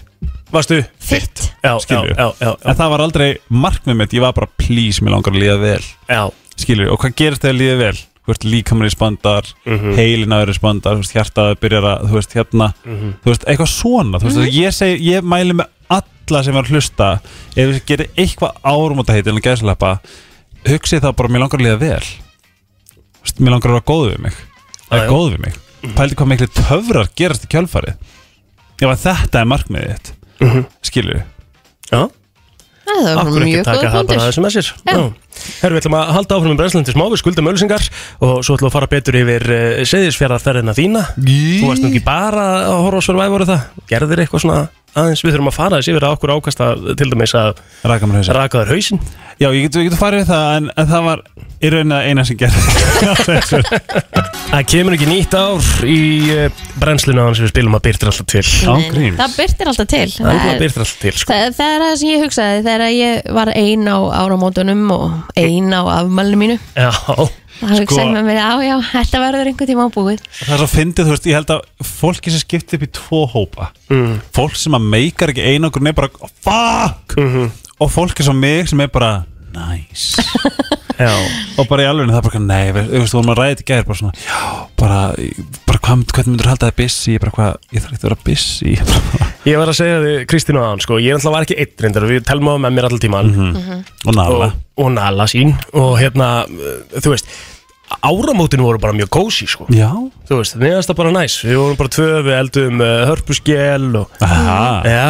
Varstu? 0.51 0.77
Fitt 0.99 1.51
Já, 1.63 1.73
já, 1.73 1.79
Skilurðu? 1.83 2.15
já, 2.15 2.27
já, 2.39 2.47
já, 2.47 2.55
en 2.71 2.75
það 2.79 2.89
var 2.93 3.01
aldrei 3.03 3.29
markmið 3.51 3.95
mitt, 3.99 4.13
ég 4.15 4.21
var 4.23 4.33
bara 4.37 4.47
please, 4.57 5.01
mér 5.03 5.11
langar 5.17 5.33
að 5.35 5.41
líða 5.43 5.57
vel 5.59 5.83
já. 6.07 6.23
skilur, 6.55 6.91
og 6.93 6.99
hvað 7.03 7.15
gerist 7.19 7.41
þegar 7.43 7.55
líða 7.59 7.77
vel 7.81 7.97
þú 8.27 8.31
veist, 8.33 8.43
líkamur 8.43 8.83
respondar, 8.87 9.43
Mhm. 9.65 9.93
heilin 9.95 10.33
aður 10.35 10.47
respondar, 10.51 10.93
þú 10.95 10.99
veist, 11.03 11.13
hjartaður 11.15 11.55
byrjar 11.61 11.83
að 11.87 11.97
þú 12.07 12.13
veist, 12.13 12.33
hérna, 12.35 12.67
Mhm. 12.85 13.13
þú 13.23 13.27
veist, 13.31 13.45
eitthvað 13.47 13.71
svona 13.71 14.19
þú 14.19 14.25
veist, 14.31 14.53
ég 14.53 14.71
segi, 14.73 15.03
ég 15.11 15.21
mæli 15.23 15.53
með 15.53 15.65
alla 15.89 16.43
sem 16.43 16.53
var 16.53 16.63
að 16.63 16.69
hlusta, 16.75 17.19
ef 17.55 17.67
við 17.71 17.85
gerir 17.85 18.07
eitthvað 18.17 18.51
árum 18.63 18.99
á 18.99 19.03
þetta 19.03 19.13
heitir 19.13 19.31
en 19.31 19.37
að 19.37 19.43
mér 23.39 23.51
langar 23.55 23.69
að 23.71 23.73
að 23.73 23.77
vera 23.77 23.89
góð 23.91 24.05
við 24.11 24.19
mig. 24.27 24.35
Eða 24.87 25.03
já. 25.03 25.09
góð 25.11 25.27
við 25.33 25.39
mig, 25.45 25.55
pældi 25.97 26.15
hvað 26.15 26.27
miklu 26.31 26.47
töfrar 26.61 27.09
gerast 27.19 27.43
í 27.43 27.51
kjölfarið. 27.51 27.95
Ef 28.77 28.87
að 28.93 29.01
þetta 29.07 29.41
er 29.41 29.51
markmiðið 29.51 29.91
þitt 29.97 30.13
Mhm. 30.37 30.65
skilur 30.85 31.23
Já, 31.91 32.01
Það 32.87 33.03
var 33.03 33.17
akkur 33.25 33.41
ekki 33.41 33.51
mjög 33.51 33.63
taka 33.67 33.77
góð 33.77 33.87
það 33.87 33.91
bara 33.91 33.97
punktur 33.97 34.21
aðeins 34.21 34.37
með 34.43 34.53
sér. 34.55 34.67
Herru, 35.61 35.75
við 35.75 35.81
ætlum 35.81 35.95
að 35.97 36.11
halda 36.15 36.35
áfram 36.37 36.51
með 36.53 36.59
brennslandi 36.61 36.93
smá 36.95 37.03
Við 37.11 37.19
skuldum 37.21 37.49
ölsingar 37.51 37.83
og 38.21 38.43
svo 38.45 38.55
ætlum 38.55 38.67
við 38.67 38.71
að 38.71 38.75
fara 38.77 38.87
betur 38.93 39.17
yfir 39.19 39.43
uh, 39.51 39.83
Seyðisfjörðarferðina 39.91 40.73
þína. 40.77 41.01
Þú 41.17 41.67
varst 41.67 41.83
nú 41.83 41.89
ekki 41.91 42.03
bara 42.05 42.45
að 42.71 42.81
horfa 42.87 43.01
á 43.03 43.07
Survivor 43.07 43.43
og 43.43 43.49
það? 43.51 43.61
Gerðir 43.91 44.21
eitthvað 44.23 44.43
svona 44.45 44.61
aðeins 45.01 45.23
Við 45.25 45.35
þurfum 45.35 45.51
að 45.51 45.57
fara 45.57 45.79
þessi 45.79 45.93
yfir 45.93 46.07
að 46.07 46.15
okkur 46.17 46.33
ákasta 46.37 46.69
til 46.97 47.09
dæmis 47.11 47.33
að 47.37 47.63
Raka 47.87 48.61
þér 48.61 48.73
hausinn. 48.73 49.01
Já, 49.37 49.51
ég 49.53 49.67
getur 49.67 49.83
get 49.85 49.97
farið 49.99 50.23
við 50.23 50.29
það 50.31 50.47
en, 50.57 50.69
en 50.81 50.87
það 50.89 51.03
var 51.05 51.19
í 51.37 51.69
rauninni 51.73 51.97
eina 52.09 52.23
sem 52.25 52.37
gerði 52.39 52.61
Það 54.47 54.63
kemur 54.71 54.95
ekki 54.95 55.09
nýtt 55.09 55.35
ár 55.37 55.67
í 55.85 55.97
uh, 56.33 56.61
brennslinu 56.81 57.21
á 57.21 57.27
hans 57.27 57.41
við 57.43 57.51
spilum 57.51 57.77
að 57.77 57.83
byrtir 57.85 58.09
alltaf 58.09 58.29
til. 58.31 58.43
Nei. 58.65 59.11
Það 59.19 59.35
byrtir 59.37 59.71
alltaf 59.71 59.89
til. 59.91 60.05
Það 60.15 60.31
er 60.31 60.41
bara 60.41 60.61
byrtir 60.63 60.85
alltaf 60.85 61.01
til 61.03 61.13
sko. 61.17 61.33
Það, 61.33 61.57
það 61.59 61.73
er 61.75 61.83
það 61.85 61.97
sem 62.01 62.11
ég 62.13 62.23
hugsaði 62.25 62.63
þegar 62.69 62.85
ég 62.95 63.33
var 63.37 63.51
ein 63.53 63.85
á 63.91 63.97
áramótunum 64.23 64.85
og 64.95 65.35
ein 65.37 65.69
á 65.69 65.81
afmælinu 65.99 66.41
mínu. 66.41 66.57
Já, 66.73 66.89
Það 67.57 67.71
hugsaði 67.73 67.85
Sko- 67.87 67.95
sko, 67.97 68.07
með 68.13 68.25
mér, 68.27 68.39
á 68.43 68.53
já, 68.61 68.75
þetta 68.91 69.21
verður 69.23 69.47
einhvern 69.51 69.69
tíma 69.71 69.85
ábúið 69.89 70.19
Það 70.37 70.53
er 70.53 70.61
svo 70.61 70.67
fyndið, 70.71 71.05
þú 71.07 71.13
veist, 71.15 71.29
ég 71.31 71.37
held 71.39 71.53
að 71.55 71.61
fólki 71.97 72.33
sem 72.33 72.43
skiptir 72.43 72.77
upp 72.77 72.85
í 72.87 72.91
tvo 72.99 73.21
hópa 73.33 73.71
Mm. 73.89 74.17
Fólk 74.35 74.55
sem 74.59 74.73
að 74.75 74.83
meikar 74.91 75.31
ekki 75.31 75.45
einangrun 75.47 75.87
er 75.87 75.93
bara 75.97 76.09
Fuck! 76.43 77.15
Mhm. 77.17 77.51
Og 77.79 77.89
fólki 77.93 78.23
sem 78.25 78.39
mig 78.39 78.67
sem 78.69 78.81
er 78.81 78.87
bara 78.91 79.25
Nice. 79.57 80.23
Já. 80.97 81.11
Og 81.61 81.67
bara 81.69 81.83
í 81.83 81.87
alveg 81.89 82.09
það 82.09 82.17
er 82.17 82.25
bara, 82.25 82.39
nei, 82.41 82.61
þú 82.73 83.01
veist, 83.01 83.11
þú 83.11 83.17
vorum 83.19 83.31
að 83.33 83.39
ræða 83.41 83.51
þetta 83.51 83.65
gær 83.69 83.83
bara 83.85 83.97
svona, 83.99 84.21
já, 84.23 84.39
bara, 84.81 85.01
bara 85.69 85.81
hvað, 85.85 86.05
hvernig 86.09 86.31
myndur 86.31 86.49
halda 86.49 86.69
það 86.71 86.79
busy, 86.79 87.11
ég 87.13 87.21
bara 87.21 87.33
hvað, 87.35 87.59
ég 87.69 87.83
þarf 87.83 87.91
ekki 87.93 87.99
að 88.01 88.07
vera 88.07 88.17
busy. 88.25 88.73
Ég 89.47 89.55
var 89.61 89.69
að 89.71 89.77
segja 89.77 89.99
þið 90.03 90.15
Kristínu 90.27 90.59
aðan 90.59 90.81
sko 90.83 90.97
Ég 90.99 91.15
náttúrulega 91.15 91.35
var 91.37 91.45
ekki 91.45 91.55
einn 91.61 91.83
reyndar 91.85 92.05
Við 92.09 92.25
telum 92.27 92.49
á 92.51 92.53
með 92.59 92.73
mér 92.75 92.87
allan 92.89 92.99
tíman 92.99 93.29
og 93.47 94.17
nala. 94.17 94.49
Og, 94.49 94.57
og 94.83 94.89
Nala 94.91 95.27
sín 95.31 95.53
Og 95.71 95.93
hérna, 96.01 96.31
uh, 96.51 96.97
þú 96.99 97.13
veist 97.13 97.29
Áramótinu 98.05 98.63
voru 98.67 98.79
bara 98.81 98.93
mjög 98.93 99.09
kósi 99.13 99.47
sko. 99.49 99.65
Já, 99.73 99.89
Þú 100.27 100.37
veist, 100.41 100.57
finnst 100.59 100.89
það 100.91 100.97
bara 100.99 101.11
næs. 101.15 101.37
Við 101.47 101.55
vorum 101.61 101.77
bara 101.79 101.91
tvö, 101.95 102.07
við 102.27 102.35
eldum 102.37 102.81
uh, 102.83 102.89
hörpuskjel 103.09 103.87
og 104.01 104.17
aha. 104.27 104.59
Já, 104.83 105.07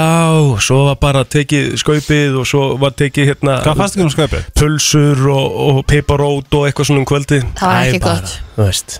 svo 0.67 0.77
var 0.91 0.99
bara 1.01 1.23
tekið 1.25 1.73
skaupið 1.81 2.37
og 2.41 2.47
svo 2.49 2.61
var 2.81 2.93
tekið 2.99 3.31
hérna 3.33 3.57
Hvað 3.65 3.81
fannst 3.81 3.97
ekki 3.97 4.05
um 4.05 4.13
sköpið? 4.13 4.47
pulsur 4.61 5.25
og, 5.33 5.57
og 5.67 5.81
piparót 5.89 6.57
og 6.59 6.67
eitthvað 6.69 6.91
svona 6.91 7.03
um 7.03 7.09
kvöldi 7.09 7.41
Það 7.57 7.73
var 7.73 7.81
Æ, 7.81 7.89
ekki 7.89 8.03
bara, 8.05 8.21
gott. 8.21 8.37
Þú 8.55 8.67
veist, 8.69 8.97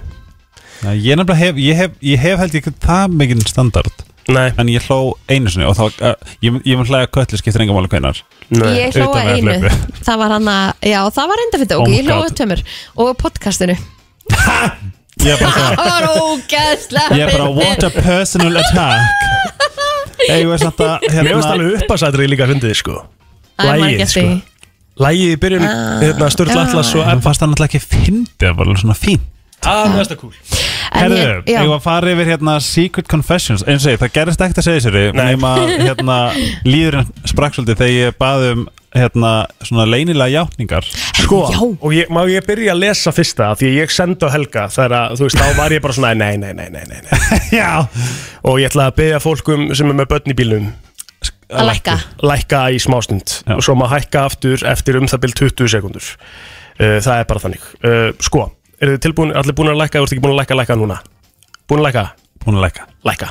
ég 0.87 1.17
nefnilega 1.21 1.39
hef, 1.43 1.61
ég 1.67 1.81
hef, 1.83 1.97
ég 2.13 2.25
hef 2.25 2.43
held 2.43 2.57
ég 2.57 2.65
ekki 2.65 2.75
það 2.87 3.17
mikið 3.21 3.45
standard 3.53 4.06
nei, 4.33 4.47
En 4.59 4.67
ég 4.71 4.83
hló 4.87 4.97
einu 5.31 5.51
sinni 5.51 5.67
og 5.69 5.75
þá, 5.77 5.83
uh, 6.03 6.33
ég, 6.43 6.57
ég 6.67 6.77
mun 6.79 6.87
hlæga 6.89 7.07
köllu 7.15 7.39
skiptir 7.39 7.63
engum 7.63 7.77
máli 7.79 7.89
hvenar 7.91 8.19
nei. 8.49 8.71
Ég 8.81 8.95
hlóa 8.97 9.09
utan 9.11 9.27
að 9.27 9.37
einu. 9.37 9.53
hlaupi. 9.61 9.71
Það 10.07 10.19
var 10.23 10.33
hann 10.35 10.49
að, 10.53 10.73
já 10.91 10.99
það 11.17 11.31
var 11.31 11.43
enda 11.45 11.61
fyrir 11.61 11.77
Oh 11.77 11.83
dóki 11.83 11.91
my 11.91 11.97
Ég 11.97 12.09
hlóa 12.09 12.25
God. 12.25 12.35
tömur 12.41 12.63
og 13.05 13.13
podcastinu. 13.21 13.77
Ég 15.27 15.33
er 15.33 15.39
bara 15.41 15.53
Það 15.53 15.77
það 15.79 15.93
var 15.93 16.09
ógæðslega 16.21 17.17
Ég 17.17 17.23
er 17.25 17.31
bara, 17.37 17.47
what 17.57 17.87
a 17.87 17.91
personal 17.95 18.59
attack. 18.61 19.25
Ég 20.27 20.45
veist 20.49 20.65
þetta, 20.65 20.91
Mér 21.01 21.31
finnst 21.31 21.47
hérna 21.47 21.55
alveg 21.55 21.81
uppasætrið 21.83 22.31
líka 22.33 22.47
sko. 22.77 22.99
Það 23.57 23.71
er 23.71 23.81
maður 23.81 23.81
Lagið 23.81 24.03
ekki 24.03 24.13
sko. 24.13 24.27
Lægið 24.97 25.31
í 25.31 25.39
byrjun, 25.41 25.65
Ah, 25.67 25.99
hérna 26.01 26.29
Sturla. 26.33 26.61
Atlas 26.65 26.93
og 26.97 27.03
En 27.11 27.19
fannst 27.21 27.41
það 27.41 27.51
náttúrulega 27.51 27.69
ekki 27.77 27.81
fyndið, 27.85 28.37
það 28.41 28.55
var 28.57 28.65
alveg 28.67 28.81
svona 28.81 28.97
fín 28.97 29.21
Það 29.63 29.97
er 29.99 30.09
það 30.11 30.19
cool. 30.21 30.33
En 30.97 31.11
Herðu, 31.11 31.43
ég- 31.49 31.67
var 31.67 31.77
að 31.79 31.83
fara 31.83 32.11
yfir 32.13 32.29
hérna 32.31 32.53
Secret 32.63 33.07
Confessions. 33.11 33.63
Eins 33.67 33.85
og 33.85 33.91
ég, 33.93 33.99
það 34.01 34.13
gerist 34.15 34.41
ekkert 34.41 34.61
að 34.61 34.67
segja 34.69 34.83
sér 34.85 34.97
nema 35.17 35.51
hérna 35.87 36.17
líðurinn 36.65 37.09
sprakk 37.27 37.57
svolítið 37.57 37.81
þegar 37.81 37.95
ég 37.97 38.17
baði 38.21 38.51
um 38.55 38.67
hérna 38.97 39.31
svona 39.67 39.83
leynilega 39.89 40.31
játningar. 40.31 40.87
Sko, 41.19 41.41
Já. 41.51 41.59
og 41.59 41.91
ég, 41.93 42.07
má 42.13 42.21
ég 42.31 42.45
byrja 42.47 42.71
að 42.73 42.79
lesa 42.85 43.11
fyrsta 43.13 43.49
Því 43.59 43.67
að 43.67 43.75
ég 43.81 43.91
sendi 43.93 44.25
á 44.25 44.29
Helga 44.31 44.63
Þegar 44.71 44.93
að, 44.95 45.15
þú 45.19 45.25
veist, 45.27 45.37
þá 45.41 45.57
var 45.59 45.73
ég 45.75 45.81
bara 45.83 45.95
svona 45.97 46.11
Nei, 46.15 46.37
nei, 46.39 46.53
nei, 46.55 46.69
nei, 46.71 46.85
nei, 46.87 47.01
nei. 47.03 47.39
Já. 47.59 47.71
Og 48.47 48.61
ég 48.63 48.69
ætla 48.71 48.87
að 48.87 48.95
byrja 49.01 49.19
fólkum 49.21 49.67
sem 49.75 49.91
er 49.91 49.97
með 49.99 50.07
börn 50.13 50.31
í 50.33 50.37
bílnum 50.39 50.69
Að 51.51 51.67
lækka. 51.73 51.97
Lækka 52.31 52.61
í 52.73 52.79
smástund 52.81 53.35
Já. 53.43 53.57
Og 53.57 53.65
svo 53.67 53.75
maður 53.77 53.97
hækka 53.97 54.23
aftur 54.31 54.63
eftir 54.71 54.97
um 55.01 55.09
það 55.11 55.21
byrj 55.25 55.35
20 55.43 55.73
sekundur 55.75 56.07
uh, 56.15 56.97
Það 57.03 57.13
er 57.19 57.27
bara 57.33 57.43
þannig. 57.43 57.67
Uh, 57.83 58.09
Sko, 58.23 58.47
eru 58.81 58.91
þið 58.95 59.01
tilbúin, 59.07 59.33
allir 59.37 59.55
búin 59.57 59.71
að 59.73 59.79
lækka 59.81 59.99
Þú 59.99 60.05
ert 60.07 60.13
ekki 60.15 60.23
búin 60.25 60.33
að 60.35 60.39
lækka, 60.41 60.57
lækka 60.61 60.75
núna? 60.79 60.97
Búin 61.67 61.81
að 61.81 61.87
lækka, 61.87 62.03
Búin 62.45 62.57
að 62.59 62.63
læka 62.67 62.83
lækka. 63.07 63.27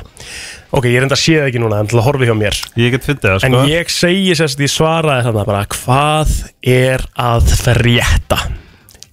Ok, 0.77 0.85
ég 0.89 0.97
er 0.99 1.03
enda 1.05 1.15
að 1.17 1.21
sé 1.23 1.33
það 1.37 1.47
ekki 1.51 1.61
núna 1.63 1.79
En 1.81 1.89
til 1.89 1.97
að 1.99 2.05
horfi 2.07 2.27
hjá 2.27 2.35
mér. 2.37 2.55
Ég 2.77 2.93
get 2.93 3.05
fyndið 3.07 3.27
það 3.27 3.45
En 3.47 3.53
sko. 3.53 3.61
ég 3.71 3.85
segi 3.93 4.33
sérst, 4.37 4.59
ég 4.61 4.71
svaraði 4.73 5.25
þarna 5.27 5.43
bara 5.47 5.61
Hvað 5.73 6.29
er 6.73 6.99
að 7.17 7.41
frétta? 7.61 8.39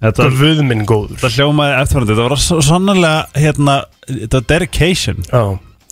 Þetta, 0.04 0.22
Guð 0.36 0.60
minn 0.68 0.84
góður. 0.84 1.16
Þetta 1.16 1.30
hljómaði 1.38 1.72
eftirfærandi 1.80 2.12
Þetta 2.12 2.26
var 2.28 2.36
sannlega 2.68 3.14
hérna 3.40 3.74
Þetta 4.08 4.36
var 4.36 4.46
dedication. 4.50 5.18
Já, 5.30 5.42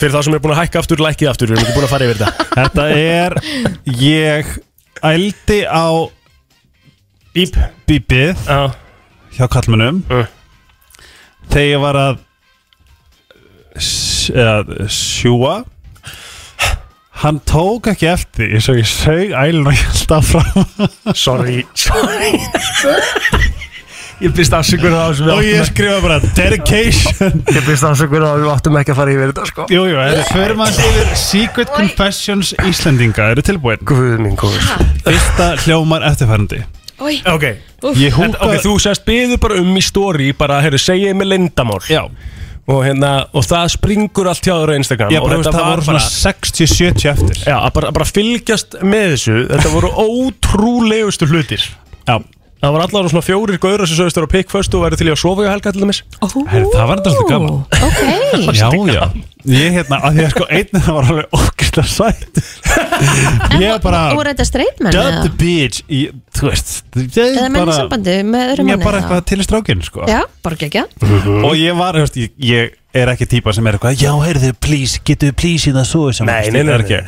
fyrir 0.03 0.12
þá 0.12 0.20
sem 0.26 0.34
er 0.36 0.43
búin 0.45 0.53
að 0.57 0.61
hækka 0.61 0.78
aftur, 0.82 0.99
lækkið 1.07 1.30
aftur 1.32 1.47
Við 1.49 1.57
erum 1.57 1.64
ekki 1.64 1.76
búin 1.78 1.88
að 1.88 1.93
hjá 9.39 9.49
kallmennum 9.53 10.03
Mm. 10.09 10.26
þegar 11.49 11.68
ég 11.72 11.80
var 11.83 11.99
að 12.03 12.20
eða, 14.33 14.89
sjúa 14.93 15.55
hann 17.22 17.39
tók 17.47 17.87
ekki 17.93 18.09
eftir 18.11 18.51
því 18.53 18.61
svo 18.64 18.74
ég 18.78 18.89
sög 18.91 19.33
ælun 19.37 19.68
og 19.70 19.76
ég 19.76 19.85
held 19.87 20.14
áfram. 20.16 20.66
Sorry 21.14 21.62
Sorry. 21.78 22.33
Ég 24.22 24.30
byrst 24.37 24.55
afsökur 24.55 24.93
á 24.95 25.11
þessu 25.11 25.24
við 25.26 25.33
og 25.35 25.47
ég 25.47 25.64
skrifa 25.66 25.97
bara 26.05 26.18
dedication. 26.22 27.41
Ég 27.51 27.64
byrst 27.66 27.87
afsökur 27.89 28.22
á 28.22 28.28
að 28.37 28.43
við 28.45 28.51
áttum 28.53 28.76
ekki 28.78 28.93
að 28.95 28.99
fara 29.01 29.14
yfir 29.16 29.33
þetta 29.33 29.47
sko. 29.51 29.64
Jú, 29.72 29.80
jú, 29.91 29.97
þetta 29.99 30.26
fyrir 30.30 30.59
maður 30.61 30.85
yfir 30.91 31.11
Secret 31.24 31.72
Confessions 31.74 32.53
Íslendinga 32.70 33.30
eru 33.35 33.43
tilbúin? 33.49 33.83
Guð 33.89 34.20
minn 34.22 34.37
góður. 34.39 34.62
Fyrsta 35.09 35.49
hljómar 35.64 36.07
eftirfærandi 36.12 36.62
Ói, 37.03 37.16
Ok, 37.34 37.44
Ég 37.98 38.18
en, 38.22 38.36
ok, 38.38 38.61
þú 38.62 38.76
sérst 38.84 39.05
byðu 39.09 39.38
bara 39.42 39.59
um 39.62 39.74
í 39.76 39.82
story 39.82 40.30
bara, 40.38 40.61
heyrðu, 40.62 40.80
segið 40.82 41.16
mér 41.18 41.30
lindamál 41.32 41.80
Já, 41.90 42.05
og, 42.66 42.84
hérna, 42.86 43.12
og 43.34 43.46
það 43.48 43.72
springur 43.74 44.30
allt 44.30 44.46
hjá 44.46 44.55
þér 44.55 44.70
á 44.70 44.74
Instagram. 44.78 45.11
Ég 45.11 45.24
og 45.24 45.28
bara 45.28 45.40
þetta 45.40 45.55
það 45.57 45.66
var 45.66 45.80
voru 45.82 45.86
svona 45.88 46.05
60-70 46.07 47.11
eftir. 47.11 47.40
Já, 47.48 47.57
að 47.59 47.72
bara, 47.80 47.90
bara 47.98 48.07
fylgjast 48.07 48.76
með 48.86 49.09
þessu 49.16 49.34
Þetta 49.50 49.72
voru 49.74 49.90
ótrúlegustu 50.07 51.26
hlutir. 51.32 51.66
Já, 52.07 52.16
Það 52.62 52.74
var 52.76 52.82
allavega 52.84 53.10
svona 53.10 53.24
fjórir 53.26 53.58
gauður 53.58 53.88
sem 53.90 53.98
sögustur 53.98 54.22
á 54.22 54.30
pikkföstu 54.30 54.78
og 54.78 54.84
væri 54.86 54.98
til 55.00 55.08
í 55.08 55.12
að 55.12 55.18
sofa 55.18 55.42
í 55.42 55.48
helga 55.50 55.72
til 55.74 55.82
dæmis. 55.82 55.98
Herri, 56.22 56.68
það 56.70 56.84
var 56.86 57.00
þetta 57.00 57.14
svolítið 57.16 57.32
gaman. 57.32 57.56
Ok. 57.82 58.02
Já, 58.62 58.68
já. 58.92 59.04
Ég 59.50 59.72
hérna, 59.74 59.96
að 60.06 60.14
því 60.14 60.22
að 60.22 60.28
sko 60.36 60.44
einn 60.54 60.78
var 60.86 61.08
alveg 61.10 61.32
okkislega 61.34 61.90
sætt. 61.90 62.38
Ég 63.58 63.64
er 63.72 63.80
bara 63.82 64.02
Og 64.12 64.20
voru 64.20 64.30
þetta 64.30 64.46
streitmenn 64.46 64.94
Dub 64.94 65.02
eða? 65.02 65.22
the 65.26 65.32
beach 65.40 65.80
í, 65.90 66.02
Þú 66.38 66.46
veist 66.46 66.78
ég 66.94 67.18
Eða 67.18 67.48
menn 67.50 67.56
í 67.58 67.64
bara- 67.64 67.74
sambandi 67.80 68.14
með 68.28 68.44
öðrum 68.52 68.70
Ég 68.70 68.76
er 68.76 68.78
manni 68.78 68.86
bara 68.86 69.00
eða? 69.00 69.02
eitthvað 69.02 69.26
til 69.32 69.38
í 69.42 69.46
strákinn 69.48 69.82
sko. 69.88 70.06
Já, 70.06 70.20
bara 70.46 70.60
ekki 70.68 70.84
Og 71.42 71.58
ég 71.58 71.76
var, 71.82 71.98
þú 71.98 72.04
veist, 72.06 72.20
ég, 72.22 72.30
ég 72.52 72.78
er 73.02 73.12
ekki 73.16 73.26
típa 73.34 73.56
sem 73.58 73.66
er 73.66 73.80
eitthvað 73.80 73.98
Já, 74.06 74.12
heyrðu, 74.22 74.52
please, 74.62 75.02
getur 75.10 75.32
við 75.32 75.36
please 75.42 75.72
í 75.72 75.74
það 75.74 75.90
svo 75.90 76.04
sem 76.14 76.30
Nei, 76.30 76.46
nei, 76.54 76.62
nei, 76.70 76.78
ekki. 76.78 77.02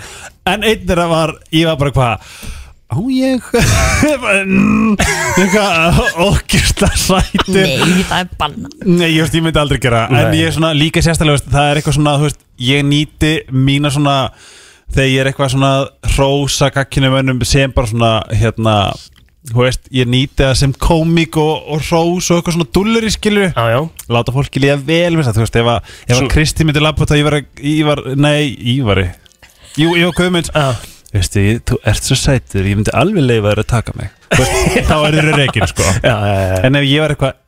En 0.51 0.67
einn 0.67 0.85
þeirra 0.91 1.07
var, 1.15 1.37
ég 1.55 1.71
var 1.71 1.79
bara 1.85 1.95
hvað 1.95 2.29
Á 2.93 2.99
ég? 3.09 3.41
Eitthvað 5.39 6.01
okkislega 6.27 6.99
sættur 7.01 7.55
Nei, 7.57 8.03
það 8.05 8.19
er 8.19 8.29
banna 8.39 8.69
Nei, 8.85 9.09
ég, 9.15 9.23
veist, 9.25 9.35
ég 9.39 9.45
myndi 9.45 9.61
aldrei 9.63 9.81
gera. 9.83 10.05
En 10.11 10.29
Nei. 10.31 10.43
ég 10.43 10.51
er 10.51 10.55
svona 10.57 10.75
líka 10.77 11.03
sérstaklega 11.05 11.39
veist, 11.39 11.49
Það 11.55 11.71
er 11.71 11.81
eitthvað 11.81 11.97
svona, 11.99 12.15
þú 12.21 12.29
veist, 12.29 12.45
ég 12.69 12.85
nýti 12.89 13.33
mína 13.57 13.91
svona 13.95 14.17
Þegar 14.95 15.09
ég 15.11 15.23
er 15.25 15.31
eitthvað 15.33 15.53
svona 15.57 15.73
Rósa 16.19 16.71
kakkinu 16.75 17.11
mönnum 17.17 17.43
Sem 17.49 17.73
bara 17.75 17.91
svona, 17.91 18.13
hérna 18.37 18.77
Þú 19.51 19.61
veist, 19.61 19.83
ég 19.93 20.09
nýti 20.09 20.41
það 20.45 20.55
sem 20.63 20.77
komík 20.81 21.37
og, 21.41 21.67
og 21.75 21.83
rós 21.91 22.31
og 22.33 22.39
eitthvað 22.39 22.55
svona 22.59 22.71
dullir 22.77 23.05
í 23.05 23.13
skilju 23.13 23.51
Já, 23.51 23.65
já. 23.75 23.81
Láta 24.13 24.33
fólki 24.33 24.63
líða 24.63 24.79
vel 24.87 25.19
með 25.19 25.27
það, 25.29 25.37
þú 25.41 25.45
veist 25.45 25.59
Ef 25.61 25.69
að, 25.75 26.31
Kristi 26.33 26.65
myndi 26.69 26.81
labba 26.85 27.05
þetta 27.05 27.19
Ég 27.21 27.27
var, 27.29 27.37
ég 27.61 27.85
var, 27.91 28.05
nei, 28.17 28.55
Ívari. 28.77 29.11
Jú, 29.75 29.91
ég 29.99 30.07
var 30.07 30.15
Guðmunds. 30.17 30.53
Já, 30.55 30.94
Veistu, 31.15 31.43
ég, 31.45 31.61
þú 31.69 31.77
ert 31.87 32.09
svo 32.09 32.17
sætur, 32.19 32.67
ég 32.67 32.79
myndi 32.81 32.91
alveg 32.99 33.23
leifa 33.29 33.53
þér 33.53 33.63
að 33.63 33.69
taka 33.71 33.95
mig 33.99 34.11
Þá 34.89 34.95
er 34.97 35.17
þér 35.21 35.29
reikin, 35.39 35.67
sko 35.71 35.87
já, 35.87 36.11
já, 36.11 36.39
já. 36.51 36.57
En 36.67 36.79
ef 36.81 36.87
ég 36.91 37.05
var 37.05 37.15
eitthvað 37.15 37.41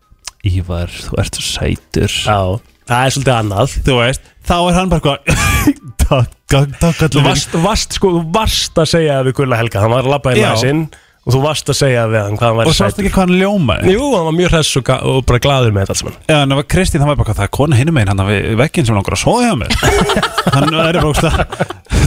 Ívar, 0.47 0.93
þú 1.09 1.19
ert 1.25 1.39
svo 1.41 1.47
sætur 1.49 2.13
já. 2.15 2.39
Það 2.87 3.01
er 3.09 3.15
svolítið 3.17 3.35
annað 3.35 3.75
Þú 3.89 3.97
veist, 3.99 4.29
þá 4.47 4.55
er 4.61 4.77
hann 4.79 4.93
bara 4.93 5.17
eitthvað 5.17 5.43
Takk, 6.07 6.31
takk, 6.53 6.77
takk 6.79 7.01
Þú 7.01 7.09
allir 7.09 7.27
varst, 7.27 7.57
varst, 7.65 7.97
sko, 7.99 8.13
þú 8.15 8.23
varst 8.37 8.79
að 8.79 8.91
segja 8.93 9.19
við 9.27 9.35
Gulla 9.41 9.59
Helga 9.59 9.83
Hann 9.83 9.95
var 9.97 10.07
að 10.07 10.13
labba 10.15 10.37
í 10.37 10.39
Já. 10.45 10.53
næsinn 10.55 10.85
Og 11.27 11.35
þú 11.35 11.41
varst 11.43 11.67
að 11.73 11.75
segja 11.81 12.05
við 12.07 12.21
hann 12.23 12.37
hvað 12.39 12.47
hann 12.47 12.57
var 12.61 12.69
Og 12.71 12.75
sást 12.77 13.01
ekki 13.03 13.11
hvað 13.11 13.25
hann 13.27 13.41
ljómaði 13.41 13.95
Jú, 13.97 14.05
hann 14.15 14.27
var 14.29 14.35
mjög 14.37 14.53
hress 14.53 14.77
og, 14.79 14.85
ga- 14.87 14.99
og 15.11 15.25
bara 15.27 15.41
glaður 15.43 15.73
með 15.75 15.83
þetta 15.89 15.97
saman. 15.99 16.19
Já, 16.29 16.37
en 16.39 16.53
það 16.53 16.61
var 16.61 16.67
Kristín, 16.71 17.03
það 17.03 17.11
var 17.11 17.19
bara 17.19 17.27
hvað 17.31 17.41
það 17.41 17.49
er 17.49 17.53
kona 17.57 17.79
hinum 17.81 17.97
megin 17.99 18.13
hann 18.13 18.23
við 18.29 18.47
vegginn 18.61 18.87
sem 18.87 18.95
langar 18.95 19.17
að 19.17 19.23
sofa 19.25 19.43
hjá 19.43 19.57
mér. 19.59 19.75
Hann 20.55 20.69
er 20.71 20.79
bara 20.79 21.03
ógsta 21.11 21.33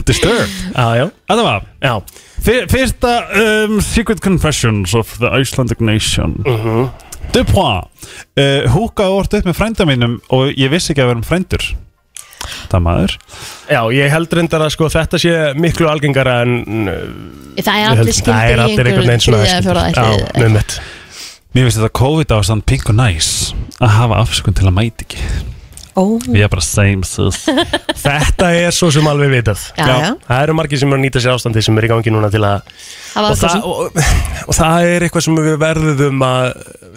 Disturbed. 0.08 0.56
Já, 0.72 0.86
já, 0.96 1.04
Þetta 1.28 1.44
var 1.44 1.66
já. 1.84 1.92
fyr, 2.48 2.64
Fyrsta 2.72 3.12
um, 3.44 3.76
Secret 3.84 4.22
Confessions 4.24 4.94
of 4.96 5.12
the 5.20 5.28
Icelandic 5.36 5.80
Nation. 5.84 6.38
Mhm. 6.46 6.88
Dupois. 7.36 7.84
Uh, 8.40 8.64
Húka 8.72 9.04
orðið 9.12 9.42
upp 9.44 9.50
með 9.52 9.58
frænda 9.60 9.84
mínum 9.86 10.16
og 10.34 10.48
ég 10.58 10.72
vissi 10.72 10.90
ekki 10.94 11.04
að 11.04 11.12
vera 11.12 11.20
um 11.20 11.28
frændur 11.28 11.68
Það 12.70 12.84
maður 12.86 13.16
Já, 13.70 13.80
ég 13.96 14.10
held 14.14 14.36
reyndar 14.38 14.64
að 14.66 14.72
sko 14.76 14.88
þetta 14.92 15.20
sé 15.22 15.34
miklu 15.60 15.88
algengara 15.90 16.38
en 16.46 16.54
Það 17.60 17.76
er 17.76 17.90
allir 17.90 18.14
skildir 18.16 18.34
það 18.34 18.46
er 18.46 18.56
í 18.56 18.64
allir 18.64 18.70
einhverju 18.70 18.90
einhvern 18.90 19.12
veginn 19.12 19.24
svona 19.26 19.42
þriðja, 19.44 19.60
skildir. 19.60 19.68
fjóraða 19.68 19.90
Já, 19.90 20.24
ætli. 20.24 20.42
með 20.44 20.56
mitt 20.58 20.80
Mér 21.50 21.66
finnst 21.66 21.80
þetta 21.80 21.94
COVID 21.98 22.32
ástand 22.36 22.66
pink 22.70 22.90
og 22.92 22.94
næs 23.00 23.30
að 23.82 23.96
hafa 23.96 24.20
afsökun 24.22 24.54
til 24.60 24.68
að 24.70 24.76
mæti 24.76 25.06
ekki 25.08 25.24
Ó, 25.98 26.02
Við 26.22 26.38
erum 26.44 26.52
bara 26.52 26.62
same 26.64 27.06
sis. 27.08 27.40
Þetta 28.04 28.50
er 28.54 28.74
svo 28.74 28.90
sem 28.94 29.06
alveg 29.10 29.32
vitað. 29.32 29.62
Já, 29.74 29.86
já. 29.90 30.10
Það 30.28 30.42
eru 30.44 30.54
margir 30.60 30.80
sem 30.82 30.92
eru 30.92 31.00
að 31.00 31.04
nýta 31.06 31.22
sér 31.24 31.34
ástandi 31.34 31.62
sem 31.66 31.80
er 31.80 31.86
í 31.88 31.90
gangi 31.90 32.12
núna 32.14 32.30
til 32.30 32.42
að 32.46 32.60
var 33.10 33.26
og 33.32 33.40
það, 33.40 33.54
það 33.56 33.66
og, 33.66 34.02
og 34.46 34.54
það 34.60 34.88
er 34.92 35.06
eitthvað 35.08 35.24
sem 35.26 35.40
við 35.40 35.56
verðum 35.64 36.22
að 36.28 36.44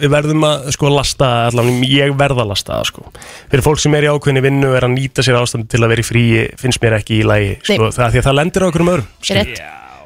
við 0.04 0.12
verðum 0.14 0.46
að 0.46 0.68
sko 0.76 0.90
lasta 0.94 1.30
allan, 1.48 1.72
ég 1.86 2.14
verð 2.18 2.42
að 2.44 2.50
lasta 2.52 2.76
það 2.78 2.88
sko. 2.92 3.06
Fyrir 3.50 3.64
fólk 3.66 3.82
sem 3.82 3.96
er 3.98 4.06
í 4.06 4.10
ákveðinni 4.14 4.44
vinnu 4.46 4.70
er 4.78 4.86
að 4.88 4.94
nýta 4.94 5.24
sér 5.26 5.38
ástandi 5.42 5.70
til 5.74 5.82
að 5.82 5.92
vera 5.94 6.04
í 6.04 6.08
fríi 6.08 6.44
finnst 6.60 6.82
mér 6.82 6.96
ekki 7.00 7.18
í 7.20 7.26
lagi 7.26 7.52
sko, 7.66 7.90
það, 7.94 8.14
því 8.14 8.22
að 8.22 8.28
það 8.28 8.38
lendir 8.40 8.66
á 8.66 8.66
okkur 8.70 8.84
um 8.86 8.92
öðrum 8.94 9.10
Rétt. 9.38 9.60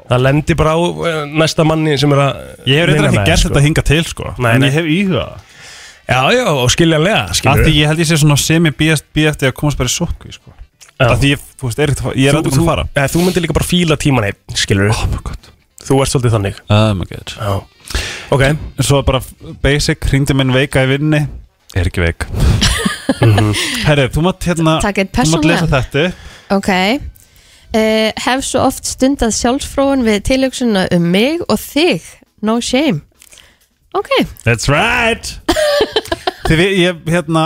það 0.09 0.24
lendir 0.28 0.59
bara 0.61 0.74
á 0.76 0.80
eh, 0.80 1.20
næsta 1.45 1.64
manni 1.68 1.97
sem 2.01 2.12
er 2.16 2.24
að 2.24 2.43
Ég 2.68 2.82
hef 2.82 2.89
reyndar 2.89 2.97
vinna 2.97 3.09
ekki 3.12 3.20
með, 3.20 3.28
gert 3.32 3.43
sko. 3.45 3.49
þetta 3.53 3.64
hinga 3.68 3.86
til 3.93 4.03
sko. 4.09 4.32
Nei, 4.39 4.51
En 4.57 4.64
nei. 4.64 4.68
ég 4.68 4.76
hef 4.80 4.91
íhugað 4.97 5.28
það. 5.28 5.55
Já, 6.09 6.21
já, 6.33 6.45
og 6.49 6.71
skiljanlega 6.73 7.21
Af 7.29 7.37
skilur 7.39 7.65
því 7.67 7.75
ég 7.77 7.91
held 7.91 8.01
ég 8.03 8.09
sé 8.09 8.19
svona 8.21 8.39
semi 8.41 8.73
bíast 8.73 9.07
eftir 9.15 9.51
að 9.51 9.57
komast 9.59 9.79
bara 9.81 9.91
í 9.91 9.95
sótkví 9.95 10.33
sko. 10.35 10.55
Af 10.99 11.19
því 11.21 11.35
ég, 11.35 11.43
þú 11.61 11.69
veist, 11.69 11.83
er 11.83 11.93
ekkert 11.93 12.17
Ég 12.19 12.31
er 12.31 12.39
ekkert 12.41 12.57
þú, 12.57 12.63
að 12.65 12.71
fara. 12.73 12.87
eða, 12.95 13.11
þú 13.13 13.25
myndir 13.27 13.45
líka 13.45 13.57
bara 13.59 13.69
fíla 13.69 13.99
tíman 14.01 14.29
einn 14.31 14.57
skilur 14.59 14.91
Oh 14.95 15.05
my 15.13 15.21
god. 15.23 15.51
Þú 15.89 16.01
ert 16.03 16.13
svolítið 16.13 16.35
þannig. 16.35 16.63
Oh 16.75 16.89
my 16.99 17.07
god. 17.09 17.35
Já. 17.39 17.53
ok, 18.35 18.43
Svo 18.85 19.03
bara 19.07 19.21
basic, 19.63 20.09
hringdi 20.11 20.35
minn 20.37 20.53
veika 20.53 20.83
í 20.85 20.91
vinni. 20.91 21.23
Er 21.77 21.89
ekki 21.89 22.03
veik. 22.03 22.27
Herri, 23.87 24.09
þú 24.13 24.25
mátt 24.27 24.45
hérna 24.49 24.79
Takk 24.85 25.01
eitt 25.03 25.15
Þú 25.17 25.31
mátt 25.33 25.49
lesa 25.49 25.69
persónlega 25.69 25.79
þetta 25.79 26.57
Ok. 26.57 26.71
Uh, 27.69 28.11
Hef 28.25 28.45
svo 28.49 28.63
oft 28.65 28.89
stundað 28.89 29.35
sjálfsfróun 29.37 30.05
við 30.07 30.23
tilöksuna 30.31 30.87
um 30.97 31.11
mig 31.13 31.45
og 31.49 31.61
þig. 31.61 32.07
No 32.41 32.59
shame. 32.65 33.03
Ok, 33.97 34.09
That's 34.45 34.69
right 34.73 35.47
Þið 36.49 36.57
við, 36.62 36.71
ég, 36.81 37.03
hérna 37.12 37.43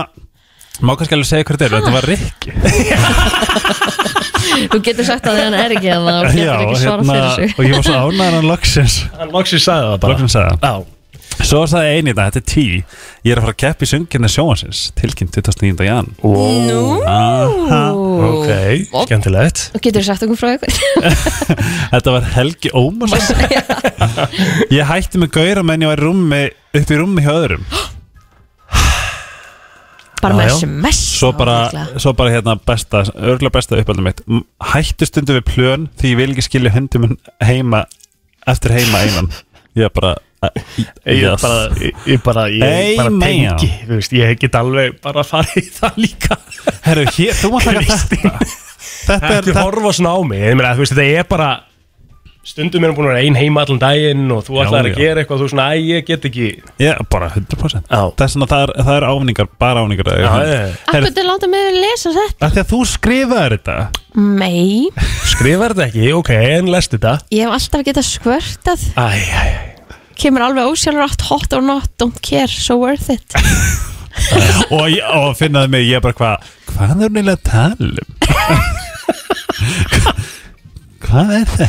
Má 0.83 0.95
kannski 0.99 1.15
alveg 1.15 1.29
segja 1.29 1.45
hvað 1.47 1.61
þetta 1.61 1.67
er, 1.67 1.73
þetta 1.77 1.93
var 1.95 2.05
Rikki. 2.09 2.51
Þú 4.73 4.79
getur 4.87 5.07
sagt 5.07 5.29
að 5.31 5.37
hann 5.39 5.55
er 5.55 5.75
ekki 5.77 5.91
að 5.93 6.09
það 6.09 6.17
og 6.17 6.33
getur 6.33 6.65
ekki 6.65 6.81
svara 6.81 7.05
fyrir 7.07 7.29
sig. 7.37 7.45
hérna, 7.45 7.59
og 7.59 7.63
ég 7.69 7.77
var 7.77 7.85
svo 7.87 7.99
ánæður 8.01 8.35
hann 8.39 8.49
loksins 8.49 8.97
hann 9.21 9.31
loksins 9.37 9.65
sagði 9.69 9.87
það 9.93 10.01
bara. 10.03 10.17
Loksins 10.17 10.35
sagði 10.35 10.57
það. 10.57 10.67
Já, 10.67 10.75
Svo 11.43 11.63
sagði 11.71 11.93
eini 11.97 12.13
þetta, 12.13 12.25
þetta 12.27 12.41
er 12.41 12.47
tí 12.51 12.65
Ég 13.23 13.31
er 13.33 13.39
að 13.39 13.45
fara 13.47 13.55
að 13.55 13.61
keppa 13.63 13.87
í 13.87 13.91
söngirna 13.93 14.31
sjóhansins 14.31 14.83
Tilkynnt 14.99 15.39
29. 15.39 15.87
jan 15.87 16.11
Nú. 16.23 16.83
Ok, 18.33 18.51
skemmtilegt. 19.07 19.65
Og 19.77 19.87
getur 19.87 20.07
sagt 20.07 20.27
okkur 20.27 20.39
frá 20.39 20.53
ykkur? 20.57 20.73
Þetta 21.95 22.15
var 22.17 22.29
Helgi 22.37 22.71
Ómarsson. 22.75 23.43
Ég 24.77 24.87
hætti 24.91 25.23
með 25.23 25.35
gaura 25.39 25.65
menn 25.67 25.87
ég 25.87 25.95
var 25.95 26.05
upp 26.09 26.95
í 26.95 27.01
rúmi 27.01 27.25
hjá 27.25 27.33
öðrum 27.39 27.67
Bara 30.23 30.39
með. 30.39 30.53
SMS 30.55 30.99
Svo 31.19 31.33
bara, 31.37 31.57
svo 31.99 32.13
bara 32.19 32.33
hérna 32.35 32.55
besta 32.59 33.05
Örgulega 33.13 33.57
besta 33.57 33.79
uppaldum 33.81 34.07
mitt 34.07 34.23
Hættu 34.73 35.09
stundu 35.09 35.39
við 35.41 35.47
plön 35.51 35.89
Því 35.99 36.13
ég 36.15 36.21
vil 36.21 36.29
ekki 36.35 36.45
skilja 36.47 36.75
hundum 36.77 37.17
heima 37.43 37.85
Eftir 38.49 38.75
heima 38.77 39.03
einan 39.03 39.33
Ég 39.79 39.89
er 39.89 39.95
bara 39.95 40.15
Ég 41.07 41.21
yes. 41.23 41.43
bara, 41.43 41.59
ég, 41.79 42.19
bara, 42.25 42.49
ég 42.51 42.97
bara 42.99 43.11
Amen. 43.13 43.21
tengi 43.23 43.69
þú 43.87 43.99
veist, 44.01 44.15
Ég 44.19 44.41
get 44.43 44.57
alveg 44.59 44.97
bara 45.05 45.23
farið 45.27 45.61
í 45.61 45.69
það 45.71 46.01
líka 46.03 46.39
Herru, 46.83 47.05
hér, 47.15 47.37
þú 47.39 47.51
mátt 47.53 47.69
taka 47.69 47.85
þetta 47.91 48.33
Þetta 49.03 49.29
er, 49.29 49.45
þetta, 49.47 49.63
horfa 49.63 49.93
svona 49.95 50.17
á 50.19 50.21
mig 50.27 50.43
Ég 50.43 50.59
meina, 50.59 50.73
þú 50.75 50.83
veist, 50.83 50.97
Þetta 50.99 51.21
er 51.23 51.29
bara 51.31 51.51
Stundum 52.43 52.83
erum 52.83 52.97
búin 52.97 53.07
að 53.07 53.13
vera 53.13 53.23
ein 53.23 53.37
heima 53.39 53.63
allan 53.63 53.79
daginn 53.79 54.25
Og 54.35 54.41
þú 54.49 54.57
ætlar 54.65 54.89
að 54.89 54.97
gera 54.99 55.23
eitthvað 55.23 55.37
og 55.37 55.43
Þú 55.43 55.47
er 55.47 55.51
svona, 55.53 55.67
æ, 55.71 55.79
ég 55.87 56.07
get 56.09 56.25
ekki. 56.27 56.47
Já, 56.83 56.91
bara 57.13 57.29
100% 57.31 57.87
Já. 57.87 58.01
Það 58.19 58.25
er 58.27 58.33
svona, 58.33 58.49
það 58.51 58.63
er, 58.65 58.73
það 58.81 58.97
er 58.97 59.07
ávinningar, 59.07 59.47
bara 59.63 59.85
ávinningar 59.85 60.11
Akkur 60.91 61.07
til 61.15 61.27
láta 61.29 61.47
mig 61.53 61.69
lesa 61.77 62.11
þetta? 62.17 62.43
Af 62.49 62.51
því 62.57 62.61
að 62.65 62.73
þú 62.73 62.81
skrifaðir 62.91 63.55
þetta. 63.55 63.77
Nei, 64.43 64.91
Skrifar 65.31 65.77
þetta 65.77 65.87
ekki, 65.87 66.09
ok, 66.19 66.33
en 66.59 66.73
lest 66.75 66.91
þetta? 66.97 67.13
Ég 67.31 67.47
hef 67.47 67.55
alltaf 67.61 67.87
getað 67.87 68.07
skvörtað 68.11 68.81
Æ, 68.99 69.07
æ, 69.07 69.07
æ. 69.31 69.95
Kemur 70.19 70.43
alveg 70.49 70.67
ósjálfrátt 70.75 71.23
hot 71.31 71.51
or 71.57 71.63
not, 71.63 71.87
don't 72.03 72.19
care, 72.27 72.51
so 72.51 72.75
worth 72.83 73.07
it. 73.15 73.39
Og, 74.75 74.91
og 75.15 75.31
finnaði 75.39 75.69
mig, 75.73 75.87
ég 75.89 75.97
er 75.97 76.05
bara 76.05 76.19
hvað 76.19 76.37
Hvað 76.69 77.07
er 77.07 77.11
neila 77.15 77.37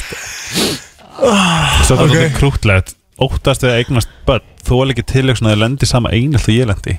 að 0.53 0.67
þetta? 0.73 1.85
Svo 1.87 1.95
það 1.97 2.03
er 2.03 2.13
okay. 2.13 2.35
krútlegt 2.37 2.95
Óttast 3.21 3.63
við 3.63 3.69
að 3.69 3.79
eignast 3.83 4.13
börn. 4.27 4.45
Þú 4.65 4.77
er 4.81 4.91
ekki 4.93 5.03
tilöksun 5.11 5.47
að 5.47 5.53
þið 5.53 5.61
lendi 5.61 5.89
sama 5.89 6.11
einelt 6.13 6.47
og 6.47 6.55
ég 6.55 6.69
lendi. 6.69 6.95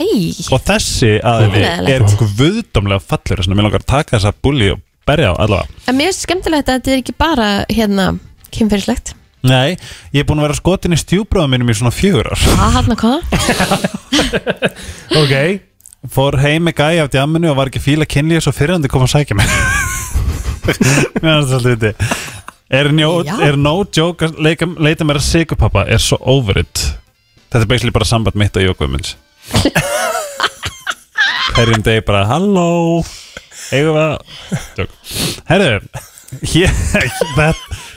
Ei, 0.00 0.30
Og 0.54 0.62
þessi 0.64 1.10
Leiðilegt. 1.20 1.90
er 1.92 2.04
guðdómlega 2.38 3.02
fallur 3.04 3.42
Þannig 3.42 3.52
að 3.52 3.58
mér 3.58 3.66
langar 3.66 3.82
að 3.82 3.90
taka 3.90 4.16
þessa 4.16 4.32
bulli 4.40 4.70
og 4.72 4.80
berja 5.08 5.32
á 5.32 5.40
allavega 5.42 5.88
en 5.90 5.96
mér 5.98 6.08
finnst 6.08 6.24
skemmtilegt 6.24 6.68
að 6.68 6.78
þetta 6.78 6.92
er 6.92 7.00
ekki 7.02 7.14
bara 7.18 7.48
hérna 7.68 8.06
kynferðislegt. 8.54 9.14
Nei, 9.44 9.76
ég 10.14 10.22
er 10.22 10.28
búin 10.28 10.40
að 10.40 10.48
vera 10.48 10.58
skotin 10.58 10.94
í 10.96 11.00
stjúbráðum 11.00 11.54
mínum 11.54 11.72
í 11.72 11.76
svona 11.76 11.92
fjögur 11.94 12.28
ár. 12.32 12.40
Hvað 12.44 12.74
hann 12.76 12.94
að 12.94 13.00
hvað? 13.04 13.20
Ok, 15.20 15.34
Fór 16.12 16.38
heim 16.40 16.64
með 16.64 16.78
gæja 16.80 17.04
af 17.04 17.12
djamminu 17.12 17.50
og 17.50 17.58
var 17.58 17.68
ekki 17.68 17.82
fíla 17.84 18.06
kynlíð 18.08 18.40
Svo 18.46 18.54
fyrirhandi 18.56 18.88
kom 18.88 19.04
að 19.04 19.12
sækja 19.18 19.36
mig. 19.36 19.50
Mér 21.20 21.34
finnst 21.34 21.50
það 21.50 21.58
svolítið 21.60 21.74
viti 21.74 21.92
Er, 22.70 22.86
njó, 22.94 23.24
er 23.42 23.56
no 23.58 23.80
joke 23.90 24.28
að 24.28 24.36
leika, 24.46 24.66
leita 24.78 25.02
mér 25.06 25.18
að 25.18 25.26
sigurpappa 25.26 25.82
Er 25.90 25.98
svo 26.02 26.20
over 26.30 26.60
it 26.62 26.84
Þetta 27.50 27.64
er 27.64 27.70
basically 27.72 27.94
bara 27.96 28.06
samband 28.06 28.38
mitt 28.38 28.54
og 28.54 28.62
Jókvömmunds 28.62 29.16
Herjum 31.56 31.82
degi 31.86 32.04
bara 32.06 32.22
Halló. 32.28 33.02
Eigum 33.74 33.96
við 33.96 34.04
að. 34.04 34.18
Herru 35.50 35.80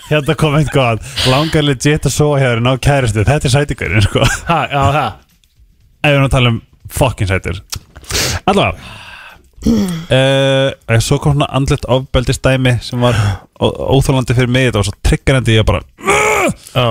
Hérna 0.09 0.35
kom 0.41 0.57
einn 0.57 0.73
góðan 0.73 1.03
Langar 1.29 1.67
legit 1.67 2.09
að 2.09 2.15
sofa 2.15 2.41
hér 2.41 2.63
Ná 2.65 2.73
kæristu 2.81 3.21
Þetta 3.27 3.49
er 3.49 3.53
sætingurinn 3.53 4.07
sko. 4.07 4.25
Ha, 4.49 4.59
já, 4.73 4.81
það 4.97 5.07
Ef 6.03 6.09
við 6.09 6.17
erum 6.17 6.27
að 6.27 6.33
tala 6.33 6.53
um 6.55 6.59
fucking 6.97 7.29
sætur 7.29 7.61
Allavega 8.49 9.02
uh, 10.17 10.99
Svo 11.03 11.17
kom 11.23 11.35
svona 11.37 11.47
andlet 11.55 11.85
ofbeldistæmi 11.87 12.75
sem 12.83 12.99
var 13.03 13.15
ó- 13.59 13.75
óþólandi 13.97 14.35
fyrir 14.37 14.51
mig. 14.51 14.67
Þetta 14.69 14.81
var 14.81 14.87
svo 14.89 14.95
triggerandi 15.07 15.57
ég 15.59 15.65
bara 15.67 15.81
Já, 16.73 16.87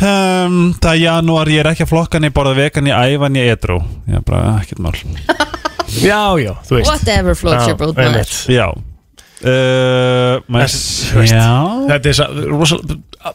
um, 0.00 0.58
Það 0.80 0.92
er 0.94 1.00
janúar, 1.04 1.50
ég 1.52 1.60
er 1.64 1.70
ekki 1.72 1.84
að 1.86 1.90
flokkan 1.92 2.24
ég 2.28 2.32
borða 2.36 2.54
vegan, 2.56 2.88
ég 2.88 2.96
æfa 3.16 3.28
en 3.28 3.36
ég 3.40 3.50
edru 3.56 3.80
ég 4.08 4.20
er 4.20 4.24
bara 4.26 4.54
ekkert 4.62 4.80
mál. 4.84 4.94
Já, 5.90 6.38
já, 6.38 6.52
þú 6.68 6.76
veist. 6.78 6.86
Whatever 6.86 7.34
floats 7.34 7.66
your 7.66 7.76
boat. 7.80 7.96
Já. 8.46 8.68
Uh, 9.40 10.36
maður, 10.46 10.68
Þessi- 10.68 11.08
þú 11.10 11.18
veist, 11.18 11.32
Já. 11.34 11.48
Þetta 11.90 12.12
er 12.12 12.18
svo, 12.20 12.78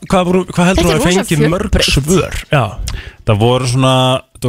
Hvað, 0.10 0.24
voru- 0.26 0.46
hvað 0.50 0.66
heldur 0.72 0.88
þú 0.88 0.94
að 0.96 1.04
fengi 1.06 1.50
mörg 1.52 1.76
svör? 1.86 2.38
Já, 2.50 2.64
það 3.28 3.38
voru 3.44 3.68
svona 3.70 3.92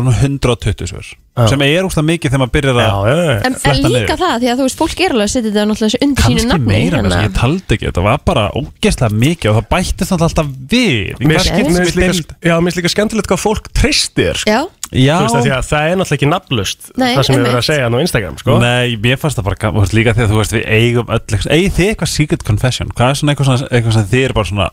120 0.05 0.87
svör 0.91 1.07
Já. 1.37 1.49
sem 1.53 1.63
er 1.67 1.85
úrst 1.85 1.99
mikið 2.01 2.33
þegar 2.33 2.41
maður 2.41 2.53
byrjar 2.55 2.79
að. 2.81 3.09
En, 3.45 3.57
en 3.57 3.77
líka 3.77 3.89
niður. 3.89 4.21
það, 4.23 4.37
því 4.41 4.49
að 4.53 4.61
þú 4.61 4.67
veist, 4.67 4.79
fólk 4.81 5.01
er 5.05 5.15
alveg 5.15 5.27
að 5.27 5.33
setja 5.35 5.51
þetta 5.51 5.65
náttúrulega 5.71 6.01
undir 6.07 6.25
sínu 6.25 6.37
kannski 6.37 6.49
nafni 6.49 6.71
meira 6.71 7.01
hérna. 7.01 7.19
en 7.19 7.27
ég 7.27 7.35
taldi 7.37 7.77
ekki, 7.77 7.89
þetta 7.91 8.05
var 8.07 8.23
bara 8.31 8.45
ógeðslega 8.57 9.21
mikið 9.25 9.51
og 9.51 9.59
það 9.59 9.69
bættist 9.75 10.15
náttúrulega 10.15 10.29
alltaf 10.31 10.49
við 10.73 11.21
Mér 11.21 11.45
finnst 11.45 12.01
líka, 12.01 12.57
líka 12.79 12.93
skemmtilegt 12.95 13.29
hvað 13.29 13.43
fólk 13.43 13.69
treystir 13.77 14.41
sko. 14.41 14.65
Því 14.87 15.05
að 15.11 15.67
það 15.67 15.91
er 15.91 16.01
náttúrulega 16.01 16.17
ekki 16.17 16.31
nafnlust 16.31 16.91
Það 16.95 17.23
sem 17.27 17.35
við 17.35 17.43
einmitt. 17.43 17.59
að 17.59 17.69
segja 17.69 17.91
nú 17.91 18.01
á 18.01 18.05
Instagram 18.07 18.41
sko. 18.41 18.59
Nei, 18.63 18.97
mér 19.03 19.21
fannst 19.21 19.41
það 19.41 19.49
bara 19.51 19.73
veist, 19.77 19.97
líka 19.99 20.15
þegar 20.17 20.33
þú 20.33 20.41
veist 20.41 20.57
við 20.57 20.67
eigum 20.79 21.11
öll 21.17 21.41
eigið 21.51 21.77
þið 21.77 21.91
eitthvað 21.91 22.13
secret 22.15 22.47
confession 22.47 22.93
hvað 22.95 23.13
er 23.13 23.21
svona 23.21 23.35
eitthvað, 23.35 23.51
svona, 23.51 23.71
eitthvað 23.73 23.97
sem 23.99 24.11
þið 24.15 24.29
er 24.29 24.37
bara 24.37 24.53
svona 24.53 24.71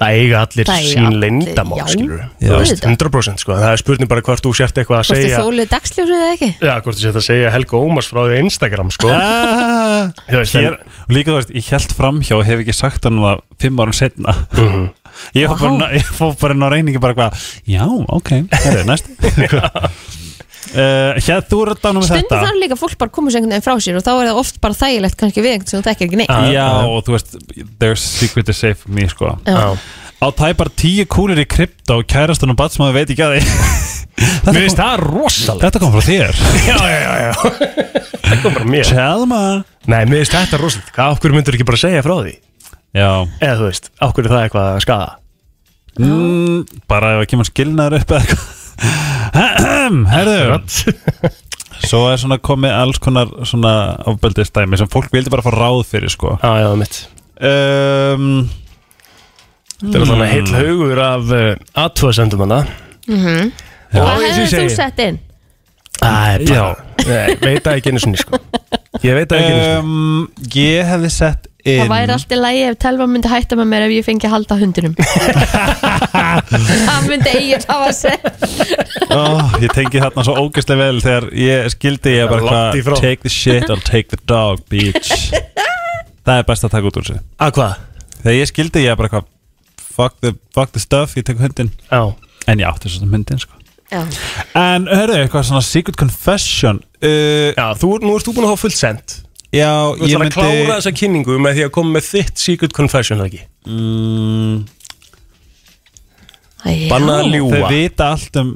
Það 0.00 0.16
eiga 0.16 0.38
allir 0.46 0.68
Það 0.70 0.78
eiga 0.80 0.90
sín 0.90 1.16
já. 1.76 1.84
skilur 1.92 2.20
veist, 2.40 2.84
100% 2.88 3.42
sko. 3.42 3.56
Það 3.60 3.72
er 3.74 3.80
spurning 3.82 4.08
bara 4.10 4.24
hvort 4.24 4.46
þú 4.46 4.52
sért 4.56 4.80
eitthvað 4.80 4.96
að 4.96 5.10
hvort 5.10 5.18
þið 5.18 5.26
segja 5.26 5.42
þólið 5.44 5.68
dagsljósið 5.74 6.14
eða 6.16 6.30
ekki? 6.36 6.48
Já, 6.56 6.72
hvort 6.80 6.96
þú 6.96 7.04
sért 7.04 7.18
að 7.20 7.26
segja 7.26 7.50
Helga 7.52 7.82
Ómars 7.84 8.08
frá 8.08 8.20
því 8.22 8.38
Instagram 8.46 8.94
sko. 8.96 9.10
ah, 9.12 10.08
veist, 10.32 10.56
hér, 10.56 10.78
og 10.80 11.12
líka 11.12 11.34
þú 11.34 11.36
veist, 11.36 11.52
ég 11.58 11.68
held 11.74 11.94
framhjá 12.00 12.38
og 12.38 12.46
hef 12.48 12.64
ekki 12.64 12.76
sagt 12.80 13.04
það 13.04 13.16
núna 13.18 13.34
fimm 13.60 13.84
árum 13.84 13.96
setna 14.00 14.36
ég 15.36 15.52
fór 15.52 15.60
bara, 15.66 15.92
ég 15.98 16.10
fór 16.16 16.34
bara 16.40 16.56
inn 16.56 16.64
á 16.64 16.68
reyningi 16.72 17.02
bara 17.02 17.18
hvað, 17.18 17.46
já, 17.68 17.84
ok, 17.84 18.34
það 18.56 18.80
er 18.80 18.88
næst 18.88 19.12
hér, 20.74 21.42
þú 21.50 21.60
er 21.64 21.70
að 21.74 21.80
dánu 21.84 22.00
með 22.00 22.06
Stundum 22.10 22.26
þetta. 22.30 22.40
þarf 22.44 22.58
líka 22.60 22.76
fólk 22.78 22.98
bara 23.00 23.12
koma 23.16 23.32
sér 23.32 23.40
einhvern 23.40 23.54
veginn 23.56 23.66
frá 23.66 23.74
sér 23.82 23.96
og 23.98 24.04
þá 24.06 24.10
er 24.12 24.28
það 24.30 24.40
oft 24.42 24.60
bara 24.62 24.78
þægilegt 24.80 25.16
kannski 25.20 25.44
við 25.44 25.54
einhvern 25.56 25.70
sem 25.72 25.80
þú 25.80 25.88
þekkir 25.88 26.06
ekki 26.08 26.20
neitt. 26.20 26.30
Já. 26.30 26.52
já, 26.54 26.68
og 26.86 27.00
þú 27.06 27.16
veist 27.16 27.34
there's 27.82 28.04
secret 28.04 28.52
is 28.52 28.60
safe 28.62 28.78
for 28.84 28.94
me, 28.94 29.06
sko. 29.10 29.32
Já. 29.48 29.74
Á 30.20 30.26
tæpar 30.36 30.68
tíu 30.76 31.06
kúlir 31.08 31.40
í 31.40 31.46
krypto 31.48 31.96
og 32.02 32.06
kærastunum 32.10 32.58
batsmaður 32.58 32.98
veit 33.00 33.10
ekki 33.14 33.24
að 33.24 33.38
því 33.38 33.44
Mér 34.44 34.58
finnst 34.66 34.76
það 34.76 35.00
rosalega 35.06 35.64
Þetta 35.70 35.80
kom 35.80 35.94
frá 35.94 36.02
þér. 36.04 36.40
Já, 36.68 36.76
já, 36.76 36.98
já, 37.00 37.12
já. 37.24 37.32
Það 38.26 38.42
kom 38.42 38.56
bara 38.58 38.66
mér. 38.68 38.84
Tjelma 38.90 39.38
Nei, 39.88 40.02
mér 40.10 40.20
finnst 40.20 40.36
þetta 40.36 40.60
rosalega 40.60 40.92
Hvað, 40.98 41.14
okkur 41.16 41.34
myndur 41.38 41.56
ekki 41.56 41.66
bara 41.70 41.80
segja 41.80 42.02
frá 42.04 42.14
því? 42.20 42.34
Já. 43.00 43.08
Eða 43.40 43.56
þú 43.62 43.64
veist, 43.70 43.88
okkur 44.10 44.28
er 44.28 44.34
það 44.34 44.44
eitthvað 44.44 44.68
að 44.74 44.84
skada 44.84 45.08
mm, 46.04 46.82
Bara 46.90 47.14
ef 47.16 47.22
að 47.24 47.28
kemur 47.32 47.48
skilnaður 47.48 48.02
upp 48.02 48.12
eða 48.12 48.20
eitthvað 48.26 49.08
Herðu. 50.10 50.58
Svo 51.90 52.02
er 52.12 52.18
svona 52.20 52.36
komið 52.44 52.74
alls 52.76 52.98
konar 53.02 53.30
svona 53.48 53.70
ofbeldistæmi 54.10 54.76
sem 54.78 54.88
fólk 54.92 55.08
vildi 55.14 55.32
bara 55.32 55.42
fá 55.46 55.50
ráð 55.54 55.80
fyrir 55.88 56.12
sko. 56.12 56.34
Já, 56.42 56.50
já, 56.60 56.68
mitt. 56.78 56.98
Um, 57.40 58.26
Þetta 59.80 59.96
er 60.02 60.04
svona 60.10 60.26
heill 60.28 60.50
haugur 60.52 60.98
af 61.00 61.30
uh, 61.32 61.54
aðtöðsendum 61.86 62.42
hana 62.44 62.58
Mhm. 63.08 63.48
Já. 63.90 64.02
Hvað 64.04 64.22
eins 64.22 64.36
og 64.36 64.44
ég 64.44 64.44
hefur 64.44 64.44
þú 64.44 64.68
segi. 64.68 64.74
sett 64.76 65.00
inn? 65.06 65.16
Það 66.00 66.26
er 66.34 66.44
bara 66.50 66.74
Nei, 67.00 67.36
veit 67.40 67.64
það 67.64 67.78
ekki 67.80 67.90
einu 67.94 68.02
sinni 68.04 68.20
sko. 68.20 68.38
Ég 69.02 69.16
veit 69.16 69.30
það 69.32 69.40
ekki 69.40 69.50
einu 69.50 69.64
sinni. 69.64 69.78
Um, 69.80 70.28
Ég 70.54 70.84
hefði 70.92 71.10
sett 71.16 71.48
inn 71.64 71.80
Það 71.82 71.90
væri 71.92 72.14
allt 72.16 72.32
í 72.34 72.38
lagi 72.40 72.62
ef 72.68 72.78
Telma 72.84 73.06
myndi 73.10 73.30
hætta 73.30 73.58
með 73.60 73.68
mér 73.72 73.86
ef 73.86 73.94
ég 73.94 74.06
fengi 74.06 74.28
að 74.28 74.34
halda 74.36 74.58
hundinum. 74.60 74.94
Það 76.86 77.08
myndi 77.08 77.32
eigin 77.34 77.66
hafa 77.68 77.90
að 77.90 77.96
segja. 77.98 78.32
Oh, 79.16 79.54
Ég 79.62 79.74
tengi 79.74 80.02
þarna 80.02 80.24
svo 80.26 80.36
ógeðslega 80.44 80.80
vel 80.84 81.02
þegar 81.04 81.28
ég 81.40 81.68
skildi 81.74 82.14
ég 82.16 82.30
bara 82.30 82.46
hvað 82.46 83.00
Take 83.00 83.22
the 83.26 83.32
shit, 83.32 83.68
I'll 83.70 83.82
take 83.84 84.08
the 84.12 84.20
dog, 84.30 84.62
bitch. 84.70 85.30
Það 86.26 86.34
er 86.36 86.48
best 86.48 86.66
að 86.66 86.74
taka 86.76 86.90
út 86.90 86.98
úr 87.00 87.06
sig 87.10 87.20
Að 87.40 87.54
hvað? 87.56 87.78
Þegar 88.20 88.36
ég 88.36 88.50
skildi 88.50 88.82
ég 88.84 88.98
bara 89.00 89.12
hvað 89.14 89.30
fuck 90.00 90.18
the, 90.24 90.34
fuck 90.54 90.74
the 90.74 90.82
stuff, 90.82 91.16
ég 91.18 91.26
tek 91.26 91.40
hundin 91.40 91.72
Já. 91.88 92.02
En 92.48 92.60
ég 92.60 92.68
átti 92.68 92.90
svona 92.92 93.10
hundin 93.14 93.40
sko. 93.40 93.56
Já. 93.90 94.04
En 94.58 94.86
hörðu, 94.86 95.16
eitthvað 95.24 95.48
svona 95.48 95.64
secret 95.66 95.98
confession 95.98 96.78
uh, 97.02 97.50
Já, 97.56 97.66
þú, 97.80 97.96
nú 98.04 98.14
ert 98.14 98.28
þú 98.28 98.36
búin 98.36 98.46
að 98.46 98.52
hafa 98.54 98.62
fullt 98.68 98.78
send 98.78 99.16
Já, 99.50 99.70
Þú 99.98 100.06
ég 100.06 100.14
ætlar 100.14 100.20
að 100.20 100.20
myndi 100.22 100.34
klára 100.36 100.74
þessa 100.78 100.92
kynningu 101.00 101.38
með 101.42 101.56
því 101.58 101.62
að 101.66 101.72
koma 101.74 101.90
með 101.96 102.04
þitt 102.12 102.36
secret 102.38 102.72
confession, 102.76 103.18
eða 103.18 103.26
ekki? 103.32 103.42
mm, 103.66 104.56
Bannað 106.90 107.16
að 107.24 107.30
ljúga. 107.34 107.56
Þau 107.64 107.70
vita 107.72 108.10
allt 108.14 108.36
um 108.42 108.50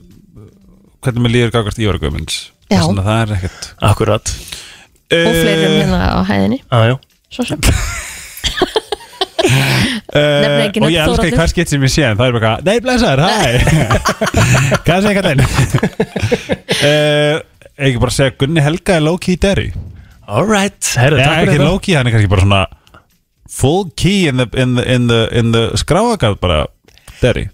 hvernig 1.05 1.24
mér 1.24 1.32
líður 1.34 1.53
gagast 1.57 1.80
Ívar 1.82 1.99
Guðmunds. 2.03 2.36
Já. 2.70 2.78
Þess 2.78 2.88
vegna 2.92 3.05
það 3.09 3.18
er 3.24 3.34
ekkert 3.38 3.66
Akkurat. 3.90 4.26
Og 5.14 5.34
fleiri 5.40 5.66
um 5.66 5.74
hérna 5.80 6.01
á 6.14 6.20
hæðinni. 6.30 6.59
Já, 6.64 6.78
já. 6.92 6.97
Svo 7.34 7.42
sem. 7.51 7.61
Uh, 10.14 10.20
Nefna 10.20 10.62
ekki 10.68 10.80
og 10.80 10.92
ég 10.92 11.01
elska 11.03 11.11
Þóroddur. 11.11 11.26
í 11.26 11.36
hver 11.36 11.51
skitt 11.51 11.70
sem 11.72 11.82
ég 11.84 11.90
sé 11.92 12.03
en 12.07 12.16
það 12.18 12.28
er 12.30 12.34
bara 12.36 12.51
eitthvað, 12.55 12.64
nei 12.68 12.78
blessaður, 12.84 13.20
hæ. 13.24 13.28
Hvað 14.86 14.99
segir 15.05 15.16
kallinn 15.18 15.42
uh, 16.86 17.34
ekki 17.88 18.01
bara 18.05 18.14
segja 18.14 18.34
Gunni 18.38 18.62
Helga 18.64 18.92
er 19.01 19.03
low-key 19.05 19.36
Derry 19.42 19.68
Alright, 20.29 20.81
herru, 20.97 21.18
takk 21.20 21.35
fyrir 21.35 21.53
ekki 21.53 21.59
það 21.61 21.68
low-key, 21.68 21.97
hann 21.99 22.09
er 22.09 22.14
kannski 22.14 22.31
bara 22.33 22.45
svona 22.47 22.62
full 23.55 23.85
key 23.97 24.29
in 24.31 24.41
the, 24.41 24.47
in 24.59 24.77
the, 24.79 24.85
in 24.95 25.09
the, 25.11 25.20
in 25.37 25.53
the 25.55 25.64
skráagað 25.81 26.39
bara. 26.41 26.62
Derry. 27.20 27.49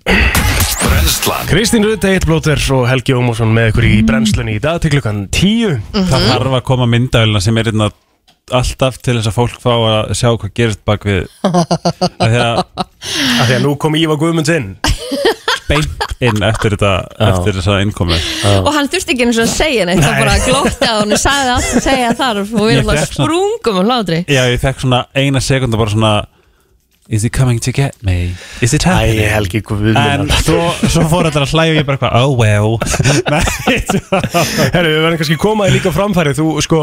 Brennslan. 0.80 1.48
Kristín 1.50 1.84
Rutt, 1.84 2.04
Eitt 2.08 2.24
Blóter 2.28 2.60
og 2.74 2.86
Helgi 2.88 3.12
Ómarsson 3.16 3.50
með 3.54 3.72
ykkur 3.72 3.86
í 3.88 3.96
brennslunni 4.08 4.54
í 4.56 4.62
dag 4.62 4.78
til 4.80 4.94
klukkan 4.94 5.26
10 5.28 5.76
það 5.92 6.24
þarf 6.30 6.56
að 6.56 6.64
koma 6.70 6.86
myndavélina 6.88 7.42
sem 7.44 7.58
er 7.60 7.68
hérna 7.68 7.90
alltaf 8.50 8.96
til 9.04 9.18
þess 9.18 9.28
að 9.30 9.36
fólk 9.36 9.58
fá 9.62 9.70
að 9.76 10.14
sjá 10.18 10.30
hvað 10.32 10.54
gerist 10.56 10.80
bak 10.88 11.04
við 11.06 11.28
að 11.44 12.24
því 12.24 12.40
að 12.46 12.62
Af 12.80 13.44
því 13.46 13.54
að 13.58 13.62
nú 13.66 13.74
kom 13.80 13.96
Ívar 14.00 14.18
Guðmunds 14.20 14.52
inn 14.56 14.72
beint 15.70 16.06
inn 16.20 16.42
eftir 16.44 16.74
þetta 16.76 16.92
eftir 17.30 17.56
þessa 17.60 17.78
innkomi 17.84 18.18
Og 18.60 18.70
hann 18.76 18.90
þurfti 18.92 19.14
ekki 19.14 19.26
eins 19.28 19.38
og 19.40 19.46
að 19.46 19.54
segja 19.54 19.86
neitt 19.88 20.02
Það 20.04 20.16
Nei. 20.16 20.20
bara 20.24 20.34
glótti 20.44 20.90
að 20.90 20.98
hún 21.04 21.16
sagði 21.22 21.54
allt 21.54 21.70
að 21.78 21.86
segja 21.86 22.10
þar 22.18 22.42
Og 22.44 22.58
við 22.58 22.74
erum 22.74 22.92
alltaf 22.94 23.14
sprungum 23.16 23.80
á 23.80 23.82
hlátri. 23.88 24.20
Já, 24.28 24.42
ég 24.50 24.60
fekk 24.62 24.84
svona 24.84 25.00
eina 25.16 25.42
sekund 25.44 25.78
bara 25.80 25.94
svona 25.94 26.12
Is 27.10 27.24
he 27.26 27.28
coming 27.28 27.58
to 27.58 27.72
get 27.72 27.96
me? 28.06 28.36
Is 28.62 28.72
it 28.72 28.84
happening? 28.86 29.18
Æ, 29.18 29.30
Helgi 29.34 29.60
Guðmunds 29.66 29.98
En 29.98 30.28
svo, 30.46 30.68
svo 30.86 31.02
fór 31.10 31.26
þetta 31.26 31.40
að 31.42 31.54
hlæja 31.56 31.72
og 31.72 31.78
ég 31.80 31.86
bara 31.88 31.96
eitthvað 31.98 32.14
Oh 32.20 32.36
well. 32.38 32.76
Herru, 34.76 34.92
við 34.92 35.00
verðum 35.02 35.16
kannski 35.18 35.38
komaði 35.42 35.74
líka 35.74 35.90
framfæri. 35.94 36.36
Þú, 36.38 36.46
sko, 36.62 36.82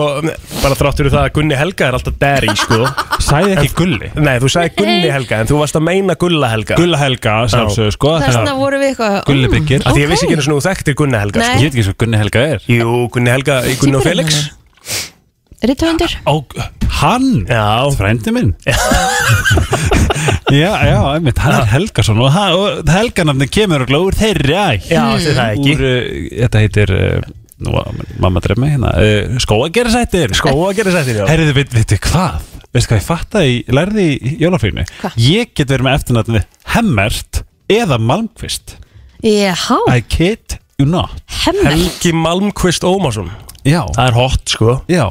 bara 0.59 0.75
þráttur 0.81 1.07
það 1.13 1.21
að 1.21 1.31
Gunni 1.37 1.55
Helga 1.61 1.87
er 1.87 1.97
alltaf 2.01 2.19
Derry, 2.19 2.51
sko. 2.59 2.81
Sæði 3.23 3.55
ekki 3.55 3.71
Gulli? 3.79 4.11
Nei, 4.19 4.35
þú 4.43 4.51
sagði 4.51 4.75
Gunni 4.81 5.15
Helga, 5.15 5.39
en 5.45 5.51
þú 5.53 5.61
varst 5.63 5.79
að 5.79 5.87
meina 5.87 6.19
Gulla 6.19 6.51
Helga. 6.51 6.81
Gulla 6.83 6.99
Helga, 7.05 7.39
sjálfsögðu, 7.55 7.95
sko 7.95 8.15
Þess 8.25 8.41
vegna 8.41 8.59
vorum 8.59 8.83
við 8.83 8.91
eitthvað 8.91 9.17
Gulli 9.31 9.53
byggir. 9.55 9.87
Af 9.87 9.95
Því 9.95 10.03
ég 10.03 10.11
vissi 10.11 10.27
ekki 10.27 10.35
einu 10.35 10.47
svona 10.49 10.59
þú 10.59 10.67
þekktir 10.67 10.99
Gunni 11.03 11.23
Helga, 11.23 11.39
sko. 11.47 11.55
Ég 11.55 11.69
veit 11.69 11.77
ekki 11.77 11.87
svo 11.87 11.97
Gunni 12.03 12.19
Helga 12.25 12.47
er. 12.51 12.67
Jú, 12.67 12.95
Gunni 13.15 13.37
Helga, 13.37 13.61
Gunni 13.79 14.01
og 14.01 14.07
Felix 14.11 14.43
Ritthöfundur 15.65 16.11
Ó, 16.29 16.43
hann? 16.99 17.45
Já. 17.49 17.89
Frændi 17.97 18.31
minn. 18.35 18.51
Já, 20.53 20.69
já, 20.91 20.99
einmitt, 21.15 21.39
hann 21.41 21.55
er 21.61 21.65
Helgason 21.71 22.19
og, 22.21 22.29
hann- 22.35 22.53
og 22.57 22.91
Helganafni 22.93 23.47
kemur 23.51 23.83
og 23.85 23.89
glóður 23.89 24.17
þeirri 24.19 24.55
ætt 24.57 24.87
Já, 24.91 25.03
það 25.17 25.41
ekki. 25.47 25.73
Úr, 25.73 25.83
uh, 25.87 26.29
Þetta 26.43 26.61
heitir 26.63 26.93
uh, 26.93 27.33
Nú, 27.65 27.73
mamma 28.21 28.41
dref 28.45 28.59
mig 28.61 28.75
hérna 28.75 28.91
uh, 29.01 29.37
Skóagerðisættir 29.41 30.35
Skóagerðisættir, 30.37 31.21
já. 31.23 31.25
Herriði, 31.31 31.55
veit, 31.57 31.73
veitu 31.73 31.97
hvað? 32.05 32.45
Veistu 32.75 32.91
hvað 32.93 33.01
ég 33.01 33.07
fattaði, 33.07 33.55
í- 33.57 33.75
lærði 33.77 34.07
í 34.13 34.35
jólafrínu 34.43 34.85
Hvað? 35.01 35.17
Ég 35.25 35.53
get 35.57 35.71
verið 35.73 35.87
með 35.89 35.97
eftirnafni 36.01 36.43
Hemmert 36.75 37.41
eða 37.73 37.97
Malmqvist. 37.99 38.77
Jáhá, 39.25 39.79
I 39.91 39.99
kid 40.05 40.59
you 40.79 40.85
not. 40.87 41.17
Hemmert? 41.43 41.73
Helgi 41.73 42.13
Malmqvist 42.15 42.85
Ómarsson. 42.87 43.31
Já, 43.67 43.81
Það 43.97 44.05
er 44.11 44.15
hot, 44.15 44.43
sko. 44.53 44.75
Já, 44.87 45.03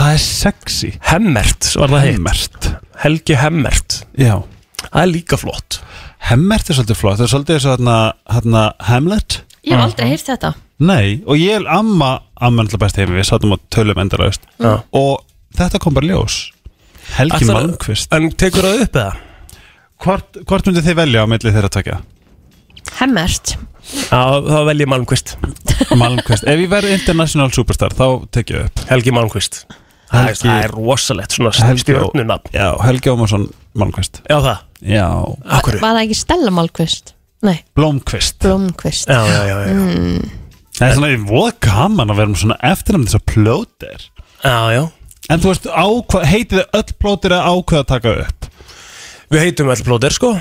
það 0.00 0.14
er 0.16 0.22
sexy. 0.24 0.90
Hemmert, 1.10 1.68
var 1.76 1.92
það 1.92 2.06
Hemmert. 2.08 2.70
Helgi 3.04 3.36
Hemmert. 3.40 4.00
Já, 4.20 4.40
Það 4.80 5.02
er 5.02 5.10
líka 5.12 5.36
flott. 5.38 5.76
Hemmert 6.30 6.70
er 6.70 6.76
svolítið 6.78 6.96
flott. 6.98 7.18
Það 7.20 7.26
er 7.26 7.32
svolítið 7.34 7.56
eins 7.58 7.66
og 7.68 7.82
hérna, 8.34 8.62
Hamlet. 8.88 9.40
Ég 9.60 9.74
hef 9.76 9.84
aldrei 9.84 10.06
heyrt 10.08 10.28
þetta. 10.30 10.54
Nei, 10.80 11.20
og 11.28 11.36
ég 11.36 11.58
er 11.60 11.66
amma 11.68 12.22
Amma 12.40 12.62
er 12.62 12.70
alltaf 12.70 12.80
best 12.80 12.96
heimi, 12.96 13.18
við 13.18 13.26
sátum 13.28 13.52
og 13.52 13.60
tölum 13.68 13.98
endalaust. 14.00 14.46
Já. 14.56 14.78
Og 14.96 15.18
þetta 15.58 15.80
kom 15.84 15.92
bara 15.92 16.08
ljós. 16.08 16.38
Helgi 17.18 17.44
Ætlar- 17.44 17.58
Malmqvist. 17.58 18.08
En 18.16 18.30
tekur 18.32 18.64
það 18.64 18.84
upp 18.86 18.96
eða? 18.96 19.10
Hvort, 20.00 20.38
hvort 20.48 20.64
myndið 20.70 20.86
þið 20.88 20.96
velja 21.02 21.20
á 21.20 21.26
milli 21.28 21.52
þeirra 21.52 21.68
tvekja? 21.74 21.98
Hemmert. 22.96 23.52
Já, 24.08 24.22
þá 24.40 24.64
vel 24.70 24.78
ég 24.80 24.88
Malmqvist. 24.88 25.34
Malmqvist, 26.00 26.48
ef 26.48 26.64
ég 26.64 26.72
verði 26.72 26.96
international 26.96 27.52
superstar 27.52 27.92
þá 27.92 28.06
tek 28.32 28.54
ég 28.54 28.64
upp. 28.70 28.84
Helgi 28.88 29.12
Malmqvist 29.12 29.66
Helgi- 30.10 30.42
það 30.48 30.64
er 30.64 30.74
rosalegt, 30.74 31.32
svona 31.36 31.52
stjórnunafn 31.54 32.52
Já, 32.56 32.66
Helgi 32.82 33.10
Ómarsson 33.12 33.48
Malmqvist 33.78 34.20
Já, 34.26 34.36
það. 34.42 34.58
Já, 34.82 35.06
Akkur 35.58 35.78
Var 35.80 35.94
það 35.96 36.02
ekki 36.06 36.18
Stella 36.18 36.50
Málkvist? 36.56 37.12
Nei, 37.46 37.58
Blómqvist 37.78 38.38
Blómkvist 38.44 39.08
Já, 39.08 39.20
já, 39.28 39.42
já, 39.48 39.56
já. 39.66 39.74
mm. 39.74 40.30
Það 40.80 40.88
er 40.88 40.94
svona, 40.96 41.10
ég 41.12 41.26
voða 41.28 41.52
gaman 41.66 42.10
að 42.12 42.16
vera 42.22 42.30
með 42.32 42.40
svona 42.42 42.56
eftirnafn 42.70 43.06
þess 43.06 43.18
að 43.20 43.26
plóter 43.34 44.04
já, 44.44 44.58
já. 44.74 44.82
En 45.30 45.40
þú 45.44 45.50
veist, 45.52 45.66
ákvað, 45.68 46.24
heitið 46.26 46.58
þið 46.58 46.78
öll 46.80 46.94
plóter 47.04 47.34
að 47.36 47.48
ákveða 47.52 47.82
að 47.84 47.90
taka 47.92 48.14
upp 48.24 48.39
Við 49.30 49.44
heitum 49.44 49.68
öll 49.70 49.82
plóter 49.86 50.10
sko. 50.10 50.32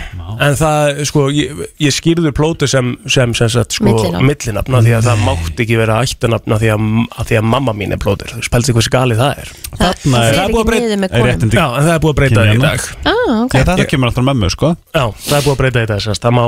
En 0.41 0.55
það, 0.57 0.99
sko, 1.05 1.27
ég, 1.29 1.51
ég 1.77 1.93
skýrður 1.93 2.33
plóter 2.33 2.69
sem, 2.71 2.95
sem, 3.05 3.35
sem 3.37 3.49
sagt, 3.53 3.75
sko, 3.77 3.85
Millinafn. 3.85 4.25
millinafna 4.25 4.79
Því 4.81 4.95
að 4.97 5.09
það 5.11 5.19
mátti 5.27 5.61
ekki 5.65 5.77
vera 5.77 5.97
ættanafna 6.01 6.57
Því 6.63 6.71
að, 6.73 6.87
að 7.21 7.27
því 7.29 7.37
að 7.37 7.45
mamma 7.51 7.75
mín 7.77 7.93
er 7.93 8.01
plóter. 8.01 8.33
Þú 8.33 8.41
spælst 8.47 8.71
ekki 8.71 8.77
hversu 8.79 8.93
galið 8.95 9.21
það 9.21 9.43
er. 9.43 9.51
Það 9.69 9.83
Þarna 9.83 10.23
er- 10.23 10.25
fer 10.25 10.39
Það 10.39 10.41
er 10.41 10.53
búið 10.55 10.57
að 10.57 10.63
ekki 10.63 10.69
breyta- 10.71 10.87
niður 10.87 11.01
með 11.03 11.09
er 11.09 11.13
konum 11.19 11.29
réttindi- 11.29 11.59
Já, 11.59 11.65
en 11.69 11.85
það 11.85 11.93
er 11.93 12.01
búið 12.05 12.15
að 12.15 12.19
breyta 12.21 12.39
það 12.39 12.49
í 12.49 12.55
Kynjanna. 12.55 12.71
dag. 12.71 12.81
Ah, 13.05 13.43
ok. 13.43 13.53
Já, 13.53 13.63
þetta 13.69 13.87
kemur 13.93 14.09
alltaf 14.09 14.25
mömmu, 14.31 14.49
sko. 14.55 14.71
Já, 14.97 15.05
það 15.29 15.37
er 15.37 15.45
búið 15.45 15.53
að 15.55 15.61
breyta 15.61 15.83
í 15.85 15.89
dag 15.93 16.01
sérst. 16.07 16.25
Það 16.25 16.35
má 16.39 16.43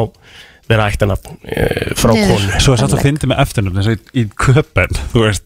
vera 0.72 0.90
ættanafn 0.90 1.38
e, 1.46 1.70
frá 1.94 2.12
Niður. 2.16 2.34
konu. 2.42 2.60
Svo 2.66 2.74
er 2.74 2.82
satt 2.82 2.94
að 2.98 3.06
fyndi 3.06 3.30
með 3.30 3.40
eftirnafn 3.46 3.78
eins 3.82 3.90
og 3.92 3.98
í, 3.98 4.24
í 4.24 4.26
köpen 4.34 4.98
Þú 5.14 5.26
veist, 5.28 5.44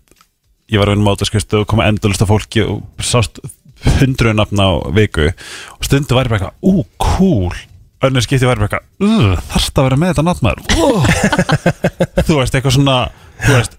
ég 0.71 0.79
var 0.79 0.87
að 0.87 0.95
vinna 0.95 1.07
mátaskristu 1.11 1.59
og 1.59 1.67
koma 1.67 1.87
endalist 1.89 2.21
af 2.23 2.29
fólki 2.31 2.63
og 2.63 2.83
sást 3.03 3.39
hundruð 3.99 4.37
nafn 4.37 4.61
á 4.61 4.69
viku 4.95 5.29
og 5.29 5.87
stundu 5.87 6.17
væri 6.17 6.31
bara 6.31 6.51
eitthvað, 6.51 6.57
ú, 6.65 6.85
cool. 7.01 7.55
Önnur 8.05 8.25
skipti 8.25 8.47
væri 8.47 8.63
bara 8.63 8.81
eitthvað, 8.81 9.43
þarft 9.51 9.81
að 9.81 9.89
vera 9.89 9.99
með 10.01 10.13
þetta 10.13 10.25
nafn 10.29 10.47
maður? 10.47 10.63
Uh. 10.75 11.03
Þú 12.27 12.39
veist, 12.39 12.55
eitthvað 12.55 12.77
svona 12.77 12.97
þú 13.43 13.53
veist, 13.57 13.77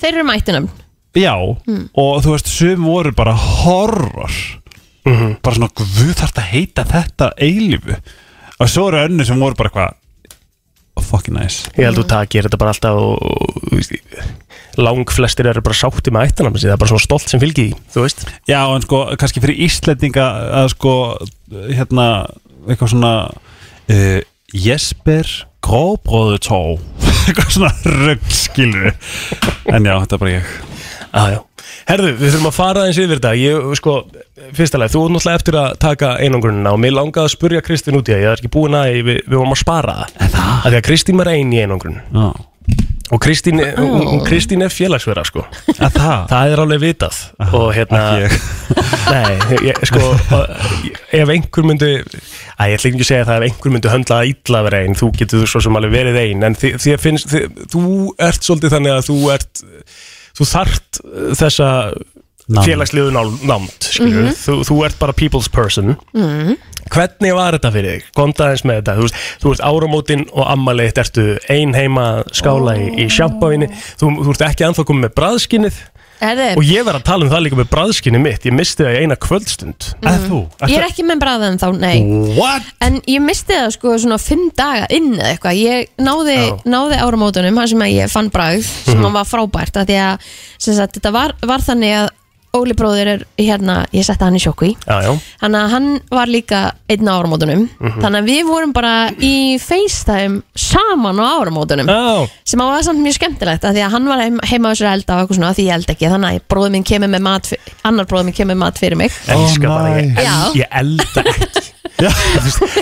Þeir 0.00 0.16
eru 0.16 0.26
mættunum 0.28 0.72
Já, 1.14 1.34
og 1.38 2.16
þú 2.24 2.32
veist, 2.32 2.48
sum 2.50 2.86
voru 2.88 3.12
bara 3.14 3.36
horror. 3.38 4.32
Bara 5.04 5.54
svona, 5.54 5.70
guð 5.70 6.14
þarf 6.18 6.40
að 6.40 6.48
heita 6.50 6.84
þetta 6.90 7.28
eilífu? 7.38 7.98
Og 8.58 8.70
svo 8.70 8.88
eru 8.88 9.04
önnur 9.04 9.28
sem 9.28 9.38
voru 9.38 9.54
bara 9.58 9.70
eitthvað 9.70 9.94
oh, 10.98 11.04
fucking 11.06 11.36
nice. 11.38 11.70
Ég 11.76 11.86
held 11.86 12.00
að 12.00 12.02
þú 12.02 12.06
takir 12.10 12.48
þetta 12.48 12.60
bara 12.64 12.74
alltaf 12.74 12.98
og, 12.98 13.22
og 13.22 13.60
þú 13.68 13.78
veist, 13.78 13.94
lang 14.80 15.10
flestir 15.12 15.48
eru 15.50 15.62
bara 15.64 15.78
sátti 15.78 16.12
með 16.14 16.30
ættanafn 16.30 16.60
Það 16.60 16.74
er 16.74 16.82
bara 16.82 16.92
svona 16.92 17.04
stolt 17.04 17.30
sem 17.30 17.42
fylgi 17.42 17.68
í, 17.70 17.78
þú 17.94 18.04
veist. 18.06 18.26
Já, 18.50 18.60
en 18.64 18.84
sko, 18.84 19.00
kannski 19.20 19.42
fyrir 19.44 19.62
Íslendinga 19.66 20.28
að 20.62 20.70
sko, 20.74 20.94
hérna, 21.70 22.06
eitthvað 22.66 22.94
svona 22.94 23.14
uh, 23.30 24.20
Jesper 24.54 25.32
Gróbróðutó 25.64 26.60
Eitthvað 27.28 27.50
svona 27.56 27.72
rugg 28.04 28.30
skilur 28.34 28.92
En 29.72 29.86
já, 29.86 29.96
þetta 30.04 30.16
er 30.16 30.24
bara 30.24 30.36
ég. 30.36 30.54
Já, 31.14 31.24
já. 31.36 31.42
Herðu, 31.84 32.14
við 32.16 32.30
þurfum 32.32 32.48
að 32.48 32.56
fara 32.56 32.84
eins 32.88 32.98
yfir 33.00 33.18
þetta. 33.18 33.32
Ég, 33.36 33.66
sko, 33.78 33.94
fyrsta 34.56 34.80
leið, 34.80 34.94
þú 34.94 35.02
er 35.04 35.12
náttúrulega 35.14 35.40
eftir 35.40 35.58
að 35.60 35.74
taka 35.84 36.12
einangrunina 36.22 36.72
og 36.72 36.80
mér 36.80 36.94
langaði 36.96 37.28
að 37.28 37.34
spurja 37.34 37.62
Kristín 37.64 37.98
út 37.98 38.08
í 38.08 38.14
það. 38.14 38.22
Ég 38.22 38.30
er 38.30 38.40
ekki 38.40 38.52
búin 38.54 38.76
að, 38.78 38.96
við, 39.04 39.20
við 39.26 39.36
vorum 39.36 39.52
að 39.54 39.60
spara 39.60 39.96
það? 40.00 40.38
Af 40.40 40.64
Því 40.64 40.78
að 40.78 40.86
Kristín 40.88 41.20
var 41.20 41.30
ein 41.34 41.52
í 41.52 41.60
einangrun. 41.60 42.00
Já, 42.08 42.24
Og 43.12 43.20
Kristín, 43.20 43.60
hún- 43.60 44.22
Kristín 44.24 44.62
er 44.64 44.72
félagsverða, 44.72 45.24
sko. 45.28 45.42
Að 45.76 45.92
það? 45.98 46.22
Það 46.30 46.52
er 46.54 46.62
alveg 46.62 46.80
vitað. 46.80 47.18
Og 47.52 47.66
hérna, 47.76 48.00
nei, 49.12 49.58
ég, 49.68 49.82
sko 49.84 50.14
Ef 51.12 51.28
einhver 51.34 51.66
myndi 51.68 51.90
Æ, 52.00 52.64
ég 52.70 52.78
ætla 52.78 52.90
ekki 52.90 53.02
að 53.04 53.10
segja 53.10 53.26
það 53.28 53.36
ef 53.42 53.46
einhver 53.50 53.74
myndi 53.74 53.92
höndla 53.92 54.22
það 54.22 54.30
illa 54.32 54.58
að 54.62 54.66
vera 54.70 54.80
ein 54.86 54.96
Þú 54.98 55.10
getur 55.20 55.42
þú 55.44 55.50
svo 55.52 55.60
sem 55.66 55.76
alveg 55.80 55.92
verið 55.98 56.18
ein. 56.22 56.42
En 56.48 56.56
því, 56.58 56.72
því 56.80 56.94
að 56.96 57.04
finnst, 57.04 57.28
því, 57.34 57.42
þú 57.74 57.84
ert 58.30 58.48
svolítið 58.48 58.74
þannig 58.78 58.96
að 58.96 59.06
þú 59.10 59.18
ert 59.36 59.64
Þú 60.34 60.46
þart 60.50 60.98
þessa 61.38 61.68
Nánd. 62.48 62.66
félagsliðu 62.68 63.12
ná- 63.14 63.38
nánd 63.48 63.86
skilur 63.88 64.26
þú, 64.36 64.58
þú 64.68 64.74
ert 64.84 64.98
bara 65.00 65.12
people's 65.16 65.48
person. 65.48 65.94
Hvernig 66.92 67.32
var 67.34 67.56
þetta 67.56 67.70
fyrir 67.72 67.94
þig? 67.96 68.10
Konta 68.16 68.50
eins 68.52 68.64
með 68.68 68.82
þetta, 68.82 68.94
þú 68.98 69.06
veist, 69.06 69.16
þú 69.40 69.52
veist 69.54 69.64
áramótin 69.64 70.24
og 70.34 70.44
ammaliðt 70.52 70.98
ertu 71.00 71.24
ein 71.50 71.72
heima 71.76 72.04
að 72.18 72.34
skála 72.36 72.74
í, 72.76 72.90
í 73.00 73.06
sjampavinni 73.08 73.70
þú, 73.72 74.10
þú 74.20 74.34
ert 74.34 74.44
ekki 74.50 74.66
anþá 74.68 74.84
komið 74.90 75.06
með 75.06 75.14
bræðskinnið. 75.18 75.78
Og 76.24 76.62
ég 76.64 76.84
verð 76.86 77.00
að 77.00 77.04
tala 77.08 77.24
um 77.26 77.30
það 77.32 77.42
líka 77.44 77.56
með 77.58 77.66
bræðskinnið 77.72 78.22
mitt. 78.22 78.44
Ég 78.48 78.54
misti 78.54 78.84
það 78.84 78.94
í 78.94 79.00
eina 79.02 79.16
kvöldstund. 79.20 79.86
Að 80.08 80.26
þú? 80.28 80.38
ég 80.70 80.76
er 80.78 80.86
ekki 80.86 81.04
með 81.04 81.18
bræðan 81.24 81.58
þá, 81.60 81.66
nei. 81.80 81.98
What? 82.38 82.68
En 82.86 83.00
ég 83.10 83.20
misti 83.24 83.56
það 83.58 83.72
sko 83.74 83.96
svona 84.00 84.18
fimm 84.22 84.46
daga 84.56 84.86
inn 84.94 85.10
eða 85.18 85.32
eitthvað. 85.34 85.58
Ég 85.60 85.88
náði, 86.00 86.36
náði 86.70 87.00
áramótunum 87.02 87.58
þar 87.60 87.72
sem 87.72 87.84
að 87.88 87.96
ég 87.96 88.12
fann 88.14 88.30
bragð 88.32 88.68
sem 88.68 89.00
Mhm. 89.00 89.12
var 89.16 89.24
frábært 89.28 89.76
af 89.80 89.86
Því 89.88 89.98
að 90.00 90.18
sem 90.58 90.74
sagt, 90.78 90.94
þetta 91.00 91.12
var, 91.12 91.34
var 91.42 91.58
þannig 91.60 91.92
að 92.04 92.08
Óli 92.54 92.74
bróðir 92.78 93.08
er 93.10 93.22
hérna, 93.40 93.80
ég 93.90 94.04
setti 94.06 94.22
hann 94.22 94.36
í 94.38 94.42
sjokku 94.42 94.68
í. 94.68 94.72
Þannig 94.86 95.58
að 95.58 95.72
hann 95.74 95.88
var 96.14 96.30
líka 96.30 96.60
einn 96.88 97.08
á 97.10 97.18
áramótunum. 97.18 97.64
Mhm. 97.80 98.00
Þannig 98.04 98.22
að 98.22 98.30
við 98.30 98.44
vorum 98.46 98.72
bara 98.76 98.94
í 99.18 99.58
FaceTime 99.58 100.42
saman 100.54 101.18
á 101.18 101.26
áramótunum. 101.42 101.90
Já, 101.90 102.28
sem 102.44 102.60
að 102.60 102.72
var 102.74 102.86
samt 102.86 103.02
mjög 103.02 103.18
skemmtilegt 103.18 103.64
af 103.64 103.74
því 103.74 103.84
að 103.84 103.90
hann 103.96 104.06
var 104.06 104.22
heim, 104.22 104.40
heima 104.44 104.70
á 104.70 104.72
þessar 104.72 104.92
elda 104.94 105.16
og 105.16 105.24
eitthvað 105.24 105.40
svona 105.40 105.50
af 105.50 105.56
því 105.58 105.66
ég 105.66 105.74
eld 105.74 105.94
ekki. 105.94 106.10
Þannig 106.14 106.30
að 106.30 106.48
bróður 106.48 106.74
minn 106.76 106.84
kemur 106.84 107.08
með 107.08 107.22
mat 107.26 107.52
annar 107.82 108.06
bróður 108.06 108.24
minn 108.30 108.38
kemur 108.38 108.54
með 108.54 108.62
mat 108.64 108.78
fyrir 108.78 108.96
mig. 108.96 109.12
Elska 109.26 109.68
Oh 109.68 109.78
það 109.82 109.98
ég, 109.98 110.60
ég 110.62 110.68
elda 110.70 111.24
ekki 111.34 111.73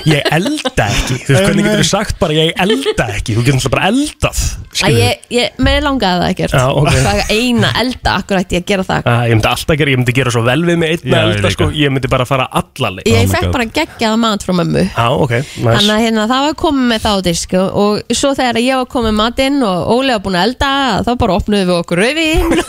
ég 0.09 0.23
elda 0.33 0.87
ekki. 0.89 1.17
Þú 1.27 1.35
veist 1.35 1.45
hvernig 1.45 1.67
getur 1.67 1.83
þú 1.83 1.87
sagt 1.89 2.17
bara 2.21 2.37
ég 2.37 2.53
elda 2.63 3.07
ekki 3.13 3.35
þú 3.37 3.43
getur 3.45 3.59
náttúrulega 3.59 3.75
bara 3.75 3.89
eldað 3.91 4.31
að 4.33 4.73
skilurðu. 4.73 5.03
ég, 5.03 5.27
ég, 5.37 5.59
mér 5.63 5.79
langaði 5.85 6.23
það 6.23 6.31
ekkert. 6.33 6.55
Já, 6.57 6.65
ok. 6.81 6.89
það 6.97 7.21
er 7.21 7.33
eina 7.37 7.73
elda 7.83 8.15
akkurat 8.23 8.55
ég 8.57 8.63
að 8.63 8.69
gera 8.73 8.87
það. 8.89 9.09
Ah, 9.13 9.23
ég 9.29 9.37
myndi 9.37 9.51
alltaf 9.53 9.79
gera, 9.83 9.93
ég 9.93 10.01
myndi 10.01 10.15
gera 10.17 10.33
svo 10.33 10.43
vel 10.47 10.59
við 10.65 10.79
mig 10.81 10.95
einn 10.97 11.13
Já, 11.13 11.19
ég 11.19 11.35
elda 11.37 11.43
líka. 11.43 11.53
sko, 11.59 11.69
ég 11.83 11.93
myndi 11.93 12.11
bara 12.13 12.27
fara 12.29 12.47
allaleg 12.63 13.09
ég 13.11 13.19
Oh 13.19 13.27
my 13.27 13.33
fekk 13.35 13.47
God. 13.47 13.53
bara 13.59 13.67
geggjaða 13.79 14.21
mat 14.25 14.47
frá 14.47 14.55
mömmu. 14.63 14.85
Já, 14.89 15.07
ok, 15.13 15.35
Þannig 15.53 15.83
næs 15.83 15.93
að 15.93 16.03
hérna, 16.07 16.27
það 16.33 16.47
var 16.47 16.57
komið 16.63 16.89
með 16.93 17.05
þá 17.07 17.13
disk 17.29 17.55
og, 17.61 17.69
og 17.83 18.17
svo 18.23 18.33
þegar 18.39 18.61
ég 18.63 18.81
var 18.81 18.89
komið 18.97 19.11
með 19.13 19.19
matinn 19.21 19.61
og 19.67 19.93
Óli 19.93 20.15
var 20.17 20.23
búin 20.25 20.39
að 20.41 20.47
elda 20.49 20.71
þá 21.07 21.13
bara 21.21 21.37
opnuðum 21.37 21.69
við 21.69 21.77
okkur 21.83 22.03
rauðvín 22.03 22.63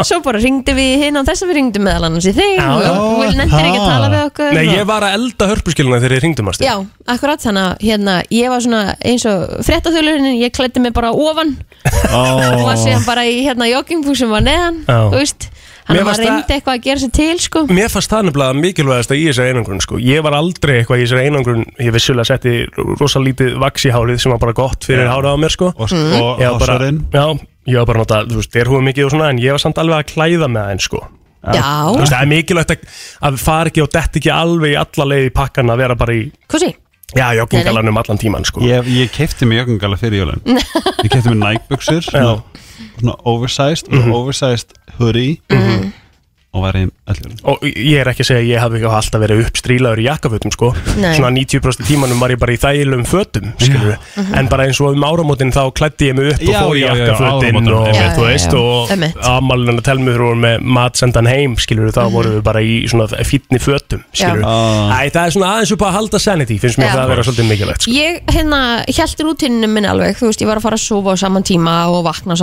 og 0.00 0.04
svo 0.08 0.18
bara 0.24 0.40
ringdi 0.42 0.74
við 0.76 1.04
hinn 1.04 1.20
og 1.20 1.26
þess 1.28 1.44
að 1.44 1.50
við 1.52 1.58
ringdum 1.60 1.84
meðal 1.86 2.08
annars 2.10 2.26
í 2.30 2.34
þig 2.36 2.58
Já, 2.58 2.68
og 2.90 3.20
vil 3.20 3.30
nefndir 3.38 3.68
ekki 3.70 3.80
að 3.80 3.88
tala 3.90 4.10
við 4.12 4.22
okkur 4.26 4.54
Nei, 4.56 4.64
ég 4.74 4.86
var 4.90 5.06
að 5.06 5.16
elda 5.20 5.48
hörpuskiluna 5.60 6.00
þegar 6.00 6.16
ég 6.18 6.24
ringdum 6.26 6.48
að 6.50 6.64
Já, 6.66 6.74
akkurat 7.06 7.40
þannig 7.44 7.68
að 7.68 7.86
hérna, 7.86 8.18
ég 8.34 8.48
var 8.50 8.60
svona 8.64 8.82
eins 9.04 9.26
og 9.30 9.64
fréttaþulurinn, 9.68 10.40
ég 10.40 10.52
klætti 10.56 10.80
mig 10.82 10.92
bara 10.96 11.12
ofan 11.12 11.56
og 12.10 12.64
var 12.66 12.76
síðan 12.80 13.04
bara 13.06 13.24
í 13.28 13.42
hérna 13.46 13.68
joggingfúsum 13.70 14.32
var 14.32 14.42
neðan, 14.42 14.82
þú 14.88 15.18
veist 15.20 15.50
Mér 15.90 16.04
Þannig 16.04 16.04
að 16.04 16.06
maður 16.06 16.10
fannst 16.10 16.20
það- 16.20 16.30
reyndi 16.30 16.54
eitthvað 16.54 16.76
að 16.76 16.82
gera 16.84 17.00
sér 17.02 17.10
til 17.16 17.38
sko 17.42 17.60
Mér 17.66 17.88
fannst 17.90 18.10
það 18.12 18.26
nefnilega 18.28 18.58
mikilvægast 18.60 19.10
að 19.10 19.16
í 19.18 19.24
þessari 19.26 19.50
einangrun 19.50 19.80
sko. 19.82 19.96
Ég 19.98 20.22
var 20.22 20.36
aldrei 20.38 20.74
eitthvað 20.84 21.00
í 21.00 21.06
þessari 21.06 21.24
einangrun 21.26 21.64
Ég 21.82 21.90
vissulega 21.96 22.28
setti 22.30 22.52
rosalítið 23.00 23.56
vaks 23.58 23.86
í 23.88 23.90
hárið 23.90 24.20
sem 24.22 24.30
var 24.30 24.38
bara 24.38 24.52
gott 24.54 24.86
fyrir 24.86 25.02
Já. 25.08 25.10
hárið 25.16 25.34
á 25.34 25.36
mér 25.42 25.50
sko. 25.56 25.72
Og, 25.74 25.90
Mm. 25.90 26.20
og 26.20 26.38
Ég 26.38 26.50
var 26.52 26.58
bara, 26.60 26.76
hásarinn 26.78 27.00
já, 27.10 27.24
ég 27.66 27.76
var 27.80 27.86
bara 27.90 27.98
nota, 27.98 28.20
þú 28.22 28.36
veist, 28.38 28.52
derhúið 28.54 28.86
mikið 28.86 29.04
og 29.04 29.10
svona 29.10 29.30
En 29.30 29.38
ég 29.42 29.50
var 29.50 29.58
samt 29.58 29.78
alveg 29.82 29.98
að 29.98 30.10
klæða 30.14 30.46
með 30.46 30.60
það 30.62 30.70
einn 30.70 30.78
sko. 30.86 31.00
Já, 31.40 31.64
Þú 31.88 32.00
veist, 32.02 32.12
það 32.12 32.20
er 32.20 32.30
mikilvægt 32.34 32.72
að, 32.74 32.86
að 33.30 33.36
fara 33.40 33.70
ekki 33.72 33.82
og 33.84 33.90
dett 33.94 34.16
ekki 34.20 34.32
alveg 34.34 34.74
í 34.74 34.78
alla 34.80 35.06
leið 35.14 35.28
í 35.30 35.34
pakkan 35.38 35.72
að 35.72 35.80
vera 35.80 35.96
bara 35.96 36.16
í, 36.16 36.24
hvað 36.52 36.64
sé? 36.66 36.70
já, 37.16 37.24
joggingalanum 37.34 37.96
allan 37.98 38.20
tíman 38.20 38.44
sko. 38.46 38.60
Ég, 38.62 38.86
ég 38.94 39.08
keipti 39.14 39.48
mig 39.48 39.58
joggingala 39.58 39.96
fyrir 39.98 40.20
jólun 40.22 40.42
Ég 40.46 41.08
keipti 41.08 41.32
mig 41.32 41.40
Nike-buxur 41.40 42.04
svona, 42.06 42.36
svona 43.00 43.16
oversized 43.32 43.88
og 43.90 44.12
oversized 44.20 44.76
hoodie 45.00 45.40
og 46.50 46.64
var 46.64 46.74
í 46.74 46.82
allir 47.06 47.34
Og 47.46 47.62
ég 47.62 48.00
er 48.00 48.08
ekki 48.10 48.24
að 48.24 48.28
segja 48.30 48.40
að 48.42 48.48
ég 48.50 48.62
hafi 48.62 48.78
ekki 48.80 48.88
alltaf 48.90 49.22
verið 49.22 49.42
uppstrílaður 49.44 50.00
í 50.02 50.06
jakkafötum 50.08 50.54
sko. 50.54 50.70
Nei. 50.98 51.12
Svona 51.14 51.30
90% 51.36 51.86
tímanum 51.86 52.22
var 52.22 52.34
ég 52.34 52.40
bara 52.42 52.54
í 52.56 52.58
þælum 52.58 53.04
fötum 53.06 53.52
skilur 53.60 53.94
En 54.34 54.48
bara 54.50 54.66
eins 54.66 54.80
og 54.82 54.96
um 54.96 55.04
áramótin 55.06 55.52
þá 55.54 55.62
klætti 55.78 56.08
ég 56.10 56.16
mig 56.18 56.32
upp 56.32 56.42
og 56.42 56.50
Já, 56.50 56.58
fór 56.58 56.74
í 56.74 56.82
jakkafötin 56.82 57.28
áramótin. 57.30 57.70
og 57.70 57.94
Já, 57.94 58.08
þú 58.16 58.26
veist 58.26 58.56
og 58.58 58.90
amalinn 59.30 59.78
að 59.78 59.86
telma 59.86 60.10
þurr 60.10 60.26
voru 60.26 60.40
með 60.42 60.66
matsendan 60.78 61.30
heim 61.30 61.54
skilur 61.60 61.94
þá 61.94 62.02
voru 62.10 62.34
við 62.34 62.42
bara 62.50 62.64
í 62.66 62.80
svona 62.90 63.06
fítni 63.26 63.62
fötum 63.62 64.02
skilur 64.10 64.42
Já. 64.42 64.50
Æ, 64.90 65.10
það 65.14 65.22
er 65.22 65.36
svona 65.36 65.52
aðeins 65.54 65.74
upp 65.76 65.86
að 65.86 65.96
halda 66.00 66.22
sanity 66.22 66.58
finnst 66.58 66.82
mér 66.82 66.90
Já. 66.90 66.94
það 66.96 67.04
að 67.04 67.12
vera 67.14 67.26
svolítið 67.28 67.50
mikilvægt 67.52 67.86
sko. 67.86 67.94
Ég 67.94 68.20
hérna 68.34 68.60
held 68.90 69.24
rútininu 69.26 69.70
minni 69.70 69.90
alveg 69.90 70.18
Þú 70.20 70.30
veist, 70.32 70.42
ég 70.42 70.50
var 70.50 70.58
að 70.58 70.66
fara 70.66 70.76
að 70.76 70.82
sofa 70.82 71.14
á 71.14 71.16
saman 71.22 71.46
tíma 71.46 71.76
og 71.94 72.02
vakna 72.04 72.34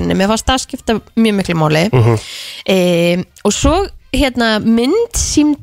rútininu 0.00 0.16
mér 0.18 0.30
fannst 0.32 0.48
það 0.48 0.62
skipta 0.64 1.00
mjög 1.16 1.34
miklu 1.40 1.56
máli. 1.60 1.82
E, 2.68 2.78
og 3.44 3.52
svo 3.54 3.74
hérna 4.12 4.56
mynd 4.64 5.14
sím 5.18 5.54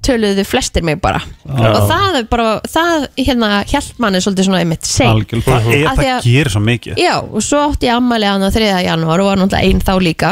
töluðu 0.00 0.44
flestir 0.48 0.82
mig 0.82 0.96
bara. 1.00 1.20
Og 1.44 1.88
það 1.90 2.14
er 2.22 2.28
bara, 2.30 2.60
það 2.64 3.02
hérna 3.20 3.50
hjælt 3.68 3.98
manni 4.00 4.20
svolítið 4.24 4.46
svona 4.48 4.62
einmitt 4.62 4.88
seg 4.88 5.10
Algjörn, 5.10 5.42
það 5.44 5.66
er 5.74 5.82
Af 5.90 5.98
því 5.98 6.06
það 6.06 6.14
að- 6.14 6.24
gerir 6.24 6.50
svo 6.54 6.62
mikið. 6.64 6.96
Já, 6.96 7.16
og 7.20 7.42
svo 7.44 7.60
átti 7.68 7.86
ég 7.90 7.96
ammæli 7.98 8.24
hann 8.30 8.42
á 8.42 8.50
3. 8.50 8.70
janúar 8.86 9.20
og 9.20 9.28
var 9.28 9.36
náttúrulega 9.42 9.68
einn 9.68 9.80
þá 9.84 9.92
líka 10.00 10.30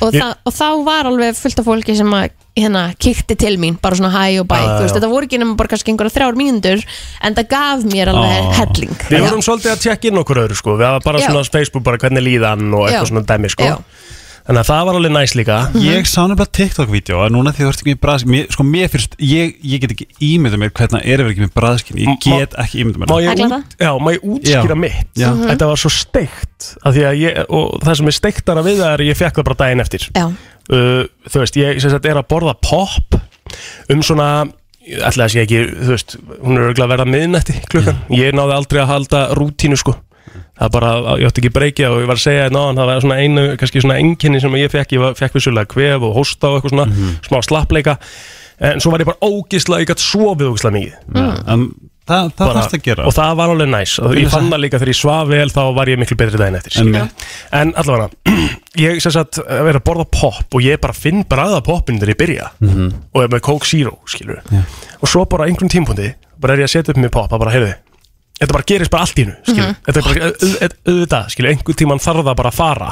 og, 0.00 0.12
Ég- 0.14 0.20
það, 0.22 0.34
og 0.46 0.52
þá 0.54 0.68
var 0.86 1.08
alveg 1.10 1.36
fullt 1.36 1.58
af 1.62 1.66
fólki 1.66 1.96
sem 1.96 2.14
að 2.16 2.30
hérna 2.60 2.82
kíkti 2.98 3.36
til 3.38 3.56
mín 3.62 3.76
bara 3.80 3.96
svona 3.96 4.10
hæ 4.10 4.40
og 4.42 4.46
bæ, 4.50 4.56
Já, 4.58 4.66
þú 4.76 4.82
veist, 4.84 4.94
já. 4.94 4.98
þetta 4.98 5.10
voru 5.12 5.26
ekki 5.28 5.38
nema 5.40 5.56
bara 5.56 5.68
kannski 5.72 5.92
einhverja 5.92 6.14
þrjár 6.16 6.36
mínútur 6.40 6.82
en 7.22 7.34
það 7.38 7.48
gaf 7.52 7.84
mér 7.92 8.10
alveg 8.12 8.42
Á. 8.42 8.52
helling 8.58 8.94
Við 9.08 9.24
vorum 9.26 9.44
svolítið 9.46 9.72
að 9.74 9.82
tjekka 9.86 10.08
inn 10.10 10.18
okkur 10.20 10.40
öðru 10.44 10.56
sko. 10.58 10.74
Við 10.76 10.86
hafa 10.90 11.00
bara 11.04 11.18
Já. 11.22 11.26
svona 11.30 11.40
á 11.40 11.50
Facebook 11.50 11.84
bara 11.86 11.98
hvernig 12.02 12.22
líðan 12.26 12.66
og 12.74 12.88
eitthvað 12.88 13.06
Já. 13.06 13.10
svona 13.12 13.24
dæmi 13.30 13.50
sko. 13.54 13.64
Já. 13.64 13.78
Þannig 14.50 14.64
að 14.64 14.66
það 14.66 14.86
var 14.88 14.96
alveg 14.98 15.12
næst 15.14 15.34
líka. 15.38 15.56
Ég 15.78 16.08
sá 16.10 16.16
nefnilega 16.26 16.50
TikTok-vídeó 16.58 17.18
að 17.22 17.28
núna 17.36 17.52
því 17.54 17.62
þú 17.62 17.68
ert 17.70 17.82
ekki 17.84 17.92
með 17.92 17.98
bræðskinn 18.02 18.32
mér, 18.34 18.48
sko, 18.50 18.64
mér 18.66 18.88
fyrst, 18.90 19.12
ég, 19.22 19.52
ég 19.62 19.82
get 19.84 19.92
ekki 19.94 20.06
ímyndað 20.26 20.62
mér 20.64 20.72
hvernig 20.74 20.94
það 20.96 21.04
er 21.06 21.22
að 21.22 21.28
vera 21.28 21.34
ekki 21.36 21.44
með 21.44 21.52
bræðskinn 21.60 22.00
Ég 22.02 22.18
get 22.24 22.56
ekki 22.58 22.80
ímyndað 22.82 23.04
mér 23.04 23.06
Má 23.06 23.14
það. 23.14 23.28
ég, 23.28 23.44
út, 23.46 23.76
já, 23.78 23.90
má 24.02 24.10
ég 24.16 24.26
útskýra 24.34 24.74
Já. 24.74 24.80
mitt? 24.82 25.12
Já. 25.22 25.28
Mhm. 25.30 25.46
Þetta 25.52 25.68
var 25.70 25.82
svo 25.84 25.92
steikt 25.94 26.68
af 26.82 26.96
því 26.96 27.06
að 27.12 27.20
ég, 27.22 27.38
og 27.46 27.78
það 27.86 27.98
sem 28.00 28.10
er 28.10 28.18
steiktara 28.18 28.66
við 28.66 28.82
það 28.82 28.90
er 28.96 29.04
að 29.06 29.12
ég 29.12 29.20
fekk 29.22 29.38
það 29.38 29.48
bara 29.52 29.60
daginn 29.62 29.84
eftir. 29.86 30.08
Já, 30.18 30.26
uh, 30.26 31.02
Þú 31.30 31.44
veist, 31.44 31.60
ég 31.62 31.80
sem 31.86 31.94
sagt, 31.94 32.10
er 32.10 32.18
að 32.18 32.28
borða 32.34 32.56
pop 32.58 33.20
um 33.94 34.02
svona 34.02 34.28
ætla 34.90 35.28
að 35.28 35.34
sé 35.36 35.44
ekki, 35.46 35.62
þú 35.78 35.94
veist 35.94 36.18
hún 36.42 36.58
er 36.58 36.66
örugglega 36.66 36.88
að 36.88 36.94
verða 36.96 37.10
miðnætti 37.14 37.54
klukkan. 37.70 38.02
Ég 38.18 38.34
náði 38.34 38.58
aldrei 38.58 38.82
að 38.82 38.90
halda 38.96 39.26
rútínu 39.38 39.78
sko 39.78 39.94
það 40.58 40.66
er 40.66 40.72
bara, 40.76 40.90
ég 41.20 41.26
átti 41.30 41.42
ekki 41.44 41.52
breykja 41.58 41.90
og 41.92 42.00
ég 42.02 42.10
var 42.10 42.18
að 42.20 42.24
segja 42.24 42.46
þetta 42.48 42.56
náðan, 42.58 42.80
það 42.80 42.90
var 42.92 43.04
svona 43.06 43.20
einu, 43.24 43.46
kannski 43.60 43.84
svona 43.84 43.98
enginni 44.02 44.40
sem 44.40 44.58
ég 44.60 44.70
fekk, 44.72 44.96
ég 44.96 45.04
var, 45.04 45.14
fekk 45.18 45.38
vissulega 45.40 45.70
kvef 45.74 46.02
og 46.08 46.16
hósta 46.18 46.50
og 46.50 46.58
eitthvað 46.60 46.74
svona, 46.76 47.14
smá 47.28 47.40
slappleika. 47.48 47.96
En 48.60 48.80
svo 48.82 48.90
var 48.92 49.00
ég 49.00 49.08
bara 49.08 49.24
ógisla, 49.24 49.78
ég 49.80 49.88
gætt 49.88 50.02
sofið 50.04 50.50
ógisla 50.52 50.70
mikið. 50.74 50.96
En 51.48 51.70
það, 52.04 52.26
það 52.34 52.44
Bara- 52.44 52.54
þarfst 52.60 52.74
að 52.76 52.82
gera. 52.84 53.06
og 53.08 53.14
það 53.16 53.36
var 53.38 53.48
alveg 53.54 53.68
næs. 53.72 53.94
Og 54.04 54.14
ég 54.18 54.28
fann 54.28 54.50
það 54.52 54.60
líka 54.60 54.78
þegar 54.82 54.90
ég 54.92 54.98
svaf 54.98 55.28
vel 55.30 55.48
þá 55.54 55.60
var 55.78 55.86
ég 55.88 55.98
miklu 56.02 56.16
betri 56.20 56.36
daginn 56.40 56.58
eftir 56.58 56.80
En 56.80 57.10
en 57.52 57.72
allavega 57.80 58.10
ég 58.84 59.00
sem 59.00 59.12
sagt 59.14 59.38
að 59.40 59.64
vera 59.64 59.80
að 59.80 59.86
borða 59.88 60.04
pop 60.12 60.54
og 60.58 60.60
ég 60.66 60.80
bara 60.82 60.92
finn 60.92 61.24
bræða 61.24 61.62
poppin 61.64 62.00
þegar 62.02 62.12
ég 62.12 62.20
byrja. 62.20 62.50
Mhm. 62.60 62.92
og 63.14 63.22
er 63.22 63.28
með 63.28 63.40
Coke 63.40 63.64
Zero 63.66 63.96
skilur 64.06 64.42
og 65.00 65.08
svo 65.08 65.24
bara 65.24 65.44
á 65.44 65.48
einhverjum 65.48 65.70
tímpundi 65.72 66.12
bara 66.40 66.52
er 66.54 66.58
ég 66.64 66.68
að 66.68 66.74
setja 66.76 66.92
upp 66.92 67.00
með 67.00 67.10
pop 67.16 67.30
að 67.32 67.38
bara 67.38 67.54
heyrðu 67.56 67.74
þetta 68.40 68.52
bara 68.56 68.66
gerist 68.70 68.90
bara 68.90 69.02
allt 69.06 69.18
í 69.20 69.24
hennu 69.26 69.36
skilur 69.44 69.74
þetta 69.86 69.98
er 70.00 70.06
bara 70.06 70.26
au- 70.26 70.36
au- 70.40 70.92
auðvitað 70.92 71.50
einhvern 71.50 71.78
tíman 71.80 72.00
þarf 72.00 72.24
það 72.24 72.36
bara 72.40 72.50
að 72.50 72.56
fara. 72.60 72.90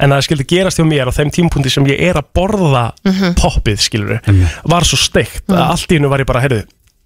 En 0.00 0.10
það 0.10 0.22
skildi 0.26 0.46
gerast 0.54 0.78
hjá 0.80 0.86
mér 0.88 1.10
á 1.10 1.16
þeim 1.18 1.30
tímpundi 1.36 1.70
sem 1.70 1.84
ég 1.86 2.00
er 2.10 2.16
að 2.20 2.30
borða 2.34 2.84
poppið 3.36 3.78
skilur 3.78 4.20
var 4.64 4.82
svo 4.88 4.96
steikt 4.96 5.44
að 5.48 5.62
allt 5.70 5.92
í 5.92 5.98
hennu 6.00 6.08
var 6.08 6.20
ég 6.24 6.26
bara 6.26 6.40
heyrðu 6.40 6.62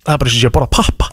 það 0.07 0.15
er 0.15 0.19
bara 0.19 0.31
eins 0.31 0.39
og 0.39 0.47
ég 0.49 0.55
borða 0.55 0.71
pappa 0.71 1.11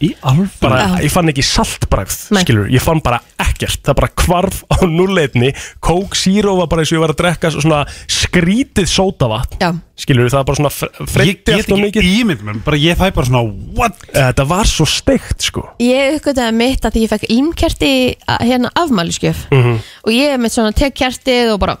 Í 0.00 0.14
alveg 0.24 0.48
bara, 0.62 0.84
ég 1.04 1.12
fann 1.12 1.28
ekki 1.28 1.42
saltbragð 1.44 2.14
Nei. 2.32 2.40
skilur, 2.46 2.70
ég 2.72 2.80
fann 2.80 3.02
bara 3.04 3.18
ekkert. 3.36 3.82
Það 3.84 3.96
bara 3.98 4.08
hvarf 4.22 4.62
á 4.72 4.76
núleitni 4.88 5.50
Coke 5.84 6.16
Zero 6.16 6.54
var 6.56 6.70
bara 6.72 6.80
eins 6.80 6.92
og 6.92 6.96
ég 6.96 7.02
var 7.04 7.12
að 7.12 7.18
drekka 7.20 7.50
svona 7.52 7.82
skrítið 8.08 8.88
sótavatn 8.88 9.60
Já, 9.60 9.70
skilur, 10.00 10.30
það 10.32 10.38
var 10.40 10.48
bara 10.48 10.60
svona 10.62 10.72
fre- 10.72 10.90
Ég 11.04 11.10
freytti 11.12 11.44
get 11.52 11.54
allt 11.58 11.72
og 11.76 11.78
ekki 11.84 12.00
mikið. 12.00 12.08
ímynd 12.22 12.46
mér 12.48 12.62
Bara 12.64 12.80
ég 12.80 12.96
fæ 12.96 13.10
bara 13.12 13.26
svona 13.28 13.42
What? 13.76 14.00
þetta 14.14 14.46
var 14.48 14.64
svo 14.72 14.86
steikt 14.88 15.44
sko. 15.50 15.66
Ég 15.84 16.16
uppgötaði 16.16 16.56
mitt 16.56 16.80
að 16.88 16.96
því 16.96 17.04
ég 17.04 17.12
fekk 17.12 17.28
ímkerti 17.36 17.92
hérna 18.40 18.72
afmæliskjöf 18.72 19.46
Mhm. 19.52 19.78
og 20.06 20.12
ég 20.16 20.38
mitt 20.40 20.52
svona 20.56 20.72
tek 20.72 20.94
kertið 20.96 21.52
og 21.52 21.60
bara 21.60 21.76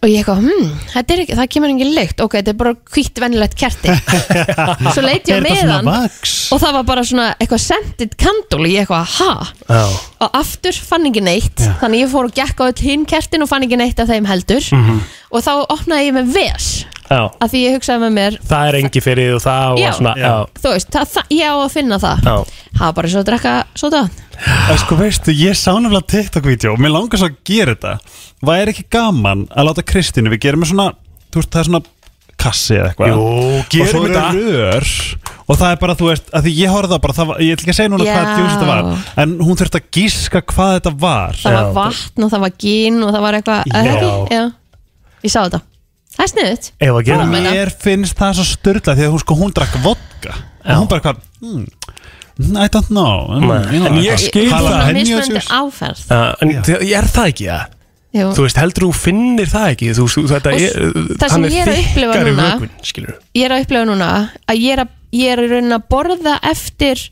og 0.00 0.08
ég 0.08 0.22
eitthvað, 0.22 0.38
hm, 0.46 0.68
þetta 0.94 1.12
er 1.14 1.20
ekki, 1.24 1.34
það 1.36 1.48
kemur 1.54 1.72
engin 1.74 1.90
lykt 1.92 2.22
ok, 2.24 2.36
þetta 2.38 2.52
er 2.54 2.58
bara 2.62 2.72
hvitt 2.94 3.18
vennilegt 3.20 3.56
kerti 3.60 3.92
svo 4.94 5.02
leit 5.04 5.28
ég 5.28 5.36
Er 5.36 5.42
á 5.42 5.44
þetta 5.44 5.56
svona 5.60 5.80
meðan 5.82 5.90
vax? 5.90 6.32
og 6.56 6.62
það 6.62 6.76
var 6.78 6.86
bara 6.88 7.04
svona 7.10 7.26
eitthvað 7.36 7.62
scented 7.66 8.16
candle 8.20 8.62
og 8.64 8.70
ég 8.72 8.80
eitthvað, 8.86 9.16
ha? 9.18 9.32
Já. 9.68 9.82
og 10.24 10.38
aftur 10.40 10.80
fann 10.88 11.04
ekki 11.10 11.24
neitt 11.26 11.60
þannig 11.82 12.06
ég 12.06 12.12
fór 12.14 12.30
og 12.30 12.36
gekk 12.40 12.64
á 12.64 12.68
öll 12.70 12.84
hinn 12.86 13.04
kertin 13.12 13.44
og 13.44 13.50
fann 13.52 13.66
ekki 13.68 13.76
neitt 13.80 14.00
af 14.00 14.08
þeim 14.08 14.28
heldur 14.30 14.64
Mhm. 14.72 15.00
og 15.30 15.44
þá 15.44 15.52
opnaði 15.76 16.08
ég 16.08 16.16
með 16.16 16.32
ves 16.34 16.70
Af 17.10 17.50
því 17.50 17.60
ég 17.64 17.74
hugsaði 17.74 18.02
með 18.04 18.12
mér 18.14 18.36
það 18.46 18.68
er 18.70 18.76
engi 18.80 19.00
fyrir 19.02 19.32
og 19.34 19.42
það 19.42 19.80
Já. 19.80 19.90
svona 19.98 20.12
já. 20.20 20.32
þú 20.62 20.74
veist, 20.76 20.90
það, 20.94 21.08
það, 21.14 21.32
ég 21.34 21.50
á 21.50 21.56
að 21.58 21.72
finna 21.74 21.98
það. 21.98 22.20
Já. 22.22 22.34
það 22.78 22.84
var 22.84 22.96
bara 23.00 23.10
svo 23.10 23.22
að 23.22 23.30
drekka 23.30 23.54
Það 24.40 24.76
sko 24.80 24.96
veistu, 24.96 25.32
ég 25.36 25.56
sá 25.58 25.70
nefnilega 25.74 26.06
TikTok-vídeó 26.14 26.74
og 26.76 26.80
mér 26.80 26.94
langar 26.94 27.20
svo 27.20 27.28
að 27.28 27.40
gera 27.44 27.74
þetta. 27.74 27.96
Væri 28.46 28.72
ekki 28.72 28.84
gaman 28.94 29.42
að 29.52 29.66
láta 29.68 29.84
Kristínu, 29.84 30.30
við 30.32 30.40
gerum 30.46 30.62
með 30.62 30.70
svona, 30.70 30.86
þú 31.28 31.42
veist, 31.42 31.50
það 31.50 31.60
er 31.60 31.68
svona 31.68 31.82
kassi 32.40 32.78
eða 32.78 32.86
eitthvað. 32.88 33.10
Jú, 33.10 33.26
Og 33.26 33.66
svo 33.66 33.74
gerum 33.74 34.06
eru 34.06 34.14
þetta. 34.14 34.30
rör 34.38 34.88
Og 35.50 35.58
það 35.58 35.74
er 35.74 35.80
bara, 35.82 35.96
þú 35.98 36.08
veist, 36.08 36.30
að 36.30 36.46
því 36.46 36.52
ég 36.56 36.72
horfði 36.72 36.94
það 36.94 37.02
bara, 37.04 37.16
það 37.18 37.28
var, 37.30 37.40
ég 37.42 37.56
ætla 37.56 37.66
ekki 37.66 37.74
að 37.74 37.78
segja 37.80 37.92
núna 37.92 38.06
hvað 38.06 38.22
Já. 38.22 38.36
djús 38.38 38.54
þetta 38.54 38.68
var 38.70 39.24
En 39.24 39.32
hún 39.42 39.58
þurfti 39.60 39.80
að 39.80 39.88
gíska 39.98 40.42
hvað 40.54 40.72
þetta 40.78 40.92
var. 41.04 41.40
Það 41.42 41.58
var 41.58 41.72
vatn 41.80 42.24
og 42.26 42.32
það 42.32 42.44
var 42.46 42.54
gin 42.64 43.02
og 43.02 43.10
það 43.10 43.26
var 43.26 43.38
eitthvað 43.40 43.74
er 43.80 44.52
ég 45.20 45.34
sá 45.34 45.42
þetta 45.42 45.60
það 46.20 46.26
er 46.26 46.32
sniðut 46.34 46.70
ef 46.80 46.92
að 46.94 47.02
gera 47.10 47.26
meina. 47.32 47.50
Mér 47.56 47.72
finnst 47.80 48.16
það 48.20 48.36
svo 48.38 48.46
styrla 48.52 48.94
því 48.98 49.06
að 49.08 49.12
hún 49.16 49.22
sko, 49.24 49.36
hún 49.40 49.52
drakk 49.56 49.80
vodka 49.84 50.36
Já. 50.60 50.74
Og 50.76 50.82
hún 50.82 50.88
bara 50.92 51.00
hvað, 51.00 51.20
hmm, 51.40 51.66
I 52.60 52.68
don't 52.72 52.88
know 52.92 53.26
mm, 53.40 53.72
you 53.72 53.80
know, 53.80 53.88
en 53.90 53.98
ég 54.04 54.20
skil 54.20 54.46
það. 54.50 54.64
Jalapeno 54.68 54.96
mismunandi 55.00 55.38
juice. 55.38 55.52
áferð 55.60 56.16
en 56.44 56.52
þið- 56.68 56.84
er 57.00 57.08
það 57.16 57.30
ekki 57.32 57.46
það? 57.50 57.76
Jú. 58.10 58.26
Þú 58.34 58.42
veist, 58.42 58.56
heldur 58.58 58.84
þú 58.88 58.92
finnir 58.98 59.46
það 59.52 59.66
ekki? 59.70 59.88
Þú, 59.94 60.04
þú, 60.10 60.22
þetta 60.32 60.50
Og 60.50 60.62
er, 60.66 60.86
það 61.20 61.28
sem 61.30 61.34
hann 61.36 61.44
ég 61.54 61.60
er 61.62 61.68
að 61.70 61.76
upplifa 61.80 62.14
þykkari 62.14 62.32
núna- 62.34 62.46
vökvinn, 62.50 62.72
skilur 62.90 63.12
ég 63.38 63.44
er 63.46 63.54
að 63.54 63.64
upplega 63.64 63.84
núna 63.86 64.08
að 64.50 64.56
ég 64.64 64.72
er 64.74 64.82
að 64.82 64.88
ég 65.20 65.32
er 65.34 65.42
í 65.44 65.50
raunin 65.52 65.76
að 65.78 65.84
borða 65.94 66.34
eftir 66.50 67.04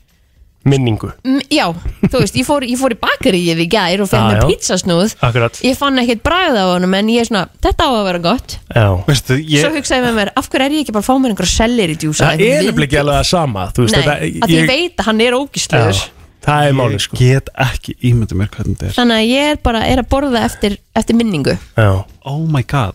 minningu, 0.69 1.09
mm, 1.25 1.41
já, 1.55 1.69
þú 2.11 2.19
veist, 2.21 2.35
ég 2.37 2.45
fór, 2.45 2.65
ég 2.67 2.77
fór 2.81 2.93
í 2.93 2.99
bakaríið 3.01 3.63
í 3.63 3.69
gær 3.73 4.03
og 4.03 4.09
Já, 4.09 4.11
fenn 4.11 4.27
með 4.27 4.41
já. 4.43 4.49
pizzasnúð. 4.51 5.15
Akkurat. 5.25 5.61
Ég 5.65 5.79
fann 5.79 5.99
ekkert 6.03 6.23
bragð 6.27 6.59
á 6.61 6.65
honum 6.75 6.95
en 6.99 7.09
ég 7.15 7.23
er 7.23 7.31
svona, 7.31 7.47
þetta 7.65 7.87
á 7.89 7.91
að 7.95 8.05
vera 8.11 8.23
gott. 8.27 8.59
Já. 8.75 8.89
Veistu, 9.07 9.39
ég, 9.39 9.63
svo 9.65 9.71
hugsaði 9.79 10.03
ég 10.03 10.07
með 10.09 10.19
mér, 10.19 10.33
af 10.37 10.51
hverju 10.53 10.67
er 10.67 10.77
ég 10.77 10.85
ekki 10.85 10.93
bara 10.99 11.07
að 11.07 11.09
fá 11.09 11.17
mér 11.23 11.33
einhverja 11.33 11.55
sellir 11.55 11.95
í 11.95 11.97
djúsa 12.03 12.29
það 12.29 12.45
er 12.51 12.63
nefnilega 12.69 12.89
ekki 12.91 13.01
alveg 13.05 13.19
það 13.23 13.29
sama 13.33 13.67
þú 13.73 13.87
veist, 13.87 13.97
Nei, 13.97 14.03
þetta, 14.03 14.45
að 14.45 14.55
ég 14.59 14.69
veit 14.75 15.01
að 15.03 15.09
hann 15.09 15.21
er 15.25 15.37
ógislegur 15.39 15.99
Já, 15.99 16.13
það 16.49 16.67
er 16.69 16.77
málið 16.79 16.95
ég 16.99 17.03
sko 17.07 17.17
get 17.19 17.49
ekki 17.65 17.95
ímyndið 18.09 18.39
mér 18.43 18.51
hvernig 18.55 18.77
þetta 18.79 18.87
er. 18.89 18.95
Þannig 18.99 19.19
að 19.19 19.27
ég 19.33 19.51
er 19.55 19.59
bara 19.69 19.81
er 19.89 20.01
að 20.03 20.09
borða 20.13 20.45
eftir, 20.47 20.77
eftir 20.97 21.19
minningu. 21.19 21.57
Já. 21.77 21.91
Oh 22.29 22.45
my 22.49 22.63
god. 22.63 22.95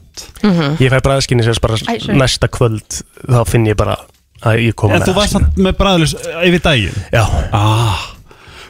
Ég 0.81 0.93
fæ 0.93 0.99
bræðskinni 1.05 1.43
sem 1.45 1.57
bara 1.61 1.77
Æ, 1.81 1.99
sorry. 1.99 2.17
næsta 2.21 2.49
kvöld 2.49 3.01
þá 3.27 3.39
finn 3.49 3.65
ég 3.69 3.77
bara 3.77 3.97
að 4.43 4.63
ég 4.67 4.75
kom 4.79 4.93
En 4.95 5.03
þú 5.05 5.13
varst 5.17 5.37
samt 5.37 5.59
með 5.59 5.77
bræðlus 5.79 6.15
yfir 6.47 6.63
daginn? 6.65 7.05
Já, 7.13 7.23
Ah 7.51 8.09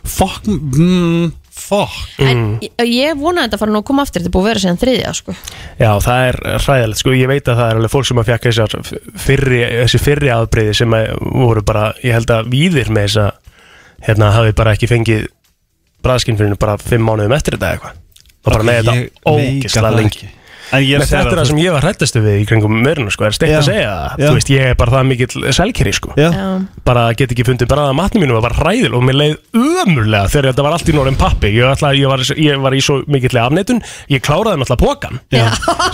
Fuck 0.03 0.47
mm, 0.49 1.31
Fuck. 1.53 1.93
En 2.19 2.57
ég, 2.59 2.73
ég 2.89 3.15
vona 3.15 3.43
að 3.43 3.45
þetta 3.47 3.59
fara 3.61 3.71
nú 3.71 3.79
að 3.79 3.85
koma 3.87 4.03
aftur 4.03 4.19
þetta 4.19 4.29
er 4.29 4.33
búið 4.33 4.43
að 4.43 4.49
vera 4.49 4.61
síðan 4.63 4.79
þriðja 4.81 5.11
sko. 5.15 5.35
já, 5.79 5.89
það 6.03 6.23
er 6.25 6.37
hræðilegt 6.65 6.99
sko, 6.99 7.13
ég 7.15 7.29
veit 7.31 7.47
að 7.47 7.59
það 7.61 7.69
er 7.69 7.79
alveg 7.79 7.93
fólk 7.93 8.07
sem 8.09 8.19
að 8.19 8.27
fjaka 8.31 8.49
þessar 8.51 8.89
fyrri, 9.23 9.59
þessi 9.83 10.01
fyrri 10.01 10.31
aðbreyði 10.33 10.73
sem 10.81 10.95
að 10.97 11.05
voru 11.21 11.63
bara, 11.63 11.85
ég 12.03 12.17
held 12.17 12.33
að 12.35 12.49
víðir 12.51 12.91
með 12.91 13.07
þess 13.07 13.21
að 13.23 14.09
hérna 14.09 14.31
hafi 14.35 14.55
bara 14.59 14.73
ekki 14.75 14.89
fengið 14.91 15.27
bræðskinn 16.03 16.41
fyrir 16.41 16.59
bara 16.59 16.75
fimm 16.81 17.07
mánuðum 17.07 17.37
eftir 17.37 17.55
þetta 17.55 17.69
eða 17.69 17.77
eitthvað. 17.77 17.99
Og 18.43 18.49
bara 18.49 18.67
með 18.67 18.79
Ég 18.79 18.89
þetta 18.89 19.31
ógislega 19.37 19.93
lengi. 19.95 20.19
ekki. 20.19 20.31
En 20.73 21.01
að 21.03 21.05
þetta 21.09 21.31
er 21.33 21.39
það 21.39 21.49
sem 21.51 21.59
ég 21.63 21.75
var 21.75 21.85
hrættastu 21.87 22.21
við 22.23 22.37
í 22.41 22.45
kringum 22.49 22.75
mörnum 22.83 23.11
sko, 23.13 23.27
er 23.27 23.35
steikt 23.37 23.55
að 23.59 23.67
segja 23.67 23.91
það. 23.93 24.23
Þú 24.23 24.31
veist, 24.37 24.51
ég 24.53 24.69
er 24.71 24.77
bara 24.79 24.95
það 24.95 25.07
mikill 25.11 25.53
selkeri 25.53 25.93
sko. 25.93 26.13
Já. 26.17 26.29
Bara 26.87 27.03
get 27.19 27.33
ekki 27.35 27.45
fundið 27.47 27.69
bræða 27.73 27.93
matnum 27.97 28.25
mínu 28.25 28.39
var 28.43 28.55
hræðil 28.57 28.93
og 28.97 29.03
mér 29.05 29.19
leið 29.19 29.35
ömurlega 29.83 30.31
þegar 30.33 30.49
þetta 30.51 30.65
var 30.67 30.77
allt 30.77 30.89
í 30.89 30.95
norðin 30.97 31.19
pappi. 31.21 31.51
Ég, 31.53 31.67
ætla, 31.75 31.93
ég, 31.97 32.09
var, 32.09 32.25
ég 32.39 32.63
var 32.65 32.73
í 32.77 32.81
svo 32.83 32.99
mikill 33.11 33.37
afneitun 33.43 33.83
ég 34.11 34.23
kláraði 34.25 34.61
náttúrulega 34.63 34.81
pókan 34.83 35.21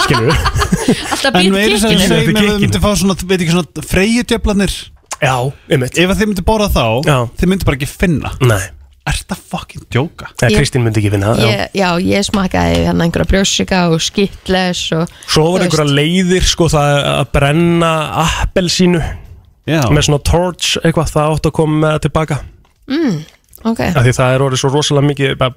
skilur 0.05 0.33
alltaf 1.13 1.35
En 1.39 1.51
mér 1.53 1.75
að 1.75 1.85
þið 1.85 2.29
kikkinn. 2.29 2.55
myndi 2.63 2.81
fá 2.83 2.89
svona, 2.97 3.15
veit 3.29 3.39
ekki 3.43 3.53
svona 3.53 3.85
freyjudjöflanir 3.91 4.73
já, 5.19 5.35
einmitt. 5.69 5.97
Ef 5.99 6.11
að 6.13 6.21
þið 6.21 6.29
myndi 6.31 6.45
borða 6.47 6.69
þá, 6.71 6.83
Já. 7.03 7.17
þið 7.41 7.49
myndi 7.51 7.67
bara 7.67 7.79
ekki 7.79 7.89
finna. 7.91 8.31
Nei, 8.39 8.61
Er 9.07 9.15
þetta 9.15 9.35
fucking 9.51 9.85
djóka? 9.89 10.27
Eða 10.41 10.49
Ég- 10.51 10.57
Kristín 10.59 10.83
myndi 10.85 10.99
ekki 11.01 11.11
finna 11.15 11.31
það 11.33 11.39
já. 11.39 11.47
ég, 11.49 11.69
já, 11.79 11.89
ég 12.17 12.25
smakkaði 12.27 12.75
hérna 12.85 13.05
einhverja 13.07 13.29
brjósika 13.31 13.79
og 13.93 14.01
skittles 14.03 14.81
og 14.93 15.07
svo 15.25 15.45
þú 15.47 15.51
var 15.53 15.59
veist. 15.63 15.71
einhverja 15.79 15.95
leiðir 16.01 16.43
sko 16.51 16.67
það 16.69 16.99
að 17.15 17.31
brenna 17.33 17.93
appelsínu 18.25 19.01
Já 19.69 19.81
með 19.93 20.05
svona 20.09 20.23
torch 20.25 20.77
eitthvað 20.83 21.11
það 21.13 21.33
átt 21.35 21.45
að 21.49 21.55
koma 21.59 21.79
með 21.83 21.91
það 21.95 22.05
tilbaka 22.07 22.37
ok, 23.65 23.79
af 23.89 24.01
því 24.05 24.15
það 24.19 24.33
er 24.35 24.45
orðið 24.45 24.61
svo 24.63 24.73
rosalega 24.73 25.09
mikið 25.09 25.47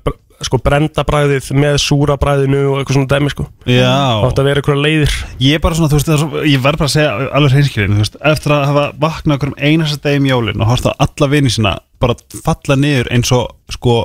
sko 0.43 0.59
brenda 0.63 1.05
bræðið 1.07 1.51
með 1.55 1.77
súra 1.83 2.17
bræðinu 2.21 2.63
og 2.73 2.81
eitthvað 2.81 2.97
svona 2.97 3.11
dæmi 3.13 3.31
sko. 3.31 3.47
Já. 3.69 3.93
Átt 4.27 4.41
að 4.43 4.49
vera 4.49 4.63
einhverja 4.63 4.83
leiðir. 4.87 5.17
Ég 5.43 5.59
er 5.59 5.63
bara 5.63 5.79
svona, 5.79 5.91
þú 5.93 5.99
veist, 6.01 6.09
það 6.09 6.17
er 6.17 6.23
svo, 6.25 6.43
ég 6.51 6.65
verð 6.65 6.81
bara 6.81 6.91
að 6.91 6.95
segja 6.97 7.29
alveg 7.39 7.55
hreinskilin, 7.55 8.03
eftir 8.33 8.57
að 8.57 8.65
hafa 8.73 8.87
vaknað 9.05 9.39
okkur 9.39 9.53
um 9.53 9.59
einasta 9.61 10.03
degi 10.09 10.23
um 10.23 10.29
jólin 10.33 10.65
og 10.65 10.73
horft 10.73 10.91
á 10.91 10.93
alla 11.07 11.31
vini 11.31 11.53
sína 11.53 11.77
bara 12.03 12.19
falla 12.43 12.79
niður 12.83 13.13
eins 13.15 13.31
og, 13.37 13.55
sko, 13.71 13.99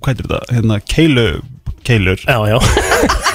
hvað 0.00 0.14
er 0.14 0.22
þetta, 0.22 0.42
hérna, 0.56 0.80
keilu, 0.88 1.28
keilur, 1.84 2.24
já, 2.24 2.38
já. 2.48 2.58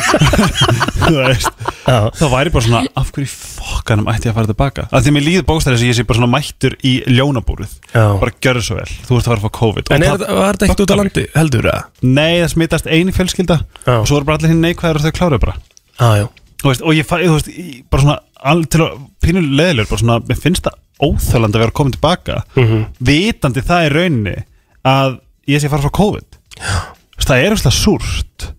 þá 1.10 2.26
væri 2.32 2.52
bara 2.54 2.64
svona, 2.66 2.82
af 3.00 3.12
hverju 3.16 3.30
fokkanum 3.32 4.10
ætti 4.12 4.28
ég 4.30 4.34
að 4.34 4.38
fara 4.40 4.50
tilbaka? 4.52 4.86
Af 4.92 5.04
því 5.04 5.12
að 5.12 5.16
mér 5.18 5.26
líður 5.28 5.46
bókstæðis 5.50 5.84
að 5.84 5.90
ég 5.90 5.98
sé 6.00 6.06
bara 6.10 6.20
svona 6.20 6.32
mættur 6.34 6.76
í 6.86 6.94
ljónabúrið, 7.10 7.74
Já. 7.94 8.04
bara 8.22 8.34
gjörðu 8.44 8.64
svo 8.68 8.78
vel, 8.80 8.88
þú 9.08 9.18
ert 9.20 9.24
að 9.26 9.32
fara 9.32 9.40
að 9.40 9.46
fá 9.46 9.52
COVID. 9.60 9.92
En 9.96 10.04
Og 10.04 10.08
er, 10.10 10.18
það- 10.24 10.36
var 10.40 10.54
þetta 10.60 10.68
ekkert 10.70 10.84
út 10.86 10.94
á 10.94 10.98
landi, 11.00 11.26
heldur 11.36 11.70
það? 11.70 11.84
Nei, 12.02 12.36
það 12.44 12.52
smitast 12.56 12.88
eini 12.90 13.16
fjölskylda 13.16 13.58
Já. 13.86 13.96
og 14.00 14.08
svo 14.10 14.18
er 14.20 14.28
bara 14.28 14.38
allir 14.40 14.54
hinn 14.54 14.62
neikvæður 14.66 15.00
og 15.00 15.08
þau 15.08 15.16
kláruðu 15.20 15.40
bara. 15.46 15.56
Já, 16.00 16.10
já 16.24 16.28
Þú 16.60 16.68
veist, 16.68 16.82
og 16.84 16.92
ég 16.92 17.06
fæ, 17.08 17.16
þú 17.24 17.36
veist, 17.38 17.48
ég- 17.56 17.84
bara 17.90 18.02
svona 18.04 18.20
al, 18.44 18.64
til 18.66 18.82
að 18.84 18.98
pínu 19.24 19.42
leðilegur, 19.56 19.90
bara 19.94 20.02
svona 20.04 20.20
mér 20.28 20.40
finnst 20.44 20.64
það 20.68 20.76
óþæland 21.00 21.56
að 21.56 21.62
vera 21.64 21.72
komin 21.72 21.94
tilbaka 21.96 22.44
Mhm. 22.60 22.86
vitandi 23.00 23.62
það 23.64 23.86
í 23.88 23.94
rauninni 23.94 24.44
að 24.84 25.20
ég 25.48 25.62
sé 25.62 25.68
að 25.68 25.72
fara 25.72 25.84
frá 25.88 25.92
COVID 25.96 26.38
veist, 26.60 27.30
það 27.30 27.40
er 27.40 27.56
eitthvað 27.56 27.80
súrt 27.80 28.50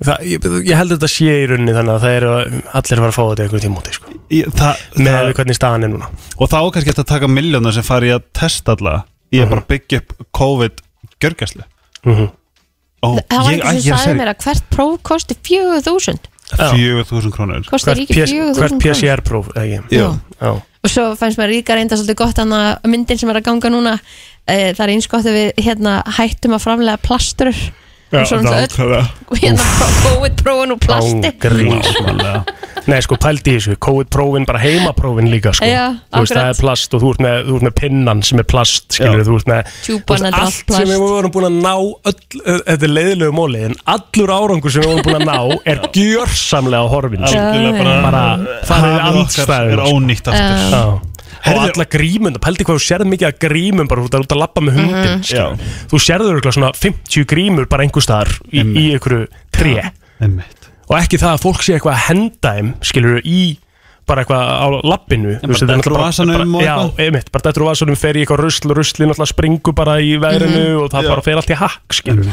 Það, 0.00 0.22
ég, 0.24 0.44
ég 0.64 0.78
held 0.80 0.92
að 0.94 0.96
þetta 0.96 1.08
sé 1.12 1.32
í 1.42 1.46
rauninni 1.50 1.72
þannig 1.76 1.92
að 1.96 2.04
það 2.06 2.14
eru 2.16 2.28
allir 2.32 2.64
að 2.72 3.02
fara 3.02 3.10
að 3.10 3.16
fá 3.18 3.22
þetta 3.30 3.44
einhvern 3.44 3.64
tímúti 3.66 3.92
sko. 3.96 4.12
ég, 4.32 4.46
það, 4.56 4.84
með 4.96 5.16
það, 5.16 5.32
hvernig 5.40 5.58
staðan 5.58 5.84
er 5.84 5.90
núna 5.92 6.08
og 6.40 6.48
þá 6.48 6.56
er 6.60 6.70
kannski 6.76 6.92
eftir 6.94 7.04
að 7.04 7.10
taka 7.12 7.28
miljónar 7.28 7.76
sem 7.76 7.84
fari 7.84 8.08
í 8.08 8.14
að 8.16 8.22
testa 8.40 8.76
alla 8.78 8.94
í 9.30 9.42
að 9.44 9.50
bara 9.52 9.66
byggja 9.74 10.00
upp 10.02 10.14
COVID 10.40 10.84
gjörgæslu 11.20 11.66
Mhm. 12.00 12.30
Ó, 13.04 13.08
það 13.28 13.42
var 13.44 13.52
ég, 13.52 13.60
æ, 13.60 13.68
sem 13.68 13.76
ég 13.90 14.00
sagði 14.00 14.16
mér 14.22 14.30
að 14.32 14.42
hvert 14.46 14.64
próf 14.72 14.96
kosti 15.04 15.36
4000 15.36 16.18
Já. 16.50 16.70
4000 16.72 17.32
krónur 17.36 17.66
kostar 17.68 17.94
hvert, 17.94 18.08
ekki 18.08 18.16
PS, 18.16 18.32
4000 18.32 18.56
hvert 18.56 18.72
krónur. 18.72 18.82
PCR-próf 18.86 19.50
ekki? 19.60 19.78
Já. 19.94 20.06
Já. 20.40 20.50
og 20.56 20.88
svo 20.90 21.04
fannst 21.20 21.38
mér 21.38 21.52
líka 21.52 21.76
reynda 21.76 21.96
svolítið 22.00 22.18
gott 22.24 22.40
að 22.40 22.56
myndin 22.88 23.20
sem 23.20 23.28
er 23.30 23.38
að 23.42 23.46
ganga 23.50 23.70
núna 23.72 23.92
e, 24.48 24.72
það 24.72 24.82
er 24.86 24.92
eins 24.96 25.08
gott 25.12 25.28
að 25.28 25.36
við 25.36 25.60
hérna, 25.68 25.98
hættum 26.16 26.56
að 26.56 26.64
framlega 26.64 27.00
plastur 27.04 27.52
Og 28.10 28.26
svona 28.26 28.50
öll 28.58 28.66
nákvæmlega. 28.66 29.02
hérna, 29.42 29.66
COVID-prófin 30.02 30.72
og 30.74 30.80
plasti. 30.82 31.30
Nei 32.90 32.98
sko 33.04 33.14
pældi 33.20 33.52
í 33.52 33.58
þessu, 33.58 33.76
COVID-prófin 33.84 34.46
bara 34.48 34.60
heimaprófin 34.62 35.28
líka 35.30 35.52
sko. 35.54 35.68
Já, 35.68 35.92
Þú 36.10 36.22
veist, 36.24 36.32
akkurat. 36.32 36.40
það 36.40 36.48
er 36.50 36.58
plast 36.62 36.96
og 36.96 37.02
þú 37.04 37.10
ert 37.12 37.22
með, 37.26 37.36
þú 37.46 37.58
ert 37.58 37.66
með 37.68 37.74
pinnan 37.80 38.22
sem 38.26 38.40
er 38.42 38.46
plast 38.50 38.96
skilur, 38.96 39.22
þú 39.28 39.36
ert 39.36 39.50
með 39.52 39.74
Tjúpan, 39.84 40.14
veist, 40.14 40.24
er 40.24 40.32
allt 40.32 40.40
allt 40.40 40.56
sem 40.56 40.70
plast. 40.72 40.90
við 40.90 41.04
vorum 41.04 41.34
búin 41.36 41.48
að 41.50 41.58
ná 41.60 41.74
öll, 41.76 42.16
þetta 42.40 42.88
er 42.88 42.94
leiðilegu 42.96 43.36
móli 43.36 43.62
en 43.68 43.76
allur 43.94 44.34
árangur 44.34 44.74
sem 44.74 44.82
við 44.82 44.90
vorum 44.90 45.06
búin 45.06 45.20
að 45.20 45.28
ná 45.28 45.38
er 45.74 45.84
gjörsamlega 46.00 46.90
horfin 46.94 47.28
sko. 47.30 47.46
Bara, 48.08 48.24
hafið 48.72 48.90
okkar 48.90 49.06
andstæður 49.12 49.72
er 49.76 49.84
ónýtt 49.86 50.32
aftur 50.32 50.74
Já. 50.74 50.84
Og 51.50 51.60
alla 51.64 51.86
grímund, 51.90 52.38
pældi 52.42 52.64
hvað 52.66 52.78
þú 52.80 52.84
sérð 52.86 53.08
mikið 53.12 53.28
að 53.30 53.38
grímum 53.46 53.88
bara 53.90 54.04
út 54.06 54.14
að, 54.18 54.24
út 54.26 54.34
að 54.36 54.40
lappa 54.42 54.60
með 54.66 54.78
hundin 54.80 55.24
Já. 55.24 55.46
þú 55.90 56.00
sérður 56.04 56.36
eitthvað 56.40 56.56
svona 56.58 56.72
50 56.76 57.26
grímur 57.30 57.68
bara 57.70 57.86
einhver 57.86 58.04
staðar 58.04 58.32
í, 58.52 58.60
í 58.64 58.84
einhverju 58.94 59.26
Einmitt. 60.20 60.70
og 60.90 60.94
ekki 61.00 61.18
það 61.22 61.34
að 61.36 61.42
fólk 61.46 61.62
sé 61.64 61.74
eitthvað 61.78 61.96
að 61.96 62.06
henda 62.10 62.54
þeim 62.58 62.70
skilur 62.90 63.20
í 63.24 63.40
bara 64.10 64.24
eitthvað 64.24 64.42
á 64.42 64.66
lappinu 64.90 65.36
bara 65.44 65.68
dettur 65.70 65.94
úr 65.94 66.02
vasanum 66.02 66.54
og 66.58 66.64
Já, 66.66 66.74
einmitt, 67.06 67.28
bara 67.30 67.46
dettur 67.46 67.62
úr 67.62 67.70
vasanum 67.70 67.96
fer 68.00 68.18
í 68.18 68.24
eitthvað 68.24 68.42
rusl 68.42 68.74
rusli 68.74 69.06
náttúrulega 69.06 69.30
springur 69.32 69.76
bara 69.78 70.00
í 70.02 70.16
veðrinu 70.20 70.64
Mhm. 70.66 70.80
og 70.82 70.90
það 70.90 71.06
Já. 71.06 71.08
bara 71.14 71.22
fer 71.28 71.36
allt 71.40 71.52
í 71.54 71.60
hakk 71.60 71.98
skilur 72.00 72.26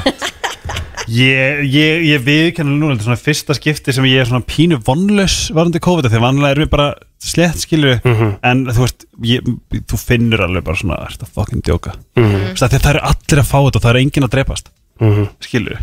Ég, 1.07 1.61
ég, 1.71 2.01
ég 2.09 2.23
viðkenna 2.25 2.73
núna, 2.75 2.95
þetta 2.97 3.05
er 3.05 3.07
svona 3.07 3.21
fyrsta 3.23 3.55
skipti 3.55 3.93
sem 3.95 4.03
ég 4.09 4.19
er 4.19 4.27
svona 4.27 4.43
pínu 4.43 4.79
vonlaus 4.84 5.38
varandi 5.55 5.79
COVID 5.84 6.09
því 6.11 6.19
vanlega 6.23 6.55
erum 6.55 6.65
við 6.65 6.71
bara 6.73 6.88
slett 7.23 7.61
skilur 7.63 8.01
Mhm. 8.03 8.34
en 8.43 8.65
þú 8.67 8.84
veist, 8.84 9.05
ég, 9.23 9.47
þú 9.88 9.99
finnur 10.01 10.43
alveg 10.43 10.63
bara 10.67 10.75
svona, 10.75 10.97
er 11.05 11.15
þetta 11.15 11.29
fucking 11.34 11.61
djóka? 11.63 11.93
Mm. 12.17 12.55
það 12.59 12.89
eru 12.91 12.99
allir 13.07 13.39
að 13.43 13.47
fá 13.47 13.57
þetta 13.63 13.75
og 13.79 13.84
það 13.85 13.89
er 13.93 14.01
enginn 14.01 14.27
að 14.27 14.34
drepast. 14.35 14.69
Mhm. 14.99 15.29
skilur 15.39 15.77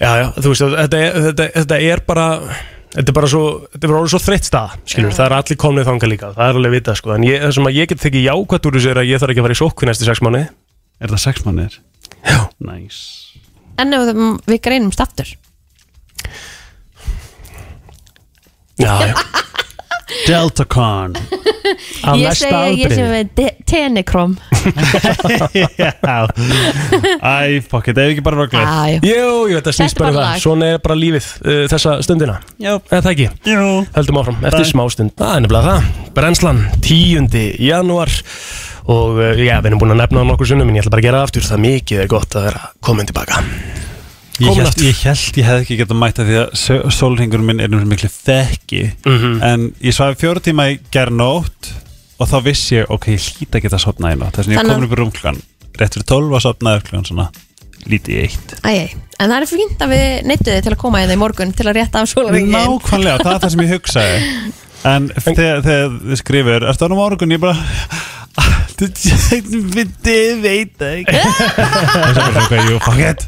Já, 0.00 0.10
já, 0.20 0.26
þú 0.36 0.48
veist, 0.50 0.62
þetta 0.74 0.98
er, 0.98 1.12
þetta, 1.30 1.52
þetta 1.54 1.80
er 1.82 2.00
bara 2.06 2.26
Þetta 2.96 3.10
er 3.10 3.12
bara 3.12 3.26
svo, 3.28 3.68
þetta 3.68 3.84
er 3.84 3.88
bara 3.90 4.00
orðið 4.00 4.12
svo 4.14 4.20
þreytt 4.24 4.46
stað 4.48 4.70
skilur, 4.88 5.10
það 5.12 5.26
er 5.26 5.32
allir 5.36 5.56
komnið 5.60 5.84
þangað 5.84 6.08
líka 6.08 6.28
það 6.34 6.48
er 6.48 6.54
alveg 6.56 6.72
vitað, 6.80 6.96
sko, 6.96 7.10
en 7.12 7.22
ég, 7.26 7.40
það 7.42 7.52
sem 7.52 7.66
að 7.66 7.74
ég 7.76 7.88
get 7.88 8.00
tekið 8.00 8.24
jákvætt 8.30 8.66
úr 8.66 8.72
þessu 8.78 8.90
er 8.90 8.96
að 9.02 9.08
ég 9.10 9.20
þarf 9.20 9.30
ekki 9.34 9.42
að 9.42 9.46
fara 9.46 9.56
í 9.56 9.60
sókvi 9.60 9.86
næstu 9.90 10.04
sex 10.06 10.20
mánuði. 10.24 10.48
Er 11.00 11.08
það 11.12 11.20
sex 11.26 11.44
mannir? 11.44 11.76
Já. 12.24 12.48
Nice 12.58 13.36
En 13.78 13.92
ef 13.96 14.06
við- 14.08 14.40
við 14.52 14.60
greinumst 14.68 15.00
aftur 15.04 15.34
Já, 18.76 18.92
já 19.08 19.14
Deltacon 20.26 21.16
Á 22.06 22.14
Ég 22.14 22.28
næsta 22.28 22.46
segi 22.46 22.54
að 22.54 22.66
ég 22.78 22.92
sé 22.92 23.02
afbrigði. 23.02 23.06
með 23.10 23.30
de- 23.34 23.54
tenikrom 23.66 24.36
Já 25.82 25.92
Æ, 27.20 27.60
fuck 27.66 27.88
it, 27.90 27.98
ef 27.98 28.12
ekki 28.14 28.22
bara 28.24 28.46
Já, 28.46 28.60
já. 28.94 29.00
Jú, 29.02 29.26
jú, 29.50 29.56
þetta 29.58 29.74
snýst 29.74 29.96
Þetta 29.96 30.04
bara 30.04 30.06
er 30.06 30.12
um 30.12 30.16
bara 30.16 30.26
það 30.26 30.30
lag. 30.30 30.42
Svona 30.44 30.68
er 30.76 30.78
bara 30.86 30.98
lífið 31.00 31.26
uh, 31.42 31.64
þessa 31.72 31.96
stundina 32.06 32.36
Já. 32.62 32.72
Eða 32.78 33.02
það 33.02 33.10
ekki 33.16 33.28
Jú 33.50 33.66
Heldum 33.96 34.20
áfram, 34.22 34.38
eftir 34.46 34.62
Bye. 34.62 34.70
smá 34.72 34.84
stund 34.94 35.16
Það 35.18 35.34
er 35.34 35.44
nefnilega 35.46 35.74
það 35.74 36.12
Brennslan, 36.20 36.62
10. 36.86 37.42
janúar 37.66 38.14
Og 38.92 39.18
uh, 39.18 39.32
já, 39.34 39.56
við 39.60 39.70
erum 39.70 39.80
búin 39.82 39.94
að 39.96 40.02
nefna 40.02 40.20
það 40.22 40.28
nokkur 40.30 40.50
sunnum 40.52 40.68
En 40.70 40.76
ég 40.78 40.84
ætla 40.84 40.92
bara 40.94 41.02
að 41.02 41.08
gera 41.08 41.22
það 41.22 41.28
aftur. 41.28 41.46
Það 41.48 41.62
mikið 41.64 42.02
er 42.02 42.10
gott 42.12 42.36
að 42.38 42.46
vera 42.48 42.68
komin 42.86 43.08
tilbaka. 43.08 43.40
Ég 44.36 44.60
held, 44.60 44.82
ég 44.84 45.00
held 45.00 45.40
ég 45.40 45.48
hefði 45.48 45.64
ekki 45.64 45.78
getað 45.80 45.98
mæta 46.02 46.26
því 46.28 46.36
að 46.42 46.92
sólringur 46.92 47.42
minn 47.42 47.62
er 47.64 47.72
um 47.72 47.86
miklu 47.88 48.10
þekki. 48.12 48.82
Mhm. 49.08 49.38
en 49.42 49.66
ég 49.80 49.96
svaði 49.96 50.18
fjóru 50.20 50.42
tíma 50.44 50.68
í 50.74 50.78
gernótt 50.92 51.72
og 52.20 52.28
þá 52.28 52.36
vissi 52.44 52.76
ég, 52.76 52.90
ok, 52.92 53.08
ég 53.14 53.24
hlýta 53.40 53.56
að 53.56 53.64
geta 53.64 53.80
sopnað 53.80 54.12
í 54.12 54.20
nótt. 54.20 54.36
Þess 54.36 54.50
að 54.50 54.56
ég 54.58 54.68
komin 54.68 54.86
upp 54.86 54.92
í 54.92 55.00
rúmklan 55.00 55.40
rétt 55.80 55.96
fyrir 55.96 56.08
12 56.12 56.36
að 56.36 56.44
sopnaði 56.44 56.84
klukkan 56.84 57.08
svona 57.08 57.26
lítið 57.88 58.12
í 58.12 58.20
eitt. 58.26 58.54
Æ, 58.60 58.76
En 59.16 59.32
það 59.32 59.38
er 59.40 59.48
fínt 59.48 59.80
að 59.80 59.92
við 59.94 60.26
neittu 60.28 60.50
þið 60.50 60.64
til 60.66 60.72
að 60.74 60.80
koma 60.82 61.00
í 61.00 61.06
það 61.06 61.14
í 61.14 61.20
morgun 61.22 61.52
til 61.56 61.64
að 61.70 61.76
rétta 61.78 62.02
af 62.02 62.10
sólaringin 62.10 62.52
Nákvæmlega, 62.52 63.22
það 63.22 63.30
er 63.32 63.40
það 63.40 63.52
sem 63.54 63.64
ég 63.64 63.74
hugsaði. 63.76 64.18
En 64.86 65.06
þegar, 65.10 65.62
þið 65.64 66.18
skrifir 66.20 66.64
ertu 66.68 66.86
ánum 66.86 67.00
morgun, 67.00 67.32
ég 67.32 67.40
bara 67.42 67.56
Þið 68.76 70.42
veit 70.42 70.74
það 70.76 70.90
ekki? 71.00 71.16
Það 71.16 72.02
er 72.04 72.18
bara 72.18 72.42
eitthvað, 72.42 72.66
jú, 72.68 72.80
fuck 72.84 73.00
it. 73.06 73.24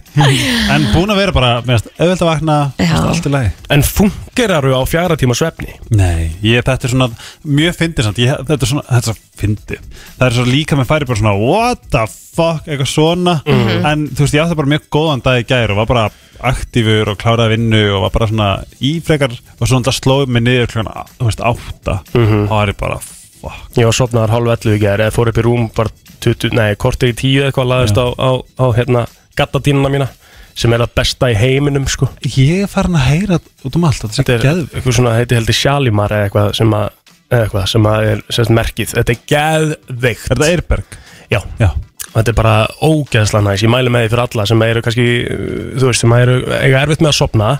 En 0.74 0.84
búin 0.92 1.12
að 1.12 1.20
vera 1.22 1.34
bara, 1.36 1.52
meðast, 1.64 1.88
auðvitað 1.96 2.24
að 2.26 2.30
vakna. 2.30 2.56
Já. 2.82 2.92
allt 3.08 3.28
í 3.28 3.32
lagi. 3.32 3.50
En 3.72 3.84
fungeraru 3.86 4.74
á 4.76 4.82
fjara 4.88 5.16
tíma 5.20 5.36
svefni? 5.38 5.72
Nei, 5.94 6.28
ég, 6.44 6.60
þetta 6.66 6.88
er 6.88 6.92
svona 6.92 7.08
mjög 7.48 7.78
fyndið 7.80 8.08
samt, 8.08 8.20
ég, 8.22 8.44
þetta 8.50 8.66
er 8.68 8.72
svona, 8.74 8.86
þetta 8.90 9.00
er 9.00 9.18
svo 9.18 9.42
fyndið. 9.42 9.90
Það 10.18 10.26
er 10.28 10.36
svo 10.38 10.46
líka 10.50 10.78
með 10.78 10.90
færi 10.92 11.08
bara 11.08 11.22
svona 11.22 11.36
what 11.40 11.84
the 11.94 12.04
fuck, 12.12 12.68
eitthvað 12.68 12.92
svona. 12.92 13.38
En 13.48 14.08
þú 14.12 14.26
veist, 14.26 14.36
ég 14.36 14.44
átti 14.44 14.58
bara 14.60 14.72
mjög 14.76 14.88
góðan 14.98 15.24
dag 15.24 15.40
í 15.42 15.48
gær 15.48 15.72
og 15.74 15.80
var 15.80 15.92
bara 15.94 16.08
aktífur 16.48 17.14
og 17.14 17.18
kláraði 17.18 17.56
vinnu 17.56 17.84
og 17.96 18.04
var 18.04 18.12
bara 18.14 18.28
svona 18.30 18.50
ífrekar 18.84 19.32
og 19.34 19.64
svona 19.66 19.88
það 19.88 19.96
slóði 20.02 20.34
mig 20.36 20.44
niður 20.46 20.74
klukkan, 20.74 21.08
þú 21.18 21.30
veist, 21.30 21.42
átta. 21.48 21.96
Og 22.14 22.50
það 22.52 22.60
er 22.62 22.76
bara, 22.84 23.00
fuck. 23.42 23.66
Ég 23.78 23.88
var 23.88 23.96
sopnaðar 23.96 24.34
hálf 24.36 24.52
11 24.58 24.76
í 24.76 24.82
gær 24.82 25.04
Eða 25.04 25.14
fór 25.14 25.32
upp 25.32 25.40
í 25.40 25.44
rúm 25.46 25.66
bara 25.76 25.92
20, 26.24 26.54
Nei, 26.58 26.70
kortið 26.80 27.14
í 27.14 27.18
10 27.22 27.48
eitthvað 27.48 27.70
Laðist 27.72 28.00
á, 28.00 28.06
á, 28.14 28.30
á 28.58 28.66
hérna 28.76 29.04
Gattatínuna 29.38 29.92
mína 29.94 30.10
Sem 30.58 30.72
er 30.74 30.82
það 30.82 30.94
besta 30.98 31.28
í 31.30 31.36
heiminum 31.38 31.84
sko. 31.86 32.08
Ég 32.34 32.64
er 32.64 32.70
farin 32.70 32.96
að 32.98 33.04
heyra 33.12 33.36
út 33.38 33.76
um 33.78 33.84
allt, 33.86 34.08
þetta 34.10 34.32
er 34.34 34.40
er 34.40 34.46
geðv 34.48 34.72
eitthvað 34.72 34.96
svona 34.96 35.12
Heiti 35.14 35.36
heldur 35.38 35.54
Shalimar 35.54 36.14
eða 36.16 36.26
eitthvað 36.26 36.48
Sem 36.58 36.72
að 36.74 36.88
eða 37.28 37.44
eitthvað 37.44 37.66
sem 37.72 37.88
að 37.88 38.06
er 38.08 38.22
sérst 38.32 38.54
merkið. 38.56 38.94
Þetta 38.96 39.14
er 39.14 39.22
geðveikt. 39.32 40.24
Er 40.24 40.32
þetta 40.32 40.50
Eirberg? 40.52 40.98
Já. 41.28 41.40
Já. 41.60 41.68
Þetta 42.08 42.32
er 42.32 42.36
bara 42.38 42.54
ógeðslega 42.80 43.44
næs. 43.44 43.64
Ég 43.64 43.72
mæli 43.72 43.92
með 43.92 44.06
því 44.06 44.12
fyrir 44.14 44.22
alla 44.24 44.46
sem 44.48 44.62
eru 44.64 44.84
kannski 44.84 45.08
uh, 45.28 45.58
Þú 45.78 45.90
veist, 45.90 46.04
sem 46.04 46.14
eru 46.16 46.38
eiga 46.56 46.80
erfitt 46.80 47.04
með 47.04 47.12
að 47.12 47.18
sopna 47.18 47.50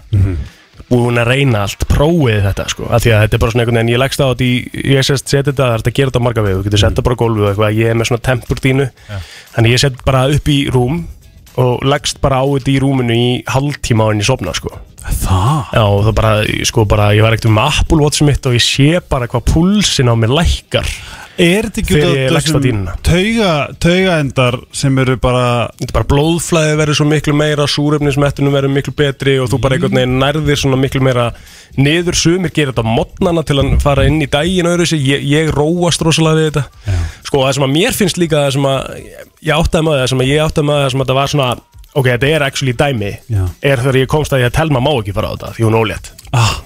Búin 0.88 1.20
að 1.20 1.28
reyna 1.32 1.62
allt 1.66 1.84
Prófið 1.90 2.40
þetta 2.48 2.64
sko. 2.72 2.86
Af 2.88 3.02
Því 3.04 3.12
að 3.12 3.22
þetta 3.24 3.36
er 3.38 3.42
bara 3.42 3.52
svona 3.54 3.64
einhvern 3.64 3.78
veginn 3.80 3.92
Ég 3.92 4.00
leggst 4.02 4.22
á 4.24 4.26
þetta 4.30 4.46
í 4.46 4.54
Ég 4.94 5.06
seti 5.08 5.36
þetta 5.36 5.54
Það 5.58 5.74
er 5.74 5.82
þetta 5.82 5.92
að 5.92 5.98
gera 5.98 6.10
þetta 6.12 6.22
á 6.22 6.26
marga 6.28 6.44
við 6.46 6.56
Þú 6.58 6.64
getur 6.68 6.82
sett 6.82 6.94
þetta 6.94 7.06
bara 7.08 7.20
gólfið 7.22 7.48
eitthvað. 7.50 7.78
Ég 7.78 7.92
er 7.92 7.98
með 8.00 8.10
svona 8.10 8.24
tempur 8.30 8.62
dínu 8.64 8.88
Þannig 9.54 9.74
ég 9.74 9.82
set 9.84 10.02
bara 10.08 10.24
upp 10.32 10.48
í 10.48 10.58
rúm 10.72 11.00
Og 11.58 11.82
leggst 11.90 12.20
bara 12.22 12.38
á 12.40 12.46
þetta 12.46 12.70
í 12.70 12.78
rúminu 12.82 13.14
í 13.18 13.28
hálftíma 13.50 14.06
á 14.06 14.10
henni 14.12 14.26
sopna 14.26 14.52
sko. 14.54 14.70
Það? 15.08 15.72
Já, 15.74 15.84
það 16.06 16.12
bara, 16.14 16.32
sko 16.68 16.84
bara, 16.86 17.08
ég 17.16 17.24
var 17.24 17.34
ekkert 17.34 17.48
um 17.50 17.58
Apple 17.62 17.98
Watch 18.02 18.22
mitt 18.26 18.46
og 18.46 18.54
ég 18.54 18.62
sé 18.62 19.00
bara 19.10 19.26
hvað 19.30 19.46
púlsin 19.50 20.10
á 20.10 20.14
mér 20.14 20.34
lækkar 20.38 20.86
Er 21.38 21.68
þetta 21.68 21.82
ekki 21.84 21.98
út 21.98 22.04
af 22.34 23.02
tauga, 23.06 23.50
taugaendar 23.78 24.56
sem 24.74 24.96
eru 24.98 25.14
bara 25.22 25.68
Þetta 25.78 25.86
er 25.86 25.94
bara 25.94 26.08
blóðflæði 26.10 26.78
verður 26.80 26.98
svo 26.98 27.06
miklu 27.06 27.34
meira 27.38 27.66
súrefnismettunum 27.70 28.56
verður 28.56 28.74
miklu 28.74 28.94
betri 28.98 29.36
og 29.38 29.50
þú 29.52 29.60
bara 29.62 29.78
einhvern 29.78 30.00
veginn 30.00 30.18
nærðir 30.18 30.58
svona 30.58 30.80
miklu 30.80 31.02
meira 31.06 31.28
niður. 31.78 32.18
Sumir 32.18 32.50
gerir 32.54 32.72
þetta 32.72 32.82
á 32.82 32.96
modnana 32.98 33.44
til 33.46 33.60
að 33.62 33.76
fara 33.84 34.08
inn 34.08 34.18
í 34.24 34.28
daginn 34.30 34.66
öðru 34.70 34.88
sig, 34.90 35.04
ég, 35.06 35.22
ég 35.30 35.52
róast 35.54 36.02
rosalega 36.02 36.40
við 36.40 36.50
þetta. 36.50 36.98
Sko 37.28 37.44
það 37.44 37.54
sem 37.58 37.68
að 37.68 37.74
mér 37.76 37.98
finnst 38.00 38.20
líka 38.20 38.42
það 38.42 38.52
sem 38.56 38.68
að 38.72 38.90
ég 39.46 39.54
áttaði 39.54 39.86
með 39.86 40.00
það 40.00 40.10
sem 40.12 40.24
að 40.24 40.32
ég 40.32 40.44
áttaði 40.48 40.70
með 40.70 40.82
það 40.82 40.92
sem 40.94 41.04
að 41.04 41.12
það 41.12 41.20
var 41.20 41.32
svona 41.34 41.50
ok, 41.92 42.10
þetta 42.10 42.32
er 42.32 42.46
actually 42.48 42.74
dæmi 42.78 43.14
Já. 43.30 43.44
er 43.62 43.84
þegar 43.84 44.02
ég 44.02 44.10
komst 44.10 44.34
að 44.34 44.44
ég 44.44 44.50
að 44.50 44.58
Telma 44.58 44.82
má 44.82 44.92
ekki 44.96 45.14
fara 45.16 45.30
á 45.30 45.34
þetta 45.36 45.54
því 45.56 45.68
hún 45.68 45.78
ólétt. 45.78 46.12
Ah, 46.34 46.58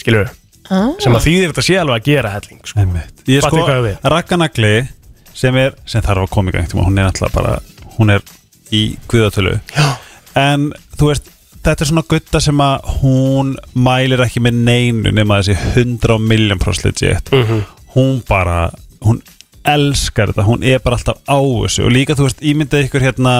skilur 0.00 0.28
sem 0.68 1.14
að 1.16 1.24
þýðir 1.26 1.52
þetta 1.52 1.64
sé 1.68 1.78
alveg 1.80 2.00
að 2.00 2.04
gera 2.10 2.30
helling 2.34 2.60
sko. 2.64 2.86
Ég 3.26 3.42
sko? 3.46 3.64
Rakkanagli 4.12 4.74
sem 5.38 5.56
er, 5.56 5.74
sem 5.86 6.02
þarf 6.02 6.26
að 6.26 6.30
koma 6.34 6.50
í 6.50 6.56
gang 6.58 6.72
hún 6.74 6.98
er 6.98 7.08
alltaf 7.12 7.32
bara, 7.32 7.58
hún 7.98 8.10
er 8.10 8.22
í 8.74 8.82
guðatölu 9.08 9.54
Já. 9.76 9.86
en 10.36 10.72
þú 10.98 11.08
veist, 11.12 11.30
þetta 11.64 11.84
er 11.84 11.90
svona 11.92 12.04
gutta 12.10 12.40
sem 12.44 12.60
að 12.60 12.90
hún 13.00 13.54
mælir 13.74 14.20
ekki 14.26 14.42
með 14.44 14.58
neinu 14.66 15.12
nema 15.14 15.38
þessi 15.40 15.56
100 15.76 16.18
miljón 16.20 16.58
proslit 16.62 17.00
legit 17.00 17.32
Mhm. 17.32 17.62
hún 17.94 18.22
bara, 18.28 18.70
hún 19.00 19.22
elskar 19.68 20.30
þetta, 20.32 20.44
hún 20.46 20.62
er 20.64 20.78
bara 20.80 20.96
alltaf 20.96 21.18
á 21.28 21.38
þessu 21.38 21.84
og 21.86 21.92
líka, 21.92 22.14
þú 22.16 22.28
veist, 22.28 22.40
ímyndað 22.42 22.84
ykkur 22.88 23.00
hérna 23.04 23.32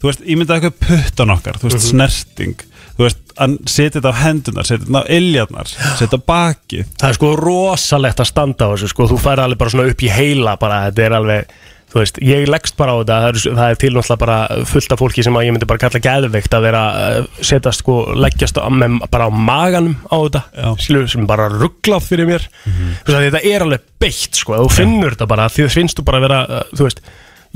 þú 0.00 0.08
veist, 0.10 0.22
ímyndað 0.26 0.62
ykkur 0.62 0.76
puttan 0.86 1.30
okkar 1.34 1.58
þú 1.58 1.68
veist, 1.70 1.80
Mhm. 1.80 1.88
snerting 1.90 2.54
þú 2.98 3.06
veist, 3.06 3.20
hann 3.38 3.56
setja 3.70 4.00
þetta 4.00 4.10
á 4.10 4.20
hendunar 4.24 4.66
setja 4.66 4.82
þetta 4.84 5.02
á 5.06 5.10
iljarnar, 5.14 5.72
setja 6.00 6.18
bakið. 6.26 6.92
Það 6.98 7.08
er 7.12 7.18
sko 7.20 7.32
rosalegt 7.38 8.22
að 8.24 8.30
standa 8.32 8.66
á 8.66 8.72
þessu 8.74 8.92
sko, 8.92 9.06
þú 9.12 9.18
fær 9.22 9.42
alveg 9.44 9.60
bara 9.60 9.74
svona 9.74 9.90
upp 9.92 10.02
í 10.02 10.10
heila 10.12 10.56
bara, 10.58 10.80
þetta 10.88 11.04
er 11.06 11.14
alveg, 11.20 11.52
þú 11.92 12.00
veist, 12.02 12.18
ég 12.26 12.48
leggst 12.50 12.74
bara 12.80 12.96
á 12.96 12.96
þetta, 12.98 13.18
það 13.22 13.28
er, 13.30 13.38
það 13.60 13.70
er 13.70 13.78
til 13.84 13.92
náttúrulega 13.94 14.22
bara 14.24 14.38
fullt 14.72 14.96
af 14.96 15.02
fólki 15.04 15.24
sem 15.24 15.38
að 15.38 15.46
ég 15.46 15.54
myndi 15.54 15.68
bara 15.70 15.82
kalla 15.84 16.02
geðveikt 16.08 16.56
að 16.58 16.66
vera, 16.66 16.82
uh, 16.98 17.38
setjast 17.52 17.84
sko 17.84 17.96
leggjast 18.18 18.58
á, 18.58 18.66
með, 18.74 18.98
bara 19.14 19.30
á 19.30 19.32
maganum 19.32 19.94
á 20.10 20.16
þetta 20.18 20.42
Já. 20.58 20.68
skilur, 20.82 21.06
sem 21.14 21.30
bara 21.30 21.46
rugglað 21.54 22.10
fyrir 22.10 22.28
mér. 22.28 22.50
Þú 22.66 23.14
veist, 23.14 23.14
að 23.14 23.28
þetta 23.30 23.44
er 23.54 23.66
alveg 23.68 23.86
beitt 24.02 24.42
sko, 24.42 24.58
þú 24.66 24.74
finnur 24.74 25.14
þetta 25.14 25.30
bara, 25.30 25.46
því 25.54 25.68
það 25.68 25.78
finnst 25.78 26.02
þú 26.02 26.08
bara 26.10 26.24
vera 26.26 26.42
uh, 26.44 26.66
þú 26.74 26.90
veist, 26.90 27.00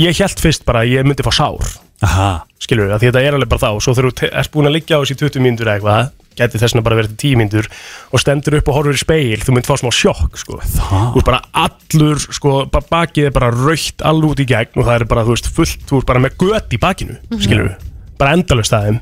ég 0.06 0.22
held 0.22 0.46
fyrst 0.46 0.64
bara 0.70 0.86
að 0.86 0.94
ég 0.94 1.10
myndi 1.10 1.26
fá 1.26 1.34
sár. 1.42 1.74
Aha. 2.06 2.30
Skilur 2.62 2.88
við, 2.88 2.98
því 3.02 3.10
þetta 3.10 3.22
er 3.26 3.36
alveg 3.38 3.50
bara 3.52 3.64
þá 3.66 3.70
svo 3.82 3.94
þú 3.98 4.10
ert 4.30 4.52
búin 4.54 4.68
að 4.70 4.76
liggja 4.78 4.98
á 4.98 5.02
þessi 5.02 5.18
20 5.22 5.42
mínútur 5.44 5.68
eða 5.70 5.78
eitthvað 5.80 6.10
geti 6.38 6.60
þess 6.62 6.72
vegna 6.72 6.84
bara 6.86 6.96
verið 7.02 7.14
til 7.20 7.32
10 7.34 7.40
mínútur 7.42 7.66
og 8.14 8.22
stendur 8.22 8.54
upp 8.56 8.68
og 8.72 8.76
horfur 8.78 8.96
í 8.96 9.00
speil, 9.02 9.42
þú 9.44 9.52
mynd 9.58 9.66
fá 9.68 9.74
smá 9.82 9.90
sjokk 9.92 10.38
sko. 10.40 10.60
þú 10.64 11.20
ert 11.20 11.26
bara 11.28 11.42
allur 11.66 12.22
sko, 12.24 12.54
ba- 12.72 12.84
bakið 12.88 13.28
er 13.28 13.34
bara 13.36 13.50
raukt 13.52 14.04
alveg 14.08 14.32
út 14.32 14.40
í 14.40 14.48
gegn 14.48 14.80
og 14.80 14.86
það 14.88 14.94
er 14.96 15.04
bara, 15.12 15.24
þú 15.28 15.34
veist, 15.36 15.50
fullt 15.58 15.84
þú 15.90 16.00
ert 16.00 16.08
bara 16.08 16.22
með 16.24 16.38
gött 16.40 16.72
í 16.72 16.80
bakinu, 16.80 17.18
skilur 17.36 17.68
við 17.68 17.88
bara 18.22 18.36
endalust 18.38 18.72
aðeim 18.78 19.00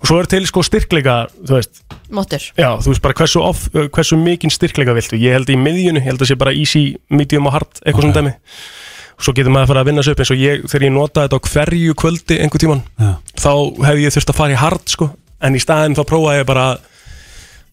og 0.00 0.04
svo 0.08 0.18
er 0.20 0.26
til 0.28 0.42
sko 0.44 0.60
styrkleika, 0.64 1.14
þú 1.40 1.54
veist. 1.56 1.78
Móttur 2.12 2.42
já, 2.52 2.68
þú 2.84 2.90
veist 2.92 3.00
bara 3.04 3.16
hversu, 3.16 3.40
of, 3.44 3.62
hversu 3.96 4.16
mikinn 4.20 4.52
styrkleika 4.52 4.92
viltu, 4.96 5.16
ég 5.20 5.32
held 5.36 5.48
í 5.52 5.56
miðjunu, 5.60 6.00
ég 6.02 6.08
held 6.10 6.20
að 6.24 6.28
sé 6.32 6.36
bara 6.40 6.52
easy, 6.56 6.82
medium 7.08 7.48
og 7.48 7.54
hard, 7.56 7.80
eitthvað 7.84 8.04
svona 8.08 8.18
dæmi. 8.18 8.34
og 8.36 8.79
svo 9.20 9.32
getur 9.36 9.52
maður 9.52 9.66
að 9.66 9.72
fara 9.72 9.80
að 9.84 9.88
vinna 9.90 10.02
sig 10.06 10.12
upp 10.16 10.22
eins 10.24 10.30
og 10.34 10.40
ég, 10.40 10.62
þegar 10.70 10.86
ég 10.88 10.92
nota 10.94 11.24
þetta 11.26 11.38
á 11.40 11.46
hverju 11.50 11.94
kvöldi 12.00 12.38
einhver 12.40 12.62
tíman, 12.62 12.82
Já. 13.00 13.10
þá 13.36 13.52
hef 13.86 13.98
ég 14.04 14.14
þurft 14.16 14.32
að 14.32 14.38
fara 14.40 14.52
í 14.54 14.60
hard 14.60 14.86
sko, 14.94 15.10
en 15.40 15.54
í 15.58 15.60
staðin 15.62 15.96
þá 15.98 16.02
prófaði 16.08 16.40
ég 16.42 16.46
bara 16.50 16.66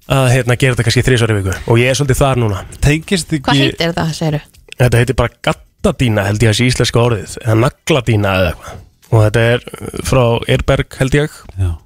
að 0.08 0.30
hérna, 0.32 0.56
gera 0.60 0.76
þetta 0.76 0.86
kannski 0.88 1.04
þrísvar 1.04 1.34
í 1.34 1.38
viku. 1.42 1.56
Og 1.68 1.80
ég 1.82 1.90
er 1.92 1.98
svolítið 2.00 2.20
þar 2.22 2.38
núna. 2.40 2.62
Tengist 2.84 3.34
ekki 3.36 3.44
Hvað 3.44 3.62
heitir 3.64 3.94
það, 3.98 4.12
segiru? 4.16 4.40
þetta 4.78 5.02
heitir 5.02 5.18
bara 5.20 5.34
gattadína 5.48 6.24
held 6.30 6.44
ég 6.46 6.54
að 6.54 6.58
sé 6.62 6.68
íslenska 6.70 7.02
orðið. 7.04 7.34
Eða 7.44 7.58
nagladína 7.66 8.32
eða 8.40 8.54
eitthvað. 8.54 8.84
Og 9.08 9.22
þetta 9.26 9.44
er 9.52 9.62
frá 10.08 10.24
Eirberg 10.52 10.96
held 11.02 11.14
ég. 11.20 11.36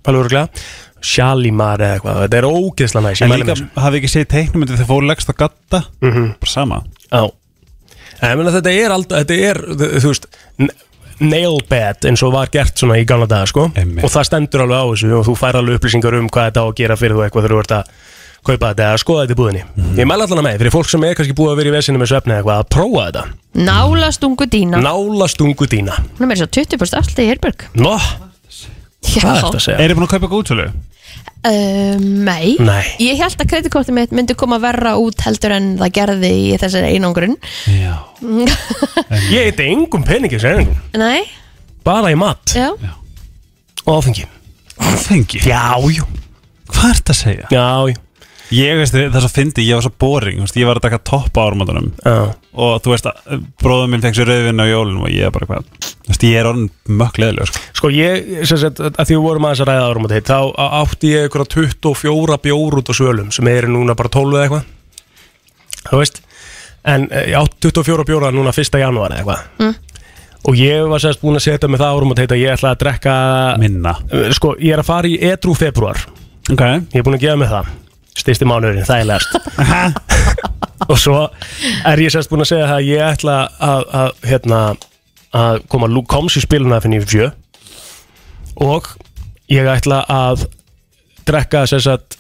Alveg 0.06 0.22
örgulega 0.26 0.48
Shalimar 1.02 1.82
eða 1.82 1.98
eitthvað. 1.98 2.20
Þetta 2.28 2.38
er 2.38 2.48
ógeðslega 2.52 3.04
næs, 3.08 3.22
ég 3.22 3.26
En 3.26 3.40
líka, 3.42 3.56
þessu. 3.56 3.68
hafið 3.82 4.00
ekki 4.02 4.12
séð 4.14 4.28
teiknumyndi 4.36 4.76
þegar 4.78 4.90
fóru 4.94 5.08
leggst 5.10 5.30
á 5.30 5.36
gatta 5.42 5.80
Mhm. 6.02 6.28
Bara 6.40 6.52
sama. 6.52 6.84
Já 7.12 7.32
En 8.22 8.32
ég 8.34 8.38
meina 8.38 8.52
þetta 8.54 8.72
er 8.78 8.94
alltaf, 8.94 9.24
þetta 9.24 9.38
er, 9.50 9.60
þú 10.02 10.12
veist 10.12 10.28
n- 10.62 10.72
nail 11.22 11.60
bed 11.70 12.06
eins 12.10 12.22
og 12.26 12.34
var 12.34 12.50
gert 12.54 12.78
svona 12.82 12.98
í 13.02 13.06
gamla 13.06 13.28
daga 13.30 13.46
sko 13.50 13.68
Einmitt. 13.78 14.04
og 14.06 14.10
það 14.14 14.26
stendur 14.30 14.64
alveg 14.66 14.78
á 14.82 14.86
þessu 14.92 15.12
og 15.20 15.26
þú 15.28 15.36
fær 15.38 15.58
alveg 15.60 15.78
upplýsingar 15.80 16.18
um 16.18 16.30
hvað 16.34 16.48
þetta 16.50 16.62
á 16.62 16.66
að 16.70 16.76
gera 16.82 16.98
fyrir 16.98 17.18
þú 17.18 17.24
eitthvað 17.28 17.46
þegar 17.46 17.56
þú 17.56 17.62
ert 17.66 17.76
að 17.78 17.92
kaupa 18.42 18.70
þetta 18.72 18.86
eða 18.90 19.02
skoða 19.04 19.24
þetta 19.26 19.36
í 19.36 19.40
búðinni 19.42 19.64
Mhm. 19.78 19.98
Ég 20.02 20.08
mæla 20.10 20.26
allan 20.26 20.42
að 20.42 20.48
með, 20.48 20.58
fyrir 20.62 20.74
fólk 20.74 20.90
sem 20.90 21.04
er 21.06 21.14
kannski 21.20 21.36
búið 21.38 21.52
að 21.54 21.58
vera 21.62 21.70
í 21.70 21.76
vesinu 21.78 22.02
með 22.02 22.10
svefni 22.10 22.34
eða 22.34 22.42
eitthvað 22.42 22.62
að 22.62 22.70
prófa 22.74 23.04
þetta 23.06 23.24
Nála 23.70 24.10
stungu 24.18 24.46
dýna 24.50 24.82
Nála 24.82 25.28
stungu 25.30 25.68
dýna 25.70 25.94
Hún 26.18 26.26
er 26.26 26.32
meira 26.32 26.42
svo 26.42 26.50
20% 26.50 26.98
afsli 27.02 27.26
í 27.26 27.30
Hirburg 27.30 27.68
Nó, 27.78 27.94
hvað 28.02 29.30
er 29.30 29.42
þetta 29.46 29.58
að 29.58 29.66
segja? 29.66 29.78
Er 29.80 29.90
þið 29.94 29.98
búin 30.00 30.08
að 30.10 30.14
kaupa 30.16 30.32
góðsölu? 30.34 30.66
Um, 31.42 32.04
nei. 32.28 32.54
Nei. 32.62 32.84
Ég 33.02 33.18
held 33.18 33.40
að 33.42 33.50
kreditkortið 33.50 33.96
mitt 33.98 34.12
myndi 34.14 34.36
koma 34.38 34.60
verra 34.62 34.94
út 35.02 35.24
heldur 35.26 35.56
en 35.56 35.72
það 35.80 35.94
gerði 35.98 36.32
í 36.38 36.52
þessari 36.62 36.92
einangrun. 36.94 37.34
Já. 37.66 37.96
Ég 39.34 39.50
heiti 39.50 39.66
engum 39.72 40.06
peningi 40.06 40.38
sem 40.42 40.68
Nei, 41.02 41.24
bara 41.88 42.14
í 42.14 42.20
mat. 42.20 42.54
Já. 42.54 42.70
Og 43.88 43.98
áfengi. 43.98 44.28
Áfengi? 44.78 45.42
Já, 45.50 45.74
jú. 45.90 46.06
Hvað 46.72 46.88
er 46.92 47.02
þetta 47.02 47.16
að 47.16 47.22
segja? 47.24 47.52
Já, 47.52 47.68
jú 47.90 48.00
Ég 48.52 48.76
veist 48.82 48.92
það 48.96 49.16
er 49.16 49.24
svo 49.24 49.30
fyndi, 49.32 49.64
ég 49.64 49.78
var 49.78 49.86
svo 49.86 49.94
boring 50.02 50.42
veist, 50.44 50.58
Ég 50.60 50.68
var 50.68 50.80
að 50.80 50.84
taka 50.90 50.98
topp 51.08 51.38
á 51.40 51.42
áramótunum 51.48 51.86
Já. 52.04 52.16
Og 52.52 52.82
þú 52.84 52.92
veist, 52.92 53.08
bróðum 53.64 53.94
minn 53.96 54.04
fekk 54.04 54.18
sér 54.18 54.28
rauðvinn 54.28 54.60
á 54.60 54.66
jólunum 54.68 55.06
Og 55.08 55.14
ég 55.14 55.28
er 55.30 55.32
bara 55.36 55.48
hvað 55.48 55.70
veist, 56.10 56.26
ég 56.28 56.36
er 56.42 56.50
orðin 56.50 56.68
mökk 57.00 57.20
leðilega 57.22 57.48
sko. 57.48 57.62
Sko 57.80 57.92
ég, 57.96 58.32
sem 58.50 58.60
sagt, 58.60 58.82
að 58.84 59.00
því 59.08 59.16
við 59.16 59.24
vorum 59.24 59.48
aðeins 59.48 59.64
að 59.64 59.72
ræða 59.72 60.10
þetta, 60.16 60.40
þá 60.42 60.68
átti 60.82 61.14
ég 61.14 61.30
ykkur 61.30 61.46
24 61.56 62.40
bjór 62.48 62.78
út 62.82 62.92
á 62.92 62.94
svölum 62.98 63.32
sem 63.32 63.48
eru 63.54 63.72
núna 63.72 63.96
bara 63.96 64.12
12 64.12 64.36
eða 64.36 64.44
eitthvað 64.50 64.68
Þú 65.88 66.02
veist 66.04 66.22
En 66.92 67.08
eh, 67.14 67.30
ég 67.32 67.38
átti 67.40 67.70
24 67.72 68.08
bjóra 68.10 68.32
núna 68.36 68.52
1. 68.52 68.80
janúar 68.84 69.16
eða 69.16 69.22
eitthvað 69.24 69.48
Mm. 69.62 69.76
Og 70.50 70.58
ég 70.58 70.88
var 70.90 70.98
sérst 71.04 71.22
búin 71.22 71.38
að 71.38 71.44
setja 71.46 71.68
með 71.70 71.84
það 71.84 71.92
árum 71.96 72.12
á 72.12 72.16
þetta 72.18 72.38
Ég 72.42 72.56
ætla 72.56 72.72
að 72.74 72.80
drekka 72.82 73.14
Minna 73.62 73.92
Eh, 74.10 74.32
Sko, 74.34 74.56
ég 74.58 74.74
er 74.74 74.82
að 74.82 74.88
fara 74.90 75.08
í 75.12 75.20
edru 75.22 75.54
februar 75.54 76.02
Ok 76.50 76.64
Ég 76.66 76.98
er 76.98 77.06
búin 77.06 77.18
að 77.20 77.26
gefa 77.28 77.38
mig 77.38 77.52
það 77.52 77.70
Styrsti 78.18 78.48
mánuðurinn, 78.48 78.88
þægilegast 78.88 79.36
Og 80.92 80.98
svo 81.00 81.18
er 81.88 82.02
ég 82.02 82.12
sérst 82.12 82.32
búin 82.32 82.44
að 82.44 82.52
segja 82.52 82.68
það 82.68 82.80
að 82.80 82.88
Ég 82.90 83.04
ætla 83.06 83.36
að, 83.64 83.84
að, 84.02 84.10
hérna, 84.28 84.62
að 85.38 85.62
koma 85.72 85.90
Luke 85.92 86.12
Combs 86.12 86.36
í 86.40 86.44
spiluna 86.44 86.82
fyrir 86.84 87.06
97 87.06 87.30
Og 88.68 88.90
ég 89.52 89.70
ætla 89.72 90.02
að 90.12 90.48
drekka 91.28 91.64
sérst 91.70 91.92
að 91.94 92.18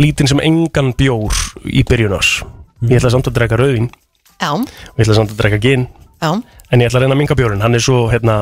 lítinn 0.00 0.30
sem 0.30 0.40
engan 0.44 0.92
bjór 0.96 1.34
í 1.68 1.82
byrjun 1.88 2.16
ás 2.16 2.38
Ég 2.88 2.96
ætla 3.00 3.12
samt 3.12 3.28
að 3.28 3.36
drekka 3.40 3.58
rauðin 3.60 3.90
Já, 4.40 4.54
og 4.56 4.96
ég 4.96 5.04
ætla 5.04 5.18
samt 5.18 5.34
að 5.34 5.40
drekka 5.42 5.58
gin. 5.60 5.82
Já. 6.22 6.30
En 6.72 6.80
ég 6.80 6.88
ætla 6.88 7.02
að 7.02 7.04
reyna 7.04 7.16
að 7.16 7.20
minga 7.20 7.36
bjórin, 7.36 7.60
hann 7.60 7.76
er 7.76 7.82
svo 7.84 8.06
hérna 8.08 8.38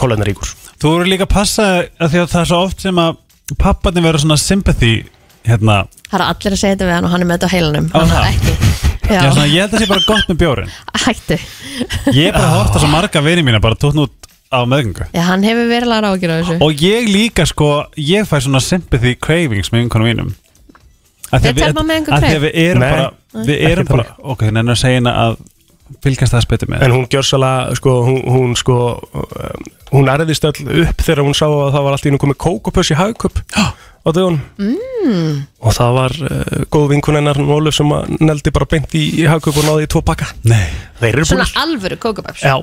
kólenaríkur 0.00 0.54
Þú 0.80 0.92
eru 0.98 1.10
líka 1.10 1.26
að 1.28 1.34
passa 1.34 1.66
að 1.84 2.14
því 2.14 2.22
að 2.22 2.30
það 2.32 2.40
er 2.40 2.48
svo 2.50 2.60
oft 2.64 2.84
sem 2.84 3.00
að 3.02 3.18
papparnir 3.60 4.06
verður 4.06 4.24
svona 4.24 4.40
sympathy 4.40 4.94
hérna, 5.48 5.76
Það 6.10 6.20
er 6.20 6.24
allir 6.28 6.54
að 6.54 6.60
segja 6.60 6.74
þetta 6.76 6.86
við 6.88 6.94
hann 6.94 7.04
og 7.08 7.10
hann 7.14 7.24
er 7.24 7.28
með 7.30 7.38
þetta 7.38 7.48
á 7.50 7.54
heilanum. 7.54 7.86
Á, 7.90 7.96
Hann 7.98 8.10
er 8.10 8.14
það? 8.14 8.28
ekki. 8.34 8.52
Já. 9.04 9.18
Já, 9.20 9.30
svona, 9.34 9.46
ég 9.52 9.60
held 9.60 9.64
að 9.64 9.74
það 9.74 9.82
sé 9.82 9.88
bara 9.90 10.04
gott 10.08 10.28
með 10.30 10.38
bjórin 10.40 10.70
hættu. 11.04 11.36
Ég 12.14 12.28
er 12.28 12.32
bara 12.36 12.46
að 12.48 12.54
horta 12.58 12.80
svo 12.80 12.88
marga 12.88 13.20
vini 13.26 13.42
mína 13.44 13.60
bara 13.60 13.76
tókn 13.76 14.00
út 14.04 14.28
á 14.54 14.58
meðgöngu. 14.64 15.08
Já, 15.12 15.20
hann 15.28 15.42
hefur 15.44 15.66
verilega 15.68 16.06
rákir 16.06 16.32
á 16.32 16.36
þessu. 16.40 16.56
Og 16.64 16.84
ég 16.86 17.10
líka 17.12 17.44
sko, 17.50 17.68
ég 18.00 18.24
fæ 18.30 18.38
svona 18.46 18.62
sympathy 18.64 19.12
cravings 19.20 19.68
með 19.74 19.82
einhvern 19.84 20.06
mínum. 20.08 20.30
Af 21.34 21.42
því 21.42 21.48
Er 21.48 21.52
að 21.52 21.58
við- 21.58 21.64
Telma 21.66 21.82
með 21.88 21.96
einhver 21.98 22.14
af 22.14 22.22
því 22.24 22.32
að 22.38 22.44
við 22.46 22.54
erum 22.64 22.80
Nei, 22.84 22.90
bara 22.94 23.10
Við 23.44 23.62
erum 23.68 23.84
ekki 23.84 23.96
bara, 23.96 24.04
ok, 24.22 24.42
nenni 24.54 24.70
að 24.70 24.78
segja 24.80 24.98
hérna 25.00 25.14
að 25.24 25.36
fylgast 26.04 26.32
það 26.36 26.44
spytur 26.46 26.68
með 26.70 26.82
En 26.86 26.92
hún 26.94 27.06
gjör 27.10 27.26
svolítið, 27.26 27.76
sko, 27.80 27.94
hún, 28.06 28.20
hún 28.30 28.52
sko 28.56 28.76
um, 29.12 29.64
hún 29.92 30.10
erðist 30.12 30.44
öll 30.48 30.84
upp 30.84 31.02
þegar 31.02 31.24
hún 31.26 31.34
sá 31.36 31.46
að 31.48 31.72
það 31.74 31.82
var 31.88 31.96
allt 31.98 32.06
í 32.06 32.12
nú 32.14 32.20
komið 32.22 32.38
kókopöss 32.44 32.92
í 32.94 32.98
hagköp 33.00 33.40
á 34.04 34.08
dögun 34.12 34.38
mm. 34.60 35.34
og 35.64 35.74
það 35.76 35.96
var 35.98 36.14
uh, 36.28 36.62
góð 36.72 36.86
vinkun 36.92 37.18
hennar 37.18 37.40
Nóluf 37.40 37.76
sem 37.76 37.92
að 37.96 38.14
neldi 38.20 38.52
bara 38.54 38.68
beint 38.68 38.94
í, 38.96 39.04
í 39.22 39.26
hagköp 39.28 39.56
og 39.60 39.66
náði 39.68 39.86
í 39.86 39.90
tvo 39.94 40.04
pakka. 40.04 40.28
Nei 40.44 40.68
Þeir 41.00 41.10
eru 41.10 41.28
Svona 41.30 41.46
búin 41.48 41.62
alvöru 41.64 41.98
kókaböps 42.04 42.44
Já, 42.44 42.54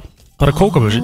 bara 0.41 0.55
kókopössi 0.57 1.01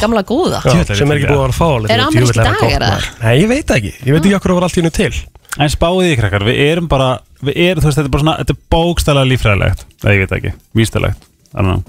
Gamla 0.00 0.24
góða. 0.26 0.62
Já, 0.66 0.82
sem 0.94 1.10
er 1.10 1.20
ekki 1.20 1.30
búið 1.30 1.38
að 1.38 1.44
vera 1.44 1.52
að 1.52 1.58
fá 1.58 1.66
alveg, 1.68 1.94
Er 1.94 2.04
ameríski 2.06 2.40
hann 2.40 2.58
dagar, 2.62 2.86
maður. 2.86 3.10
Nei, 3.22 3.34
ég 3.40 3.50
veit 3.50 3.68
það 3.68 3.80
ekki, 3.80 3.92
ég 4.00 4.16
veit 4.16 4.24
ekki 4.24 4.38
okkur 4.40 4.54
að 4.54 4.60
var 4.60 4.68
allt 4.68 4.80
í 4.80 4.84
nú 4.86 4.94
til. 4.94 5.12
En 5.54 5.70
spáðið 5.70 6.10
í 6.10 6.16
krakkar, 6.18 6.46
við 6.48 6.64
erum 6.64 6.88
bara 6.90 7.12
Við 7.44 7.60
erum, 7.68 7.82
þú 7.84 7.86
veist, 7.90 7.98
þetta 8.00 8.08
er 8.08 8.14
bara 8.16 8.24
svona 8.24 8.38
Þetta 8.40 8.54
er 8.56 8.62
bókstælega 8.74 9.30
lífræðilegt 9.30 9.84
Nei, 10.02 10.10
ég 10.16 10.24
veit 10.24 10.32
það 10.32 10.40
ekki, 10.40 10.54
vístalegt 10.80 11.30
Mm. 11.54 11.82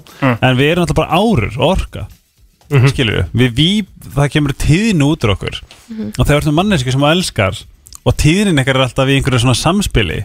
En 0.46 0.58
við 0.60 0.68
erum 0.70 0.84
alltaf 0.86 1.00
bara 1.00 1.18
árur, 1.18 1.56
orka. 1.58 2.04
Mm 2.06 2.80
Mhm. 2.82 2.90
Skilur 2.90 3.26
við, 3.34 3.52
við, 3.54 3.88
Það 4.16 4.30
kemur 4.34 4.54
tíðin 4.54 5.02
út 5.06 5.24
úr 5.26 5.34
okkur. 5.36 5.58
Mhm. 5.90 6.14
Og 6.18 6.26
þegar 6.26 6.42
ertum 6.42 6.56
manneski 6.56 6.92
sem 6.92 7.02
elskar 7.02 7.58
Og 8.06 8.14
tíðin 8.22 8.62
ykkar 8.62 8.78
er 8.78 8.86
alltaf 8.86 9.10
í 9.10 9.18
einhverju 9.18 9.42
svona 9.46 9.58
samspili 9.58 10.22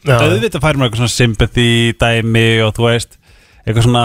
Já. 0.00 0.16
Auðvitað 0.16 0.62
færum 0.64 0.80
við 0.80 0.86
eitthvað 0.88 1.02
svona 1.02 1.12
sympathy 1.12 1.68
dæmi 2.00 2.46
og 2.64 2.72
þú 2.78 2.86
veist 2.88 3.19
eitthvað 3.64 3.86
svona 3.86 4.04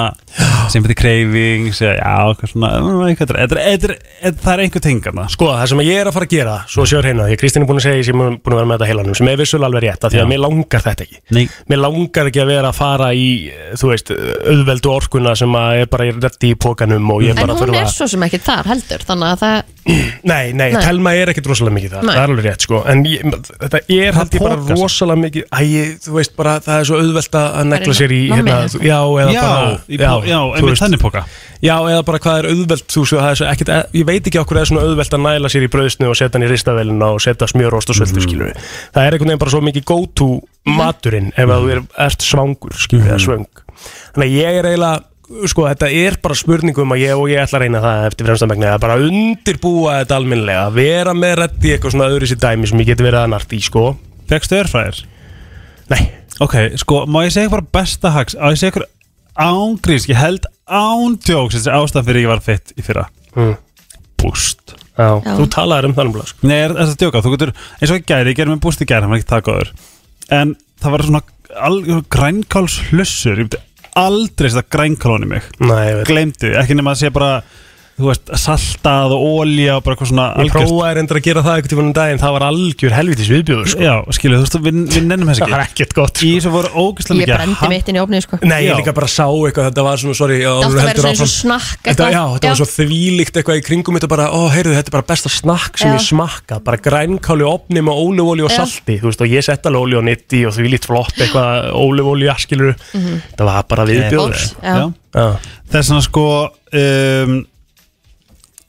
sympathy 0.71 0.97
cravings 0.97 1.81
já, 1.81 1.93
eitthvað 1.99 2.51
svona 2.51 2.71
eitthvað, 3.09 3.35
eitthvað, 3.39 3.61
eitthvað, 3.61 3.95
það 4.41 4.51
er 4.55 4.63
einhver 4.65 4.83
tengarna 4.85 5.27
Sko, 5.31 5.49
það 5.53 5.71
sem 5.71 5.83
ég 5.85 6.01
er 6.01 6.09
að 6.09 6.17
fara 6.17 6.27
að 6.29 6.35
gera, 6.35 6.55
svo 6.71 6.87
séu 6.89 7.01
hérna 7.05 7.27
því 7.29 7.37
að 7.37 7.41
Kristín 7.43 7.65
er 7.65 7.69
búin 7.69 7.81
að 7.81 7.87
segja 7.87 8.07
sem 8.09 8.23
er 8.25 8.37
búin 8.39 8.55
að 8.55 8.59
vera 8.61 8.69
með 8.71 8.77
þetta 8.79 8.89
heilanum 8.91 9.17
sem 9.19 9.31
er 9.31 9.39
vissulega 9.41 9.69
alveg 9.71 9.85
rétt, 9.85 10.07
af 10.07 10.13
því 10.13 10.21
að 10.21 10.25
Já. 10.25 10.29
mér 10.33 10.43
langar 10.45 10.85
þetta 10.85 11.05
ekki 11.05 11.21
Nei. 11.35 11.45
Mér 11.71 11.81
langar 11.83 12.31
ekki 12.31 12.43
að 12.43 12.51
vera 12.51 12.71
að 12.71 12.79
fara 12.79 13.11
í, 13.15 13.27
þú 13.79 13.91
veist, 13.91 14.11
auðveldu 14.55 14.93
orkuna 14.95 15.35
sem 15.39 15.57
að 15.59 15.83
er 15.83 15.91
bara 15.93 16.09
reddi 16.11 16.51
í 16.51 16.59
pókanum 16.59 17.13
En 17.15 17.39
hún 17.39 17.57
þurfa 17.59 17.81
er 17.85 17.91
svo 17.93 18.07
sem 18.09 18.25
ekki 18.27 18.41
þar 18.45 18.69
heldur 18.73 19.05
Þannig 19.05 19.33
að 19.35 19.41
það 19.45 19.73
Nei, 20.25 20.49
nei, 20.57 20.71
Nei. 20.73 20.81
telma 20.81 21.11
er 21.13 21.29
ekkit 21.29 21.45
rosalega 21.51 21.75
mikið 21.75 21.91
það, 21.93 22.05
Nei. 22.07 22.13
það 22.15 22.23
er 22.23 22.31
alveg 22.31 22.45
rétt 22.47 22.63
sko 22.65 22.79
En 22.89 23.03
ég, 23.05 23.35
þetta 23.61 23.81
er 23.93 24.17
held 24.17 24.37
ég 24.37 24.45
bara 24.45 24.57
rosalega 24.71 25.21
mikið 25.21 25.45
Æ, 25.45 25.61
þú 26.01 26.15
veist 26.15 26.33
bara, 26.39 26.55
það 26.65 26.79
er 26.81 26.87
svo 26.89 27.01
auðvelt 27.03 27.37
að 27.37 27.59
að 27.59 27.69
negla 27.69 27.97
sér 27.99 28.15
í 28.15 28.21
hérna, 28.31 28.55
Já, 28.81 28.97
eða 29.05 29.35
Já, 29.35 29.44
bara 29.45 29.71
í 29.87 29.99
já, 29.99 30.11
þú 30.19 30.59
einmitt 30.59 30.81
þannig 30.81 31.01
póka. 31.01 31.23
Já, 31.63 31.75
eða 31.79 32.03
bara 32.05 32.21
hvað 32.25 32.39
er 32.41 32.47
auðvelt 32.51 32.85
þú, 32.91 33.05
svo, 33.07 33.21
það 33.21 33.31
er 33.31 33.39
svo 33.39 33.47
ekkit, 33.51 33.71
Ég 33.95 34.07
veit 34.09 34.29
ekki 34.29 34.41
okkur 34.41 34.59
er 34.61 34.69
svona 34.69 34.85
auðvelt 34.85 35.17
að 35.17 35.23
næla 35.25 35.51
sér 35.51 35.65
í 35.65 35.71
brauðsnu 35.71 36.11
og 36.11 36.19
setja 36.19 36.35
hann 36.35 36.45
í 36.45 36.51
ristavelina 36.51 37.09
og 37.15 37.23
setja 37.23 37.49
smjörost 37.49 37.93
og 37.93 37.99
svöldu, 37.99 38.25
mm. 38.25 38.61
Það 38.95 39.01
er 39.07 39.17
einhvern 39.17 39.31
veginn 39.31 39.43
bara 39.45 39.55
svo 39.55 39.63
mikið 39.65 39.87
go 39.89 39.99
to 40.13 40.29
maturinn 40.67 41.31
ef 41.33 41.49
að 41.49 41.65
þú 41.65 41.73
er, 41.75 41.83
ert 42.05 42.25
svangur, 42.25 42.77
skilur, 42.77 43.09
eða 43.09 43.21
svöng. 43.23 43.65
Þannig 44.15 44.27
að 44.27 44.35
ég 44.35 44.59
er 44.59 44.69
eiginlega 44.71 45.03
sko, 45.49 45.65
þetta 45.65 45.89
er 45.89 46.17
bara 46.21 46.37
spurningum 46.37 46.93
að 46.93 47.01
ég 47.01 47.17
og 47.17 47.29
ég 47.31 47.41
ætla 47.41 47.59
að 47.59 47.65
reyna 47.65 47.81
það 47.83 48.07
eftir 48.09 48.29
fremstamegni 48.29 48.67
að 48.69 48.81
bara 48.83 48.97
undirbúa 49.01 49.95
þetta 50.01 50.19
alminlega, 50.19 50.67
vera 50.75 51.15
með 51.17 51.37
reddi 51.41 51.73
eitthvað 51.73 51.95
svona 51.95 52.09
öðru 52.11 52.29
sér 52.29 52.41
dæmi 52.43 52.69
sem 52.69 52.83
ég 52.83 52.91
geti 52.91 53.05
verið 53.05 53.21
að 53.23 53.31
nart 53.33 53.55
í, 53.55 53.61
sko. 53.65 53.85
Fekstu 54.29 54.59
örfræðir? 54.59 55.01
Nei. 55.91 56.03
Ok, 56.43 56.55
sko, 56.81 57.03
má 57.09 57.21
ég 57.23 57.33
segja 57.33 57.51
bara 57.53 57.63
besta 57.77 58.11
hags 58.11 58.35
Á 58.35 58.51
ég 58.51 58.59
segja 58.59 58.73
ykkur 58.73 58.87
ángríns 59.35 60.07
Ég 60.09 60.19
held 60.19 60.47
ándjóks 60.65 61.57
Þessi 61.57 61.73
ástæð 61.75 62.09
fyrir 62.09 62.25
ég 62.25 62.31
var 62.31 62.43
fitt 62.45 62.73
í 62.75 62.85
fyrra. 62.85 63.07
Mm. 63.35 63.55
Búst. 64.21 64.75
Þú 64.95 65.45
talaður 65.51 65.89
um 65.89 65.95
þannig 65.97 66.29
sko. 66.29 66.47
Nei, 66.47 66.57
er, 66.57 66.71
er 66.71 66.87
það 66.87 66.99
djóka, 67.01 67.21
þú 67.25 67.31
getur 67.33 67.51
eins 67.51 67.91
og 67.91 67.97
ég 67.97 68.05
gæri, 68.07 68.31
ég 68.31 68.37
gerði 68.39 68.53
með 68.53 68.61
búst 68.63 68.83
í 68.83 68.87
gæri, 68.87 69.03
hann 69.03 69.11
var 69.11 69.19
ekki 69.19 69.31
það 69.33 69.45
góður. 69.49 69.71
En 70.35 70.53
það 70.81 70.93
var 70.95 71.03
svona 71.09 71.23
grænkáls 72.15 72.77
hlussur 72.89 73.35
Ég 73.35 73.49
myndi 73.49 73.59
aldrei 73.95 74.51
setja 74.51 74.67
grænkál 74.71 75.19
í 75.23 75.29
mig. 75.29 75.49
Veit. 75.59 76.05
Gleimdu, 76.07 76.51
ekki 76.59 76.77
nema 76.79 76.95
að 76.95 77.03
sé 77.03 77.11
bara 77.15 77.31
Þú 77.95 78.09
veist, 78.09 78.27
saltað 78.43 79.13
og 79.15 79.21
ólja 79.39 79.77
og 79.77 79.83
bara 79.85 79.95
eitthvað 79.95 80.09
svona 80.09 80.23
Ég 80.43 80.49
prófaði 80.51 80.95
reyndar 80.97 81.15
að 81.15 81.23
gera 81.29 81.43
það 81.45 81.53
einhvern 81.55 81.71
tímann 81.71 81.85
um 81.87 81.93
daginn 81.95 82.19
Það 82.19 82.33
var 82.35 82.43
algjör 82.49 82.95
helvitis 82.97 83.29
viðbjóður 83.31 83.69
sko. 83.71 83.83
Já, 83.85 83.93
skilu, 84.17 84.35
þú 84.35 84.43
veist, 84.43 84.57
við, 84.65 84.79
við 84.91 85.05
nennum 85.07 85.29
þess 85.31 85.39
Það 85.45 85.53
var 85.55 85.63
ekki 85.63 85.75
ekkert 85.85 85.95
gott 86.01 86.19
Í 86.27 86.31
þessu 86.35 86.51
voru 86.51 86.71
ógæslega 86.75 87.15
Ég 87.15 87.21
mikið 87.23 87.39
brendi 87.39 87.69
mitt 87.71 87.91
inn 87.93 87.95
í 87.95 88.01
opnið 88.03 88.25
sko 88.25 88.39
Nei, 88.43 88.57
ég 88.65 88.67
Já. 88.67 88.75
líka 88.81 88.93
bara 88.99 89.09
sá 89.15 89.23
eitthvað 89.31 89.69
Þetta 89.69 89.85
var 89.87 90.01
svona, 90.03 90.17
sorry 90.19 90.41
já, 90.41 90.49
Það 90.51 90.59
átti 90.59 90.67
þú 90.67 90.75
að 90.75 90.75
vera 90.75 90.89
heldur 90.89 91.05
svona 91.05 91.13
eins 91.15 91.23
og 91.23 91.29
áfram. 91.29 91.39
snakk 91.39 91.71
Þetta, 91.71 91.87
eitthvað. 91.95 92.11
já, 92.11 92.23
þetta 92.35 92.51
var 92.51 92.51
Já. 92.51 92.59
svo 92.59 92.67
þvílíkt 92.75 93.39
eitthvað 93.39 93.61
í 93.61 93.65
kringum 93.69 93.99
Þetta 94.01 94.11
bara, 94.11 94.27
ó, 94.35 94.41
heyrðu, 94.51 94.75
þetta 94.75 94.91
er 94.91 94.97
bara 94.99 95.07
besta 95.15 95.31
snakk 95.31 95.79
sem 95.79 95.87
Já. 95.87 95.95
ég 95.95 96.05
smakka 96.09 96.59
Bara 96.67 96.83
grænkáli 96.89 97.47
opni 97.47 97.79
með 97.87 98.03
ólufóli 98.03 98.43
og 98.43 98.51
Já. 98.51 98.59
salti 98.65 98.99
Þú 98.99 99.07
veist, 99.13 99.23
og 99.23 99.31
ég 99.39 99.47
sett 99.47 99.71
alveg 99.71 99.87
óli 99.87 99.99
og 100.01 100.07
nitti 100.11 100.43
Og 100.43 100.55
þvílíkt 100.59 100.91
flott 100.91 101.15
eitthvað 101.15 101.71
ólufóli 101.79 102.27
askilur 102.35 102.75
Það 102.91 103.47
var 103.47 103.67
bara 103.71 103.87
viðbjóður 103.87 104.35
Óps. 104.35 104.51
Já. 104.59 104.77
Já, 105.15 105.27
Þess 105.71 105.89
vegna 105.93 106.03
sko 106.03 106.23
um, 106.75 107.35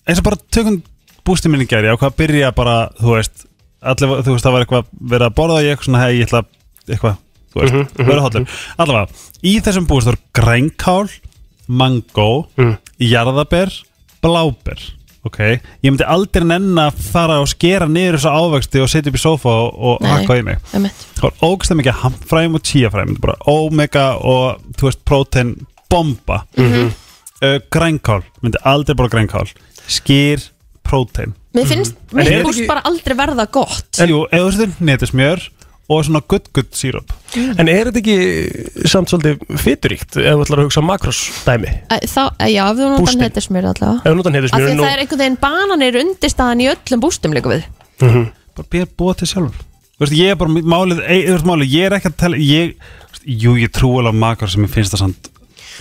eins 0.07 0.19
og 0.23 0.25
bara 0.25 0.39
tökum 0.55 0.83
bústi 1.27 1.51
minni 1.51 1.67
gæri 1.67 1.91
á 1.91 1.97
hvað 1.99 2.13
að 2.13 2.19
byrja 2.21 2.53
bara, 2.55 2.77
þú 3.01 3.15
veist 3.17 3.47
allir, 3.83 4.23
þú 4.25 4.35
veist, 4.35 4.45
það 4.47 4.53
var 4.57 4.65
eitthvað 4.65 4.91
verið 5.13 5.27
að 5.29 5.35
borða 5.39 5.63
ég 5.65 5.73
eitthvað 5.75 5.89
svona, 5.91 6.03
hei, 6.05 6.19
ég 6.21 6.27
ætla 6.29 6.43
að- 6.43 6.95
eitthvað, 6.95 7.17
þú 7.53 7.61
veist, 7.63 7.75
Mhm, 7.75 7.87
mhm, 7.99 8.07
vera 8.07 8.21
hotlur 8.21 8.49
allavega, 8.79 9.09
í 9.43 9.55
þessum 9.61 9.87
búst 9.91 10.07
var 10.07 10.19
grænkál 10.35 11.11
mango, 11.69 12.47
Mm. 12.57 12.77
jarðaber 13.01 13.73
bláber, 14.23 14.79
ok 15.25 15.39
Ég 15.83 15.91
myndi 15.91 16.07
aldrei 16.07 16.45
nenn 16.47 16.75
að 16.79 16.95
fara 16.95 17.41
og 17.43 17.49
skera 17.49 17.87
niður 17.87 18.19
þessu 18.19 18.31
ávexti 18.31 18.83
og 18.83 18.89
setja 18.89 19.11
upp 19.11 19.19
í 19.19 19.23
sófa 19.25 19.55
og, 19.75 20.01
hakka 20.03 20.39
í 20.39 20.45
mig. 20.45 20.59
Það 20.71 21.23
var 21.23 21.33
ógstæð 21.43 21.81
mikið 21.81 22.01
hamfræðum 22.03 22.55
og 22.55 22.63
tíafræðum 22.63 23.21
bara 23.21 23.35
omega 23.47 24.07
og, 24.23 24.61
þú 24.79 24.83
veist, 24.89 25.05
prótein 25.05 25.67
bomba 25.91 26.45
Mhm. 26.57 26.93
uh, 27.43 27.59
Grænkál, 27.71 28.23
myndi 28.43 28.59
aldrei 28.65 28.95
bara 28.97 29.09
grænkál 29.09 29.51
Skýr 29.89 30.43
prótein. 30.87 31.35
Mér 31.57 31.67
finnst 31.67 31.95
En 32.13 32.21
er 32.21 32.31
mittbúst 32.43 32.61
ekki- 32.61 32.69
bara 32.69 32.83
aldrei 32.85 33.17
verða 33.17 33.47
gott. 33.51 34.01
En 34.01 34.09
jú, 34.13 34.25
eða 34.31 34.51
þú 34.51 34.59
veist, 34.67 34.81
netismjör 34.81 35.47
og 35.89 36.03
svona 36.05 36.21
gutt 36.27 36.49
gutt 36.53 36.73
síróp 36.75 37.13
En 37.59 37.69
er 37.71 37.87
þetta 37.87 38.01
ekki 38.01 38.89
samt 38.91 39.07
svolítið 39.13 39.39
fyturíkt 39.63 40.17
ef 40.19 40.35
þú 40.35 40.43
ætlar 40.43 40.59
að 40.59 40.67
hugsa 40.67 40.83
makros 40.83 41.21
dæmi? 41.47 41.71
Æ, 41.95 41.97
Þá, 42.11 42.23
já, 42.51 42.65
ef 42.71 42.77
þú 42.77 42.89
notar 42.91 43.05
Bústinn. 43.05 43.23
netismjör 43.23 43.69
allavega. 43.71 44.01
Ef 44.03 44.17
þú 44.19 44.33
heiðismjörn 44.35 44.73
að 44.73 44.83
það 44.83 44.93
er 44.97 45.03
einhvern 45.05 45.23
veginn 45.23 45.39
bananir 45.47 45.99
undirstaðan 46.03 46.61
í 46.65 46.69
öllum 46.75 47.01
bústum 47.07 47.33
líka 47.39 47.53
við. 47.55 47.65
Bara 48.57 48.69
býða 48.73 48.89
búa 48.99 49.15
til 49.17 49.27
sjálfur. 49.31 49.63
Þú 49.97 50.05
veist, 50.05 50.13
ég 50.19 50.31
er 50.31 50.35
bara 50.37 50.51
málið, 50.51 50.99
þú 51.07 51.33
veist, 51.37 51.47
málið, 51.49 51.71
ég 51.73 51.87
er 51.87 51.97
ekki 52.01 52.11
að 52.11 52.17
tala 52.21 52.37
ég, 52.37 52.75
jú, 53.25 53.55
ég 53.57 53.71
trú 53.73 53.95
alveg 54.01 54.15
makar 54.19 54.49
sem 54.51 54.65
ég 54.67 54.71
finnst 54.75 54.93
það 54.93 55.05
samt 55.07 55.31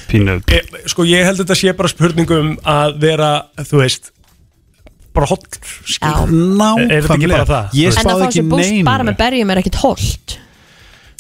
pínu 0.10 0.40
Ég, 0.52 0.74
sko 0.92 1.06
ég 1.08 1.26
held 1.28 1.40
að 1.40 1.46
þetta 1.46 1.58
sé 1.62 1.74
bara 1.78 1.92
spurningum 1.92 2.54
að 2.62 2.98
vera, 3.04 3.32
þú 3.62 3.82
veist 3.84 4.12
bara 5.16 5.30
hollur 5.32 5.76
skilur. 5.88 6.32
Nákvæmlega 6.32 6.96
Er 6.96 7.06
þetta 7.06 7.16
ekki 7.20 7.30
bara 7.32 7.50
það? 7.52 7.78
Ég 7.80 7.86
En 7.86 7.96
að 7.96 8.02
spáði 8.04 8.24
fá 8.26 8.28
ekki 8.28 8.42
sér 8.42 8.50
búst 8.52 8.82
bara 8.90 9.08
með 9.08 9.20
berjum 9.22 9.54
er 9.54 9.62
ekkit 9.62 9.80
holdt 9.84 10.36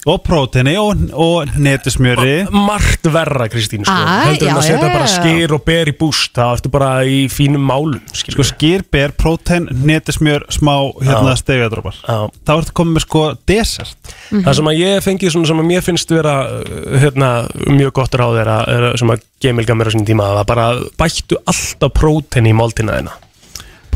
Og 0.05 0.19
próteini 0.21 0.75
og, 0.77 0.99
og 1.17 1.49
netismjöri 1.57 2.45
Margt 2.53 3.07
verra 3.09 3.47
Kristín 3.49 3.85
sko. 3.87 3.95
Æ, 3.95 4.17
heldur 4.29 4.51
en 4.51 4.59
að 4.59 4.67
setja 4.67 4.89
bara 4.91 5.07
já. 5.07 5.13
skyr 5.15 5.55
og 5.57 5.63
ber 5.65 5.89
í 5.89 5.95
búst 5.97 6.35
þá 6.37 6.43
ertu 6.51 6.71
bara 6.73 6.89
í 7.09 7.23
fínum 7.31 7.65
málum. 7.65 8.03
Sko 8.13 8.45
skýrber, 8.45 9.15
prótein, 9.17 9.65
netismjör, 9.85 10.45
smá 10.53 10.75
hérna 11.01 11.33
Já. 11.33 11.41
stegjadrópar 11.41 11.97
Já. 12.03 12.29
Þá 12.45 12.53
ertu 12.59 12.77
komið 12.77 12.99
með 12.99 13.05
sko 13.07 13.23
desert 13.49 14.13
Það 14.29 14.53
sem 14.59 14.71
að 14.71 14.79
ég 14.83 15.03
fengi 15.05 15.33
svona 15.33 15.49
sem 15.49 15.61
að 15.63 15.69
mér 15.71 15.85
finnst 15.85 16.13
vera 16.13 16.35
uh, 16.53 16.95
hérna, 17.01 17.31
mjög 17.65 17.95
gott 17.99 18.17
ráð 18.21 18.41
er 18.43 18.51
að, 18.59 18.63
er 18.75 18.87
að 18.91 18.97
sem 19.01 19.13
að 19.15 19.25
gemilga 19.45 19.77
mér 19.77 19.89
á 19.89 19.93
sinni 19.95 20.09
tíma 20.09 20.31
að 20.35 20.47
bara 20.53 20.67
bættu 20.99 21.41
alltaf 21.45 21.97
prótein 21.97 22.49
í 22.49 22.53
máltina 22.57 22.99
þeina 22.99 23.17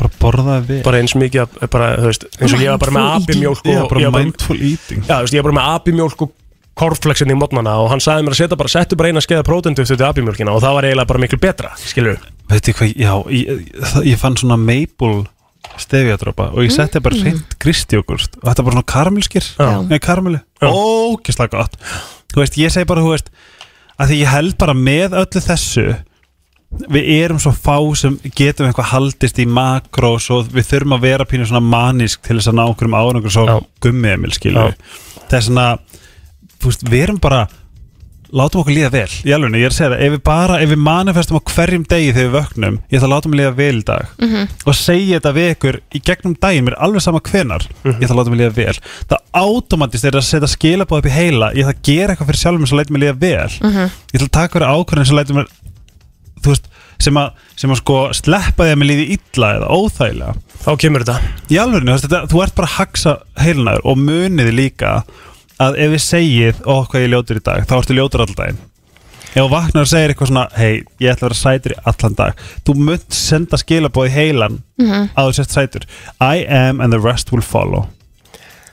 Bara 0.00 0.10
borðaði 0.22 0.66
við 0.70 0.82
bara 0.86 1.00
eins 1.04 1.14
mikið 1.20 1.42
að, 1.44 1.70
bara, 1.74 1.88
þú 2.00 2.10
veist, 2.10 2.26
eins 2.40 2.54
og 2.56 2.62
ég 2.64 2.70
var 2.72 2.80
bara 2.86 2.94
með 2.96 3.08
abimjólk 3.20 3.62
og 3.64 3.70
Já, 3.70 3.76
ég 3.76 3.88
bara 3.90 4.04
var 4.06 4.12
bara- 4.16 4.24
mindful 4.24 4.56
eating. 4.56 5.02
Já, 5.04 5.14
þú 5.14 5.24
veist, 5.26 5.34
ég 5.36 5.42
er 5.42 5.48
bara 5.50 5.56
með 5.60 5.72
abimjólk 5.76 6.22
og 6.26 6.32
korflexin 6.80 7.32
í 7.34 7.36
mótnana 7.36 7.74
og 7.82 7.90
hann 7.92 8.00
sagði 8.00 8.24
mér 8.24 8.32
að 8.32 8.38
setja 8.40 8.56
bara, 8.56 8.70
settu 8.72 8.96
bara 8.96 9.10
eina 9.12 9.20
skeiða 9.20 9.44
prótenduft 9.44 9.90
til 9.92 10.06
abimjólkina 10.06 10.54
og 10.56 10.62
það 10.64 10.76
var 10.78 10.86
eiginlega 10.88 11.10
bara 11.10 11.20
miklu 11.26 11.38
betra, 11.42 11.72
skilur 11.76 12.14
við. 12.16 12.30
Veitu 12.54 12.72
hvað, 12.78 12.94
já, 12.96 13.12
ég, 13.36 13.60
það- 13.90 14.06
ég 14.08 14.18
fann 14.22 14.38
svona 14.40 14.56
maple 14.56 15.26
stefjadrópa 15.80 16.46
og 16.54 16.64
ég 16.64 16.72
setti 16.72 17.00
bara 17.04 17.16
hreint 17.20 17.56
gristjógurst 17.60 18.38
og 18.40 18.48
þetta 18.48 18.62
er 18.62 18.66
bara 18.70 18.76
svona 18.78 18.88
karamelskir 18.94 19.44
Já. 19.58 19.68
Nei, 19.90 19.98
karameli, 20.02 20.40
Já. 20.62 20.70
ógislega 20.72 21.50
gott. 21.58 21.76
Þú 22.32 22.40
veist, 22.42 22.56
ég 22.56 22.72
segi 22.72 22.88
bara, 22.88 23.02
þú 23.04 23.12
veist 23.12 23.28
að 24.00 24.08
því 24.14 24.18
ég 24.22 24.32
held 24.32 24.56
bara 24.58 24.72
með 24.74 25.18
öllu 25.20 25.42
þessu 25.44 25.84
við 26.70 27.08
erum 27.16 27.40
svo 27.42 27.52
fá 27.56 27.76
sem 27.98 28.16
getum 28.38 28.68
eitthvað 28.68 28.92
haldist 28.92 29.40
í 29.42 29.46
makrós 29.50 30.28
og 30.34 30.50
við 30.54 30.68
þurfum 30.70 30.96
að 30.96 31.06
vera 31.08 31.26
pínu 31.28 31.48
svona 31.48 31.64
manísk 31.66 32.22
til 32.26 32.38
þess 32.38 32.52
að 32.52 32.60
ná 32.60 32.66
okkur 32.68 32.90
um 32.90 32.98
árangur 33.00 33.34
svo 33.34 33.46
Já. 33.48 33.56
gummi 33.82 34.12
emil 34.14 34.34
skilur 34.36 34.70
Já. 34.70 34.76
það 35.26 35.38
er 35.40 35.48
svona, 35.48 35.66
þú 36.60 36.70
veist, 36.70 36.86
við 36.86 37.08
erum 37.08 37.18
bara 37.22 37.48
látum 38.30 38.60
okkur 38.62 38.74
líða 38.76 38.90
vel. 38.94 39.08
Í 39.26 39.32
alveg, 39.34 39.56
ég 39.58 39.66
er 39.66 39.72
að 39.72 39.74
segja 39.74 39.90
það, 39.90 40.02
ef 40.06 40.12
við 40.14 40.20
bara 40.28 40.58
ef 40.62 40.70
við 40.70 40.80
manifestum 40.86 41.38
á 41.40 41.42
hverjum 41.50 41.84
degi 41.90 42.12
þegar 42.14 42.28
við 42.28 42.36
vöknum 42.36 42.76
ég 42.78 42.94
ætla 43.00 43.08
að 43.08 43.14
láta 43.14 43.30
mig 43.32 43.40
líða 43.40 43.54
vel 43.58 43.78
í 43.80 43.84
dag. 43.88 44.12
Og 44.70 44.76
segja 44.78 45.18
þetta 45.18 45.32
við 45.34 45.48
ykkur 45.56 45.78
í 45.90 46.02
gegnum 46.06 46.36
daginn 46.38 46.66
mér 46.68 46.76
er 46.76 46.84
alveg 46.86 47.02
sama 47.02 47.22
hvenar, 47.26 47.66
ég 47.82 47.96
ætla 48.04 48.14
að 48.14 48.20
láta 48.20 48.30
mig 48.30 48.40
líða 48.44 48.54
vel. 48.60 48.76
Það 49.10 49.24
automatist 49.40 50.06
er 50.06 50.18
að 50.20 50.26
setja 50.28 50.50
skilabóð 50.54 51.02
upp 51.02 51.10
í 51.10 51.14
heila, 51.16 51.50
ég 51.58 51.66
ætla 51.66 51.74
að 51.74 51.82
gera 51.90 52.14
eitthvað 52.14 52.30
fyrir 52.30 52.42
sjálfum 52.44 52.70
sem 52.70 52.78
lætur 52.78 52.94
mig 52.94 53.02
líða 53.02 53.18
vel. 53.18 53.50
Ég 54.14 54.20
ætla 54.20 54.28
að 54.30 54.36
taka 54.38 54.54
fyrir 54.60 54.70
ákvörðin 54.78 55.10
sem 55.10 55.18
mér 55.18 55.50
þú 55.50 55.59
veist, 56.48 56.68
sem 57.00 57.16
að, 57.20 57.32
sem 57.60 57.72
að 57.72 57.80
sko 57.82 57.98
sleppa 58.16 58.64
því 58.66 58.74
að 58.74 58.80
mér 58.80 58.90
líði 58.90 59.06
illa 59.16 59.52
eða 59.58 59.68
óþægilega. 59.76 60.34
Þá 60.60 60.70
kemur 60.84 61.04
þetta. 61.04 61.34
í 61.50 61.60
alveg, 61.60 61.84
þú, 61.84 61.92
veist, 61.92 62.06
þetta, 62.08 62.22
þú 62.32 62.42
ert 62.44 62.56
bara 62.58 62.70
að 62.70 62.76
haksa 62.78 63.14
heilinaður 63.40 63.86
og 63.90 64.02
muniði 64.08 64.56
líka 64.56 64.96
að 65.60 65.78
ef 65.84 65.94
við 65.94 66.02
segið, 66.06 66.60
ó 66.64 66.74
hvað 66.88 67.04
ég 67.04 67.12
ljótur 67.14 67.40
í 67.40 67.44
dag 67.44 67.64
þá 67.68 67.76
ertu 67.78 67.96
ljótur 67.96 68.24
allan 68.24 68.38
daginn. 68.40 68.60
Ef 69.30 69.46
vaknar 69.46 69.84
og 69.86 69.90
segir 69.92 70.10
eitthvað 70.10 70.30
svona, 70.32 70.48
hei, 70.58 70.80
ég 70.98 71.12
ætla 71.12 71.28
að 71.28 71.28
vera 71.28 71.38
sætur 71.38 71.74
í 71.76 71.78
allan 71.92 72.16
dag, 72.18 72.40
þú 72.66 72.74
munt 72.80 73.14
senda 73.14 73.60
skilabóð 73.60 74.08
í 74.08 74.14
heilan 74.16 74.58
að 75.14 75.28
þú 75.30 75.36
sért 75.38 75.54
sætur. 75.54 75.86
I 76.18 76.42
am 76.48 76.80
and 76.82 76.90
the 76.96 76.98
rest 76.98 77.30
will 77.30 77.44
follow. 77.44 77.86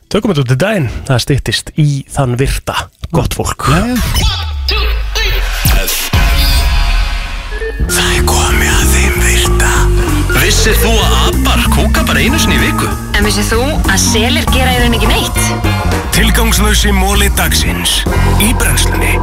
Tökum 0.09 0.31
þetta 0.33 0.45
út 0.47 0.55
í 0.55 0.59
daginn, 0.63 0.89
það 1.05 1.23
styttist 1.27 1.73
í 1.77 1.89
þann 2.09 2.37
virta, 2.39 2.87
gott 3.13 3.37
fólk. 3.37 3.67
Það 7.87 8.13
er 8.17 8.23
komið 8.27 8.71
að 8.73 8.93
þeim 8.93 9.17
virta 9.25 9.73
Vissir 10.37 10.77
þú 10.81 10.93
að 11.03 11.15
abar 11.27 11.63
kúka 11.73 12.03
bara 12.07 12.23
einu 12.23 12.39
sinni 12.41 12.57
í 12.59 12.63
viku? 12.65 12.89
En 13.17 13.27
vissið 13.27 13.51
þú 13.53 13.61
að 13.87 13.99
selir 14.03 14.47
gera 14.53 14.75
í 14.75 14.81
raun 14.83 14.97
ekki 14.97 15.11
neitt? 15.11 15.41
Tilgangslösi 16.15 16.93
móli 16.95 17.29
dagsins 17.39 18.01
Í 18.43 18.53
brennslunni 18.59 19.15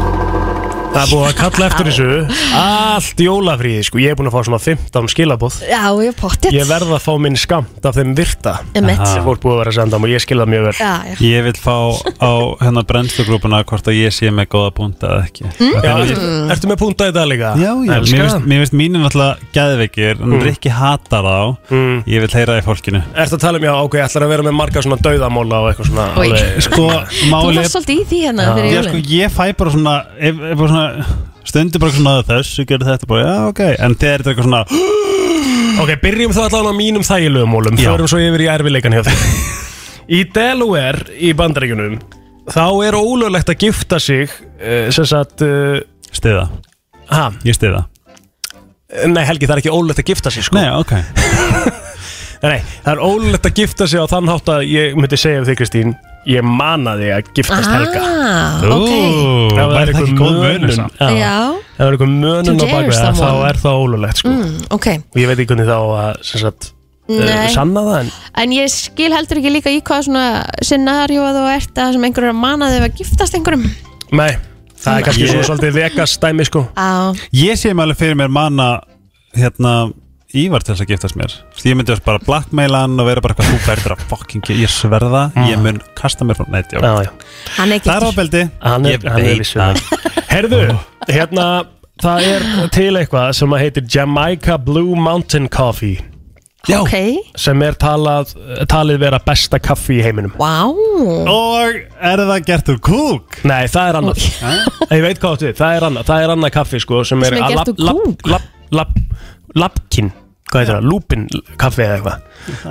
Það 0.94 1.02
er 1.02 1.10
búið 1.10 1.24
að 1.28 1.36
kalla 1.40 1.66
eftir 1.68 1.88
þessu 1.90 2.08
allt 2.54 3.22
jólafríði, 3.24 3.82
sko. 3.88 3.98
Ég 4.02 4.12
er 4.14 4.18
búin 4.18 4.28
að 4.30 4.34
fá 4.36 4.44
svona 4.46 4.60
15 4.62 5.08
skilabóð. 5.10 5.56
Já, 5.66 5.80
ég 5.98 6.10
er 6.12 6.16
pottið 6.18 6.54
Ég 6.54 6.68
verð 6.68 6.92
að 6.94 7.02
fá 7.04 7.12
minn 7.24 7.38
skamt 7.40 7.86
af 7.88 7.96
þeim 7.98 8.12
virta 8.18 8.52
Emitt 8.78 9.02
sem 9.10 9.24
fólk 9.26 9.42
búið 9.42 9.54
að 9.56 9.60
vera 9.62 9.72
að 9.72 9.78
senda 9.80 9.98
á 9.98 10.00
mig 10.02 10.08
og 10.10 10.14
ég 10.14 10.24
skilða 10.24 10.46
mjög 10.50 10.66
vel. 10.68 10.74
Já, 10.78 10.92
já 11.10 11.16
Ég 11.24 11.44
vil 11.48 11.54
fá 11.58 11.76
á 12.22 12.32
hérna 12.62 12.84
brennstugrúpuna 12.88 13.60
hvort 13.68 13.90
að 13.90 13.98
ég 13.98 14.14
sé 14.14 14.30
með 14.34 14.48
góða 14.54 14.70
punta 14.76 15.10
eða 15.10 15.26
ekki 15.26 15.44
Já, 15.84 15.92
ertu, 16.04 16.28
ertu 16.54 16.70
með 16.70 16.78
punta 16.84 17.08
í 17.10 17.14
dag 17.16 17.28
líka? 17.30 17.52
Já, 17.58 17.70
já, 17.70 17.74
mér 17.80 17.96
Elskar 17.98 18.20
finnst, 18.22 18.36
það. 18.38 18.46
mér 18.52 18.62
finnst 18.64 18.76
mínu 18.80 19.02
náttúrulega 19.04 19.50
gæðveikir 19.58 20.14
en 20.20 20.32
Mm. 20.34 20.42
Rikki 20.44 20.70
hatar 20.74 21.24
þá 21.24 21.56
Mm. 21.74 22.02
Ég 22.10 22.20
vil 22.24 22.28
heyra 22.34 22.54
það 22.54 22.60
í 22.60 22.64
fólkinu 22.68 23.00
Ertu 23.14 23.36
að 23.36 23.40
tala 23.44 23.58
um, 23.58 23.64
já, 23.64 23.72
ok, 23.84 23.94
ætlar 24.04 24.24
að 24.26 24.32
vera 24.34 24.42
með 24.46 24.54
marga 24.58 24.82
svona 24.84 24.98
dauðamóla 25.04 25.60
og 25.62 25.68
eitthvað 25.70 25.88
svona 25.90 26.06
Oj. 26.18 26.28
alveg- 26.28 26.62
Sko, 26.64 26.84
Þú 27.14 27.28
máli 27.30 27.56
varst 27.58 27.74
svolítið 27.74 28.00
í 28.00 28.04
því 28.10 28.18
hérna 28.24 28.46
fyrir 28.54 28.70
ég, 28.70 28.84
sko, 28.84 28.94
jólin 28.94 29.12
ég 29.14 29.34
fæ 29.34 29.44
bara 29.56 29.70
svona, 29.74 29.94
ef, 30.18 30.34
ef 30.34 30.58
bara 30.58 30.68
svona 30.68 30.83
Stundir 31.44 31.82
bara 31.82 31.94
svona 31.94 32.14
þessu, 32.26 32.64
gerði 32.68 32.88
þetta 32.88 33.08
bara, 33.10 33.24
já, 33.26 33.34
ok 33.50 33.62
En 33.74 33.96
þegar 34.00 34.24
þetta 34.24 34.30
er 34.30 34.34
eitthvað 34.34 34.48
svona 34.48 34.64
Ok, 35.84 35.90
byrjum 36.04 36.32
þá 36.34 36.42
allavega 36.46 36.70
á 36.70 36.78
mínum 36.78 37.02
þægilegum 37.04 37.50
mólum. 37.50 37.78
Já. 37.82 37.88
Förum 37.90 38.08
svo 38.08 38.20
yfir 38.22 38.44
í 38.44 38.46
erfileikan 38.52 38.94
hjá 38.94 39.02
þér. 39.08 39.24
Í 40.16 40.20
Delaware 40.34 41.16
í 41.16 41.32
bandaríkunum 41.36 41.98
Þá 42.52 42.66
er 42.84 42.96
ólöglegt 42.98 43.50
að 43.50 43.66
gifta 43.66 43.98
sig 44.02 44.28
uh, 44.28 44.90
sem 44.92 45.08
sagt 45.08 45.44
uh, 45.44 45.80
Stiða, 46.14 46.46
ha, 47.10 47.26
ég 47.48 47.56
stiða 47.56 47.86
Nei 49.10 49.24
Helgi, 49.26 49.48
það 49.48 49.56
er 49.56 49.62
ekki 49.64 49.72
ólöglegt 49.74 50.02
að 50.04 50.10
gifta 50.12 50.30
sig 50.30 50.44
sko. 50.46 50.54
Nei, 50.54 50.68
ok. 50.70 50.92
Nei, 52.44 52.60
það 52.84 52.90
er 52.92 53.00
ólöglegt 53.02 53.48
að 53.48 53.56
gifta 53.58 53.88
sig 53.90 53.98
á 53.98 54.06
þann 54.12 54.30
hátt 54.30 54.50
að 54.54 54.66
ég 54.70 54.94
myndi 54.94 55.18
segja 55.18 55.40
við 55.40 55.50
þig 55.50 55.58
Kristín 55.62 55.94
Ég 56.26 56.42
mana 56.46 56.94
þig 56.96 57.10
að 57.12 57.26
giftast 57.36 57.68
Helga 57.68 58.02
Ah, 58.04 58.62
ok 58.64 58.92
það 59.54 59.72
væri 59.74 59.82
er 59.82 59.94
það 59.94 60.04
ekki 60.04 60.14
góð 60.18 60.36
mönun 60.38 60.62
munur 60.62 60.72
samt? 60.78 60.94
Já. 61.00 61.08
Já, 61.18 61.34
Ef 61.54 61.76
það 61.76 61.84
er 61.88 61.96
eitthvað 61.96 62.14
mönun 62.14 62.44
To 62.46 62.64
á 62.64 62.68
bak 62.70 62.86
við 62.86 62.94
dare 62.94 62.94
það, 62.94 63.12
þá 63.12 63.20
someone. 63.24 63.48
er 63.50 63.58
það 63.64 63.82
ólöglegt 63.84 64.22
sko. 64.22 64.28
mm, 64.32 64.54
ok 64.78 64.86
Og 64.94 65.20
ég 65.20 65.28
veit 65.28 65.38
ekki 65.42 65.50
hvernig 65.52 65.68
þá 65.68 65.76
að 65.98 66.22
sem 66.30 66.40
sagt, 66.44 66.70
uh, 67.08 67.18
Nei. 67.20 67.48
sanna 67.52 67.80
það 67.88 67.98
en 68.00 68.10
En 68.44 68.54
ég 68.56 68.72
skil 68.72 69.10
heldur 69.12 69.40
ekki 69.42 69.52
líka 69.52 69.74
í 69.74 69.82
hvað 69.84 70.06
svona 70.08 70.24
scenario 70.64 71.26
að 71.28 71.38
þú 71.40 71.44
ert 71.58 71.82
að 71.84 71.92
sem 71.98 72.08
einhverjum 72.08 72.30
er 72.30 72.34
að 72.34 72.42
mana 72.46 72.70
þig 72.72 72.86
að 72.88 72.96
giftast 73.02 73.36
einhverjum 73.36 73.68
Nei, 74.14 74.30
það 74.80 74.96
er 74.98 75.02
kannski 75.08 75.26
Ég- 75.26 75.34
svona 75.34 75.48
svolítið 75.50 75.76
Vegas 75.80 76.16
dæmi 76.24 76.48
sko 76.48 76.64
Á, 76.78 77.12
Ég 77.32 77.60
sé 77.60 77.74
mig 77.74 77.84
alveg 77.84 78.00
fyrir 78.00 78.16
mér 78.16 78.32
manna 78.32 78.70
Hérna, 79.36 79.92
Ívar 80.34 80.64
til 80.66 80.74
þess 80.74 80.82
að 80.82 80.90
giftast 80.90 81.16
mér. 81.20 81.34
Því 81.54 81.70
ég 81.70 81.76
myndi 81.78 81.96
bara 82.04 82.18
blackmaila 82.24 82.80
hann 82.84 82.98
og 82.98 83.06
vera 83.06 83.22
bara 83.22 83.36
eitthvað 83.36 83.52
Þú 83.52 83.68
verður 83.68 83.94
að 83.94 84.06
fucking, 84.10 84.48
ég 84.58 84.72
sverða 84.72 85.20
Ég 85.46 85.60
mun 85.62 85.78
kasta 85.98 86.26
mér 86.26 86.38
frá, 86.40 86.48
er 86.50 87.10
Það 87.54 87.92
er 87.94 88.08
ábeldi 88.08 88.42
Hann 88.64 88.88
er, 88.90 88.96
Ég 88.98 89.06
er 89.06 89.22
veit 89.28 89.44
vissulega 89.44 90.24
Herðu, 90.32 90.62
hérna 91.06 91.46
Það 92.02 92.26
er 92.26 92.48
til 92.74 92.90
eitthvað 92.98 93.30
sem 93.38 93.54
að 93.54 93.62
heitir 93.62 93.86
Jamaica 93.94 94.56
Blue 94.58 94.96
Mountain 94.98 95.46
Coffee. 95.48 96.00
Já. 96.66 96.80
Ok, 96.80 96.94
sem 97.38 97.60
er 97.62 97.76
talað, 97.78 98.32
talið 98.72 98.98
vera 99.02 99.18
besta 99.22 99.60
kaffi 99.62 99.98
í 100.00 100.02
heiminum. 100.02 100.32
Vá. 100.40 100.64
Og 101.30 101.76
er 102.00 102.22
það 102.24 102.46
gert 102.48 102.70
úr 102.72 102.80
kúk? 102.82 103.38
Nei, 103.46 103.66
það 103.70 103.90
er 103.92 103.98
annað. 104.00 104.26
Ég 104.90 105.04
veit 105.04 105.20
hvað 105.22 105.36
áttu 105.36 105.48
við, 105.50 105.56
það 105.60 105.76
er 105.78 105.86
annað 105.90 106.08
Það 106.10 106.24
er 106.26 106.32
annað 106.34 106.54
kaffi 106.56 106.80
sko 106.82 107.02
sem 107.06 107.22
er, 107.22 107.36
Sem 107.36 107.44
er 107.44 107.54
gert 107.54 107.60
lab- 107.60 107.70
úr 107.70 107.84
lab- 107.86 108.02
kúk? 108.02 108.28
lab- 108.34 108.74
lab- 108.80 109.00
Labkin 109.54 110.10
Hvað 110.50 110.60
heitir 110.60 110.74
það? 110.76 110.88
Lúpin 110.90 111.22
kaffi 111.58 111.82
eða 111.86 111.94
eitthvað? 111.98 112.18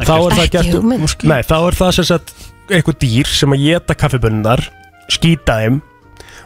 Þá 0.07 0.13
er 0.17 0.35
það 0.37 0.51
gert. 0.57 1.23
Nei, 1.29 1.39
þá 1.43 1.55
er 1.67 1.79
það 1.79 1.95
sem 1.97 2.05
sagt 2.11 2.35
eitthvað 2.69 2.99
dýr 3.03 3.27
sem 3.27 3.55
að 3.55 3.63
geta 3.67 3.95
kaffibönnar 3.99 4.61
skýta 5.11 5.57
þeim 5.63 5.81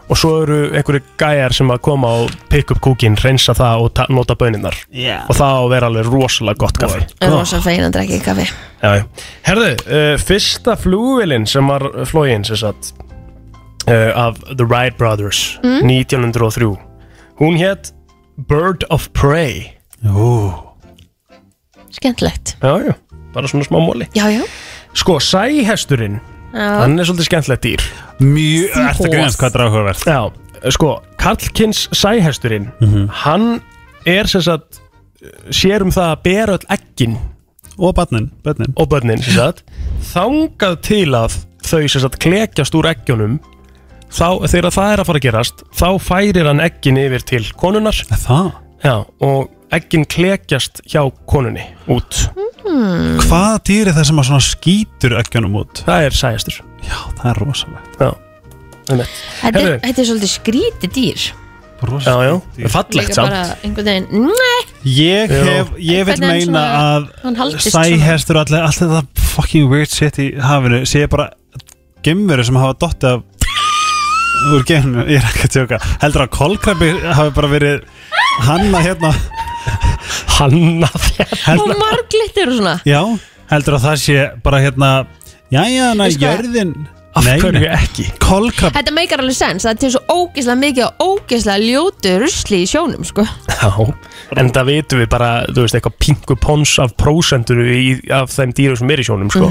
og 0.08 0.16
svo 0.16 0.30
eru 0.46 0.58
einhverju 0.72 1.02
gæjar 1.20 1.52
sem 1.54 1.68
að 1.74 1.82
koma 1.84 2.08
og 2.24 2.32
pick 2.50 2.72
up 2.72 2.80
kúkin, 2.80 3.18
reynsa 3.20 3.52
það 3.58 3.82
og 3.84 3.90
ta- 4.00 4.06
nota 4.10 4.38
böninnar 4.40 4.74
Yeah. 4.96 5.26
og 5.28 5.36
það 5.36 5.52
á 5.52 5.60
að 5.60 5.70
vera 5.74 5.88
alveg 5.92 6.06
rosalega 6.08 6.58
gott 6.64 6.78
kaffi. 6.80 7.02
En 7.22 7.32
rosa 7.36 7.60
fein 7.62 7.84
að 7.84 7.92
drekka 7.98 8.20
kaffi. 8.24 8.46
Já, 8.82 8.94
já. 8.96 9.04
Herðu, 9.44 9.68
uh, 9.84 10.18
fyrsta 10.24 10.78
flugvélinn 10.80 11.46
sem 11.48 11.68
var 11.68 11.84
flógin 12.08 12.46
sem 12.48 12.56
sagt 12.56 12.94
uh, 13.88 14.12
af 14.16 14.40
The 14.56 14.64
Wright 14.66 14.98
Brothers 14.98 15.60
1903 15.62 16.72
hún 17.42 17.58
hétt 17.60 17.92
Bird 18.48 18.86
of 18.90 19.10
Prey. 19.14 19.74
Ú, 20.08 20.54
Skemmtilegt. 21.92 22.56
Já, 22.62 22.74
já, 22.86 22.94
bara 23.34 23.48
svona 23.48 23.68
smá 23.68 23.80
móli. 23.80 24.08
Já, 24.16 24.28
já, 24.34 24.44
Sko, 24.98 25.20
sæhesturinn, 25.22 26.20
já. 26.54 26.82
hann 26.82 27.00
er 27.00 27.06
svolítið 27.06 27.28
skemmtilegt 27.30 27.64
dýr. 27.64 27.84
Mjög, 28.20 28.76
ertu 28.82 29.06
að 29.08 29.12
greinast 29.14 29.38
hvað 29.40 29.52
þetta 29.52 29.60
er 29.60 29.66
áhugavert 29.68 30.06
Já, 30.08 30.72
sko, 30.74 30.92
Karlkins 31.22 31.84
sæhesturinn 31.94 32.72
hann 33.24 33.60
er 34.06 34.28
sem 34.32 34.42
sagt 34.42 34.80
sér 35.54 35.84
um 35.86 35.92
það 35.94 36.14
að 36.16 36.24
bera 36.24 36.56
öll 36.58 36.66
eggin. 36.78 37.18
Og 37.78 37.94
barnin, 37.94 38.32
barnin 38.44 38.74
og 38.76 38.88
börnin 38.90 39.22
sem 39.22 39.36
sagt. 39.38 39.64
Þangað 40.02 40.80
til 40.82 41.12
að 41.14 41.36
þau 41.68 41.84
sem 41.86 42.02
sagt 42.02 42.18
klekjast 42.24 42.74
úr 42.74 42.88
eggjónum 42.90 43.36
þá, 44.10 44.48
þegar 44.50 44.72
það 44.74 44.94
er 44.94 45.02
að 45.04 45.10
fara 45.12 45.20
að 45.22 45.26
gerast 45.28 45.62
þá 45.78 45.88
færir 46.02 46.48
hann 46.50 46.64
eggin 46.64 46.98
yfir 46.98 47.26
til 47.28 47.44
konunnar. 47.60 47.94
Er 48.10 48.18
Það? 48.24 48.50
Já, 48.84 48.96
og 49.22 49.50
eggin 49.74 50.06
klekjast 50.06 50.82
hjá 50.88 51.02
konunni 51.30 51.64
út 51.92 52.28
Hvaða 52.68 53.58
dýr 53.68 53.90
er 53.90 53.96
það 53.96 54.08
sem 54.10 54.20
að 54.22 54.28
svona 54.30 54.44
skýtur 54.44 55.14
ekkjunum 55.22 55.56
út? 55.62 55.84
það 55.88 56.08
er 56.10 56.16
sæhestur 56.18 56.62
Já, 56.88 56.98
það 57.18 57.28
er 57.32 57.40
rosalegt 57.44 58.00
já, 58.02 58.10
einmitt. 58.92 59.18
Þetta 59.42 59.48
er, 59.48 59.68
Herðu. 59.68 59.76
þetta 59.86 60.02
er 60.04 60.08
svolítið 60.12 60.32
skrítið 60.34 60.94
dýr 60.98 61.22
já, 61.28 61.36
Rosalegt 61.88 62.58
já, 62.58 62.68
fallegt 62.74 62.96
Líka 62.98 63.14
samt 63.18 63.30
bara 63.32 63.58
einhvern 63.64 63.90
veginn 63.92 64.28
Nei, 64.28 64.60
Ég 64.88 65.30
Já. 65.34 65.42
hef, 65.46 65.72
ég 65.78 66.06
vil 66.08 66.14
Hvernig 66.14 66.28
hann 66.28 66.38
meina 66.38 66.62
svona- 66.64 67.10
hann 67.24 67.36
að 67.36 67.42
haldist 67.44 67.72
sæhestur 67.76 68.40
og 68.40 68.46
allir, 68.48 68.64
allt 68.66 68.80
þetta 68.82 69.28
fucking 69.36 69.70
weird 69.72 69.92
shit 69.94 70.18
í 70.24 70.28
hafinu 70.42 70.84
sé 70.90 71.04
bara 71.12 71.30
gemveru 72.06 72.46
sem 72.48 72.56
hafa 72.56 72.78
dottið 72.82 73.10
af 73.18 73.24
úr 74.54 74.66
geminu, 74.68 75.06
ég 75.10 75.22
er 75.22 75.30
ekki 75.32 75.48
að 75.48 75.54
tjóka. 75.56 75.80
Heldur 76.04 76.26
að 76.26 76.34
kolkrabbi 76.38 76.92
hafi 77.18 77.34
bara 77.38 77.52
verið 77.52 77.88
hanna 78.48 78.84
hérna. 78.86 79.14
Hanna 80.38 80.90
þér 80.94 81.64
og 81.64 81.72
marglittir 81.80 82.52
og 82.52 82.60
svona. 82.60 82.76
Já, 82.88 83.02
heldur 83.52 83.78
að 83.80 83.88
það 83.88 83.98
sé 84.04 84.20
bara 84.46 84.62
hérna 84.64 84.92
ná, 85.52 85.64
Veistu 85.98 86.22
hvað? 86.22 86.38
jörðin. 86.38 86.76
Af 87.18 87.26
hverju 87.42 87.70
ekki? 87.74 88.04
Kolkrabbi 88.22 88.78
Þetta 88.78 88.94
meikar 88.94 89.24
alveg 89.24 89.34
sens, 89.34 89.64
það 89.66 89.72
er 89.72 89.80
til 89.82 89.90
svo 89.96 90.02
ógeðslega 90.14 90.60
mikið 90.62 90.84
og 90.86 91.06
ógeðslega 91.08 91.64
ljótu 91.64 92.12
rusli 92.22 92.60
í 92.62 92.68
sjónum 92.70 93.08
sko. 93.08 93.26
Já, 93.50 93.72
en 94.38 94.52
það 94.54 94.70
vitum 94.70 95.02
við 95.02 95.10
bara, 95.16 95.30
þú 95.50 95.64
veist, 95.66 95.78
eitthvað 95.80 95.96
pingu 96.04 96.38
pons 96.44 96.76
af 96.84 96.94
prósenturu 97.00 97.66
í, 97.74 97.88
af 98.14 98.30
þeim 98.36 98.54
dýrum 98.60 98.78
sem 98.78 98.94
er 98.94 99.02
í 99.02 99.08
sjónum, 99.08 99.32
sko. 99.34 99.50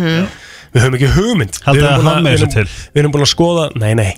Við 0.75 0.83
höfum 0.85 0.97
ekki 0.99 1.11
hugmynd. 1.17 1.59
Haldið 1.67 1.83
Við 1.83 1.89
erum 1.89 1.97
að 1.97 2.03
búin 2.03 2.13
hann 2.15 2.23
með 2.27 2.31
við 2.31 2.37
þessu 2.37 2.47
erum- 2.47 2.55
til? 2.57 2.91
Við 2.95 3.03
erum 3.03 3.13
búin 3.17 3.27
að 3.27 3.33
skoða, 3.33 3.65
nei, 3.83 3.95
nei, 3.95 4.13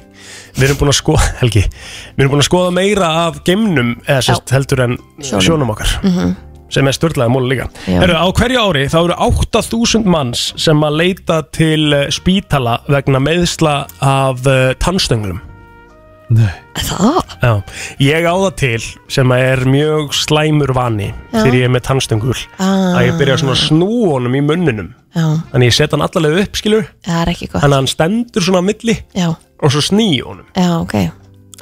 við 0.59 0.65
erum 0.69 0.79
búin 0.81 0.93
að 0.93 0.99
skoða, 0.99 1.25
Helgi, 1.41 1.63
við 1.69 2.25
erum 2.25 2.33
búin 2.35 2.43
að 2.45 2.49
skoða 2.51 2.75
meira 2.79 3.09
af 3.27 3.41
geimnum, 3.47 3.95
eða 4.07 4.21
sérst, 4.29 4.53
heldur 4.57 4.85
en 4.87 4.99
Sjónum. 5.23 5.47
sjónum, 5.49 5.73
okkar. 5.77 6.37
Sem 6.69 6.85
er 6.85 6.93
störtlaði 6.93 7.33
móli 7.33 7.55
líka. 7.55 7.71
Já. 7.89 7.97
Heru, 8.03 8.13
á 8.21 8.27
hverju 8.37 8.61
ári 8.61 8.83
þá 8.93 8.99
eru 9.07 9.15
8000 9.25 10.05
manns 10.05 10.43
sem 10.61 10.83
að 10.85 10.99
leita 11.01 11.39
til 11.57 11.95
eh, 11.97 12.11
spítala 12.13 12.75
vegna 12.93 13.23
meðsla 13.25 13.77
af 14.05 14.43
uh, 14.45 14.75
tannstöngulum. 14.77 15.39
Nei. 16.29 16.51
Það? 16.77 17.23
Já, 17.41 17.53
ég 18.05 18.27
á 18.29 18.35
það 18.37 18.55
til 18.61 18.83
sem 19.09 19.33
að 19.33 19.45
er 19.47 19.63
mjög 19.73 20.11
slæmur 20.17 20.73
vani 20.77 21.07
þegar 21.33 21.55
ég 21.57 21.65
er 21.69 21.73
með 21.73 21.85
tannstöngul 21.89 22.37
Ah. 22.61 22.99
að 22.99 23.07
ég 23.09 23.19
byrja 23.21 23.37
svona 23.41 23.55
að 23.57 23.63
snúa 23.65 24.11
honum 24.13 24.37
í 24.37 24.43
munninum. 24.45 24.91
Já, 25.17 25.25
þannig 25.53 25.71
ég 25.71 25.77
set 25.79 25.91
hann 25.97 26.05
allavega 26.05 26.45
upp 26.45 26.57
skilur 26.61 26.85
það 27.07 27.23
er 27.23 27.33
ekki 27.33 27.49
gott. 27.49 27.63
Þannig 27.63 27.73
að 27.79 27.81
hann 27.81 27.91
stendur 27.95 28.45
svona 28.45 28.61
á 28.61 28.69
milli 28.69 28.97
Já, 29.17 29.29
og 29.63 29.73
svo 29.73 29.81
sný 29.89 30.09
ég 30.19 30.29
honum. 30.29 30.47
Já, 30.55 30.69
ok. 30.83 30.95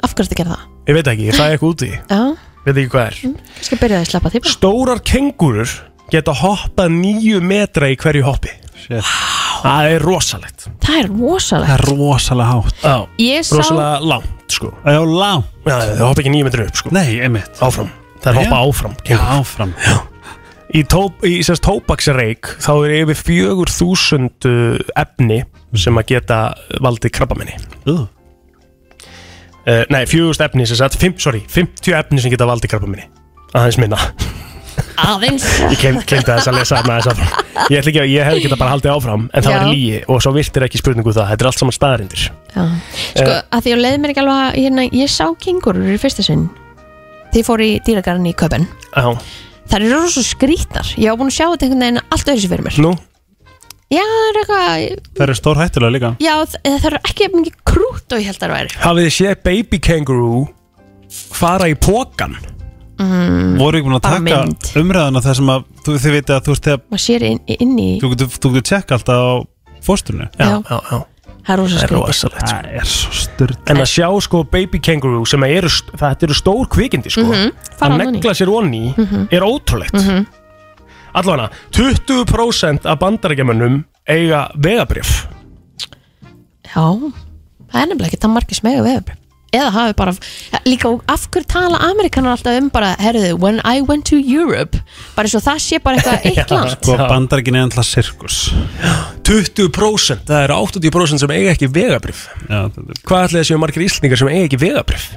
Af 0.03 0.13
hverju 0.15 0.27
þetta 0.27 0.39
gera 0.43 0.55
það? 0.57 0.65
ég 0.87 0.93
veit 0.99 1.07
ekki, 1.13 1.27
ég 1.31 1.35
fæði 1.39 1.55
eitthvað 1.55 1.71
út 1.73 1.81
í. 1.87 1.91
Því, 1.91 1.99
Já, 2.11 2.21
veit 2.67 2.75
ekki 2.77 2.91
hvað 2.91 3.05
er. 3.07 3.19
Ég 3.23 3.63
skal 3.69 3.77
byrja 3.81 4.01
að 4.03 4.09
sleppa 4.11 4.29
því 4.35 4.41
bara. 4.43 4.55
Stórar 4.57 4.99
kengurur 5.03 5.71
geta 6.11 6.33
hoppað 6.43 6.91
nýju 6.99 7.41
metra 7.41 7.87
í 7.91 7.95
hverju 7.99 8.23
hoppi. 8.27 8.51
Það 8.87 9.91
er 9.93 10.03
rosalegt. 10.05 10.67
Það 10.83 10.99
er 11.01 11.09
rosalega 11.13 11.69
það 11.69 11.77
er 11.77 11.85
rosalega 11.91 12.49
hátt. 12.51 12.83
Já, 12.83 12.97
Ég 13.23 13.47
sá, 13.47 13.55
rosalega 13.57 14.11
langt 14.13 14.57
sko. 14.57 14.73
Já, 14.83 14.99
langt, 15.05 15.55
Já, 15.67 15.77
þau 15.97 16.05
hoppa 16.09 16.23
ekki 16.23 16.33
nýju 16.35 16.47
metra 16.47 16.67
upp 16.67 16.79
sko. 16.81 16.93
Nei, 16.95 17.17
einmitt. 17.23 17.63
Áfram, 17.63 17.89
það 18.23 18.31
er 18.31 18.39
hoppa 18.41 18.61
áfram 18.67 18.95
já, 18.99 19.03
kengur. 19.09 19.33
áfram. 19.39 19.73
Í, 20.75 20.81
tóp, 20.91 21.23
í 21.23 21.37
sérst 21.47 21.63
tóbaksreik 21.63 22.49
þá 22.59 22.71
er 22.75 22.93
yfir 23.01 23.19
fjögur 23.21 23.71
þúsund 23.71 24.47
efni 24.99 25.39
sem 25.79 25.99
að 25.99 26.09
geta 26.11 26.39
valdið 26.83 27.13
krabbamenni 27.15 27.55
uh. 27.87 28.01
uh, 29.63 29.83
Nei, 29.93 30.01
fjögurst 30.11 30.43
efni 30.43 30.67
sem 30.67 30.79
sagt, 30.79 30.99
fimm, 30.99 31.15
sorry, 31.23 31.45
50 31.47 31.95
efni 31.95 32.19
sem 32.23 32.33
geta 32.33 32.49
valdið 32.49 32.73
krabbamenni 32.75 33.07
Aðeins 33.55 33.79
minna 33.79 34.01
aðeins. 35.03 35.45
Ég 35.71 35.81
glemdi 35.81 36.17
þess 36.27 36.47
að 36.49 36.57
lesa 36.57 36.77
þarna 36.81 36.97
þess 36.97 37.11
áfram 37.13 37.71
Ég, 37.73 37.79
ekki, 37.81 37.99
að- 38.01 38.11
ég 38.13 38.27
hefði 38.27 38.41
geta 38.45 38.57
bara 38.61 38.71
haldið 38.75 38.91
áfram 38.93 39.23
En 39.33 39.43
það 39.43 39.51
Já. 39.51 39.57
var 39.59 39.67
lígi 39.73 39.97
og 40.07 40.21
svo 40.23 40.31
virtir 40.35 40.65
ekki 40.67 40.79
spurningu 40.81 41.13
það. 41.15 41.29
Þetta 41.31 41.41
er 41.45 41.49
allt 41.51 41.59
saman 41.61 41.75
staðarindir 41.77 42.23
Já. 42.27 42.63
Sko, 43.17 43.33
að 43.51 43.65
því 43.65 43.73
að 43.75 43.81
leiði 43.83 43.99
mér 44.03 44.13
ekki 44.13 44.23
alveg 44.23 44.39
að 44.45 44.57
hérna, 44.61 44.87
ég 45.01 45.09
sá 45.13 45.25
kengurur 45.45 45.91
í 45.93 45.97
fyrsta 46.01 46.23
sinn. 46.25 46.47
Því 47.33 47.41
ég 47.43 47.47
fór 47.49 47.63
í 47.65 47.69
dýragarinn 47.85 48.29
í 48.29 48.33
Köpen 48.37 48.67
Já, 48.95 49.07
Það 49.67 49.77
eru 49.81 49.91
rosa 49.99 50.23
skrítnar 50.23 50.87
Ég 50.95 51.11
á 51.11 51.15
búin 51.19 51.27
að 51.27 51.35
sjá 51.37 51.45
þetta 51.51 51.65
einhvern 51.67 51.83
veginn 51.83 52.01
allt 52.07 52.27
öðru 52.31 52.41
sér 52.45 52.51
fyrir 52.53 52.67
mér. 52.69 52.77
Nú, 52.85 52.91
Já, 53.87 54.03
það 54.03 54.27
er 54.27 54.37
eitthvað 54.41 54.63
það 55.15 55.23
eru 55.27 55.35
stór 55.39 55.59
hættulega 55.61 55.93
líka. 55.95 56.09
Já, 56.19 56.33
það 56.43 56.79
það 56.81 56.87
eru 56.89 56.97
ekki 57.07 57.27
mikið 57.35 57.53
krút 57.71 58.15
og 58.15 58.19
ég 58.19 58.25
held 58.27 58.37
að 58.37 58.43
það 58.43 58.55
væri 58.57 58.79
hafið 58.83 59.05
þið 59.07 59.13
séð 59.17 59.35
baby 59.47 59.79
kangaroo 59.79 60.41
fara 61.37 61.69
í 61.71 61.75
pókan 61.79 62.35
voru 62.97 63.77
ekki 63.77 63.87
búin 63.87 63.97
að 63.99 64.05
taka 64.07 64.19
mynd. 64.25 64.71
umræðana 64.81 65.21
þar 65.21 65.35
sem 65.39 65.51
að 65.53 65.63
þú, 65.85 65.97
þið 66.03 66.15
viti 66.17 66.33
að 66.33 66.41
þú 66.47 66.53
veist 66.53 66.63
þegar 66.67 66.81
Maður 66.91 67.03
sér 67.03 67.21
inn, 67.27 67.39
inn 67.57 67.75
í 67.79 67.89
þú 68.01 68.09
getur, 68.13 68.27
þú 68.27 68.51
getur 68.55 68.67
tjekka 68.71 68.97
alltaf 68.97 69.21
á 69.21 69.33
fósturnu 69.85 70.27
Já, 70.39 70.47
Já. 70.47 70.57
já, 70.69 70.79
já, 70.91 70.99
Það 71.47 71.53
er 71.53 71.59
rosa 71.61 71.75
það 71.77 71.83
er 71.83 71.87
skrítið. 71.87 72.07
rosalegt 72.07 72.47
sko. 72.47 72.55
það 72.57 72.79
er 72.81 72.89
svo 72.91 73.11
styrd 73.21 73.69
En 73.71 73.77
að 73.77 73.89
sjá 73.93 74.07
sko 74.25 74.43
baby 74.51 74.79
kangaroo 74.83 75.25
sem 75.25 75.43
eru, 75.47 75.69
þetta 76.01 76.27
eru 76.27 76.33
stór 76.35 76.67
kvikindi 76.67 77.09
sko. 77.13 77.23
Mhm, 77.23 77.53
fara 77.79 77.93
að 77.93 78.11
negla 78.11 78.33
sér 78.35 78.49
onni 78.51 78.81
er 79.31 79.41
ótrúlegt. 79.47 79.93
Mm 79.93 80.01
-hmm. 80.09 80.25
Allavega, 81.13 81.49
20% 81.71 82.85
af 82.85 82.99
bandarækjamönnum 82.99 83.85
eiga 84.07 84.49
vegabrif 84.57 85.27
Já, 86.67 86.83
það 87.71 87.81
er 87.81 87.87
nefnilega 87.87 88.07
ekki 88.11 88.19
það 88.21 88.33
margir 88.35 88.55
smega 88.59 88.83
við 88.83 89.13
eða 89.55 89.69
hafi 89.71 89.93
bara 89.97 90.13
líka 90.67 90.89
af 91.07 91.27
hverju 91.31 91.47
tala 91.51 91.77
Amerikanar 91.87 92.35
alltaf 92.35 92.57
um 92.59 92.69
bara 92.73 92.93
herðu, 92.99 93.33
when 93.39 93.61
I 93.63 93.81
went 93.81 94.05
to 94.11 94.17
Europe 94.19 94.79
bara 95.15 95.27
eins 95.29 95.35
og 95.39 95.45
það 95.45 95.61
sé 95.63 95.79
bara 95.83 95.97
eitthvað 96.01 96.25
eitt 96.31 96.51
land? 96.51 96.73
sko 96.77 96.97
Já. 96.97 97.05
bandarækin 97.11 97.55
er 97.59 97.67
alltaf 97.67 97.87
sirkus. 97.87 98.39
20% 99.27 100.27
það 100.27 100.43
eru 100.47 100.57
80% 100.67 101.23
sem 101.23 101.33
eiga 101.35 101.51
ekki 101.55 101.67
vegabrif 101.75 102.25
Hvað 102.47 103.25
ætlaði 103.27 103.47
séu 103.49 103.59
margir 103.59 103.83
íslendingar 103.87 104.21
sem 104.21 104.29
eiga 104.31 104.45
ekki 104.47 104.59
vegabrif? 104.61 105.09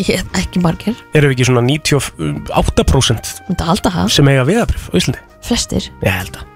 Ég, 0.00 0.24
ekki 0.40 0.58
margir, 0.64 0.96
Eru 1.14 1.28
við 1.30 1.36
ekki 1.36 1.46
svona 1.50 1.62
98% 1.68 3.34
myndi 3.48 3.68
alltaf 3.68 3.94
hafa 4.00 4.10
sem 4.16 4.30
eiga 4.32 4.46
vegabrif 4.48 4.88
á 4.90 4.92
Íslandi? 4.98 5.20
flestir. 5.44 5.90
Ég 6.02 6.08
held 6.16 6.38
að. 6.40 6.46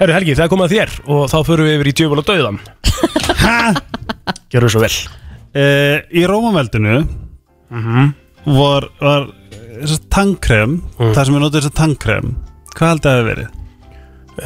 Herru 0.00 0.14
Helgi, 0.14 0.34
það 0.38 0.44
er 0.44 0.50
komið 0.52 0.66
að 0.66 0.74
þér 0.74 0.92
og 1.14 1.22
þá 1.30 1.36
förum 1.46 1.66
við 1.68 1.76
yfir 1.78 1.88
í 1.90 1.94
djöful 2.00 2.18
og 2.22 2.26
dauðan 2.28 2.58
Gjörðu 4.52 4.70
svo 4.74 4.82
vel 4.84 4.92
Uh, 5.56 6.02
í 6.12 6.22
Rómaveldinu 6.28 6.98
var, 8.48 8.84
var 9.00 9.28
þessar 9.78 10.02
tannkrem 10.12 10.74
það 10.98 11.22
sem 11.24 11.36
er 11.38 11.42
notið 11.44 11.58
þessar 11.62 11.76
tannkrem. 11.78 12.28
Hvað 12.76 12.92
haldið 12.92 13.08
að 13.08 13.14
það 13.14 13.18
hafi 13.18 13.30
verið? 13.30 13.48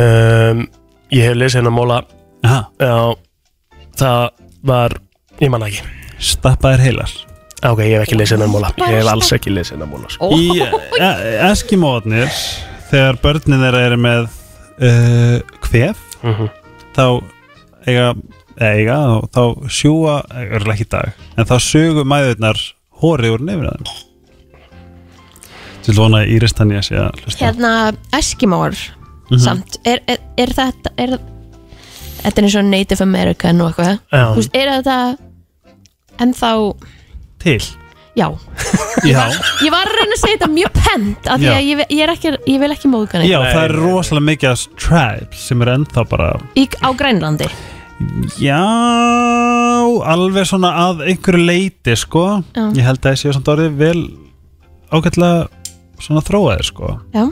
um, 0.06 0.62
Ég 1.12 1.26
hef 1.28 1.34
lesið 1.36 1.60
hennar 1.60 1.74
móla 1.76 1.98
Já, 2.42 2.94
það 4.00 4.22
var, 4.66 4.94
ég 5.42 5.50
manna 5.52 5.68
ekki. 5.68 5.82
Stappaðir 6.22 6.80
heilar. 6.86 7.12
Ok, 7.66 7.82
ég 7.84 7.96
hef 7.98 8.06
ekki 8.06 8.16
lesið 8.18 8.36
hennar 8.38 8.50
móla 8.54 8.70
Ég 8.80 8.96
hef 9.02 9.10
alls 9.12 9.32
ekki 9.36 9.52
lesið 9.52 9.76
hennar 9.76 9.90
móla 9.92 10.10
sko. 10.10 10.30
í 10.34 10.48
uh, 10.62 11.50
Eskimóðnir 11.50 12.30
þegar 12.92 13.18
börnin 13.22 13.62
þeirra 13.66 13.84
eru 13.90 14.00
með 14.06 14.30
uh, 14.78 15.58
kvef 15.66 16.00
Mhm. 16.22 16.48
þá 16.94 17.04
eiga, 17.90 18.12
eiga 18.68 18.98
og 19.16 19.28
þá 19.34 19.42
sjúa, 19.72 20.20
örgulega 20.30 20.76
ekki 20.76 20.88
í 20.88 20.92
dag 20.94 21.26
en 21.36 21.48
þá 21.50 21.56
sugu 21.64 22.06
mæðurnar 22.08 22.62
hóri 23.02 23.32
úr 23.34 23.44
nefnir 23.44 23.72
að 23.72 23.82
þeim 23.82 24.08
til 25.82 25.96
vona 25.98 26.22
að 26.22 26.32
Íris 26.36 26.54
Tanja 26.54 26.82
sé 26.86 26.96
að 27.00 27.22
hlusta? 27.24 27.42
Hérna 27.42 27.72
Eskimóar 28.14 28.78
samt, 29.40 29.78
er, 29.88 30.02
er, 30.06 30.20
er 30.38 30.54
þetta 30.54 30.92
er, 31.00 31.16
þetta 32.22 32.34
er 32.36 32.46
eins 32.46 32.56
og 32.60 32.66
Native 32.68 33.02
American 33.02 33.62
og 33.64 33.72
eitthvað. 33.72 34.02
Þú 34.12 34.40
veist, 34.40 34.58
er 34.58 34.72
þetta 34.76 34.98
ennþá 36.22 36.52
til? 37.42 37.62
Já, 38.12 38.26
Já, 39.08 39.22
ég 39.64 39.72
var 39.72 39.88
að 39.88 39.94
reyna 39.96 40.12
að 40.12 40.20
segja 40.20 40.36
þetta 40.36 40.48
mjög 40.52 40.74
pent 40.76 41.28
af 41.32 41.38
því 41.40 41.48
að 41.48 41.62
ég, 41.64 41.78
ég, 41.80 42.00
er 42.04 42.10
ekki, 42.12 42.32
ég 42.52 42.58
vil 42.60 42.68
ekki 42.74 42.90
móðgani 42.92 43.30
Já 43.30 43.38
það 43.40 43.62
er 43.62 43.72
rosalega 43.78 44.26
mikið 44.26 44.64
tribes 44.76 45.46
sem 45.48 45.64
er 45.64 45.70
ennþá 45.78 46.04
bara 46.10 46.26
í, 46.60 46.66
á 46.84 46.92
Grænlandi 46.92 47.48
Já, 48.42 48.60
alveg 50.12 50.46
svona 50.48 50.70
að 50.88 51.02
einhverju 51.10 51.44
leiti 51.46 51.94
sko 51.98 52.24
Já. 52.56 52.64
Ég 52.76 52.84
held 52.86 53.00
að 53.00 53.08
það 53.10 53.18
séu 53.22 53.34
samt 53.36 53.50
orðið 53.52 53.74
vel 53.80 54.02
ágætlega 54.92 55.48
svona 56.02 56.22
þróaði 56.26 56.66
sko 56.68 56.92
Já, 57.14 57.24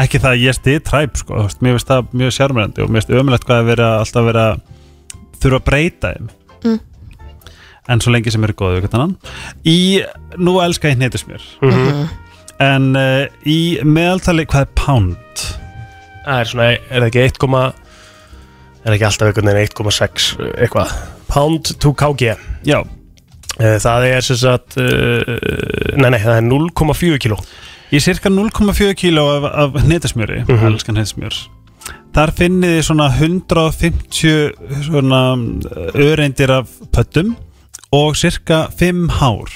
Ekki 0.00 0.20
það 0.22 0.30
að 0.36 0.42
ég 0.44 0.54
stið 0.58 0.78
træp 0.86 1.16
sko 1.18 1.38
þú 1.40 1.46
veist, 1.48 1.62
Mér 1.66 1.76
finnst 1.78 1.90
það 1.90 2.12
mjög 2.20 2.34
sjármærandi 2.36 2.84
og 2.84 2.90
mér 2.94 3.02
finnst 3.02 3.16
ömulegt 3.22 3.46
hvað 3.48 3.62
að 3.64 3.70
vera 3.72 3.88
alltaf 4.02 4.28
vera 4.30 4.44
þurfa 5.40 5.60
að 5.62 5.66
breyta 5.70 6.12
þeim 6.16 6.30
Mm. 6.60 6.74
En 7.88 8.02
svo 8.04 8.10
lengi 8.12 8.28
sem 8.34 8.42
eru 8.44 8.52
góðu 8.52 8.74
við 8.76 8.82
hvernig 8.84 8.98
annan 8.98 9.14
Í, 9.64 9.76
nú 10.36 10.58
elska 10.60 10.90
ég 10.90 10.98
hnetusmjör 11.00 11.46
Mhm. 11.64 12.02
En 12.60 12.90
uh, 12.92 13.24
í 13.48 13.80
meðaltali, 13.80 14.44
hvað 14.44 14.66
er 14.66 14.74
pound? 14.76 15.44
Það 16.26 16.40
er 16.42 16.50
svona, 16.50 16.66
er 16.76 17.00
það 17.00 17.06
ekki 17.08 17.22
1, 17.24 17.38
er 18.84 18.96
ekki 18.96 19.06
alltaf 19.08 19.28
einhvern 19.30 19.50
veginn 19.52 19.74
1,6 19.74 20.30
eitthvað. 20.64 20.94
Pound 21.30 21.74
to 21.82 21.92
kg 21.94 22.34
Já, 22.66 22.80
Eh, 23.60 23.76
Það 23.82 24.04
er 24.08 24.24
sem 24.24 24.38
sagt 24.40 24.76
uh, 24.80 25.20
Nei, 25.98 26.08
nei, 26.14 26.20
það 26.22 26.36
er 26.38 26.44
0,4 26.46 27.18
kg 27.20 27.36
Í 27.90 27.98
cirka 28.00 28.30
0,4 28.30 28.94
kíló 28.94 29.24
af, 29.34 29.46
af 29.50 29.80
hnetasmjöri, 29.82 30.44
mm 30.46 30.60
elskan 30.68 30.94
hnetasmjör. 30.94 31.38
Þar 32.14 32.32
finnið 32.38 32.76
þið 32.76 32.84
svona 32.86 33.08
150 33.16 34.84
svona 34.86 35.20
öreindir 35.98 36.52
af 36.54 36.70
pöttum 36.94 37.32
og 37.90 38.14
cirka 38.14 38.68
5 38.78 39.08
hár. 39.18 39.50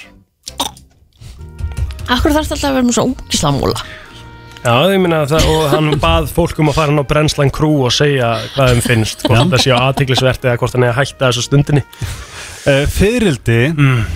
Akkur 2.11 2.35
þarf 2.35 2.51
alltaf 2.51 2.67
að 2.67 2.75
vera 2.75 2.89
með 2.89 2.99
svona 2.99 3.15
úkislamúla 3.15 3.79
Já, 4.65 4.73
ég 4.89 5.01
minna 5.03 5.19
það 5.28 5.45
og 5.53 5.65
hann 5.74 5.91
bað 6.01 6.31
fólk 6.32 6.57
um 6.62 6.70
að 6.73 6.77
fara 6.78 6.89
hann 6.93 7.03
á 7.05 7.11
Brennslan 7.11 7.51
Crew 7.53 7.82
og 7.85 7.93
segja 7.93 8.31
hvað 8.55 8.70
þeim 8.73 8.81
finnst 8.86 9.24
hvort 9.27 9.51
það 9.53 9.61
sé 9.61 9.74
á 9.77 9.78
aðtiklisvert 9.91 10.47
eða 10.49 10.61
hvort 10.62 10.77
hann 10.78 10.86
er 10.86 10.95
að 10.95 11.01
hætta 11.03 11.28
þessu 11.28 11.45
stundinni. 11.45 11.82
Uh, 12.65 12.86
Fyrildi, 12.89 13.59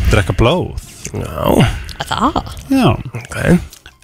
drekka 0.09 0.33
blóð? 0.39 0.71
Já, 1.13 1.69
Það? 2.09 2.39
Já. 2.73 2.87
Ok. 3.21 3.37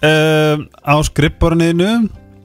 Uh, 0.05 0.67
Á 0.85 0.95
skrippborniðinu 1.09 1.91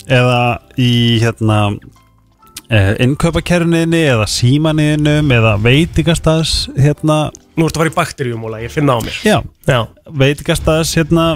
eða 0.07 0.39
í 0.79 0.91
hérna 1.19 1.57
uh, 1.75 2.93
innkaupakerniðinu 3.03 3.99
eða 4.15 4.27
símaniðinu 4.31 5.17
eða 5.41 5.57
veitingastæðs 5.65 6.53
hérna, 6.79 7.25
Nú 7.59 7.67
ertu 7.67 7.75
að 7.75 7.83
fara 7.83 7.91
í 7.91 7.97
bakteríumóla, 7.99 8.61
ég 8.63 8.71
finna 8.71 8.95
á 8.95 8.99
mér. 9.03 9.19
Já, 9.27 9.41
Já, 9.67 9.81
veitingastæðs 10.07 10.95
hérna 11.01 11.33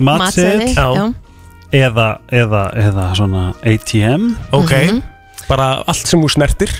matseðl 0.00 0.16
Matseðli, 0.24 0.72
Já. 0.72 0.88
já. 0.96 1.04
Eða, 1.72 2.06
eða, 2.32 2.62
eða 2.86 3.06
svona 3.18 3.44
ATM 3.64 4.30
ok 4.52 4.72
Mhm. 4.72 5.02
Bara 5.48 5.82
allt 5.90 6.06
sem 6.06 6.20
þú 6.22 6.28
snertir 6.30 6.70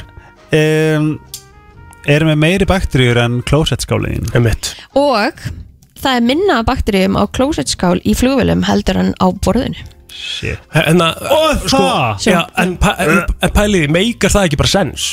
um, 0.55 1.09
er 2.09 2.25
með 2.25 2.37
meiri 2.39 2.67
bakteríur 2.69 3.19
en 3.25 3.41
klósettskáliðin 3.43 4.31
mitt 4.45 4.71
Og 4.97 5.41
það 6.03 6.17
er 6.17 6.25
minna 6.27 6.61
af 6.61 6.67
bakteríum 6.71 7.19
á 7.19 7.27
klósettskál 7.31 7.99
í 8.07 8.15
flugvélum 8.19 8.63
heldur 8.67 8.97
en 9.03 9.13
á 9.23 9.27
borðinu. 9.35 9.83
Hérna, 10.73 11.11
Og 11.33 11.63
það! 11.71 12.27
já, 12.27 12.41
en, 12.63 12.77
pæ- 12.79 12.97
en, 13.01 13.21
en 13.43 13.51
pæliði, 13.55 13.89
meikar 13.95 14.31
það 14.35 14.49
ekki 14.49 14.59
bara 14.61 14.73
sens 14.73 15.05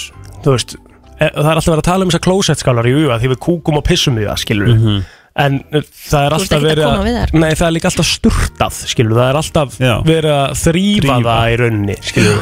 Þú 0.43 0.53
veist, 0.55 0.75
e- 1.19 1.29
það 1.33 1.49
er 1.49 1.55
alltaf 1.55 1.69
verið 1.73 1.81
að 1.83 1.87
tala 1.89 2.05
um 2.05 2.11
þessar 2.11 2.25
klósettskálar 2.27 2.89
í 2.89 2.93
huga 2.97 3.19
því 3.21 3.31
við 3.33 3.39
kúkum 3.47 3.77
og 3.79 3.85
pissum 3.87 4.17
í 4.19 4.25
það, 4.27 4.41
skilur 4.43 4.73
Mhm. 4.75 4.99
En 5.39 5.59
það 5.71 6.25
er 6.25 6.33
alltaf 6.35 6.57
að 6.57 6.65
verið 6.67 6.83
koma 6.89 7.03
við 7.05 7.15
þær. 7.19 7.33
Nei, 7.39 7.49
það 7.55 7.65
er 7.69 7.73
líka 7.77 7.87
alltaf 7.91 8.07
sturtað, 8.09 8.79
skilur 8.91 9.15
Það 9.19 9.29
er 9.31 9.37
alltaf 9.39 9.77
Já. 9.79 9.93
verið 10.09 10.33
að 10.35 10.55
þrýfa 10.63 11.15
það 11.23 11.53
í 11.53 11.57
rauninni, 11.61 11.95
skilur 12.09 12.41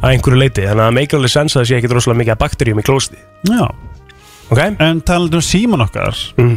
Að 0.00 0.14
einhverju 0.14 0.38
leiti, 0.40 0.62
þannig 0.64 0.80
að 0.80 0.86
það 0.88 0.96
meikar 0.96 1.18
alveg 1.20 1.32
sens 1.34 1.52
að 1.56 1.60
það 1.60 1.68
sé 1.70 1.76
ekki 1.80 1.90
rosalega 1.92 2.20
mikið 2.22 2.32
af 2.32 2.40
bakteríum 2.40 2.80
í 2.80 2.86
klósti 2.88 3.18
Já, 3.50 3.66
Ok? 4.50 4.60
en 4.80 5.00
talandi 5.06 5.36
um 5.36 5.44
síman 5.44 5.84
okkar 5.84 6.16
Mm. 6.40 6.56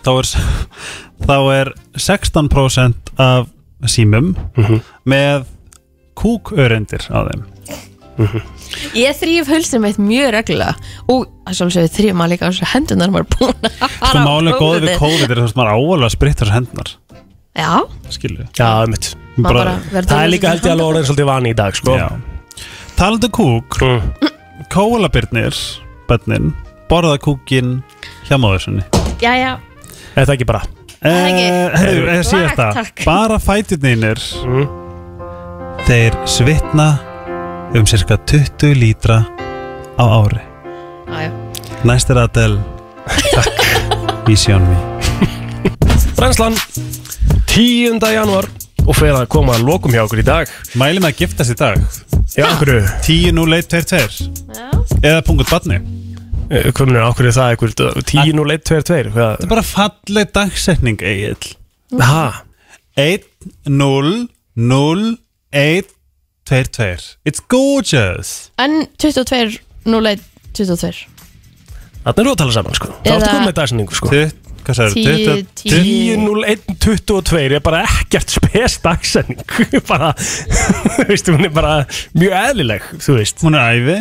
þá, 0.00 0.10
er, 0.16 0.30
þá 1.28 1.36
er 1.60 1.72
16% 2.00 3.12
af 3.20 3.46
símum 3.86 4.32
Mhm. 4.56 4.80
með 5.06 5.44
kúköreindir 6.16 7.04
á 7.12 7.20
þeim 7.28 7.44
Ég 8.94 9.16
þrýf 9.18 9.48
hulsum 9.50 9.84
eitt 9.88 9.98
mjög 10.02 10.30
reglulega 10.36 10.74
og 11.10 11.26
að 11.46 11.56
sjálfsögðu 11.58 11.90
þrýf 11.96 12.14
maður 12.18 12.32
líka 12.34 12.46
á 12.46 12.50
þessu 12.50 12.68
hendunar 12.74 13.10
maður 13.14 13.26
er 13.26 13.32
búin 13.36 13.66
að 13.66 13.76
Sko 13.80 14.04
fara 14.04 14.22
á 14.22 14.28
málega 14.28 14.58
góð 14.60 14.76
við. 14.84 14.92
COVID 15.00 15.30
er 15.34 15.40
þess 15.42 15.54
að 15.54 15.60
maður 15.60 15.72
áalvað 15.74 16.06
að 16.08 16.14
spritta 16.16 16.44
þessu 16.44 16.56
hendunar 16.58 16.92
Já, 17.60 17.70
Skilju 18.14 18.46
Já, 18.60 18.68
mitt 18.92 19.08
maður 19.36 19.58
bara 19.60 19.74
verður 19.90 20.10
Það 20.12 20.22
er 20.24 20.30
líka 20.34 20.52
held 20.54 20.66
ég 20.68 20.74
alveg 20.76 20.90
orðin 20.92 21.08
svolítið 21.10 21.28
vani 21.32 21.50
í 21.50 21.56
dag, 21.58 21.78
sko 21.80 21.96
Já. 21.98 22.08
Talandi 23.00 23.30
um 23.30 23.36
kúk 23.40 23.80
Mm. 23.80 24.10
Kólabirnir 24.70 25.56
Bönnin 26.08 26.50
Borða 26.90 27.16
kúkin 27.22 27.80
hjá 28.28 28.36
móður 28.38 28.62
sinni 28.68 28.84
já, 29.22 29.32
já, 29.34 29.52
Er 30.14 30.26
það 30.28 30.34
ekki 30.36 30.46
bara? 30.50 30.62
ekki. 31.00 31.44
Herru, 31.80 32.06
ég 32.12 32.24
sé 32.28 32.40
þetta. 32.50 32.84
Bara 33.06 33.38
fætirnir 33.40 34.20
Mm. 34.44 34.66
Þeir 35.86 36.16
svitna 36.28 36.88
um 37.74 37.86
cirka 37.86 38.16
20 38.18 38.74
lítra 38.74 39.18
á 39.98 40.04
ári 40.04 40.40
já. 41.08 41.30
Næst 41.84 42.10
er 42.10 42.18
Adele 42.18 42.58
Takk 43.34 44.28
Easy 44.28 44.52
on 44.52 44.62
me 44.68 44.76
Brennslan 46.16 46.54
10. 47.46 47.98
januar 48.00 48.48
og 48.86 48.96
fyrir 48.96 49.14
að 49.20 49.28
koma 49.30 49.54
að 49.56 49.64
lokum 49.68 49.92
hjá 49.94 50.02
okkur 50.06 50.22
í 50.22 50.26
dag 50.26 50.50
Mælum 50.80 51.06
að 51.08 51.18
giftast 51.22 51.54
í 51.54 51.58
dag 51.58 51.78
Já, 52.36 52.46
okkur 52.54 52.70
10.0122 53.06 54.28
já. 54.54 54.68
Eða 55.02 55.22
punkt 55.26 55.50
badni 55.50 55.80
Hvað 56.50 56.86
minnur, 56.88 57.04
okkur 57.12 57.28
er 57.30 57.34
það 57.36 57.52
ekkur 57.54 57.74
10 58.10 58.34
0 58.34 58.54
1 58.56 58.64
2 58.66 58.80
2 58.82 59.00
Þetta 59.06 59.14
Hvað? 59.14 59.44
er 59.46 59.50
bara 59.54 59.66
falleg 59.66 60.32
dagsetning 60.34 61.02
Egil 61.06 61.50
Ha? 62.02 62.42
1 62.98 63.26
0 66.50 66.58
0 66.58 66.60
1 66.66 66.70
2 66.74 66.74
2 66.76 67.16
It's 67.30 67.40
gorgeous 67.48 68.50
En 68.58 68.86
22, 68.98 69.58
01, 69.86 70.20
22 70.52 71.06
Þannig 72.00 72.20
er 72.20 72.26
þú 72.26 72.30
að 72.32 72.38
tala 72.40 72.52
saman, 72.56 72.74
sko. 72.78 72.86
Það 72.90 73.10
Eða- 73.10 73.16
áttu 73.20 73.32
komið 73.34 73.48
með 73.50 73.56
dagsinningu, 73.60 73.94
sko. 73.98 74.08
Tutt- 74.14 74.36
Hvað 74.60 74.76
sagði 74.76 75.02
10, 75.04 75.46
10 75.56 75.70
10 75.72 76.16
0 76.20 76.44
1 76.44 76.64
22 76.84 77.54
er 77.56 77.62
bara 77.64 77.78
ekkert 77.88 78.28
spes 78.34 78.74
dagsinning 78.84 79.40
Bara, 79.90 80.10
þú 80.20 81.06
veist, 81.08 81.30
hún 81.32 81.44
er 81.48 81.52
bara 81.54 81.74
mjög 82.12 82.34
eðlileg, 82.40 82.88
þú 83.00 83.16
veist. 83.16 83.40
Hún 83.44 83.56
er 83.56 83.70
æfi 83.78 83.98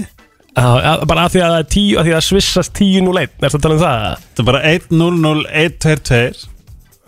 Já, 0.60 1.06
Bara 1.08 1.24
af 1.30 1.32
því 1.36 1.42
að 1.46 1.54
það 1.54 1.60
er 1.62 1.68
10, 1.76 1.98
af 2.02 2.06
því 2.06 2.12
að 2.12 2.18
það 2.20 2.28
svissast 2.28 2.74
10 2.76 3.06
0 3.08 3.22
1 3.24 3.30
Er 3.40 3.50
það 3.54 3.60
að 3.60 3.64
tala 3.68 3.76
um 3.78 3.84
það? 3.86 4.24
Þetta 4.26 4.44
er 4.44 4.50
bara 4.52 4.62
1 4.74 4.90
0 5.00 5.20
0 5.24 5.46
1 5.64 5.78
2 5.86 5.96
2 6.10 6.20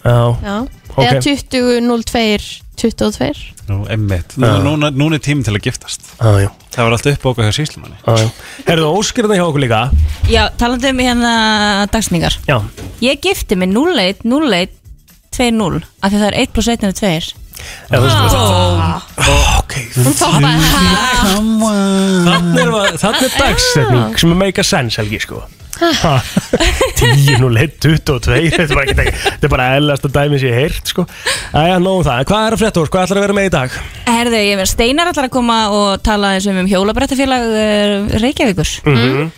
Já, 0.01 0.15
Já, 0.47 0.55
Ok. 0.91 1.03
eða 1.07 1.22
20, 1.27 1.81
02, 2.07 2.61
22 2.82 3.70
Nú, 3.70 3.78
emmitt 3.94 4.36
Nú, 4.41 4.49
núna, 4.66 4.90
núna 4.91 5.20
er 5.20 5.24
tíminn 5.24 5.45
til 5.45 5.53
að 5.56 5.64
giftast. 5.70 6.12
Já, 6.18 6.48
já, 6.48 6.49
Það 6.74 6.88
var 6.88 6.95
allt 6.98 7.10
uppbókað 7.14 7.48
hjá 7.48 7.56
síslumanni 7.60 7.98
já, 8.02 8.14
já. 8.18 8.30
Herðu, 8.68 8.90
óskirna 8.99 9.38
hjá 9.38 9.45
okkur 9.45 9.64
líka. 9.64 9.82
Já, 10.32 10.44
talandi 10.60 10.91
um 10.91 11.02
hérna 11.03 11.34
dagsningar. 11.94 12.38
Já, 12.49 12.58
Ég 13.03 13.22
gifti 13.24 13.58
mig 13.60 13.72
01, 13.76 14.26
01, 14.26 14.78
20 15.32 15.86
af 16.02 16.12
því 16.12 16.18
það 16.18 16.28
er 16.28 16.40
1 16.41 16.52
plus 16.56 16.68
1 16.74 16.90
er 16.90 16.98
2 16.98 17.14
já 17.91 17.98
þú 17.99 18.03
veist 18.03 18.36
oh. 18.36 18.99
Ok, 19.60 19.76
Hún 19.95 20.16
toppaði 20.18 20.62
Þannig 22.26 22.62
er, 22.62 22.99
þannig 22.99 23.26
er 23.28 23.36
dagsetning 23.38 24.20
sem 24.20 24.34
er 24.34 24.40
make 24.40 24.62
a 24.62 24.66
sense, 24.66 24.98
Helgi, 24.99 25.22
sko 25.24 25.44
Ha, 25.82 26.14
10, 26.99 27.40
0, 27.41 27.58
1, 27.58 27.78
22 27.82 28.52
Þetta 28.53 28.64
er 28.64 28.76
bara, 28.76 28.86
ekki, 28.86 29.14
þetta 29.26 29.48
er 29.48 29.53
bara 29.56 29.68
eðlasta 29.80 30.12
dæmi 30.14 30.40
sem 30.41 30.52
ég 30.52 30.58
hef 30.60 30.62
heyrt, 30.68 30.91
sko. 30.94 31.06
Æja, 31.58 31.80
nóg 31.82 32.02
um 32.02 32.06
það, 32.06 32.24
hvað 32.30 32.48
er 32.48 32.56
að 32.58 32.62
frétta 32.62 32.84
úr, 32.84 32.91
hvað 32.94 33.08
ætlar 33.08 33.22
að 33.22 33.26
vera 33.26 33.38
með 33.40 33.49
í 33.49 33.53
dag? 33.58 33.78
Herðu, 34.12 34.41
ég 34.45 34.60
verð 34.62 34.72
Steinar 34.76 35.12
ætlar 35.12 35.30
að 35.30 35.36
koma 35.36 35.60
og 35.74 35.91
tala 36.06 36.36
eins 36.38 36.49
um 36.52 36.62
hjólabrættafélag 36.70 37.48
uh, 37.49 38.18
Reykjavíkur. 38.22 38.76
Mhm. 38.86 39.32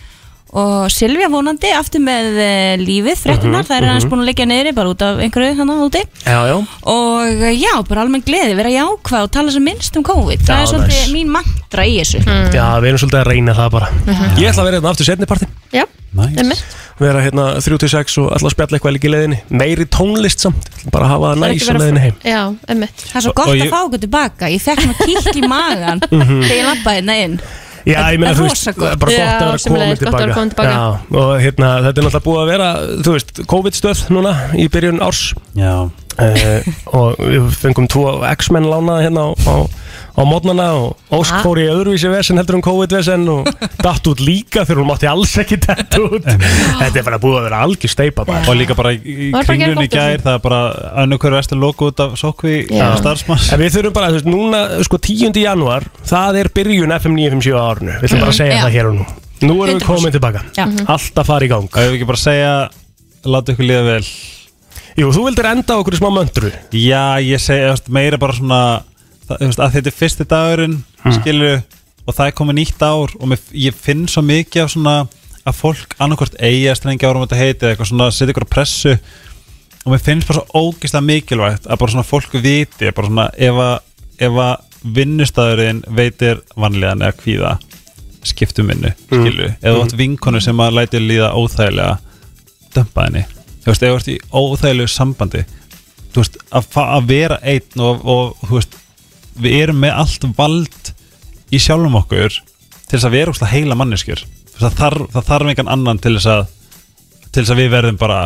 Og 0.54 0.86
Silvía 0.94 1.26
vonandi 1.32 1.70
aftur 1.74 2.02
með 2.04 2.28
uh, 2.38 2.74
lífið, 2.78 3.16
fréttunar, 3.24 3.64
það 3.66 3.76
er 3.80 3.88
hans 3.90 4.06
búin 4.06 4.22
að 4.22 4.28
leggja 4.30 4.46
niðri 4.46 4.72
bara 4.76 4.92
út 4.94 5.02
af 5.02 5.18
einhverju 5.24 5.56
hann 5.58 5.72
úti. 5.82 6.02
Já, 6.22 6.38
já, 6.46 6.54
og 6.94 7.42
uh, 7.42 7.50
já, 7.58 7.72
bara 7.88 8.04
almenn 8.06 8.22
gleði, 8.26 8.54
vera 8.58 8.70
jákvæð 8.70 9.26
og 9.26 9.32
tala 9.34 9.50
sem 9.56 9.66
minnst 9.66 9.98
um 9.98 10.06
COVID, 10.06 10.44
það 10.46 10.54
Já, 10.54 10.62
er 10.62 10.70
svolítið 10.70 10.94
nice. 11.00 11.12
mín 11.16 11.34
mantra 11.34 11.88
í 11.90 11.98
þessu. 11.98 12.22
Já, 12.54 12.68
við 12.78 12.88
erum 12.92 13.02
svolítið 13.02 13.20
að 13.24 13.28
reyna 13.32 13.56
það 13.58 13.74
bara. 13.74 13.90
Ég 14.38 14.48
ætla 14.52 14.62
að 14.62 14.70
vera 14.70 14.78
hérna 14.78 14.94
aftur 14.94 15.10
setnipartin 15.10 15.52
Já, 15.74 15.84
Nice. 16.14 16.38
einmitt. 16.38 16.60
Vera 17.02 17.18
hérna 17.24 17.44
36 17.58 18.20
og 18.22 18.28
ætla 18.36 18.46
að 18.46 18.52
spjalla 18.54 18.76
eitthvað 18.78 18.92
líka 18.94 19.08
í 19.08 19.10
leiðinni. 19.10 19.38
Meiri 19.50 19.86
tónlist 19.90 20.44
samt, 20.44 20.68
bara 20.94 21.08
að 21.08 21.10
hafa 21.16 21.32
það 21.32 21.40
Það 21.40 21.42
næs 21.42 21.64
á 21.64 21.66
verið 21.66 21.82
leiðinni 21.82 22.02
heim. 22.04 22.14
Já, 22.22 22.42
einmitt. 22.70 23.02
Það 23.08 23.18
er 23.18 23.24
svo 23.26 23.32
gott 23.34 23.48
og 23.50 23.54
að 23.56 23.64
ég- 23.64 23.72
fá 23.74 23.80
okkur 23.88 24.02
tilbaka. 24.04 24.50
Ég 24.54 24.62
fekk 24.62 24.84
svona 24.84 24.98
kýtt 25.02 25.40
í 25.40 25.42
magan 25.50 26.04
Mhm. 26.06 26.38
þegar 26.46 26.54
ég 26.60 26.68
lappaði 26.70 27.00
hérna 27.00 27.16
inn 27.24 27.34
Já, 27.84 27.98
ég 28.14 28.20
meina, 28.20 28.32
þú 28.32 28.46
veist, 28.48 28.68
það 28.70 28.86
er 28.88 29.00
bara 29.02 29.12
gott 29.12 29.34
að 29.34 29.42
vera 29.44 29.58
komin 29.60 29.82
gott 29.84 30.14
að 30.14 30.22
vera 30.22 30.36
komin 30.38 30.52
tilbaka. 30.54 30.54
Tilbaka. 30.54 30.70
Já, 30.72 31.18
og 31.20 31.32
hérna, 31.42 31.72
þetta 31.84 32.00
er 32.00 32.06
náttúrulega 32.06 32.24
búið 32.24 32.40
að 32.40 32.50
vera, 32.54 32.68
þú 33.04 33.16
veist, 33.16 33.42
COVID-stöð 33.52 34.00
núna 34.14 34.32
í 34.56 34.66
byrjun 34.72 35.02
árs. 35.04 35.22
Já, 35.58 35.74
uh, 35.84 36.70
og 36.96 37.20
við 37.20 37.50
fengum 37.60 37.88
tvo 37.92 38.06
X-menn 38.30 38.70
lánaða 38.70 39.04
hérna 39.04 39.26
á, 39.28 39.28
á, 39.36 39.54
á 40.14 40.22
mótnana 40.22 40.66
og 40.78 41.16
Ósk 41.18 41.40
fór 41.42 41.58
í 41.58 41.64
öðruvísi 41.70 42.10
vesen 42.12 42.38
heldur 42.38 42.58
um 42.60 42.62
COVID-vesen 42.64 43.24
og 43.32 43.48
datt 43.86 44.06
út 44.10 44.20
líka 44.22 44.62
þegar 44.62 44.80
hún 44.82 44.88
mátti 44.92 45.08
alls 45.10 45.32
ekki 45.42 45.58
dett 45.64 45.96
út 45.98 46.22
Þetta 46.28 47.00
er 47.00 47.06
bara 47.08 47.18
búið 47.22 47.38
að 47.40 47.46
vera 47.48 47.62
algjör 47.66 47.92
steipa 47.94 48.24
bara 48.28 48.44
og 48.46 48.58
líka 48.58 48.76
bara 48.78 48.92
í, 48.94 49.00
Var 49.32 49.40
bara 49.40 49.48
kringlunni 49.48 49.86
í 49.86 49.90
gott 49.90 49.98
úr 49.98 50.12
gær 50.14 50.24
það 50.24 50.38
er 50.38 50.44
bara 50.46 50.60
önnu 51.04 51.18
hverju 51.18 51.38
vestur 51.40 51.60
loku 51.64 51.88
út 51.90 52.04
af 52.06 52.14
sókvi 52.20 52.54
Já. 52.70 52.86
starfsmanns 53.02 53.50
En 53.54 53.60
við 53.64 53.74
þurfum 53.78 53.96
bara, 53.98 54.12
þú 54.12 54.18
veist, 54.20 54.30
núna, 54.30 54.60
sko, 54.86 55.00
10. 55.08 55.34
janúar, 55.44 55.88
það 56.06 56.38
er 56.44 56.50
byrjun 56.54 56.94
FM 57.00 57.18
957 57.18 57.58
á 57.58 57.62
árinu. 57.74 57.96
Við 57.98 58.08
ætlum 58.08 58.22
bara 58.24 58.32
að 58.34 58.38
segja 58.38 58.54
Já. 58.54 58.62
það 58.64 58.74
hér 58.78 58.88
og 58.90 58.96
nú. 59.00 59.04
Nú 59.44 59.56
erum 59.64 59.78
við 59.78 59.82
100%. 59.82 59.88
komin 59.90 60.14
tilbaka. 60.14 60.44
Já. 60.56 60.64
Allt 60.94 61.20
að 61.20 61.28
fara 61.28 61.44
í 61.46 61.50
gang. 61.52 61.68
og 61.68 61.82
ég 61.82 61.90
vil 61.90 61.98
ekki 61.98 62.08
bara 62.08 62.22
segja 62.22 62.54
láta 63.34 63.54
ykkur 63.54 63.68
líða 63.68 63.84
vel 63.90 64.06
Jú, 64.94 65.08
þú 65.10 65.24
vildir 65.26 65.48
enda 65.50 65.74
á 65.74 65.80
okkur 65.82 65.96
í 65.96 65.98
smá 65.98 66.10
möndru. 66.14 66.50
Já, 66.70 67.18
ég 67.18 67.40
segi 67.42 67.64
þú 67.64 67.70
veist, 67.72 67.88
meira 67.90 68.18
bara 68.22 68.36
svona 68.36 68.60
það, 69.28 69.40
þú 69.40 69.48
veist, 69.50 69.60
að 69.64 69.74
þetta 69.78 69.90
er 69.92 69.98
fyrsti 70.00 70.26
dagurinn 70.30 70.76
Hmm. 71.04 71.12
skilur 71.18 71.62
og 72.06 72.14
það 72.16 72.26
er 72.30 72.34
komið 72.38 72.56
nýtt 72.58 72.82
ár 72.84 73.10
og 73.20 73.28
mér, 73.28 73.40
ég 73.52 73.74
finn 73.76 74.06
svo 74.08 74.22
mikið 74.24 74.62
af 74.64 74.70
svona 74.72 74.94
að 75.44 75.58
fólk 75.58 75.94
annarkvort 76.00 76.36
eigi 76.40 76.66
að 76.70 76.78
strengja 76.78 77.10
árum 77.10 77.24
þetta 77.26 77.36
heiti 77.40 77.64
eða 77.66 77.74
eitthvað 77.74 77.90
svona 77.90 78.06
setja 78.10 78.32
ykkur 78.32 78.46
á 78.48 78.54
pressu. 78.54 78.94
Og 79.84 79.92
mér 79.92 80.00
finnst 80.00 80.28
bara 80.28 80.40
svo 80.40 80.62
ógislega 80.70 81.04
mikilvægt 81.04 81.66
að 81.68 81.80
bara 81.82 81.92
svona 81.92 82.06
fólk 82.08 82.32
viti 82.40 82.88
bara 82.96 83.08
svona 83.10 83.26
ef 83.36 83.60
að, 83.60 83.74
ef 84.24 84.38
að 84.46 84.54
vinnustæðurinn 84.96 85.82
veitir 85.96 86.40
vanlíðan 86.56 87.04
eða 87.04 87.16
kvíða 87.20 87.52
skiptum 88.24 88.70
vinnu, 88.72 88.92
skilu 89.10 89.50
eða 89.60 89.74
þú 89.74 89.82
átt 89.84 89.96
vinkonu 90.00 90.40
sem 90.40 90.60
að 90.64 90.78
læti 90.78 91.00
líða 91.02 91.34
óþægilega 91.36 91.98
dömpa 92.74 93.04
henni. 93.04 93.24
Þú 93.64 93.68
veist, 93.72 93.84
þú 93.84 93.92
ert 93.98 94.08
í 94.08 94.16
óþægilegu 94.32 94.88
sambandi 94.92 95.44
þú 96.14 96.22
veist, 96.22 96.40
að, 96.54 96.68
að 96.84 97.06
vera 97.12 97.38
einn 97.42 97.84
og, 97.84 98.00
og 98.08 98.48
þú 98.48 98.56
veist, 98.58 98.78
við 99.34 99.56
erum 99.62 99.80
með 99.82 99.98
allt 100.02 100.26
vald 100.36 100.92
í 101.54 101.60
sjálfum 101.62 101.98
okkur 102.00 102.38
til 102.38 102.96
þess 102.96 103.08
að 103.08 103.16
vera 103.16 103.32
úrslega 103.32 103.54
heila 103.54 103.78
manneskjur. 103.78 104.24
Það 104.54 104.78
þarf, 104.80 105.06
það 105.14 105.28
þarf 105.30 105.50
einhvern 105.50 105.72
annan 105.74 106.00
til 106.02 106.14
þess 106.16 106.30
að 106.30 106.44
til 107.34 107.42
þess 107.42 107.54
að 107.54 107.60
við 107.62 107.72
verðum 107.74 107.98
bara 107.98 108.20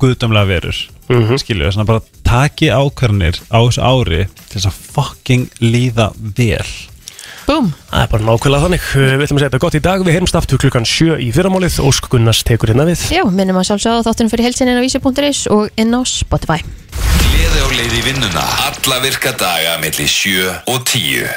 guðdömlega 0.00 0.48
verur. 0.48 0.78
Mm 1.10 1.24
-hmm. 1.26 1.40
skilju, 1.42 1.66
þess 1.66 1.82
að 1.82 1.90
bara 1.90 2.06
taki 2.24 2.70
ákvarðanir 2.70 3.40
á 3.50 3.58
þessu 3.58 3.82
ári 3.82 4.22
til 4.48 4.54
þess 4.54 4.70
að 4.70 4.80
fucking 4.94 5.48
líða 5.60 6.12
vel 6.16 6.70
Búm 7.50 7.72
Það 7.90 8.02
er 8.04 8.10
bara 8.12 8.26
nákvæmlega 8.28 8.62
þannig. 8.62 8.84
Uh, 8.94 9.06
Við 9.18 9.24
ætlum 9.24 9.38
að 9.38 9.42
segja 9.42 9.50
þetta 9.50 9.60
gott 9.64 9.76
í 9.76 9.82
dag. 9.82 10.04
Við 10.06 10.14
heyrumst 10.14 10.36
aftur 10.38 10.60
klukkan 10.62 10.86
7 10.86 11.16
í 11.18 11.30
fyrramálið. 11.34 11.80
Ósk 11.82 12.06
Gunnars 12.12 12.44
tekur 12.46 12.70
hérna 12.70 12.86
við. 12.86 13.02
Já, 13.10 13.24
minnum 13.26 13.58
að 13.58 13.66
sjálfsögða 13.72 14.06
þáttunum 14.06 14.30
fyrir 14.30 14.46
helsininn 14.46 14.78
á 14.78 14.84
vísi.is 14.86 15.42
og 15.50 15.66
inn 15.80 15.90
á 15.90 16.00
Spotify 16.06 16.62
Gleði 17.20 17.62
á 17.62 17.68
leið 17.74 17.94
í 17.98 18.02
vinnuna 18.06 18.46
Alla 18.68 19.00
virka 19.02 19.34
daga 19.38 19.76
milli 19.82 20.06
7 20.06 20.46
og 20.70 20.84
10 20.86 21.30